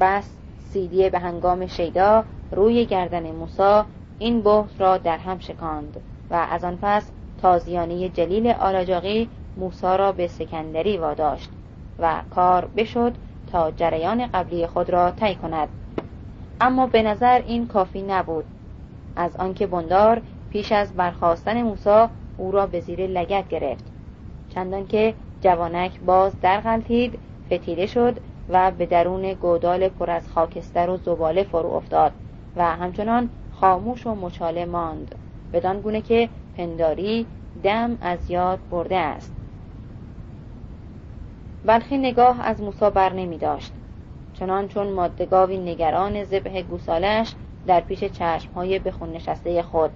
بس 0.00 0.30
سیدیه 0.58 1.10
به 1.10 1.18
هنگام 1.18 1.66
شیدا 1.66 2.24
روی 2.52 2.86
گردن 2.86 3.30
موسا 3.30 3.86
این 4.18 4.40
بحث 4.40 4.80
را 4.80 4.98
در 4.98 5.18
هم 5.18 5.38
شکاند 5.38 6.00
و 6.30 6.46
از 6.50 6.64
آن 6.64 6.78
پس 6.82 7.10
تازیانه 7.42 8.08
جلیل 8.08 8.46
آلاجاقی 8.46 9.28
موسا 9.56 9.96
را 9.96 10.12
به 10.12 10.26
سکندری 10.26 10.96
واداشت 10.96 11.50
و 11.98 12.22
کار 12.30 12.64
بشد 12.76 13.14
تا 13.52 13.70
جریان 13.70 14.26
قبلی 14.26 14.66
خود 14.66 14.90
را 14.90 15.10
طی 15.10 15.34
کند. 15.34 15.68
اما 16.60 16.86
به 16.86 17.02
نظر 17.02 17.42
این 17.46 17.66
کافی 17.66 18.02
نبود. 18.02 18.44
از 19.16 19.36
آنکه 19.36 19.66
بندار 19.66 20.22
پیش 20.50 20.72
از 20.72 20.92
برخواستن 20.92 21.62
موسی 21.62 22.06
او 22.36 22.50
را 22.50 22.66
به 22.66 22.80
زیر 22.80 23.06
لگت 23.06 23.48
گرفت. 23.48 23.84
چندان 24.48 24.86
که 24.86 25.14
جوانک 25.40 26.00
باز 26.00 26.40
در 26.40 26.60
غلطید 26.60 27.18
فتیله 27.46 27.86
شد 27.86 28.20
و 28.48 28.70
به 28.70 28.86
درون 28.86 29.32
گودال 29.34 29.88
پر 29.88 30.10
از 30.10 30.28
خاکستر 30.28 30.90
و 30.90 30.96
زباله 30.96 31.42
فرو 31.42 31.72
افتاد 31.72 32.12
و 32.56 32.64
همچنان 32.64 33.30
خاموش 33.52 34.06
و 34.06 34.14
مچاله 34.14 34.64
ماند. 34.64 35.14
بدان 35.52 35.80
گونه 35.80 36.00
که 36.00 36.28
پنداری 36.56 37.26
دم 37.62 37.98
از 38.00 38.30
یاد 38.30 38.58
برده 38.70 38.96
است. 38.96 39.39
بلخی 41.64 41.98
نگاه 41.98 42.40
از 42.40 42.62
موسا 42.62 42.90
بر 42.90 43.12
نمی 43.12 43.38
داشت. 43.38 43.72
چنان 44.34 44.68
چون 44.68 44.90
مادگاوی 44.90 45.58
نگران 45.58 46.24
زبه 46.24 46.62
گوسالش 46.62 47.34
در 47.66 47.80
پیش 47.80 48.04
چشمهای 48.04 48.78
به 48.78 48.90
خون 48.90 49.12
نشسته 49.12 49.62
خود. 49.62 49.90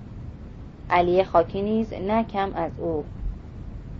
علی 0.91 1.25
خاکی 1.25 1.63
نیز 1.63 1.93
نه 1.93 2.25
کم 2.25 2.53
از 2.55 2.73
او. 2.79 3.05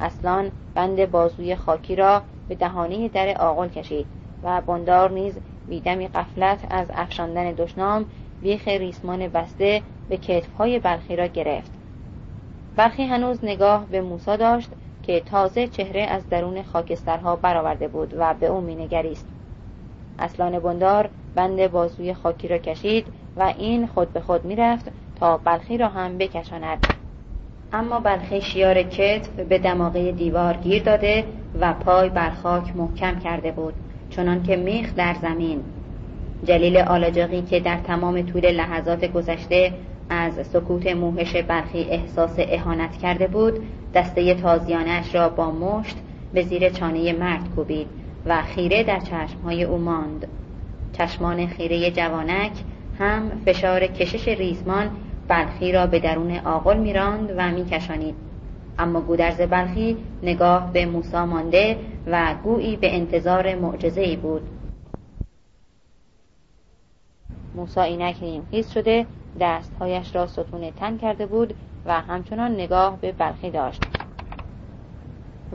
اصلان 0.01 0.51
بند 0.75 1.11
بازوی 1.11 1.57
خاکی 1.57 1.97
را 1.97 2.23
به 2.49 2.55
دهانه 2.55 3.09
در 3.09 3.39
آقل 3.39 3.69
کشید 3.69 4.07
و 4.43 4.61
بندار 4.61 5.11
نیز 5.11 5.39
بیدمی 5.69 6.09
قفلت 6.09 6.67
از 6.71 6.87
افشاندن 6.95 7.53
دشنام 7.53 8.05
بیخ 8.43 8.69
ریسمان 8.69 9.29
بسته 9.29 9.83
به 10.09 10.17
کتفهای 10.17 10.79
بلخی 10.79 11.17
را 11.17 11.27
گرفت. 11.27 11.73
برخی 12.77 13.05
هنوز 13.05 13.45
نگاه 13.45 13.87
به 13.87 14.01
موسا 14.01 14.37
داشت 14.37 14.71
که 15.07 15.21
تازه 15.21 15.67
چهره 15.67 16.03
از 16.03 16.29
درون 16.29 16.63
خاکسترها 16.63 17.37
برآورده 17.37 17.89
بود 17.89 18.15
و 18.19 18.35
به 18.35 18.47
او 18.47 18.61
مینگریست. 18.61 19.27
اصلان 20.19 20.59
بندار 20.59 21.09
بند 21.35 21.71
بازوی 21.71 22.15
خاکی 22.15 22.49
را 22.49 22.59
کشید 22.59 23.07
و 23.37 23.55
این 23.59 23.87
خود 23.87 24.13
به 24.13 24.21
خود 24.21 24.45
می‌رفت 24.45 24.91
تا 25.21 25.37
بلخی 25.37 25.79
را 25.79 25.89
هم 25.89 26.19
بکشاند. 26.19 26.87
اما 27.73 28.01
بلخی 28.01 28.41
شیار 28.41 28.83
کتف 28.83 29.29
به 29.29 29.59
دماغه 29.59 30.13
دیوار 30.13 30.55
گیر 30.55 30.83
داده 30.83 31.25
و 31.61 31.73
پای 31.73 32.09
بر 32.09 32.31
خاک 32.31 32.77
محکم 32.77 33.19
کرده 33.19 33.53
بود 33.53 33.75
چنان 34.11 34.43
که 34.43 34.57
میخ 34.57 34.95
در 34.95 35.15
زمین. 35.15 35.65
جلیل 36.45 36.77
آلاجاقی 36.77 37.43
که 37.43 37.61
در 37.61 37.77
تمام 37.77 38.23
طول 38.23 38.51
لحظات 38.51 39.05
گذشته 39.05 39.73
از 40.09 40.47
سکوت 40.47 40.87
موهش 40.87 41.37
برخی 41.37 41.79
احساس 41.79 42.35
اهانت 42.39 42.97
کرده 42.97 43.27
بود 43.27 43.55
دسته 43.95 44.35
تازیانش 44.35 45.15
را 45.15 45.29
با 45.29 45.51
مشت 45.51 45.97
به 46.33 46.43
زیر 46.43 46.69
چانه 46.69 47.13
مرد 47.13 47.55
کوبید 47.57 47.87
و 48.27 48.43
خیره 48.43 48.83
در 48.83 49.01
چشمهای 49.01 49.65
او 49.65 49.79
ماند. 49.79 50.27
چشمان 50.93 51.47
خیره 51.47 51.91
جوانک 51.91 52.53
هم 52.99 53.31
فشار 53.45 53.87
کشش 53.87 54.29
ریزمان 54.29 54.91
بلخی 55.29 55.73
را 55.73 55.87
به 55.87 55.99
درون 55.99 56.37
آقل 56.37 56.77
میراند 56.77 57.35
و 57.37 57.51
میکشانید. 57.51 58.15
اما 58.79 59.01
گودرز 59.01 59.41
بلخی 59.41 59.97
نگاه 60.23 60.73
به 60.73 60.87
موسا 60.87 61.27
مانده 61.27 61.77
و 62.07 62.35
گویی 62.45 62.77
به 62.77 62.97
انتظار 62.97 63.55
معجزه 63.55 64.17
بود. 64.17 64.43
موسا 67.55 67.83
اینک 67.83 68.23
نیمخیز 68.23 68.71
شده 68.71 69.07
دستهایش 69.41 70.17
را 70.17 70.27
ستون 70.27 70.71
تن 70.71 70.99
کرده 70.99 71.27
بود 71.27 71.55
و 71.87 72.01
همچنان 72.01 72.53
نگاه 72.53 72.97
به 73.01 73.13
بلخی 73.13 73.51
داشت. 73.51 73.83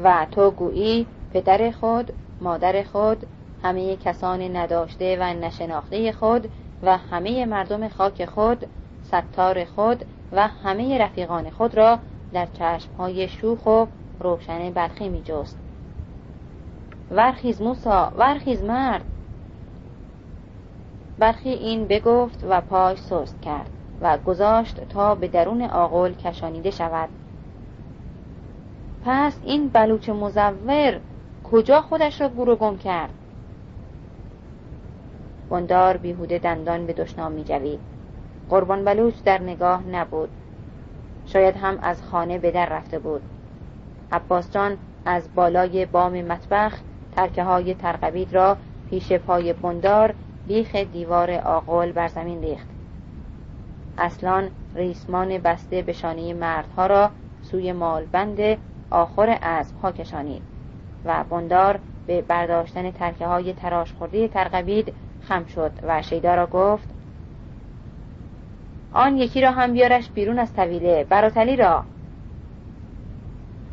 و 0.04 0.28
تو 0.32 0.52
گویی 0.52 1.08
پدر 1.34 1.72
خود 1.72 2.14
مادر 2.42 2.84
خود 2.84 3.28
همه 3.64 3.96
کسان 3.96 4.56
نداشته 4.56 5.18
و 5.20 5.24
نشناخته 5.34 6.12
خود 6.12 6.50
و 6.84 6.98
همه 6.98 7.46
مردم 7.46 7.88
خاک 7.88 8.26
خود 8.26 8.66
ستار 9.02 9.66
خود 9.66 10.06
و 10.32 10.48
همه 10.48 10.98
رفیقان 10.98 11.50
خود 11.50 11.76
را 11.78 12.00
در 12.34 12.46
چشمهای 12.46 13.28
شوخ 13.28 13.66
و 13.66 13.86
روشن 14.20 14.72
بلخی 14.74 15.10
می 15.10 15.22
جست 15.22 15.58
ورخیز 17.12 17.62
موسا 17.62 18.12
ورخیز 18.16 18.64
مرد! 18.64 19.06
برخی 21.20 21.50
این 21.50 21.86
بگفت 21.86 22.46
و 22.50 22.62
پاش 22.62 22.98
سست 22.98 23.42
کرد 23.42 23.70
و 24.02 24.18
گذاشت 24.18 24.82
تا 24.90 25.16
به 25.16 25.28
درون 25.28 25.62
آغل 25.62 26.14
کشانیده 26.14 26.72
شود. 26.72 27.10
پس 29.06 29.40
این 29.44 29.68
بلوچ 29.68 30.10
مزور 30.10 31.00
کجا 31.52 31.82
خودش 31.82 32.22
را 32.22 32.30
گور 32.30 32.56
گم 32.56 32.78
کرد؟ 32.78 33.10
بندار 35.50 35.98
بیهوده 35.98 36.38
دندان 36.38 36.86
به 36.86 36.94
دشنام 36.94 37.32
می 37.32 37.44
جوید 37.44 37.80
قربان 38.50 38.86
بلوچ 38.86 39.14
در 39.26 39.42
نگاه 39.42 39.84
نبود. 39.88 40.30
شاید 41.26 41.56
هم 41.56 41.80
از 41.82 42.04
خانه 42.04 42.38
به 42.38 42.52
در 42.52 42.70
رفته 42.70 43.00
بود. 43.00 43.22
عباس 44.12 44.52
جان 44.52 44.78
از 45.06 45.30
بالای 45.36 45.86
بام 45.86 46.22
مطبخ 46.22 46.80
ترکه 47.16 47.44
های 47.44 47.74
ترقبید 47.74 48.34
را 48.34 48.58
پیش 48.90 49.12
پای 49.12 49.54
بندار 49.54 50.14
بیخ 50.50 50.76
دیوار 50.76 51.32
آقل 51.32 51.92
بر 51.92 52.08
زمین 52.08 52.42
ریخت. 52.42 52.68
اصلان 53.98 54.50
ریسمان 54.76 55.38
بسته 55.38 55.82
به 55.82 55.94
شانه 55.94 56.34
مردها 56.34 56.88
را 56.88 57.12
سوی 57.42 57.72
مالبند 57.72 58.58
آخر 58.92 59.38
اسبها 59.42 59.92
کشانید 59.92 60.42
و 61.06 61.24
بندار 61.30 61.80
به 62.08 62.22
برداشتن 62.22 62.92
ترکه 62.92 63.28
های 63.28 63.54
تراش 63.54 63.94
خورده 63.94 64.28
ترقبید 64.28 64.94
خم 65.22 65.46
شد 65.46 65.72
و 65.84 66.02
شیدا 66.02 66.36
را 66.36 66.48
گفت 66.48 66.88
آن 68.94 69.18
یکی 69.18 69.42
را 69.42 69.52
هم 69.52 69.74
بیارش 69.74 70.10
بیرون 70.10 70.40
از 70.40 70.54
طویله 70.54 71.04
براتلی 71.04 71.56
را. 71.56 71.84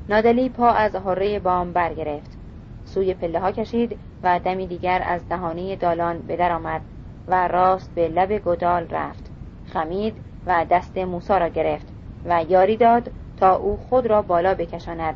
نادلی 0.08 0.48
پا 0.48 0.68
از 0.68 0.96
حره 0.96 1.38
بام 1.38 1.72
برگرفت. 1.72 2.38
سوی 2.84 3.14
پله 3.14 3.40
ها 3.40 3.52
کشید 3.52 3.98
و 4.22 4.38
دمی 4.38 4.66
دیگر 4.66 5.02
از 5.06 5.28
دهانه 5.28 5.76
دالان 5.76 6.18
به 6.18 6.36
در 6.36 6.52
آمد 6.52 6.80
و 7.28 7.48
راست 7.48 7.94
به 7.94 8.08
لب 8.08 8.38
گدال 8.38 8.88
رفت. 8.90 9.30
خمید 9.66 10.14
و 10.46 10.66
دست 10.70 10.98
موسا 10.98 11.38
را 11.38 11.48
گرفت 11.48 11.86
و 12.24 12.44
یاری 12.48 12.76
داد 12.76 13.10
تا 13.36 13.56
او 13.56 13.76
خود 13.76 14.06
را 14.06 14.22
بالا 14.22 14.54
بکشاند. 14.54 15.14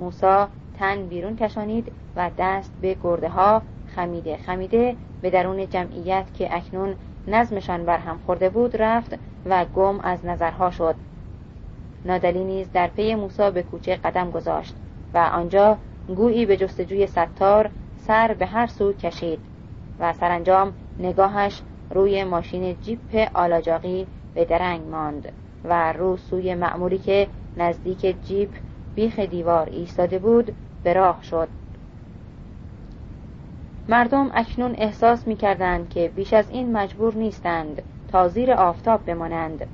موسا 0.00 0.48
تن 0.78 1.06
بیرون 1.06 1.36
کشانید 1.36 1.92
و 2.16 2.30
دست 2.38 2.72
به 2.80 2.96
گرده 3.02 3.28
ها 3.28 3.62
خمیده 3.94 4.36
خمیده 4.36 4.96
به 5.22 5.30
درون 5.30 5.68
جمعیت 5.68 6.24
که 6.34 6.56
اکنون 6.56 6.94
نظمشان 7.26 7.84
بر 7.84 7.98
هم 7.98 8.18
خورده 8.26 8.48
بود 8.48 8.82
رفت 8.82 9.18
و 9.46 9.64
گم 9.64 10.00
از 10.00 10.24
نظرها 10.24 10.70
شد. 10.70 10.94
نادلی 12.04 12.44
نیز 12.44 12.72
در 12.72 12.86
پی 12.86 13.14
موسا 13.14 13.50
به 13.50 13.62
کوچه 13.62 13.96
قدم 13.96 14.30
گذاشت 14.30 14.74
و 15.14 15.18
آنجا 15.18 15.78
گویی 16.16 16.46
به 16.46 16.56
جستجوی 16.56 17.06
ستار 17.06 17.70
سر 18.06 18.34
به 18.38 18.46
هر 18.46 18.66
سو 18.66 18.92
کشید 18.92 19.38
و 20.00 20.12
سرانجام 20.12 20.72
نگاهش 20.98 21.60
روی 21.90 22.24
ماشین 22.24 22.76
جیپ 22.82 23.28
آلاجاقی 23.34 24.06
به 24.34 24.44
درنگ 24.44 24.88
ماند 24.88 25.32
و 25.64 25.92
رو 25.92 26.16
سوی 26.16 26.54
معمولی 26.54 26.98
که 26.98 27.28
نزدیک 27.56 28.16
جیپ 28.26 28.50
بیخ 28.94 29.18
دیوار 29.18 29.68
ایستاده 29.70 30.18
بود 30.18 30.54
به 30.82 30.92
راه 30.92 31.22
شد. 31.22 31.48
مردم 33.88 34.30
اکنون 34.34 34.74
احساس 34.78 35.26
می 35.26 35.36
کردند 35.36 35.88
که 35.88 36.12
بیش 36.16 36.32
از 36.32 36.50
این 36.50 36.72
مجبور 36.72 37.14
نیستند 37.14 37.82
تا 38.08 38.28
زیر 38.28 38.52
آفتاب 38.52 39.04
بمانند 39.04 39.66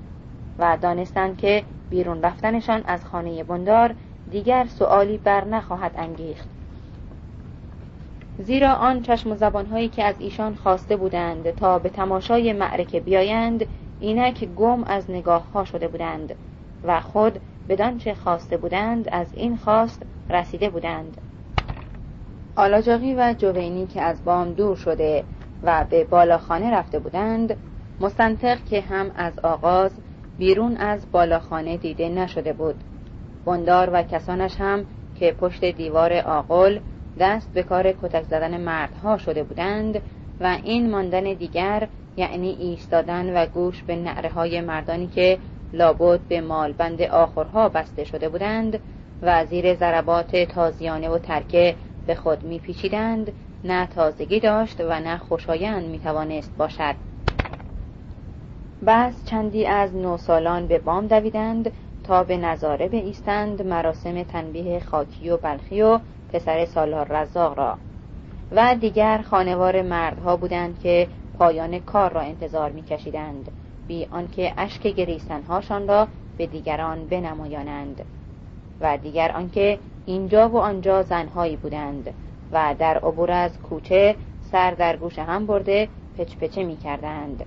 و 0.58 0.78
دانستند 0.80 1.36
که 1.36 1.64
بیرون 1.90 2.22
رفتنشان 2.22 2.82
از 2.86 3.04
خانه 3.04 3.44
بندار 3.44 3.94
دیگر 4.30 4.66
سؤالی 4.66 5.18
بر 5.18 5.44
نخواهد 5.44 5.92
انگیخت. 5.96 6.59
زیرا 8.42 8.72
آن 8.72 9.02
چشم 9.02 9.30
و 9.32 9.34
زبانهایی 9.34 9.88
که 9.88 10.04
از 10.04 10.14
ایشان 10.18 10.54
خواسته 10.54 10.96
بودند 10.96 11.50
تا 11.50 11.78
به 11.78 11.88
تماشای 11.88 12.52
معرکه 12.52 13.00
بیایند 13.00 13.66
اینک 14.00 14.44
گم 14.44 14.84
از 14.84 15.10
نگاه 15.10 15.52
ها 15.52 15.64
شده 15.64 15.88
بودند 15.88 16.34
و 16.84 17.00
خود 17.00 17.40
بدانچه 17.68 18.14
خواسته 18.14 18.56
بودند 18.56 19.08
از 19.12 19.34
این 19.34 19.56
خواست 19.56 20.02
رسیده 20.30 20.70
بودند. 20.70 21.16
آلاجاقی 22.56 23.14
و 23.14 23.34
جوینی 23.38 23.86
که 23.86 24.02
از 24.02 24.24
بام 24.24 24.52
دور 24.52 24.76
شده 24.76 25.24
و 25.62 25.84
به 25.90 26.04
بالاخانه 26.04 26.70
رفته 26.70 26.98
بودند 26.98 27.56
مستنطق 28.00 28.64
که 28.64 28.80
هم 28.80 29.10
از 29.16 29.38
آغاز 29.38 29.90
بیرون 30.38 30.76
از 30.76 31.06
بالاخانه 31.12 31.76
دیده 31.76 32.08
نشده 32.08 32.52
بود. 32.52 32.74
بندار 33.46 33.90
و 33.92 34.02
کسانش 34.02 34.56
هم 34.60 34.84
که 35.14 35.32
پشت 35.32 35.64
دیوار 35.64 36.12
آقل 36.12 36.78
دست 37.18 37.52
به 37.52 37.62
کار 37.62 37.92
کتک 37.92 38.22
زدن 38.22 38.60
مردها 38.60 39.18
شده 39.18 39.42
بودند 39.42 40.02
و 40.40 40.58
این 40.64 40.90
ماندن 40.90 41.32
دیگر 41.32 41.88
یعنی 42.16 42.56
ایستادن 42.60 43.36
و 43.36 43.46
گوش 43.46 43.82
به 43.82 43.96
نعره 43.96 44.28
های 44.28 44.60
مردانی 44.60 45.06
که 45.06 45.38
لابد 45.72 46.20
به 46.28 46.40
مالبند 46.40 47.02
آخرها 47.02 47.68
بسته 47.68 48.04
شده 48.04 48.28
بودند 48.28 48.80
و 49.22 49.44
زیر 49.44 49.74
ضربات 49.74 50.36
تازیانه 50.36 51.08
و 51.08 51.18
ترکه 51.18 51.74
به 52.06 52.14
خود 52.14 52.44
میپیچیدند 52.44 53.32
نه 53.64 53.86
تازگی 53.86 54.40
داشت 54.40 54.80
و 54.80 55.00
نه 55.00 55.18
خوشایند 55.18 55.86
می‌توانست 55.86 56.52
باشد. 56.58 56.94
بس 58.86 59.24
چندی 59.24 59.66
از 59.66 59.94
نوسالان 59.94 60.66
به 60.66 60.78
بام 60.78 61.06
دویدند 61.06 61.72
تا 62.04 62.24
به 62.24 62.36
نظاره 62.36 62.88
ایستند 62.92 63.66
مراسم 63.66 64.22
تنبیه 64.22 64.80
خاکی 64.80 65.30
و 65.30 65.36
بلخی 65.36 65.82
و 65.82 65.98
پسر 66.32 66.64
سالار 66.64 67.06
رزاق 67.10 67.58
را 67.58 67.78
و 68.52 68.74
دیگر 68.80 69.22
خانوار 69.22 69.82
مردها 69.82 70.36
بودند 70.36 70.80
که 70.80 71.08
پایان 71.38 71.78
کار 71.78 72.12
را 72.12 72.20
انتظار 72.20 72.70
میکشیدند 72.70 73.50
بی 73.88 74.06
آنکه 74.10 74.52
اشک 74.56 74.82
گریستنهاشان 74.82 75.88
را 75.88 76.08
به 76.38 76.46
دیگران 76.46 77.06
بنمایانند 77.06 78.04
و 78.80 78.96
دیگر 78.96 79.32
آنکه 79.32 79.78
اینجا 80.06 80.48
و 80.48 80.56
آنجا 80.56 81.02
زنهایی 81.02 81.56
بودند 81.56 82.14
و 82.52 82.74
در 82.78 82.98
عبور 82.98 83.30
از 83.30 83.58
کوچه 83.62 84.16
سر 84.40 84.70
در 84.70 84.96
گوش 84.96 85.18
هم 85.18 85.46
برده 85.46 85.88
پچپچه 86.18 86.64
می 86.64 86.76
کردند 86.76 87.44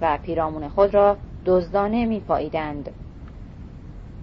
و 0.00 0.18
پیرامون 0.22 0.68
خود 0.68 0.94
را 0.94 1.16
دزدانه 1.46 2.06
می 2.06 2.20
پاییدند. 2.20 2.90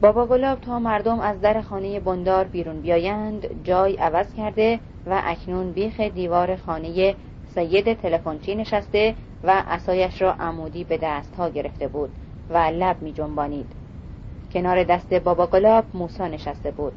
بابا 0.02 0.26
گلاب 0.26 0.62
تا 0.62 0.80
مردم 0.80 1.20
از 1.20 1.42
در 1.42 1.62
خانه 1.62 2.00
بندار 2.00 2.44
بیرون 2.44 2.82
بیایند 2.82 3.64
جای 3.64 3.96
عوض 3.96 4.34
کرده 4.34 4.80
و 5.06 5.22
اکنون 5.24 5.72
بیخ 5.72 6.00
دیوار 6.00 6.56
خانه 6.56 7.16
سید 7.56 7.94
تلفنچی 7.94 8.56
نشسته 8.56 9.16
و 9.44 9.64
اسایش 9.68 10.22
را 10.22 10.34
عمودی 10.34 10.84
به 10.84 11.00
دستها 11.02 11.50
گرفته 11.50 11.88
بود 11.88 12.10
و 12.50 12.58
لب 12.58 13.02
می 13.02 13.14
جنبانید. 13.14 13.66
کنار 14.54 14.84
دست 14.84 15.14
بابا 15.14 15.48
گلاب 15.48 15.86
موسا 15.94 16.28
نشسته 16.28 16.72
بود 16.72 16.94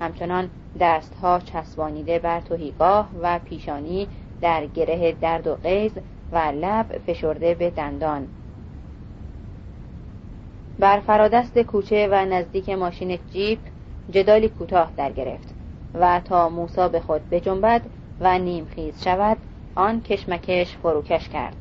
همچنان 0.00 0.50
دستها 0.80 1.38
چسبانیده 1.38 2.18
بر 2.18 2.40
توهیگاه 2.40 3.08
و 3.22 3.38
پیشانی 3.38 4.08
در 4.40 4.66
گره 4.66 5.12
درد 5.12 5.46
و 5.46 5.54
قیز 5.54 5.92
و 6.32 6.38
لب 6.38 6.98
فشرده 7.06 7.54
به 7.54 7.70
دندان 7.70 8.28
بر 10.78 11.00
فرادست 11.00 11.58
کوچه 11.58 12.08
و 12.10 12.24
نزدیک 12.24 12.68
ماشین 12.70 13.18
جیپ 13.32 13.58
جدالی 14.10 14.48
کوتاه 14.48 14.92
در 14.96 15.12
گرفت 15.12 15.54
و 15.94 16.20
تا 16.24 16.48
موسا 16.48 16.88
به 16.88 17.00
خود 17.00 17.30
بجنبد 17.30 17.82
و 18.20 18.38
نیمخیز 18.38 19.04
شود 19.04 19.38
آن 19.74 20.00
کشمکش 20.00 20.76
فروکش 20.76 21.28
کرد. 21.28 21.56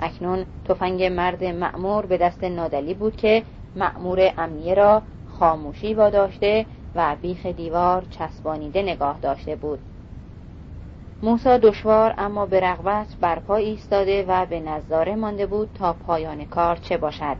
اکنون 0.00 0.46
تفنگ 0.64 1.02
مرد 1.02 1.44
معمور 1.44 2.06
به 2.06 2.16
دست 2.16 2.44
نادلی 2.44 2.94
بود 2.94 3.16
که 3.16 3.42
معمور 3.76 4.32
امنیه 4.38 4.74
را 4.74 5.02
خاموشی 5.38 5.94
واداشته 5.94 6.66
و 6.94 7.16
بیخ 7.22 7.46
دیوار 7.46 8.04
چسبانیده 8.10 8.82
نگاه 8.82 9.18
داشته 9.22 9.56
بود. 9.56 9.78
موسا 11.22 11.58
دشوار 11.58 12.14
اما 12.18 12.46
به 12.46 12.60
رغبت 12.60 13.06
برپا 13.20 13.56
ایستاده 13.56 14.24
و 14.28 14.46
به 14.46 14.60
نظاره 14.60 15.14
مانده 15.14 15.46
بود 15.46 15.70
تا 15.74 15.92
پایان 15.92 16.44
کار 16.44 16.76
چه 16.76 16.96
باشد. 16.96 17.36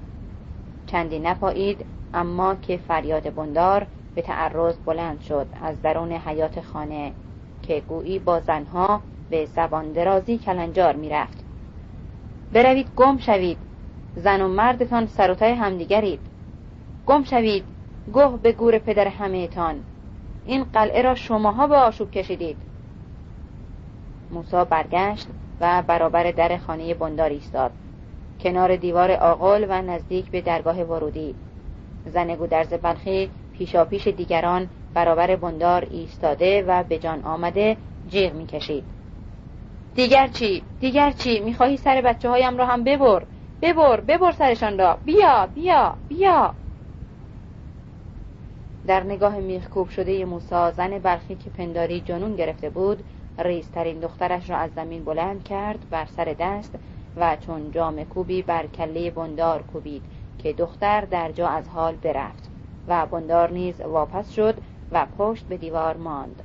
چندی 0.95 1.19
نپایید 1.19 1.85
اما 2.15 2.55
که 2.55 2.77
فریاد 2.77 3.35
بندار 3.35 3.87
به 4.15 4.23
تعرض 4.23 4.77
بلند 4.87 5.21
شد 5.21 5.47
از 5.63 5.83
درون 5.83 6.13
حیات 6.13 6.61
خانه 6.61 7.13
که 7.63 7.83
گویی 7.89 8.19
با 8.19 8.41
زنها 8.41 9.01
به 9.31 9.45
زبان 9.45 9.93
درازی 9.93 10.39
کلنجار 10.39 10.97
می‌رفت. 10.97 11.45
بروید 12.53 12.89
گم 12.97 13.19
شوید. 13.19 13.59
زن 14.17 14.43
و 14.43 14.49
مردتان 14.49 15.07
سروتای 15.07 15.53
همدیگرید. 15.53 16.21
گم 17.07 17.25
شوید. 17.25 17.65
گه 18.15 18.29
به 18.43 18.53
گور 18.53 18.79
پدر 18.79 19.09
همهتان. 19.09 19.85
این 20.47 20.65
قلعه 20.65 21.03
را 21.03 21.15
شماها 21.15 21.67
به 21.67 21.77
آشوب 21.77 22.11
کشیدید. 22.11 22.57
موسا 24.31 24.65
برگشت 24.65 25.27
و 25.61 25.83
برابر 25.87 26.31
در 26.31 26.57
خانه 26.57 26.95
بندار 26.95 27.31
ایستاد. 27.31 27.73
کنار 28.45 28.77
دیوار 28.77 29.11
آقل 29.11 29.67
و 29.69 29.83
نزدیک 29.83 30.31
به 30.31 30.41
درگاه 30.41 30.83
ورودی. 30.83 31.35
زن 32.07 32.35
گودرز 32.35 32.75
بلخی 32.75 33.31
پیشا 33.53 33.85
پیش 33.85 34.07
دیگران 34.09 34.69
برابر 34.95 35.37
بندار 35.37 35.87
ایستاده 35.91 36.63
و 36.63 36.83
به 36.83 36.99
جان 36.99 37.23
آمده 37.23 37.77
جیغ 38.09 38.33
می‌کشید. 38.33 38.85
دیگر 39.95 40.29
چی؟ 40.29 40.63
دیگر 40.81 41.11
چی؟ 41.11 41.41
می‌خواهی 41.41 41.77
سر 41.77 42.01
بچه 42.01 42.29
هایم 42.29 42.57
را 42.59 42.67
هم 42.67 42.85
ببر. 42.85 43.23
ببر 43.63 44.01
ببر 44.01 44.33
سرشان 44.33 44.79
را. 44.79 44.99
بیا 45.05 45.49
بیا 45.55 45.97
بیا. 46.09 46.55
در 48.87 49.03
نگاه 49.03 49.37
میخکوب 49.37 49.89
شده 49.89 50.25
موسا 50.25 50.71
زن 50.71 50.99
برخی 50.99 51.35
که 51.37 51.51
پنداری 51.51 52.01
جنون 52.01 52.37
گرفته 52.37 52.71
بود 52.71 53.05
ریزترین 53.39 54.01
دخترش 54.01 54.51
را 54.51 54.57
از 54.57 54.71
زمین 54.77 55.05
بلند 55.05 55.45
کرد 55.45 55.87
بر 55.91 56.05
سر 56.05 56.37
دست 56.39 56.79
و 57.17 57.37
چون 57.37 57.71
جام 57.71 58.05
کوبی 58.05 58.43
بر 58.43 58.67
کله 58.67 59.11
بندار 59.11 59.63
کوبید 59.63 60.03
که 60.39 60.53
دختر 60.53 61.01
در 61.01 61.33
جا 61.33 61.49
از 61.49 61.69
حال 61.69 61.95
برفت 61.97 62.51
و 62.89 63.07
بندار 63.07 63.51
نیز 63.51 63.81
واپس 63.81 64.31
شد 64.31 64.55
و 64.93 65.07
پشت 65.19 65.45
به 65.45 65.57
دیوار 65.57 65.97
ماند. 65.97 66.43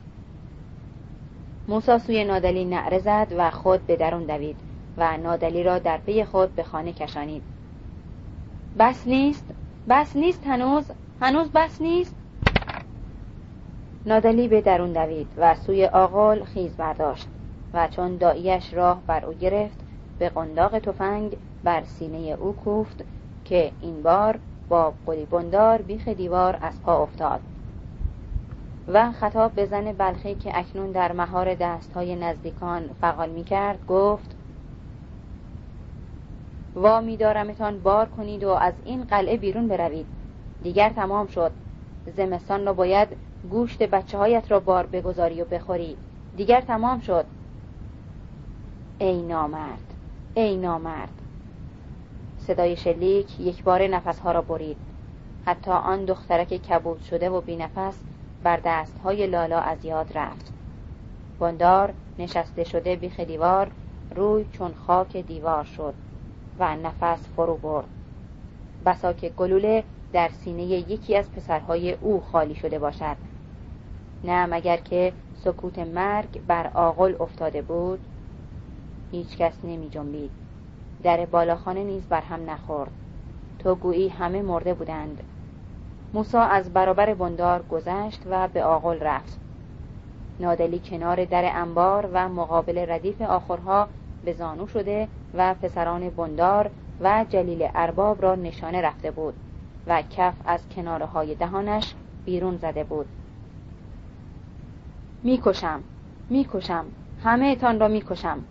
موسا 1.68 1.98
سوی 1.98 2.24
نادلی 2.24 2.66
نعره 2.66 3.00
زد 3.00 3.28
و 3.38 3.52
خود 3.52 3.88
به 3.88 3.96
درون 3.96 4.24
دوید 4.24 4.58
و 4.98 5.18
نادلی 5.18 5.64
را 5.64 5.80
در 5.80 5.98
پی 5.98 6.24
خود 6.24 6.56
به 6.56 6.64
خانه 6.64 6.94
کشانید. 6.94 7.44
بس 8.80 9.08
نیست؟ 9.08 9.46
بس 9.90 10.16
نیست 10.16 10.48
هنوز؟ 10.48 10.92
هنوز 11.22 11.52
بس 11.52 11.82
نیست؟ 11.82 12.16
نادلی 14.06 14.48
به 14.48 14.62
درون 14.62 14.94
دوید 14.94 15.28
و 15.38 15.56
سوی 15.56 15.86
آقل 15.86 16.44
خیز 16.44 16.78
برداشت 16.78 17.28
و 17.74 17.88
چون 17.88 18.18
داییش 18.18 18.74
راه 18.74 19.02
بر 19.08 19.26
او 19.26 19.34
گرفت 19.34 19.79
به 20.20 20.30
قنداق 20.30 20.80
تفنگ 20.80 21.38
بر 21.64 21.84
سینه 21.84 22.18
او 22.18 22.56
کوفت 22.56 23.04
که 23.46 23.72
این 23.82 24.04
بار 24.04 24.40
با 24.70 24.94
قلی 25.06 25.26
بندار 25.26 25.82
بیخ 25.82 26.08
دیوار 26.08 26.58
از 26.62 26.82
پا 26.82 27.04
افتاد. 27.04 27.42
و 28.88 29.12
خطاب 29.12 29.52
به 29.52 29.66
زن 29.66 29.92
بلخی 29.92 30.36
که 30.36 30.58
اکنون 30.58 30.92
در 30.92 31.12
مهار 31.12 31.56
دستهای 31.56 32.16
نزدیکان 32.16 32.90
فعال 33.02 33.30
می 33.30 33.44
کرد 33.44 33.86
گفت 33.88 34.36
وا 36.76 37.02
میدارمتان 37.02 37.80
بار 37.80 38.06
کنید 38.10 38.44
و 38.44 38.50
از 38.50 38.74
این 38.86 39.04
قلعه 39.04 39.38
بیرون 39.38 39.68
بروید. 39.68 40.06
دیگر 40.64 40.90
تمام 40.90 41.28
شد. 41.28 41.52
زمستان 42.18 42.66
را 42.66 42.74
باید 42.74 43.08
گوشت 43.52 43.84
بچه 43.84 44.18
هایت 44.18 44.52
را 44.52 44.60
بار 44.60 44.86
بگذاری 44.86 45.42
و 45.42 45.46
بخوری. 45.46 45.98
دیگر 46.38 46.62
تمام 46.62 47.00
شد. 47.00 47.26
ای 49.00 49.22
نامرد! 49.22 49.99
ای 50.34 50.58
نامرد. 50.58 51.22
صدای 52.38 52.76
شلیک 52.76 53.40
یک 53.40 53.64
بار 53.64 53.88
نفسها 53.88 54.32
را 54.32 54.42
برید. 54.42 54.78
حتی 55.46 55.72
آن 55.72 56.06
دخترک 56.06 56.48
کبود 56.48 57.02
شده 57.02 57.30
و 57.30 57.42
بینفس 57.42 58.04
بر 58.44 58.60
دستهای 58.66 59.28
لالا 59.28 59.60
از 59.60 59.86
یاد 59.86 60.18
رفت. 60.18 60.54
بندار 61.40 61.94
نشسته 62.20 62.64
شده 62.64 62.96
بیخ 62.96 63.20
دیوار 63.20 63.72
روی 64.16 64.46
چون 64.52 64.74
خاک 64.74 65.18
دیوار 65.18 65.64
شد 65.64 65.94
و 66.60 66.76
نفس 66.76 67.28
فرو 67.36 67.58
برد. 67.58 67.88
بسا 68.86 69.14
که 69.14 69.30
گلوله 69.30 69.84
در 70.14 70.30
سینه 70.30 70.64
یکی 70.64 71.16
از 71.16 71.32
پسرهای 71.32 71.92
او 71.92 72.22
خالی 72.22 72.56
شده 72.56 72.80
باشد. 72.80 73.16
نه 74.24 74.46
مگر 74.46 74.78
که 74.78 75.14
سکوت 75.44 75.80
مرگ 75.80 76.42
بر 76.48 76.72
آقل 76.74 77.16
افتاده 77.20 77.62
بود؟ 77.62 78.00
هیچ 79.12 79.38
کس 79.38 79.54
نمی 79.64 79.90
جنبید 79.90 80.32
در 81.04 81.26
بالاخانه 81.26 81.84
نیز 81.84 82.08
بر 82.08 82.22
هم 82.22 82.50
نخورد. 82.50 82.92
تو 83.60 83.76
گویی 83.76 84.08
همه 84.08 84.42
مرده 84.42 84.74
بودند. 84.74 85.24
موسا 86.14 86.42
از 86.42 86.74
برابر 86.74 87.14
بندار 87.14 87.64
گذشت 87.64 88.22
و 88.30 88.48
به 88.48 88.64
آقل 88.64 89.00
رفت. 89.00 89.40
نادلی 90.40 90.80
کنار 90.80 91.26
در 91.26 91.50
انبار 91.54 92.10
و 92.14 92.30
مقابل 92.30 92.86
ردیف 92.92 93.22
آخرها 93.22 93.88
به 94.26 94.34
زانو 94.34 94.68
شده 94.68 95.08
و 95.34 95.54
پسران 95.54 96.10
بندار 96.10 96.70
و 97.02 97.26
جلیل 97.30 97.70
ارباب 97.76 98.22
را 98.22 98.36
نشانه 98.36 98.82
رفته 98.82 99.12
بود 99.12 99.34
و 99.88 100.02
کف 100.02 100.34
از 100.46 100.70
کناره 100.70 101.06
های 101.06 101.36
دهانش 101.36 101.94
بیرون 102.26 102.58
زده 102.58 102.84
بود. 102.84 103.06
می‌کشم 105.24 105.84
می‌کشم 106.30 106.86
همه 107.24 107.56
تان 107.56 107.80
را 107.80 107.88
می‌کشم. 107.88 108.44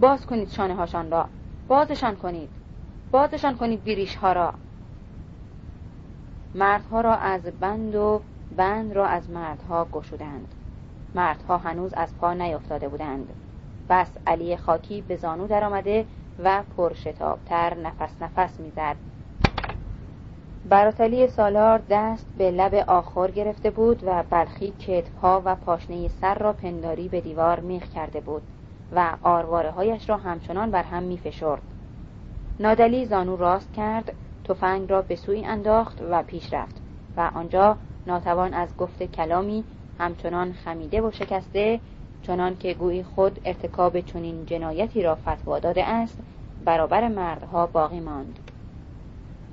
باز 0.00 0.26
کنید 0.26 0.48
شانه 0.48 0.74
هاشان 0.74 1.10
را. 1.10 1.26
بازشان 1.68 2.16
کنید. 2.16 2.48
بازشان 3.10 3.56
کنید 3.56 3.84
بیریش 3.84 4.16
ها 4.16 4.32
را. 4.32 4.54
مردها 6.54 7.00
را 7.00 7.14
از 7.14 7.42
بند 7.42 7.94
و 7.94 8.20
بند 8.56 8.92
را 8.92 9.06
از 9.06 9.30
مردها 9.30 9.86
گشودند. 9.92 10.54
مردها 11.14 11.58
هنوز 11.58 11.94
از 11.94 12.16
پا 12.16 12.32
نیفتاده 12.32 12.88
بودند. 12.88 13.28
بس 13.88 14.10
علی 14.26 14.56
خاکی 14.56 15.00
به 15.00 15.16
زانو 15.16 15.46
درآمده 15.46 16.04
و 16.44 16.62
پرشتابتر 16.76 17.74
نفس 17.74 18.22
نفس 18.22 18.60
می‌زد. 18.60 18.96
براتلی 20.68 21.28
سالار 21.28 21.82
دست 21.90 22.26
به 22.38 22.50
لب 22.50 22.74
آخر 22.74 23.30
گرفته 23.30 23.70
بود 23.70 24.02
و 24.06 24.24
بلخی 24.30 24.70
کتپا 24.70 25.42
و 25.44 25.54
پاشنه 25.54 26.08
سر 26.08 26.34
را 26.34 26.52
پنداری 26.52 27.08
به 27.08 27.20
دیوار 27.20 27.60
میخ 27.60 27.90
کرده 27.94 28.20
بود. 28.20 28.42
و 28.92 29.16
آرواره 29.22 29.70
هایش 29.70 30.10
را 30.10 30.16
همچنان 30.16 30.70
بر 30.70 30.82
هم 30.82 31.02
میفشرد. 31.02 31.62
نادلی 32.60 33.06
زانو 33.06 33.36
راست 33.36 33.72
کرد 33.72 34.12
تفنگ 34.44 34.90
را 34.90 35.02
به 35.02 35.16
سوی 35.16 35.44
انداخت 35.44 36.02
و 36.10 36.22
پیش 36.22 36.52
رفت 36.52 36.82
و 37.16 37.30
آنجا 37.34 37.76
ناتوان 38.06 38.54
از 38.54 38.76
گفت 38.76 39.02
کلامی 39.02 39.64
همچنان 39.98 40.52
خمیده 40.52 41.00
و 41.00 41.10
شکسته 41.10 41.80
چنان 42.22 42.56
که 42.56 42.74
گویی 42.74 43.02
خود 43.02 43.40
ارتکاب 43.44 44.00
چنین 44.00 44.46
جنایتی 44.46 45.02
را 45.02 45.14
فتوا 45.14 45.58
داده 45.58 45.84
است 45.84 46.18
برابر 46.64 47.08
مردها 47.08 47.66
باقی 47.66 48.00
ماند. 48.00 48.38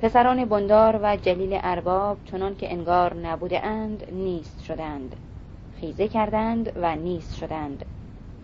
پسران 0.01 0.45
بندار 0.45 0.99
و 1.03 1.17
جلیل 1.17 1.59
ارباب 1.63 2.17
چنان 2.25 2.55
که 2.55 2.71
انگار 2.71 3.13
نبوده 3.13 3.65
اند 3.65 4.11
نیست 4.11 4.63
شدند 4.63 5.15
خیزه 5.79 6.07
کردند 6.07 6.71
و 6.75 6.95
نیست 6.95 7.35
شدند 7.35 7.85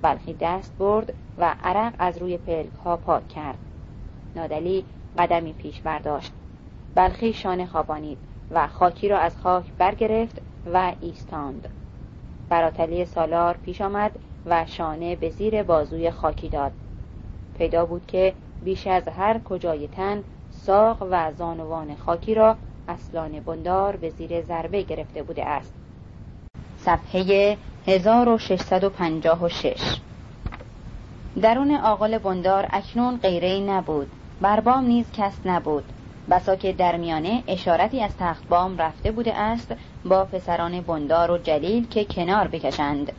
بلخی 0.03 0.33
دست 0.33 0.77
برد 0.77 1.13
و 1.37 1.55
عرق 1.63 1.93
از 1.99 2.17
روی 2.17 2.37
پلک 2.37 2.73
ها 2.73 2.97
پاک 2.97 3.27
کرد. 3.27 3.57
نادلی 4.35 4.85
قدمی 5.17 5.53
پیش 5.53 5.81
برداشت. 5.81 6.31
بلخی 6.95 7.33
شانه 7.33 7.65
خوابانید 7.65 8.17
و 8.51 8.67
خاکی 8.67 9.07
را 9.09 9.19
از 9.19 9.37
خاک 9.37 9.65
برگرفت 9.77 10.41
و 10.65 10.93
ایستاند. 11.01 11.69
براتلی 12.49 13.05
سالار 13.05 13.57
پیش 13.57 13.81
آمد 13.81 14.11
و 14.45 14.65
شانه 14.65 15.15
به 15.15 15.29
زیر 15.29 15.63
بازوی 15.63 16.11
خاکی 16.11 16.49
داد. 16.49 16.71
پیدا 17.57 17.85
بود 17.85 18.05
که 18.05 18.33
بیش 18.61 18.87
از 18.87 19.07
هر 19.07 19.39
کجای 19.39 19.87
تن 19.87 20.23
ساق 20.49 21.07
و 21.11 21.31
زانوان 21.31 21.95
خاکی 21.95 22.33
را 22.33 22.57
اصلان 22.87 23.39
بندار 23.39 23.95
به 23.95 24.09
زیر 24.09 24.41
ضربه 24.41 24.81
گرفته 24.81 25.23
بوده 25.23 25.45
است. 25.45 25.73
صفحه 26.77 27.57
1656 27.87 29.97
درون 31.41 31.75
آقل 31.75 32.17
بندار 32.17 32.67
اکنون 32.69 33.17
غیره 33.17 33.59
نبود. 33.59 34.07
بربام 34.41 34.85
نیز 34.85 35.11
کس 35.11 35.33
نبود. 35.45 35.83
بسا 36.29 36.55
که 36.55 36.73
در 36.73 36.97
میانه 36.97 37.43
اشارتی 37.47 38.01
از 38.01 38.17
تخت 38.19 38.47
بام 38.47 38.77
رفته 38.77 39.11
بوده 39.11 39.37
است 39.37 39.75
با 40.05 40.25
پسران 40.25 40.81
بندار 40.81 41.31
و 41.31 41.37
جلیل 41.37 41.87
که 41.87 42.05
کنار 42.05 42.47
بکشند. 42.47 43.11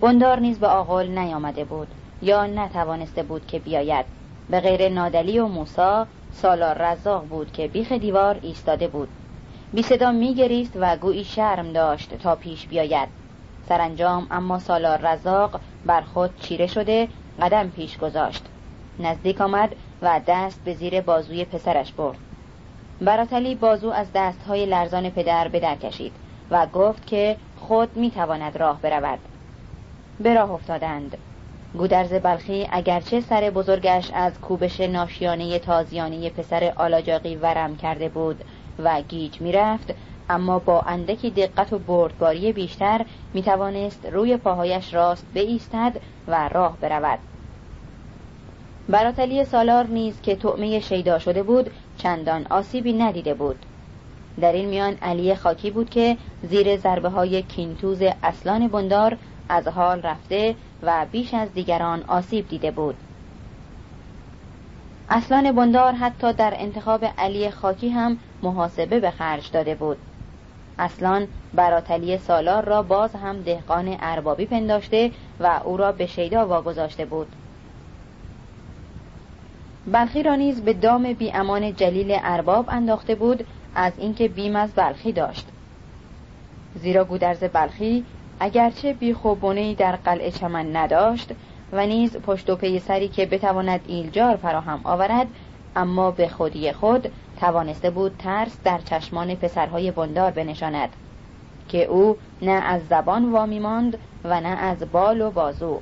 بندار 0.00 0.40
نیز 0.40 0.58
به 0.58 0.66
آقل 0.66 1.08
نیامده 1.08 1.64
بود 1.64 1.88
یا 2.22 2.46
نتوانسته 2.46 3.22
بود 3.22 3.46
که 3.46 3.58
بیاید. 3.58 4.06
به 4.50 4.60
غیر 4.60 4.88
نادلی 4.88 5.38
و 5.38 5.46
موسا 5.46 6.06
سالار 6.32 6.78
رزاق 6.78 7.24
بود 7.24 7.52
که 7.52 7.68
بیخ 7.68 7.92
دیوار 7.92 8.38
ایستاده 8.42 8.88
بود. 8.88 9.08
بی 9.72 9.82
صدا 9.82 10.12
میگریست 10.12 10.72
و 10.76 10.96
گویی 10.96 11.24
شرم 11.24 11.72
داشت 11.72 12.14
تا 12.14 12.34
پیش 12.34 12.66
بیاید. 12.66 13.19
سرانجام 13.70 14.26
اما 14.30 14.58
سالار 14.58 14.98
رزاق 14.98 15.60
بر 15.86 16.00
خود 16.00 16.40
چیره 16.40 16.66
شده 16.66 17.08
قدم 17.42 17.70
پیش 17.70 17.98
گذاشت. 17.98 18.42
نزدیک 18.98 19.40
آمد 19.40 19.76
و 20.02 20.20
دست 20.26 20.64
به 20.64 20.74
زیر 20.74 21.00
بازوی 21.00 21.44
پسرش 21.44 21.92
برد. 21.92 22.18
براتلی 23.00 23.54
بازو 23.54 23.90
از 23.90 24.06
دستهای 24.14 24.66
لرزان 24.66 25.10
پدر 25.10 25.48
به 25.48 25.60
در 25.60 25.76
کشید 25.76 26.12
و 26.50 26.66
گفت 26.66 27.06
که 27.06 27.36
خود 27.56 27.96
می‌تواند 27.96 28.56
راه 28.56 28.80
برود. 28.80 29.18
به 30.20 30.34
راه 30.34 30.50
افتادند. 30.50 31.16
گودرز 31.74 32.12
بلخی 32.12 32.68
اگرچه 32.72 33.20
سر 33.20 33.50
بزرگش 33.50 34.10
از 34.14 34.40
کوبش 34.40 34.80
ناشیانه 34.80 35.58
تازیانه 35.58 36.30
پسر 36.30 36.72
آلاجاقی 36.76 37.36
ورم 37.36 37.76
کرده 37.76 38.08
بود 38.08 38.44
و 38.78 39.02
گیج 39.02 39.40
می‌رفت 39.40 39.94
اما 40.30 40.58
با 40.58 40.80
اندکی 40.80 41.30
دقت 41.30 41.72
و 41.72 41.78
بردباری 41.78 42.52
بیشتر 42.52 43.06
می‌توانست 43.34 44.06
روی 44.06 44.36
پاهایش 44.36 44.94
راست 44.94 45.26
بایستد 45.34 46.00
و 46.28 46.48
راه 46.48 46.76
برود. 46.80 47.18
براتلی 48.88 49.44
سالار 49.44 49.86
نیز 49.86 50.20
که 50.20 50.36
طعمه 50.36 50.80
شیدا 50.80 51.18
شده 51.18 51.42
بود 51.42 51.70
چندان 51.96 52.46
آسیبی 52.50 52.92
ندیده 52.92 53.34
بود. 53.34 53.66
در 54.40 54.52
این 54.52 54.68
میان 54.68 54.94
علی 55.02 55.34
خاکی 55.34 55.70
بود 55.70 55.90
که 55.90 56.16
زیر 56.42 56.76
ضربه 56.76 57.08
های 57.08 57.42
کینتوز 57.42 58.02
اصلان 58.22 58.68
بندار 58.68 59.16
از 59.48 59.68
حال 59.68 60.02
رفته 60.02 60.54
و 60.82 61.06
بیش 61.12 61.34
از 61.34 61.52
دیگران 61.54 62.02
آسیب 62.08 62.48
دیده 62.48 62.70
بود. 62.70 62.94
اصلان 65.08 65.52
بندار 65.52 65.92
حتی 65.92 66.32
در 66.32 66.54
انتخاب 66.56 67.04
علی 67.18 67.50
خاکی 67.50 67.88
هم 67.88 68.18
محاسبه 68.42 69.00
به 69.00 69.10
خرج 69.10 69.50
داده 69.52 69.74
بود. 69.74 69.98
اصلان 70.80 71.28
براتلی 71.54 72.18
سالار 72.18 72.64
را 72.64 72.82
باز 72.82 73.14
هم 73.14 73.42
دهقان 73.42 73.96
اربابی 74.00 74.46
پنداشته 74.46 75.10
و 75.40 75.60
او 75.64 75.76
را 75.76 75.92
به 75.92 76.06
شیدا 76.06 76.46
واگذاشته 76.46 77.04
بود. 77.04 77.26
بلخی 79.86 80.22
را 80.22 80.34
نیز 80.34 80.62
به 80.62 80.72
دام 80.72 81.12
بی 81.12 81.32
امان 81.32 81.74
جلیل 81.74 82.18
ارباب 82.22 82.64
انداخته 82.68 83.14
بود 83.14 83.46
از 83.74 83.92
اینکه 83.98 84.28
بیم 84.28 84.56
از 84.56 84.72
بلخی 84.72 85.12
داشت. 85.12 85.46
زیرا 86.74 87.04
گودرز 87.04 87.44
بلخی 87.44 88.04
اگرچه 88.40 88.92
بیخوبونهی 88.92 89.74
در 89.74 89.96
قلعه 89.96 90.30
چمن 90.30 90.76
نداشت 90.76 91.30
و 91.72 91.86
نیز 91.86 92.16
پشت 92.16 92.50
و 92.50 92.56
پی 92.56 92.78
سری 92.78 93.08
که 93.08 93.26
بتواند 93.26 93.80
ایلجار 93.86 94.36
فراهم 94.36 94.80
آورد 94.84 95.26
اما 95.76 96.10
به 96.10 96.28
خودی 96.28 96.72
خود 96.72 97.12
توانسته 97.40 97.90
بود 97.90 98.16
ترس 98.18 98.56
در 98.64 98.78
چشمان 98.78 99.34
پسرهای 99.34 99.90
بندار 99.90 100.30
بنشاند 100.30 100.88
که 101.68 101.84
او 101.84 102.16
نه 102.42 102.50
از 102.50 102.82
زبان 102.88 103.32
وامی 103.32 103.58
ماند 103.58 103.98
و 104.24 104.40
نه 104.40 104.48
از 104.48 104.92
بال 104.92 105.20
و 105.20 105.30
بازو. 105.30 105.80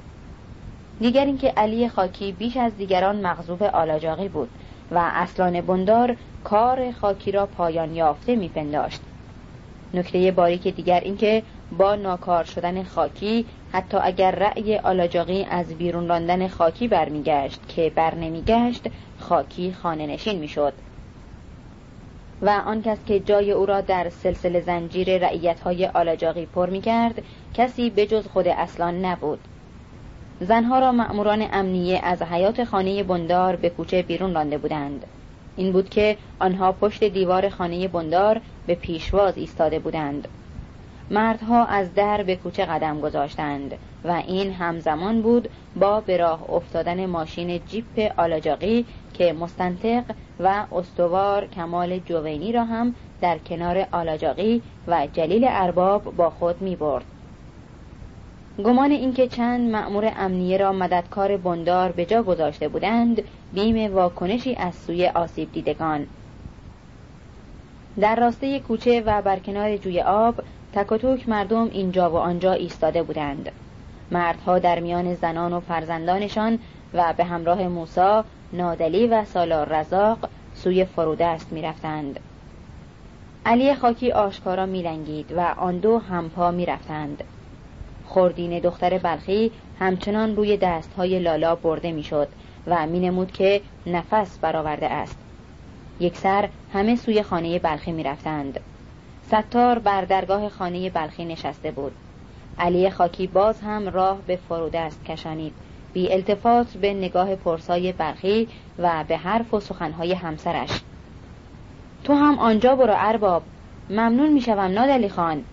دیگر 1.00 1.24
اینکه 1.24 1.48
علی 1.48 1.88
خاکی 1.88 2.32
بیش 2.32 2.56
از 2.56 2.76
دیگران 2.76 3.26
مغزوب 3.26 3.62
آلاجاقی 3.62 4.28
بود 4.28 4.48
و 4.90 5.10
اصلان 5.14 5.60
بندار 5.60 6.16
کار 6.44 6.92
خاکی 6.92 7.32
را 7.32 7.46
پایان 7.46 7.94
یافته 7.94 8.36
میپنداشت. 8.36 9.00
نکته 9.94 10.30
باریک 10.30 10.68
دیگر 10.68 11.00
اینکه 11.00 11.42
با 11.78 11.94
ناکار 11.94 12.44
شدن 12.44 12.82
خاکی 12.82 13.46
حتی 13.72 13.96
اگر 13.96 14.30
رأی 14.30 14.76
آلاجاقی 14.76 15.44
از 15.50 15.66
بیرون 15.66 16.08
راندن 16.08 16.48
خاکی 16.48 16.88
برمیگشت 16.88 17.60
که 17.68 17.92
بر 17.94 18.14
نمیگشت 18.14 18.86
خاکی 19.18 19.72
خانه 19.72 20.06
نشین 20.06 20.38
می‌شد. 20.38 20.72
و 22.42 22.50
آن 22.66 22.82
کس 22.82 22.98
که 23.06 23.20
جای 23.20 23.52
او 23.52 23.66
را 23.66 23.80
در 23.80 24.08
سلسله 24.08 24.60
زنجیر 24.60 25.18
رعیت 25.18 25.60
های 25.60 25.86
آلاجاقی 25.86 26.46
پر 26.46 26.70
می 26.70 26.80
کرد 26.80 27.22
کسی 27.54 27.90
بجز 27.90 28.26
خود 28.26 28.48
اصلان 28.48 29.04
نبود. 29.04 29.38
زنها 30.40 30.78
را 30.78 30.92
مأموران 30.92 31.48
امنیه 31.52 32.00
از 32.02 32.22
حیات 32.22 32.64
خانه 32.64 33.02
بندار 33.02 33.56
به 33.56 33.70
کوچه 33.70 34.02
بیرون 34.02 34.34
رانده 34.34 34.58
بودند. 34.58 35.04
این 35.56 35.72
بود 35.72 35.88
که 35.88 36.16
آنها 36.38 36.72
پشت 36.72 37.04
دیوار 37.04 37.48
خانه 37.48 37.88
بندار 37.88 38.40
به 38.66 38.74
پیشواز 38.74 39.38
ایستاده 39.38 39.78
بودند. 39.78 40.28
مردها 41.10 41.64
از 41.64 41.94
در 41.94 42.22
به 42.22 42.36
کوچه 42.36 42.64
قدم 42.64 43.00
گذاشتند 43.00 43.74
و 44.04 44.22
این 44.26 44.52
همزمان 44.52 45.22
بود 45.22 45.48
با 45.76 46.00
به 46.00 46.16
راه 46.16 46.50
افتادن 46.50 47.06
ماشین 47.06 47.60
جیپ 47.66 48.12
آلاجاقی 48.16 48.86
که 49.14 49.32
مستنطق 49.32 50.04
و 50.40 50.64
استوار 50.72 51.46
کمال 51.46 51.98
جوینی 51.98 52.52
را 52.52 52.64
هم 52.64 52.94
در 53.20 53.38
کنار 53.38 53.86
آلاجاقی 53.92 54.62
و 54.88 55.06
جلیل 55.12 55.46
ارباب 55.48 56.16
با 56.16 56.32
می 56.40 56.54
می‌برد. 56.60 57.04
گمان 58.64 58.90
اینکه 58.90 59.28
چند 59.28 59.70
مأمور 59.70 60.12
امنیه 60.16 60.56
را 60.56 60.72
مددکار 60.72 61.36
بندار 61.36 61.92
به 61.92 62.04
جا 62.04 62.22
گذاشته 62.22 62.68
بودند 62.68 63.22
بیم 63.52 63.94
واکنشی 63.94 64.54
از 64.54 64.74
سوی 64.74 65.06
آسیب 65.06 65.52
دیدگان. 65.52 66.06
در 68.00 68.16
راسته 68.16 68.60
کوچه 68.60 69.02
و 69.06 69.22
بر 69.22 69.38
کنار 69.38 69.76
جوی 69.76 70.00
آب 70.02 70.34
تک 70.72 71.28
مردم 71.28 71.68
اینجا 71.72 72.10
و 72.10 72.16
آنجا 72.16 72.52
ایستاده 72.52 73.02
بودند. 73.02 73.52
مردها 74.10 74.58
در 74.58 74.80
میان 74.80 75.14
زنان 75.14 75.52
و 75.52 75.60
فرزندانشان 75.60 76.58
و 76.94 77.14
به 77.16 77.24
همراه 77.24 77.68
موسا 77.68 78.24
نادلی 78.52 79.06
و 79.06 79.24
سالار 79.24 79.68
رزاق 79.68 80.28
سوی 80.54 80.84
فرودست 80.84 81.52
می‌رفتند. 81.52 82.20
علی 83.46 83.74
خاکی 83.74 84.12
آشکارا 84.12 84.66
میلنگید 84.66 85.32
و 85.32 85.40
آن 85.40 85.78
دو 85.78 85.98
همپا 85.98 86.50
می‌رفتند. 86.50 87.24
خوردین 88.04 88.58
دختر 88.58 88.98
بلخی 88.98 89.52
همچنان 89.78 90.36
روی 90.36 90.56
دستهای 90.56 91.18
لالا 91.18 91.54
برده 91.54 91.92
می‌شد 91.92 92.28
و 92.66 92.86
مینمود 92.86 93.32
که 93.32 93.62
نفس 93.86 94.38
برآورده 94.38 94.86
است. 94.86 95.18
یک 96.00 96.16
سر 96.16 96.48
همه 96.72 96.96
سوی 96.96 97.22
خانه 97.22 97.58
بلخی 97.58 97.92
می‌رفتند. 97.92 98.60
ستار 99.28 99.78
بر 99.78 100.04
درگاه 100.04 100.48
خانه 100.48 100.90
بلخی 100.90 101.24
نشسته 101.24 101.70
بود. 101.70 101.92
علی 102.58 102.90
خاکی 102.90 103.26
باز 103.26 103.60
هم 103.60 103.88
راه 103.88 104.18
به 104.26 104.36
فرودست 104.36 105.04
کشانید. 105.04 105.52
بی 105.92 106.12
التفات 106.12 106.76
به 106.76 106.94
نگاه 106.94 107.36
پرسای 107.36 107.92
بلخی 107.92 108.48
و 108.78 109.04
به 109.08 109.16
حرف 109.16 109.54
و 109.54 109.60
سخنهای 109.60 110.12
همسرش. 110.12 110.70
تو 112.04 112.14
هم 112.14 112.38
آنجا 112.38 112.76
برو 112.76 112.94
ارباب. 112.96 113.42
ممنون 113.90 114.32
می‌شوم 114.32 114.60
نادلی 114.60 115.08
خان. 115.08 115.44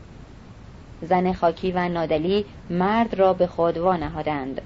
زن 1.02 1.34
خاکی 1.34 1.72
و 1.72 1.90
نادلی 1.90 2.46
مرد 2.70 3.14
را 3.14 3.34
به 3.34 3.48
خود 3.48 3.78
وانهادند. 3.78 4.62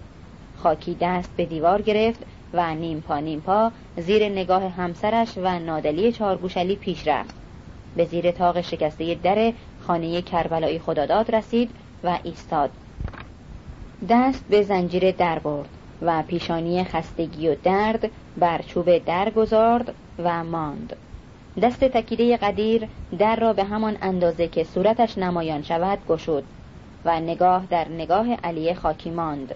خاکی 0.58 0.98
دست 1.02 1.36
به 1.36 1.46
دیوار 1.46 1.82
گرفت 1.82 2.20
و 2.54 2.76
نیم 2.76 3.02
پا 3.02 3.20
نیم 3.20 3.40
پا 3.40 3.72
زیر 3.98 4.30
نگاه 4.30 4.68
همسرش 4.68 5.38
و 5.38 5.60
نادلی 5.60 6.12
چارگوشلی 6.12 6.76
پیش 6.76 7.08
رفت. 7.08 7.49
به 7.96 8.06
زیر 8.06 8.32
تاق 8.32 8.62
شکسته 8.62 9.16
در 9.16 9.54
خانه 9.80 10.22
کربلایی 10.22 10.80
خداداد 10.80 11.36
رسید 11.36 11.72
و 12.04 12.20
ایستاد. 12.24 12.70
دست 14.10 14.46
به 14.50 14.62
زنجیر 14.62 15.12
در 15.12 15.40
برد 15.40 15.70
و 16.02 16.24
پیشانی 16.28 16.84
خستگی 16.84 17.48
و 17.48 17.56
درد 17.64 18.12
بر 18.38 18.62
چوب 18.62 18.98
در 18.98 19.30
گذارد 19.30 19.96
و 20.20 20.44
ماند. 20.44 20.96
دست 21.62 21.80
تکیده 21.80 22.38
قدیر 22.38 22.88
در 23.20 23.36
را 23.36 23.54
به 23.54 23.64
همان 23.64 23.98
اندازه 24.02 24.48
که 24.48 24.64
صورتش 24.64 25.18
نمایان 25.18 25.62
شود 25.62 26.00
گشود 26.08 26.44
و 27.06 27.20
نگاه 27.20 27.66
در 27.66 27.88
نگاه 27.90 28.34
علی 28.34 28.74
خاکی 28.74 29.10
ماند. 29.10 29.56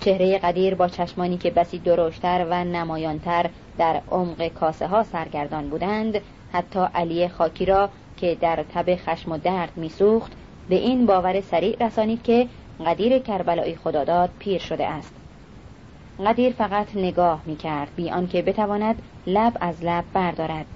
چهره 0.00 0.38
قدیر 0.38 0.74
با 0.74 0.88
چشمانی 0.88 1.38
که 1.38 1.50
بسی 1.50 1.78
درشتر 1.78 2.46
و 2.50 2.64
نمایانتر 2.64 3.50
در 3.78 4.02
عمق 4.10 4.48
کاسه 4.48 4.86
ها 4.86 5.02
سرگردان 5.02 5.68
بودند 5.68 6.20
حتی 6.52 6.86
علی 6.94 7.28
خاکی 7.28 7.64
را 7.64 7.90
که 8.16 8.36
در 8.40 8.64
تب 8.74 8.96
خشم 8.96 9.32
و 9.32 9.38
درد 9.38 9.72
میسوخت 9.76 10.32
به 10.68 10.76
این 10.76 11.06
باور 11.06 11.40
سریع 11.40 11.86
رسانید 11.86 12.22
که 12.22 12.48
قدیر 12.86 13.18
کربلایی 13.18 13.76
خداداد 13.76 14.30
پیر 14.38 14.58
شده 14.58 14.86
است. 14.86 15.14
قدیر 16.26 16.52
فقط 16.52 16.96
نگاه 16.96 17.42
می 17.46 17.56
کرد 17.56 17.88
بی 17.96 18.10
آنکه 18.10 18.42
بتواند 18.42 19.02
لب 19.26 19.56
از 19.60 19.84
لب 19.84 20.04
بردارد. 20.12 20.66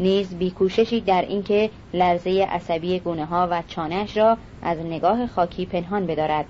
نیز 0.00 0.34
بیکوششی 0.34 1.00
در 1.00 1.22
اینکه 1.22 1.70
لرزه 1.94 2.48
عصبی 2.50 3.00
گونه 3.00 3.24
ها 3.24 3.48
و 3.50 3.62
چانش 3.68 4.16
را 4.16 4.36
از 4.62 4.78
نگاه 4.78 5.26
خاکی 5.26 5.66
پنهان 5.66 6.06
بدارد. 6.06 6.44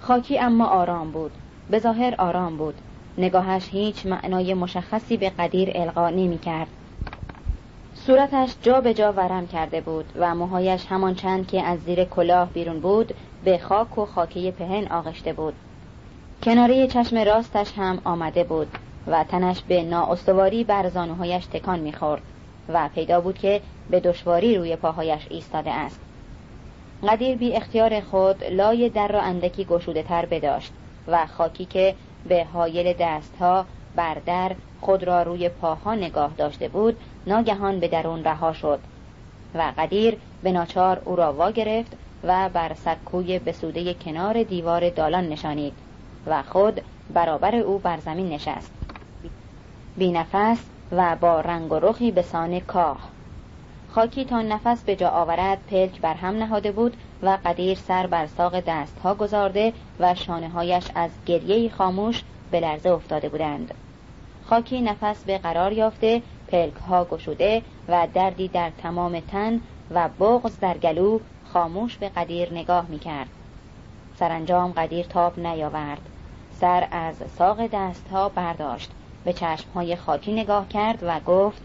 خاکی 0.00 0.38
اما 0.38 0.66
آرام 0.66 1.10
بود. 1.10 1.32
به 1.70 1.78
ظاهر 1.78 2.14
آرام 2.18 2.56
بود. 2.56 2.74
نگاهش 3.18 3.68
هیچ 3.70 4.06
معنای 4.06 4.54
مشخصی 4.54 5.16
به 5.16 5.30
قدیر 5.30 5.70
القا 5.74 6.10
نمی 6.10 6.38
کرد. 6.38 6.68
صورتش 7.94 8.54
جا 8.62 8.80
به 8.80 8.94
جا 8.94 9.12
ورم 9.12 9.46
کرده 9.46 9.80
بود 9.80 10.12
و 10.16 10.34
موهایش 10.34 10.86
همان 10.88 11.14
چند 11.14 11.46
که 11.46 11.62
از 11.62 11.78
زیر 11.80 12.04
کلاه 12.04 12.50
بیرون 12.52 12.80
بود 12.80 13.14
به 13.44 13.58
خاک 13.58 13.98
و 13.98 14.04
خاکی 14.04 14.50
پهن 14.50 14.86
آغشته 14.86 15.32
بود 15.32 15.54
کناره 16.42 16.86
چشم 16.86 17.18
راستش 17.18 17.72
هم 17.76 18.00
آمده 18.04 18.44
بود 18.44 18.68
و 19.06 19.24
تنش 19.24 19.62
به 19.62 19.82
نااستواری 19.82 20.64
بر 20.64 20.88
زانوهایش 20.88 21.46
تکان 21.46 21.80
می‌خورد 21.80 22.22
و 22.68 22.88
پیدا 22.94 23.20
بود 23.20 23.38
که 23.38 23.60
به 23.90 24.00
دشواری 24.00 24.56
روی 24.58 24.76
پاهایش 24.76 25.26
ایستاده 25.30 25.72
است 25.72 26.00
قدیر 27.08 27.36
بی 27.36 27.54
اختیار 27.54 28.00
خود 28.00 28.44
لای 28.44 28.88
در 28.88 29.08
را 29.08 29.20
اندکی 29.20 29.64
گشوده 29.64 30.02
تر 30.02 30.26
بداشت 30.26 30.72
و 31.08 31.26
خاکی 31.26 31.64
که 31.64 31.94
به 32.28 32.44
حایل 32.44 32.92
دستها 32.98 33.66
بر 33.94 34.14
در 34.14 34.56
خود 34.80 35.04
را 35.04 35.22
روی 35.22 35.48
پاها 35.48 35.94
نگاه 35.94 36.34
داشته 36.36 36.68
بود 36.68 36.96
ناگهان 37.26 37.80
به 37.80 37.88
درون 37.88 38.24
رها 38.24 38.52
شد 38.52 38.80
و 39.54 39.72
قدیر 39.78 40.18
به 40.42 40.52
ناچار 40.52 41.02
او 41.04 41.16
را 41.16 41.32
وا 41.32 41.50
گرفت 41.50 41.92
و 42.24 42.48
بر 42.48 42.74
سکوی 42.74 43.38
بسوده 43.38 43.94
کنار 43.94 44.42
دیوار 44.42 44.90
دالان 44.90 45.28
نشانید 45.28 45.74
و 46.26 46.42
خود 46.42 46.80
برابر 47.10 47.54
او 47.54 47.78
بر 47.78 48.00
زمین 48.00 48.28
نشست. 48.28 48.72
بی 49.96 50.12
نفس 50.12 50.64
و 50.92 51.16
با 51.16 51.40
رنگ 51.40 51.72
و 51.72 51.78
رخی 51.78 52.10
به 52.10 52.22
سان 52.22 52.60
کاه 52.60 53.15
خاکی 53.96 54.24
تا 54.24 54.42
نفس 54.42 54.84
به 54.84 54.96
جا 54.96 55.08
آورد 55.08 55.58
پلک 55.70 56.00
بر 56.00 56.14
هم 56.14 56.36
نهاده 56.36 56.72
بود 56.72 56.96
و 57.22 57.38
قدیر 57.44 57.78
سر 57.78 58.06
بر 58.06 58.26
ساق 58.26 58.60
دستها 58.60 59.14
گذارده 59.14 59.72
و 60.00 60.14
شانه 60.14 60.48
هایش 60.48 60.84
از 60.94 61.10
گریه 61.26 61.70
خاموش 61.70 62.22
به 62.50 62.60
لرزه 62.60 62.90
افتاده 62.90 63.28
بودند 63.28 63.74
خاکی 64.44 64.80
نفس 64.80 65.24
به 65.24 65.38
قرار 65.38 65.72
یافته 65.72 66.22
پلک 66.48 66.74
ها 66.74 67.04
گشوده 67.04 67.62
و 67.88 68.08
دردی 68.14 68.48
در 68.48 68.70
تمام 68.78 69.20
تن 69.20 69.60
و 69.90 70.08
بغز 70.08 70.60
در 70.60 70.78
گلو 70.78 71.18
خاموش 71.52 71.96
به 71.96 72.08
قدیر 72.08 72.52
نگاه 72.52 72.86
می 72.88 72.98
کرد. 72.98 73.28
سرانجام 74.18 74.72
قدیر 74.72 75.06
تاب 75.06 75.38
نیاورد. 75.38 76.02
سر 76.50 76.88
از 76.90 77.16
ساق 77.38 77.66
دستها 77.66 78.28
برداشت. 78.28 78.90
به 79.24 79.32
چشمهای 79.32 79.96
خاکی 79.96 80.32
نگاه 80.32 80.68
کرد 80.68 80.98
و 81.02 81.20
گفت 81.20 81.62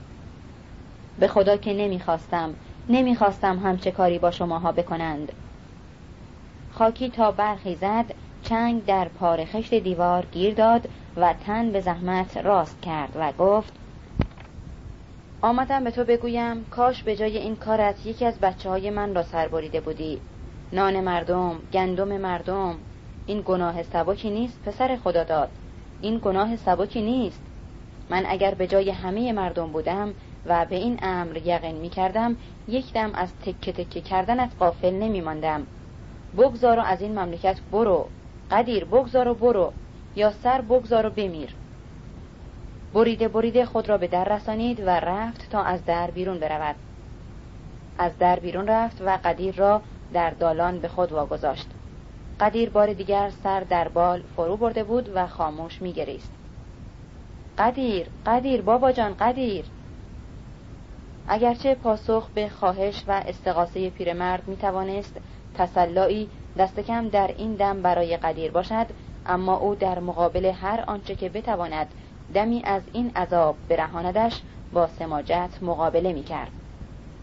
به 1.21 1.27
خدا 1.27 1.57
که 1.57 1.73
نمی‌خواستم 1.73 2.55
نمی‌خواستم 2.89 3.59
همچه 3.59 3.91
کاری 3.91 4.19
با 4.19 4.31
شماها 4.31 4.71
بکنند. 4.71 5.31
خاکی 6.69 7.09
تا 7.09 7.31
برخیزد 7.31 8.05
چنگ 8.41 8.85
در 8.85 9.07
پار 9.07 9.45
خشت 9.45 9.73
دیوار 9.73 10.25
گیر 10.25 10.53
داد 10.53 10.89
و 11.17 11.33
تن 11.33 11.71
به 11.71 11.79
زحمت 11.79 12.37
راست 12.37 12.81
کرد 12.81 13.11
و 13.15 13.31
گفت 13.31 13.73
آمدم 15.41 15.83
به 15.83 15.91
تو 15.91 16.03
بگویم 16.03 16.65
کاش 16.65 17.03
به 17.03 17.15
جای 17.15 17.37
این 17.37 17.55
کارت 17.55 18.05
یکی 18.05 18.25
از 18.25 18.39
بچه 18.39 18.69
های 18.69 18.89
من 18.89 19.15
را 19.15 19.23
سربریده 19.23 19.81
بودی. 19.81 20.21
نان 20.73 20.99
مردم 20.99 21.59
گندم 21.73 22.17
مردم 22.17 22.75
این 23.25 23.41
گناه 23.45 23.83
سبکی 23.83 24.29
نیست 24.29 24.61
پسر 24.61 24.95
خدا 25.03 25.23
داد. 25.23 25.49
این 26.01 26.19
گناه 26.23 26.55
سبکی 26.55 27.01
نیست. 27.01 27.41
من 28.09 28.23
اگر 28.27 28.53
به 28.53 28.67
جای 28.67 28.89
همه 28.89 29.31
مردم 29.31 29.71
بودم 29.71 30.13
و 30.45 30.65
به 30.65 30.75
این 30.75 30.99
امر 31.01 31.37
یقین 31.37 31.75
می 31.75 31.89
کردم 31.89 32.35
یک 32.67 32.93
دم 32.93 33.11
از 33.13 33.29
تکه 33.45 33.71
تکه 33.71 34.01
کردنت 34.01 34.51
قافل 34.59 34.93
نمی 34.93 35.21
ماندم 35.21 35.67
بگذار 36.37 36.79
و 36.79 36.81
از 36.81 37.01
این 37.01 37.19
مملکت 37.19 37.59
برو. 37.71 38.07
قدیر 38.51 38.85
بگذار 38.85 39.27
و 39.27 39.33
برو. 39.33 39.73
یا 40.15 40.31
سر 40.31 40.61
بگذار 40.61 41.05
و 41.05 41.09
بمیر. 41.09 41.55
بریده 42.93 43.27
بریده 43.27 43.65
خود 43.65 43.89
را 43.89 43.97
به 43.97 44.07
در 44.07 44.23
رسانید 44.23 44.79
و 44.79 44.89
رفت 44.89 45.49
تا 45.49 45.63
از 45.63 45.85
در 45.85 46.11
بیرون 46.11 46.39
برود. 46.39 46.75
از 47.97 48.17
در 48.17 48.39
بیرون 48.39 48.67
رفت 48.67 49.01
و 49.01 49.19
قدیر 49.23 49.55
را 49.55 49.81
در 50.13 50.29
دالان 50.29 50.79
به 50.79 50.87
خود 50.87 51.11
واگذاشت. 51.11 51.67
قدیر 52.39 52.69
بار 52.69 52.93
دیگر 52.93 53.31
سر 53.43 53.59
در 53.59 53.87
بال 53.87 54.23
فرو 54.35 54.57
برده 54.57 54.83
بود 54.83 55.09
و 55.15 55.27
خاموش 55.27 55.81
میگریست. 55.81 56.31
قدیر 57.57 58.07
قدیر 58.25 58.61
بابا 58.61 58.91
جان 58.91 59.13
قدیر. 59.13 59.65
اگرچه 61.27 61.75
پاسخ 61.75 62.29
به 62.33 62.49
خواهش 62.49 63.03
و 63.07 63.23
استقاسه 63.25 63.89
پیرمرد 63.89 64.47
می 64.47 64.57
توانست 64.57 65.17
تسلایی 65.53 66.29
دست 66.57 66.79
کم 66.79 67.09
در 67.09 67.27
این 67.37 67.55
دم 67.55 67.81
برای 67.81 68.17
قدیر 68.17 68.51
باشد 68.51 68.85
اما 69.25 69.57
او 69.57 69.75
در 69.75 69.99
مقابل 69.99 70.45
هر 70.45 70.83
آنچه 70.87 71.15
که 71.15 71.29
بتواند 71.29 71.87
دمی 72.33 72.61
از 72.65 72.81
این 72.93 73.11
عذاب 73.15 73.55
برهاندش 73.69 74.41
با 74.73 74.87
سماجت 74.87 75.49
مقابله 75.61 76.13
می 76.13 76.23
کرد 76.23 76.51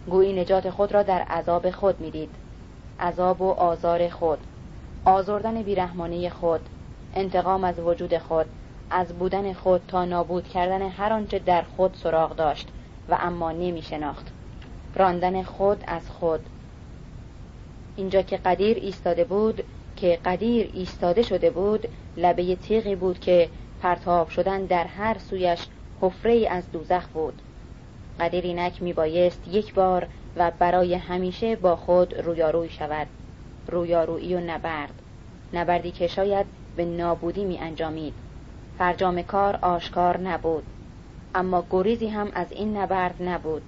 گویی 0.07 0.41
نجات 0.41 0.71
خود 0.71 0.93
را 0.93 1.03
در 1.03 1.21
عذاب 1.21 1.71
خود 1.71 2.01
می 2.01 2.11
دید 2.11 2.31
عذاب 3.01 3.43
و 3.43 3.51
آزار 3.51 4.09
خود 4.09 4.39
آزردن 5.05 5.63
بیرحمانه 5.63 6.31
خود 6.31 6.61
انتقام 7.15 7.65
از 7.65 7.79
وجود 7.79 8.19
خود 8.19 8.47
از 8.91 9.19
بودن 9.19 9.53
خود 9.53 9.81
تا 9.89 10.05
نابود 10.05 10.49
کردن 10.49 10.83
هر 10.83 11.13
آنچه 11.13 11.39
در 11.39 11.63
خود 11.77 11.95
سراغ 11.95 12.37
داشت. 12.37 12.69
و 13.09 13.19
اما 13.21 13.53
نمی 13.53 13.83
شناخت 13.83 14.27
راندن 14.95 15.43
خود 15.43 15.85
از 15.87 16.11
خود. 16.11 16.41
اینجا 17.97 18.23
که 18.23 18.37
قدیر 18.37 18.77
ایستاده 18.77 19.25
بود 19.25 19.63
که 19.97 20.19
قدیر 20.25 20.71
ایستاده 20.75 21.23
شده 21.23 21.51
بود 21.51 21.89
لبه 22.17 22.57
تیغی 22.57 22.97
بود 22.97 23.21
که 23.21 23.49
پرتاب 23.83 24.29
شدن 24.29 24.65
در 24.65 24.85
هر 24.85 25.19
سویش 25.19 25.67
حفره 26.01 26.49
از 26.51 26.73
دوزخ 26.73 27.07
بود. 27.09 27.43
قدیر 28.21 28.45
اینک 28.45 28.83
می 28.83 28.93
بایست 28.93 29.49
یک 29.49 29.75
بار 29.75 30.07
و 30.37 30.53
برای 30.59 30.95
همیشه 30.95 31.57
با 31.57 31.77
خود 31.77 32.15
رویاروی 32.15 32.69
شود. 32.69 33.07
رویارویی 33.69 34.35
و 34.35 34.41
نبرد. 34.41 35.03
نبردی 35.53 35.91
که 35.91 36.07
شاید 36.07 36.47
به 36.77 36.85
نابودی 36.85 37.45
می 37.45 37.59
انجامید 37.59 38.15
فرجام 38.79 39.23
کار 39.23 39.59
آشکار 39.63 40.19
نبود. 40.19 40.65
اما 41.39 41.65
گریزی 41.71 42.09
هم 42.09 42.31
از 42.35 42.53
این 42.53 42.77
نبرد 42.77 43.23
نبود. 43.23 43.63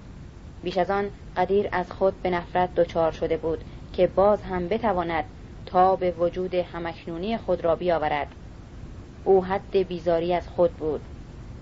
بیش 0.62 0.78
از 0.78 0.90
آن 0.90 1.10
قدیر 1.36 1.68
از 1.72 1.92
خود 1.92 2.22
به 2.22 2.30
نفرت 2.30 2.74
دچار 2.74 3.12
شده 3.12 3.36
بود 3.36 3.64
که 3.92 4.06
باز 4.06 4.42
هم 4.42 4.68
بتواند 4.68 5.24
تا 5.66 5.96
به 5.96 6.10
وجود 6.10 6.54
همکنونی 6.54 7.38
خود 7.38 7.64
را 7.64 7.76
بیاورد. 7.76 8.26
او 9.24 9.44
حد 9.44 9.76
بیزاری 9.76 10.34
از 10.34 10.48
خود 10.48 10.70
بود. 10.72 11.00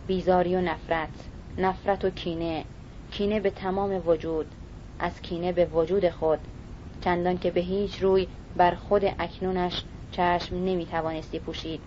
بیزاری 0.06 0.56
و 0.56 0.60
نفرت 0.60 1.08
نفرت 1.58 2.04
و 2.04 2.10
کینه 2.10 2.64
کینه 3.10 3.40
به 3.40 3.50
تمام 3.50 4.02
وجود 4.06 4.46
از 4.98 5.22
کینه 5.22 5.52
به 5.52 5.64
وجود 5.64 6.08
خود 6.08 6.38
چندان 7.00 7.38
که 7.38 7.50
به 7.50 7.60
هیچ 7.60 8.02
روی 8.02 8.26
بر 8.56 8.74
خود 8.74 9.02
اکنونش 9.18 9.84
چشم 10.12 10.56
نمی 10.56 10.86
توانستی 10.86 11.38
پوشید. 11.38 11.80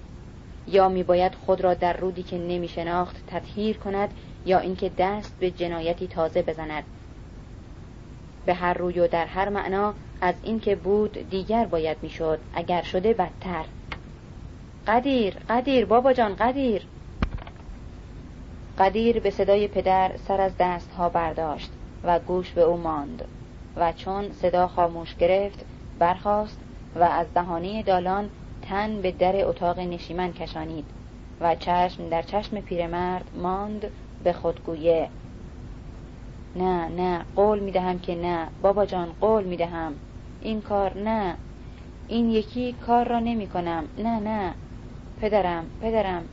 یا 0.72 0.90
میباید 0.90 1.36
خود 1.36 1.62
را 1.62 1.74
در 1.74 1.98
رودی 1.98 2.24
که 2.24 2.38
نمی 2.38 2.68
شناخت 2.68 3.16
تطهیر 3.28 3.78
کند 3.78 4.14
یا 4.46 4.60
اینکه 4.60 4.92
دست 4.98 5.36
به 5.40 5.52
جنایتی 5.52 6.08
تازه 6.08 6.42
بزند. 6.42 6.84
به 8.46 8.54
هر 8.54 8.74
روی 8.74 9.00
و 9.00 9.08
در 9.08 9.26
هر 9.26 9.50
معنا 9.50 9.94
از 10.22 10.36
اینکه 10.44 10.76
بود 10.76 11.30
دیگر 11.30 11.66
باید 11.66 11.98
می‌شد 12.02 12.40
اگر 12.54 12.82
شده 12.82 13.14
بدتر. 13.14 13.66
قدیر 14.88 15.38
قدیر 15.50 15.86
بابا 15.86 16.14
جان 16.14 16.36
قدیر. 16.36 16.88
قدیر 18.78 19.20
به 19.20 19.30
صدای 19.30 19.68
پدر 19.68 20.12
سر 20.28 20.42
از 20.42 20.52
دستها 20.60 21.10
برداشت 21.10 21.72
و 22.04 22.20
گوش 22.20 22.52
به 22.52 22.62
او 22.62 22.78
ماند 22.78 23.28
و 23.76 23.94
چون 23.94 24.32
صدا 24.32 24.68
خاموش 24.68 25.16
گرفت 25.16 25.66
برخاست 26.00 26.60
و 26.96 27.04
از 27.04 27.28
دهانه 27.36 27.84
دالان 27.84 28.30
تن 28.72 29.02
به 29.02 29.12
در 29.12 29.46
اتاق 29.46 29.80
نشیمن 29.80 30.34
کشانید 30.34 30.86
و 31.42 31.56
چشم 31.56 32.10
در 32.10 32.22
چشم 32.22 32.62
پیرمرد 32.62 33.26
ماند 33.34 33.92
به 34.24 34.34
خودگویه. 34.34 35.10
نه 36.56 36.88
نه 36.88 37.26
قول 37.36 37.60
می‌دهم 37.60 38.00
که 38.00 38.16
نه. 38.16 38.48
بابا 38.62 38.86
جان 38.86 39.16
قول 39.22 39.44
می‌دهم. 39.44 39.96
این 40.42 40.62
کار 40.62 40.98
نه. 40.98 41.36
این 42.08 42.30
یکی 42.30 42.74
کار 42.74 43.08
را 43.08 43.20
نمی 43.20 43.48
کنم 43.48 43.88
نه 43.98 44.20
نه. 44.20 44.54
پدرم 45.22 45.66
پدرم. 45.82 46.26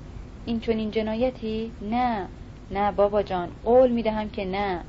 این 0.47 0.61
چون 0.61 0.77
این 0.77 0.91
جنایتی؟ 0.91 1.73
نه. 1.83 2.27
نه 2.71 2.93
بابا 2.93 3.23
جان. 3.23 3.49
قول 3.65 3.91
می‌دهم 3.91 4.31
که 4.31 4.45
نه. 4.45 4.81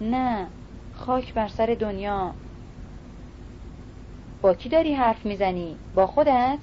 نه. 0.00 0.46
خاک 0.94 1.34
بر 1.34 1.48
سر 1.48 1.76
دنیا. 1.80 2.32
با 4.42 4.54
کی 4.54 4.68
داری 4.68 4.94
حرف 4.94 5.26
می‌زنی؟ 5.26 5.76
با 5.94 6.06
خودت؟ 6.06 6.58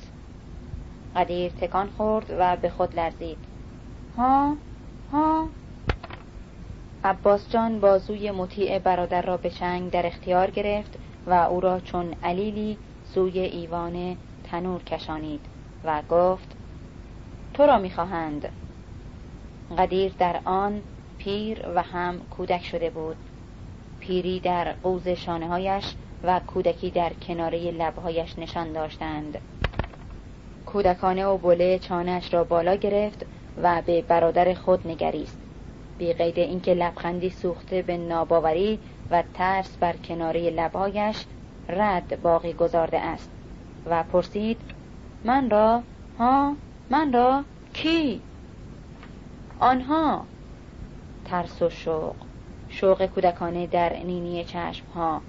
قدیر 1.16 1.52
تکان 1.52 1.90
خورد 1.98 2.36
و 2.40 2.56
به 2.56 2.70
خود 2.70 2.96
لرزید. 2.96 3.38
ها 4.18 4.56
ها. 5.12 5.48
عباس 7.04 7.50
جان 7.50 7.80
بازوی 7.80 8.32
مطیع 8.32 8.80
برادر 8.80 9.22
را 9.22 9.38
به 9.38 9.50
چنگ 9.50 9.92
در 9.92 10.06
اختیار 10.06 10.52
گرفت 10.52 11.00
و 11.28 11.34
او 11.34 11.60
را 11.60 11.80
چون 11.80 12.16
علیلی 12.24 12.78
سوی 13.04 13.40
ایوان 13.40 14.18
تنور 14.44 14.84
کشانید 14.84 15.42
و 15.84 16.02
گفت 16.10 16.56
تو 17.54 17.64
را 17.64 17.78
می‌خواهند. 17.78 18.50
قدیر 19.78 20.14
در 20.20 20.40
آن 20.46 20.82
پیر 21.18 21.66
و 21.76 21.82
هم 21.82 22.20
کودک 22.20 22.66
شده 22.66 22.90
بود. 22.90 23.18
پیری 24.00 24.40
در 24.40 24.72
قوز 24.84 25.08
شانههایش 25.08 25.96
و 26.24 26.40
کودکی 26.40 26.90
در 26.90 27.14
کناره 27.14 27.72
لبهایش 27.72 28.40
نشان 28.40 28.74
داشتند. 28.74 29.38
کودکانه 30.76 31.26
و 31.26 31.38
بله 31.38 31.80
چانهش 31.80 32.34
را 32.34 32.44
بالا 32.44 32.76
گرفت 32.76 33.26
و 33.64 33.82
به 33.86 34.02
برادر 34.02 34.54
خود 34.54 34.88
نگریست. 34.88 35.38
بی 35.98 36.14
قید 36.14 36.40
اینکه 36.40 36.74
لبخندی 36.74 37.30
سوخته 37.30 37.82
به 37.82 37.98
ناباوری 37.98 38.80
و 39.12 39.24
ترس 39.34 39.78
بر 39.78 39.96
کناره 39.96 40.50
لبهایش 40.50 41.26
رد 41.70 42.22
باقی 42.22 42.54
گذارده 42.54 43.00
است 43.00 43.32
و 43.86 44.04
پرسید 44.04 44.58
من 45.24 45.50
را؟ 45.50 45.84
ها؟ 46.20 46.56
من 46.90 47.14
را؟ 47.14 47.44
کی؟ 47.74 48.22
آنها. 49.60 50.26
ترس 51.26 51.62
و 51.62 51.70
شوق. 51.70 52.16
شوق 52.70 53.06
کودکانه 53.06 53.68
در 53.68 53.94
نینی 53.94 54.44
چشم 54.44 54.86
ها 54.96 55.22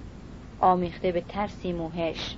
آمیخته 0.59 1.11
به 1.11 1.21
ترسی 1.21 1.73
موهش. 1.73 2.35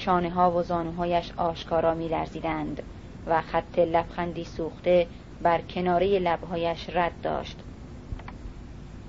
شانه 0.00 0.30
ها 0.30 0.50
و 0.50 0.62
زانوهایش 0.62 1.32
آشکارا 1.36 1.94
می 1.94 2.08
لرزیدند 2.08 2.82
و 3.26 3.40
خط 3.40 3.78
لبخندی 3.78 4.44
سوخته 4.44 5.06
بر 5.42 5.60
کناره 5.60 6.18
لبهایش 6.18 6.90
رد 6.90 7.12
داشت. 7.22 7.56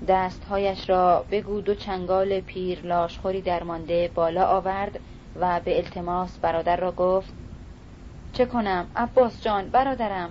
دستهایش 0.08 0.90
را 0.90 1.24
بگو 1.30 1.60
دو 1.60 1.74
چنگال 1.74 2.40
پیر 2.40 2.86
لاشخوری 2.86 3.40
درمانده 3.40 4.10
بالا 4.14 4.46
آورد 4.46 5.00
و 5.40 5.60
به 5.64 5.76
التماس 5.76 6.38
برادر 6.38 6.76
را 6.76 6.92
گفت 6.92 7.32
چه 8.32 8.46
کنم؟ 8.46 8.86
عباس 8.96 9.42
جان 9.42 9.68
برادرم. 9.68 10.30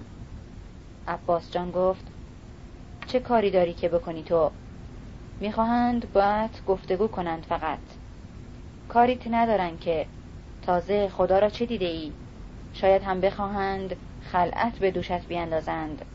عباس 1.08 1.52
جان 1.52 1.72
گفت 1.72 2.06
چه 3.08 3.20
کاری 3.20 3.52
داری 3.52 3.74
که 3.74 3.90
بکنی 3.90 4.24
تو؟ 4.24 4.52
می‌خواهند 5.40 6.14
باید 6.14 6.62
گفتگو 6.68 7.08
کنند 7.08 7.44
فقط. 7.44 7.80
کاریت 8.90 9.28
ندارن 9.28 9.78
که 9.78 10.06
تازه 10.62 11.10
خدا 11.10 11.40
را 11.40 11.50
چه 11.50 11.66
دیده 11.66 11.86
ای؟ 11.86 12.12
شاید 12.74 13.04
هم 13.04 13.22
بخواهند 13.22 13.96
خلعت 14.32 14.80
به 14.80 14.92
دوشت 14.92 15.28
بیندازند 15.28 16.06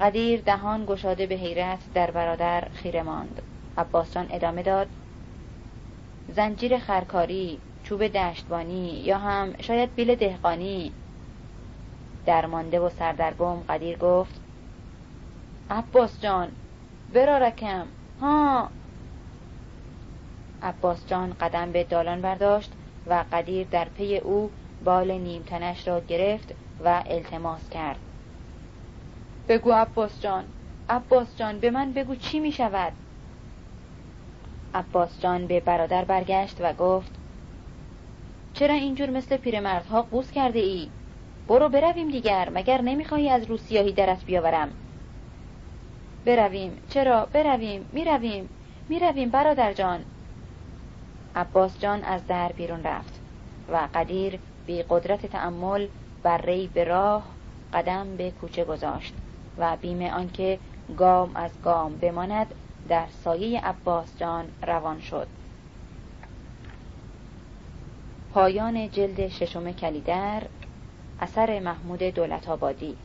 قدیر 0.00 0.40
دهان 0.40 0.84
گشاده 0.86 1.26
به 1.26 1.34
حیرت 1.34 1.78
در 1.94 2.10
برادر 2.10 2.68
خیره 2.74 3.02
ماند. 3.02 3.42
عباس 3.78 4.14
جان 4.14 4.26
ادامه 4.30 4.62
داد 4.62 4.86
زنجیر 6.28 6.78
خرکاری 6.78 7.58
چوب 7.84 8.06
دشتبانی 8.06 9.02
یا 9.04 9.18
هم 9.18 9.54
شاید 9.60 9.94
بیل 9.94 10.14
دهقانی. 10.14 10.92
درمانده 12.26 12.80
و 12.80 12.88
سردرگم 12.88 13.56
قدیر 13.56 13.98
گفت 13.98 14.40
عباس 15.70 16.20
جان 16.20 16.48
برا 17.14 17.38
رکم 17.38 17.86
ها 18.20 18.70
عباس 20.64 21.06
جان 21.06 21.32
قدم 21.40 21.72
به 21.72 21.84
دالان 21.84 22.20
برداشت 22.20 22.72
و 23.06 23.24
قدیر 23.32 23.66
در 23.70 23.84
پی 23.84 24.16
او 24.16 24.50
بال 24.84 25.10
نیمتنش 25.10 25.88
را 25.88 26.00
گرفت 26.00 26.54
و 26.84 27.02
التماس 27.06 27.70
کرد. 27.70 27.98
بگو 29.48 29.72
عباس 29.72 30.20
جان. 30.20 30.44
عباس 30.88 31.36
جان 31.36 31.58
به 31.58 31.70
من 31.70 31.92
بگو 31.92 32.14
چی 32.14 32.40
می 32.40 32.52
شود؟ 32.52 32.92
عباس 34.74 35.20
جان 35.20 35.46
به 35.46 35.60
برادر 35.60 36.04
برگشت 36.04 36.56
و 36.60 36.72
گفت 36.72 37.12
چرا 38.54 38.74
اینجور 38.74 39.10
مثل 39.10 39.36
پیرمردها 39.36 40.02
قوس 40.02 40.30
کرده 40.30 40.58
ای؟ 40.58 40.88
برو 41.48 41.68
برویم 41.68 42.10
دیگر 42.10 42.50
مگر 42.54 42.80
نمی‌خواهی 42.80 43.28
از 43.28 43.44
روسیاهی 43.44 43.92
درت 43.92 44.24
بیاورم؟ 44.24 44.70
برویم. 46.24 46.78
چرا؟ 46.90 47.26
برویم. 47.32 47.88
می‌رویم. 47.92 48.48
می‌رویم 48.88 49.30
برادر 49.30 49.72
جان. 49.72 50.04
عباس 51.34 51.80
جان 51.80 52.04
از 52.04 52.26
در 52.26 52.52
بیرون 52.52 52.82
رفت 52.82 53.20
و 53.72 53.88
قدیر 53.94 54.38
بی 54.66 54.82
قدرت 54.82 55.26
تعمل 55.26 55.88
بر 56.22 56.38
ری 56.38 56.70
به 56.74 56.84
راه 56.84 57.24
قدم 57.72 58.16
به 58.16 58.30
کوچه 58.30 58.64
گذاشت 58.64 59.14
و 59.58 59.76
بیم 59.76 60.02
آنکه 60.02 60.58
گام 60.96 61.30
از 61.34 61.50
گام 61.62 61.96
بماند 61.96 62.46
در 62.88 63.06
سایه 63.06 63.60
عباس 63.60 64.18
جان 64.18 64.48
روان 64.66 65.00
شد. 65.00 65.28
پایان 68.34 68.90
جلد 68.90 69.28
ششم 69.28 69.72
کلیدر 69.72 70.42
اثر 71.20 71.60
محمود 71.60 72.02
دولت 72.02 72.48
آبادی 72.48 72.96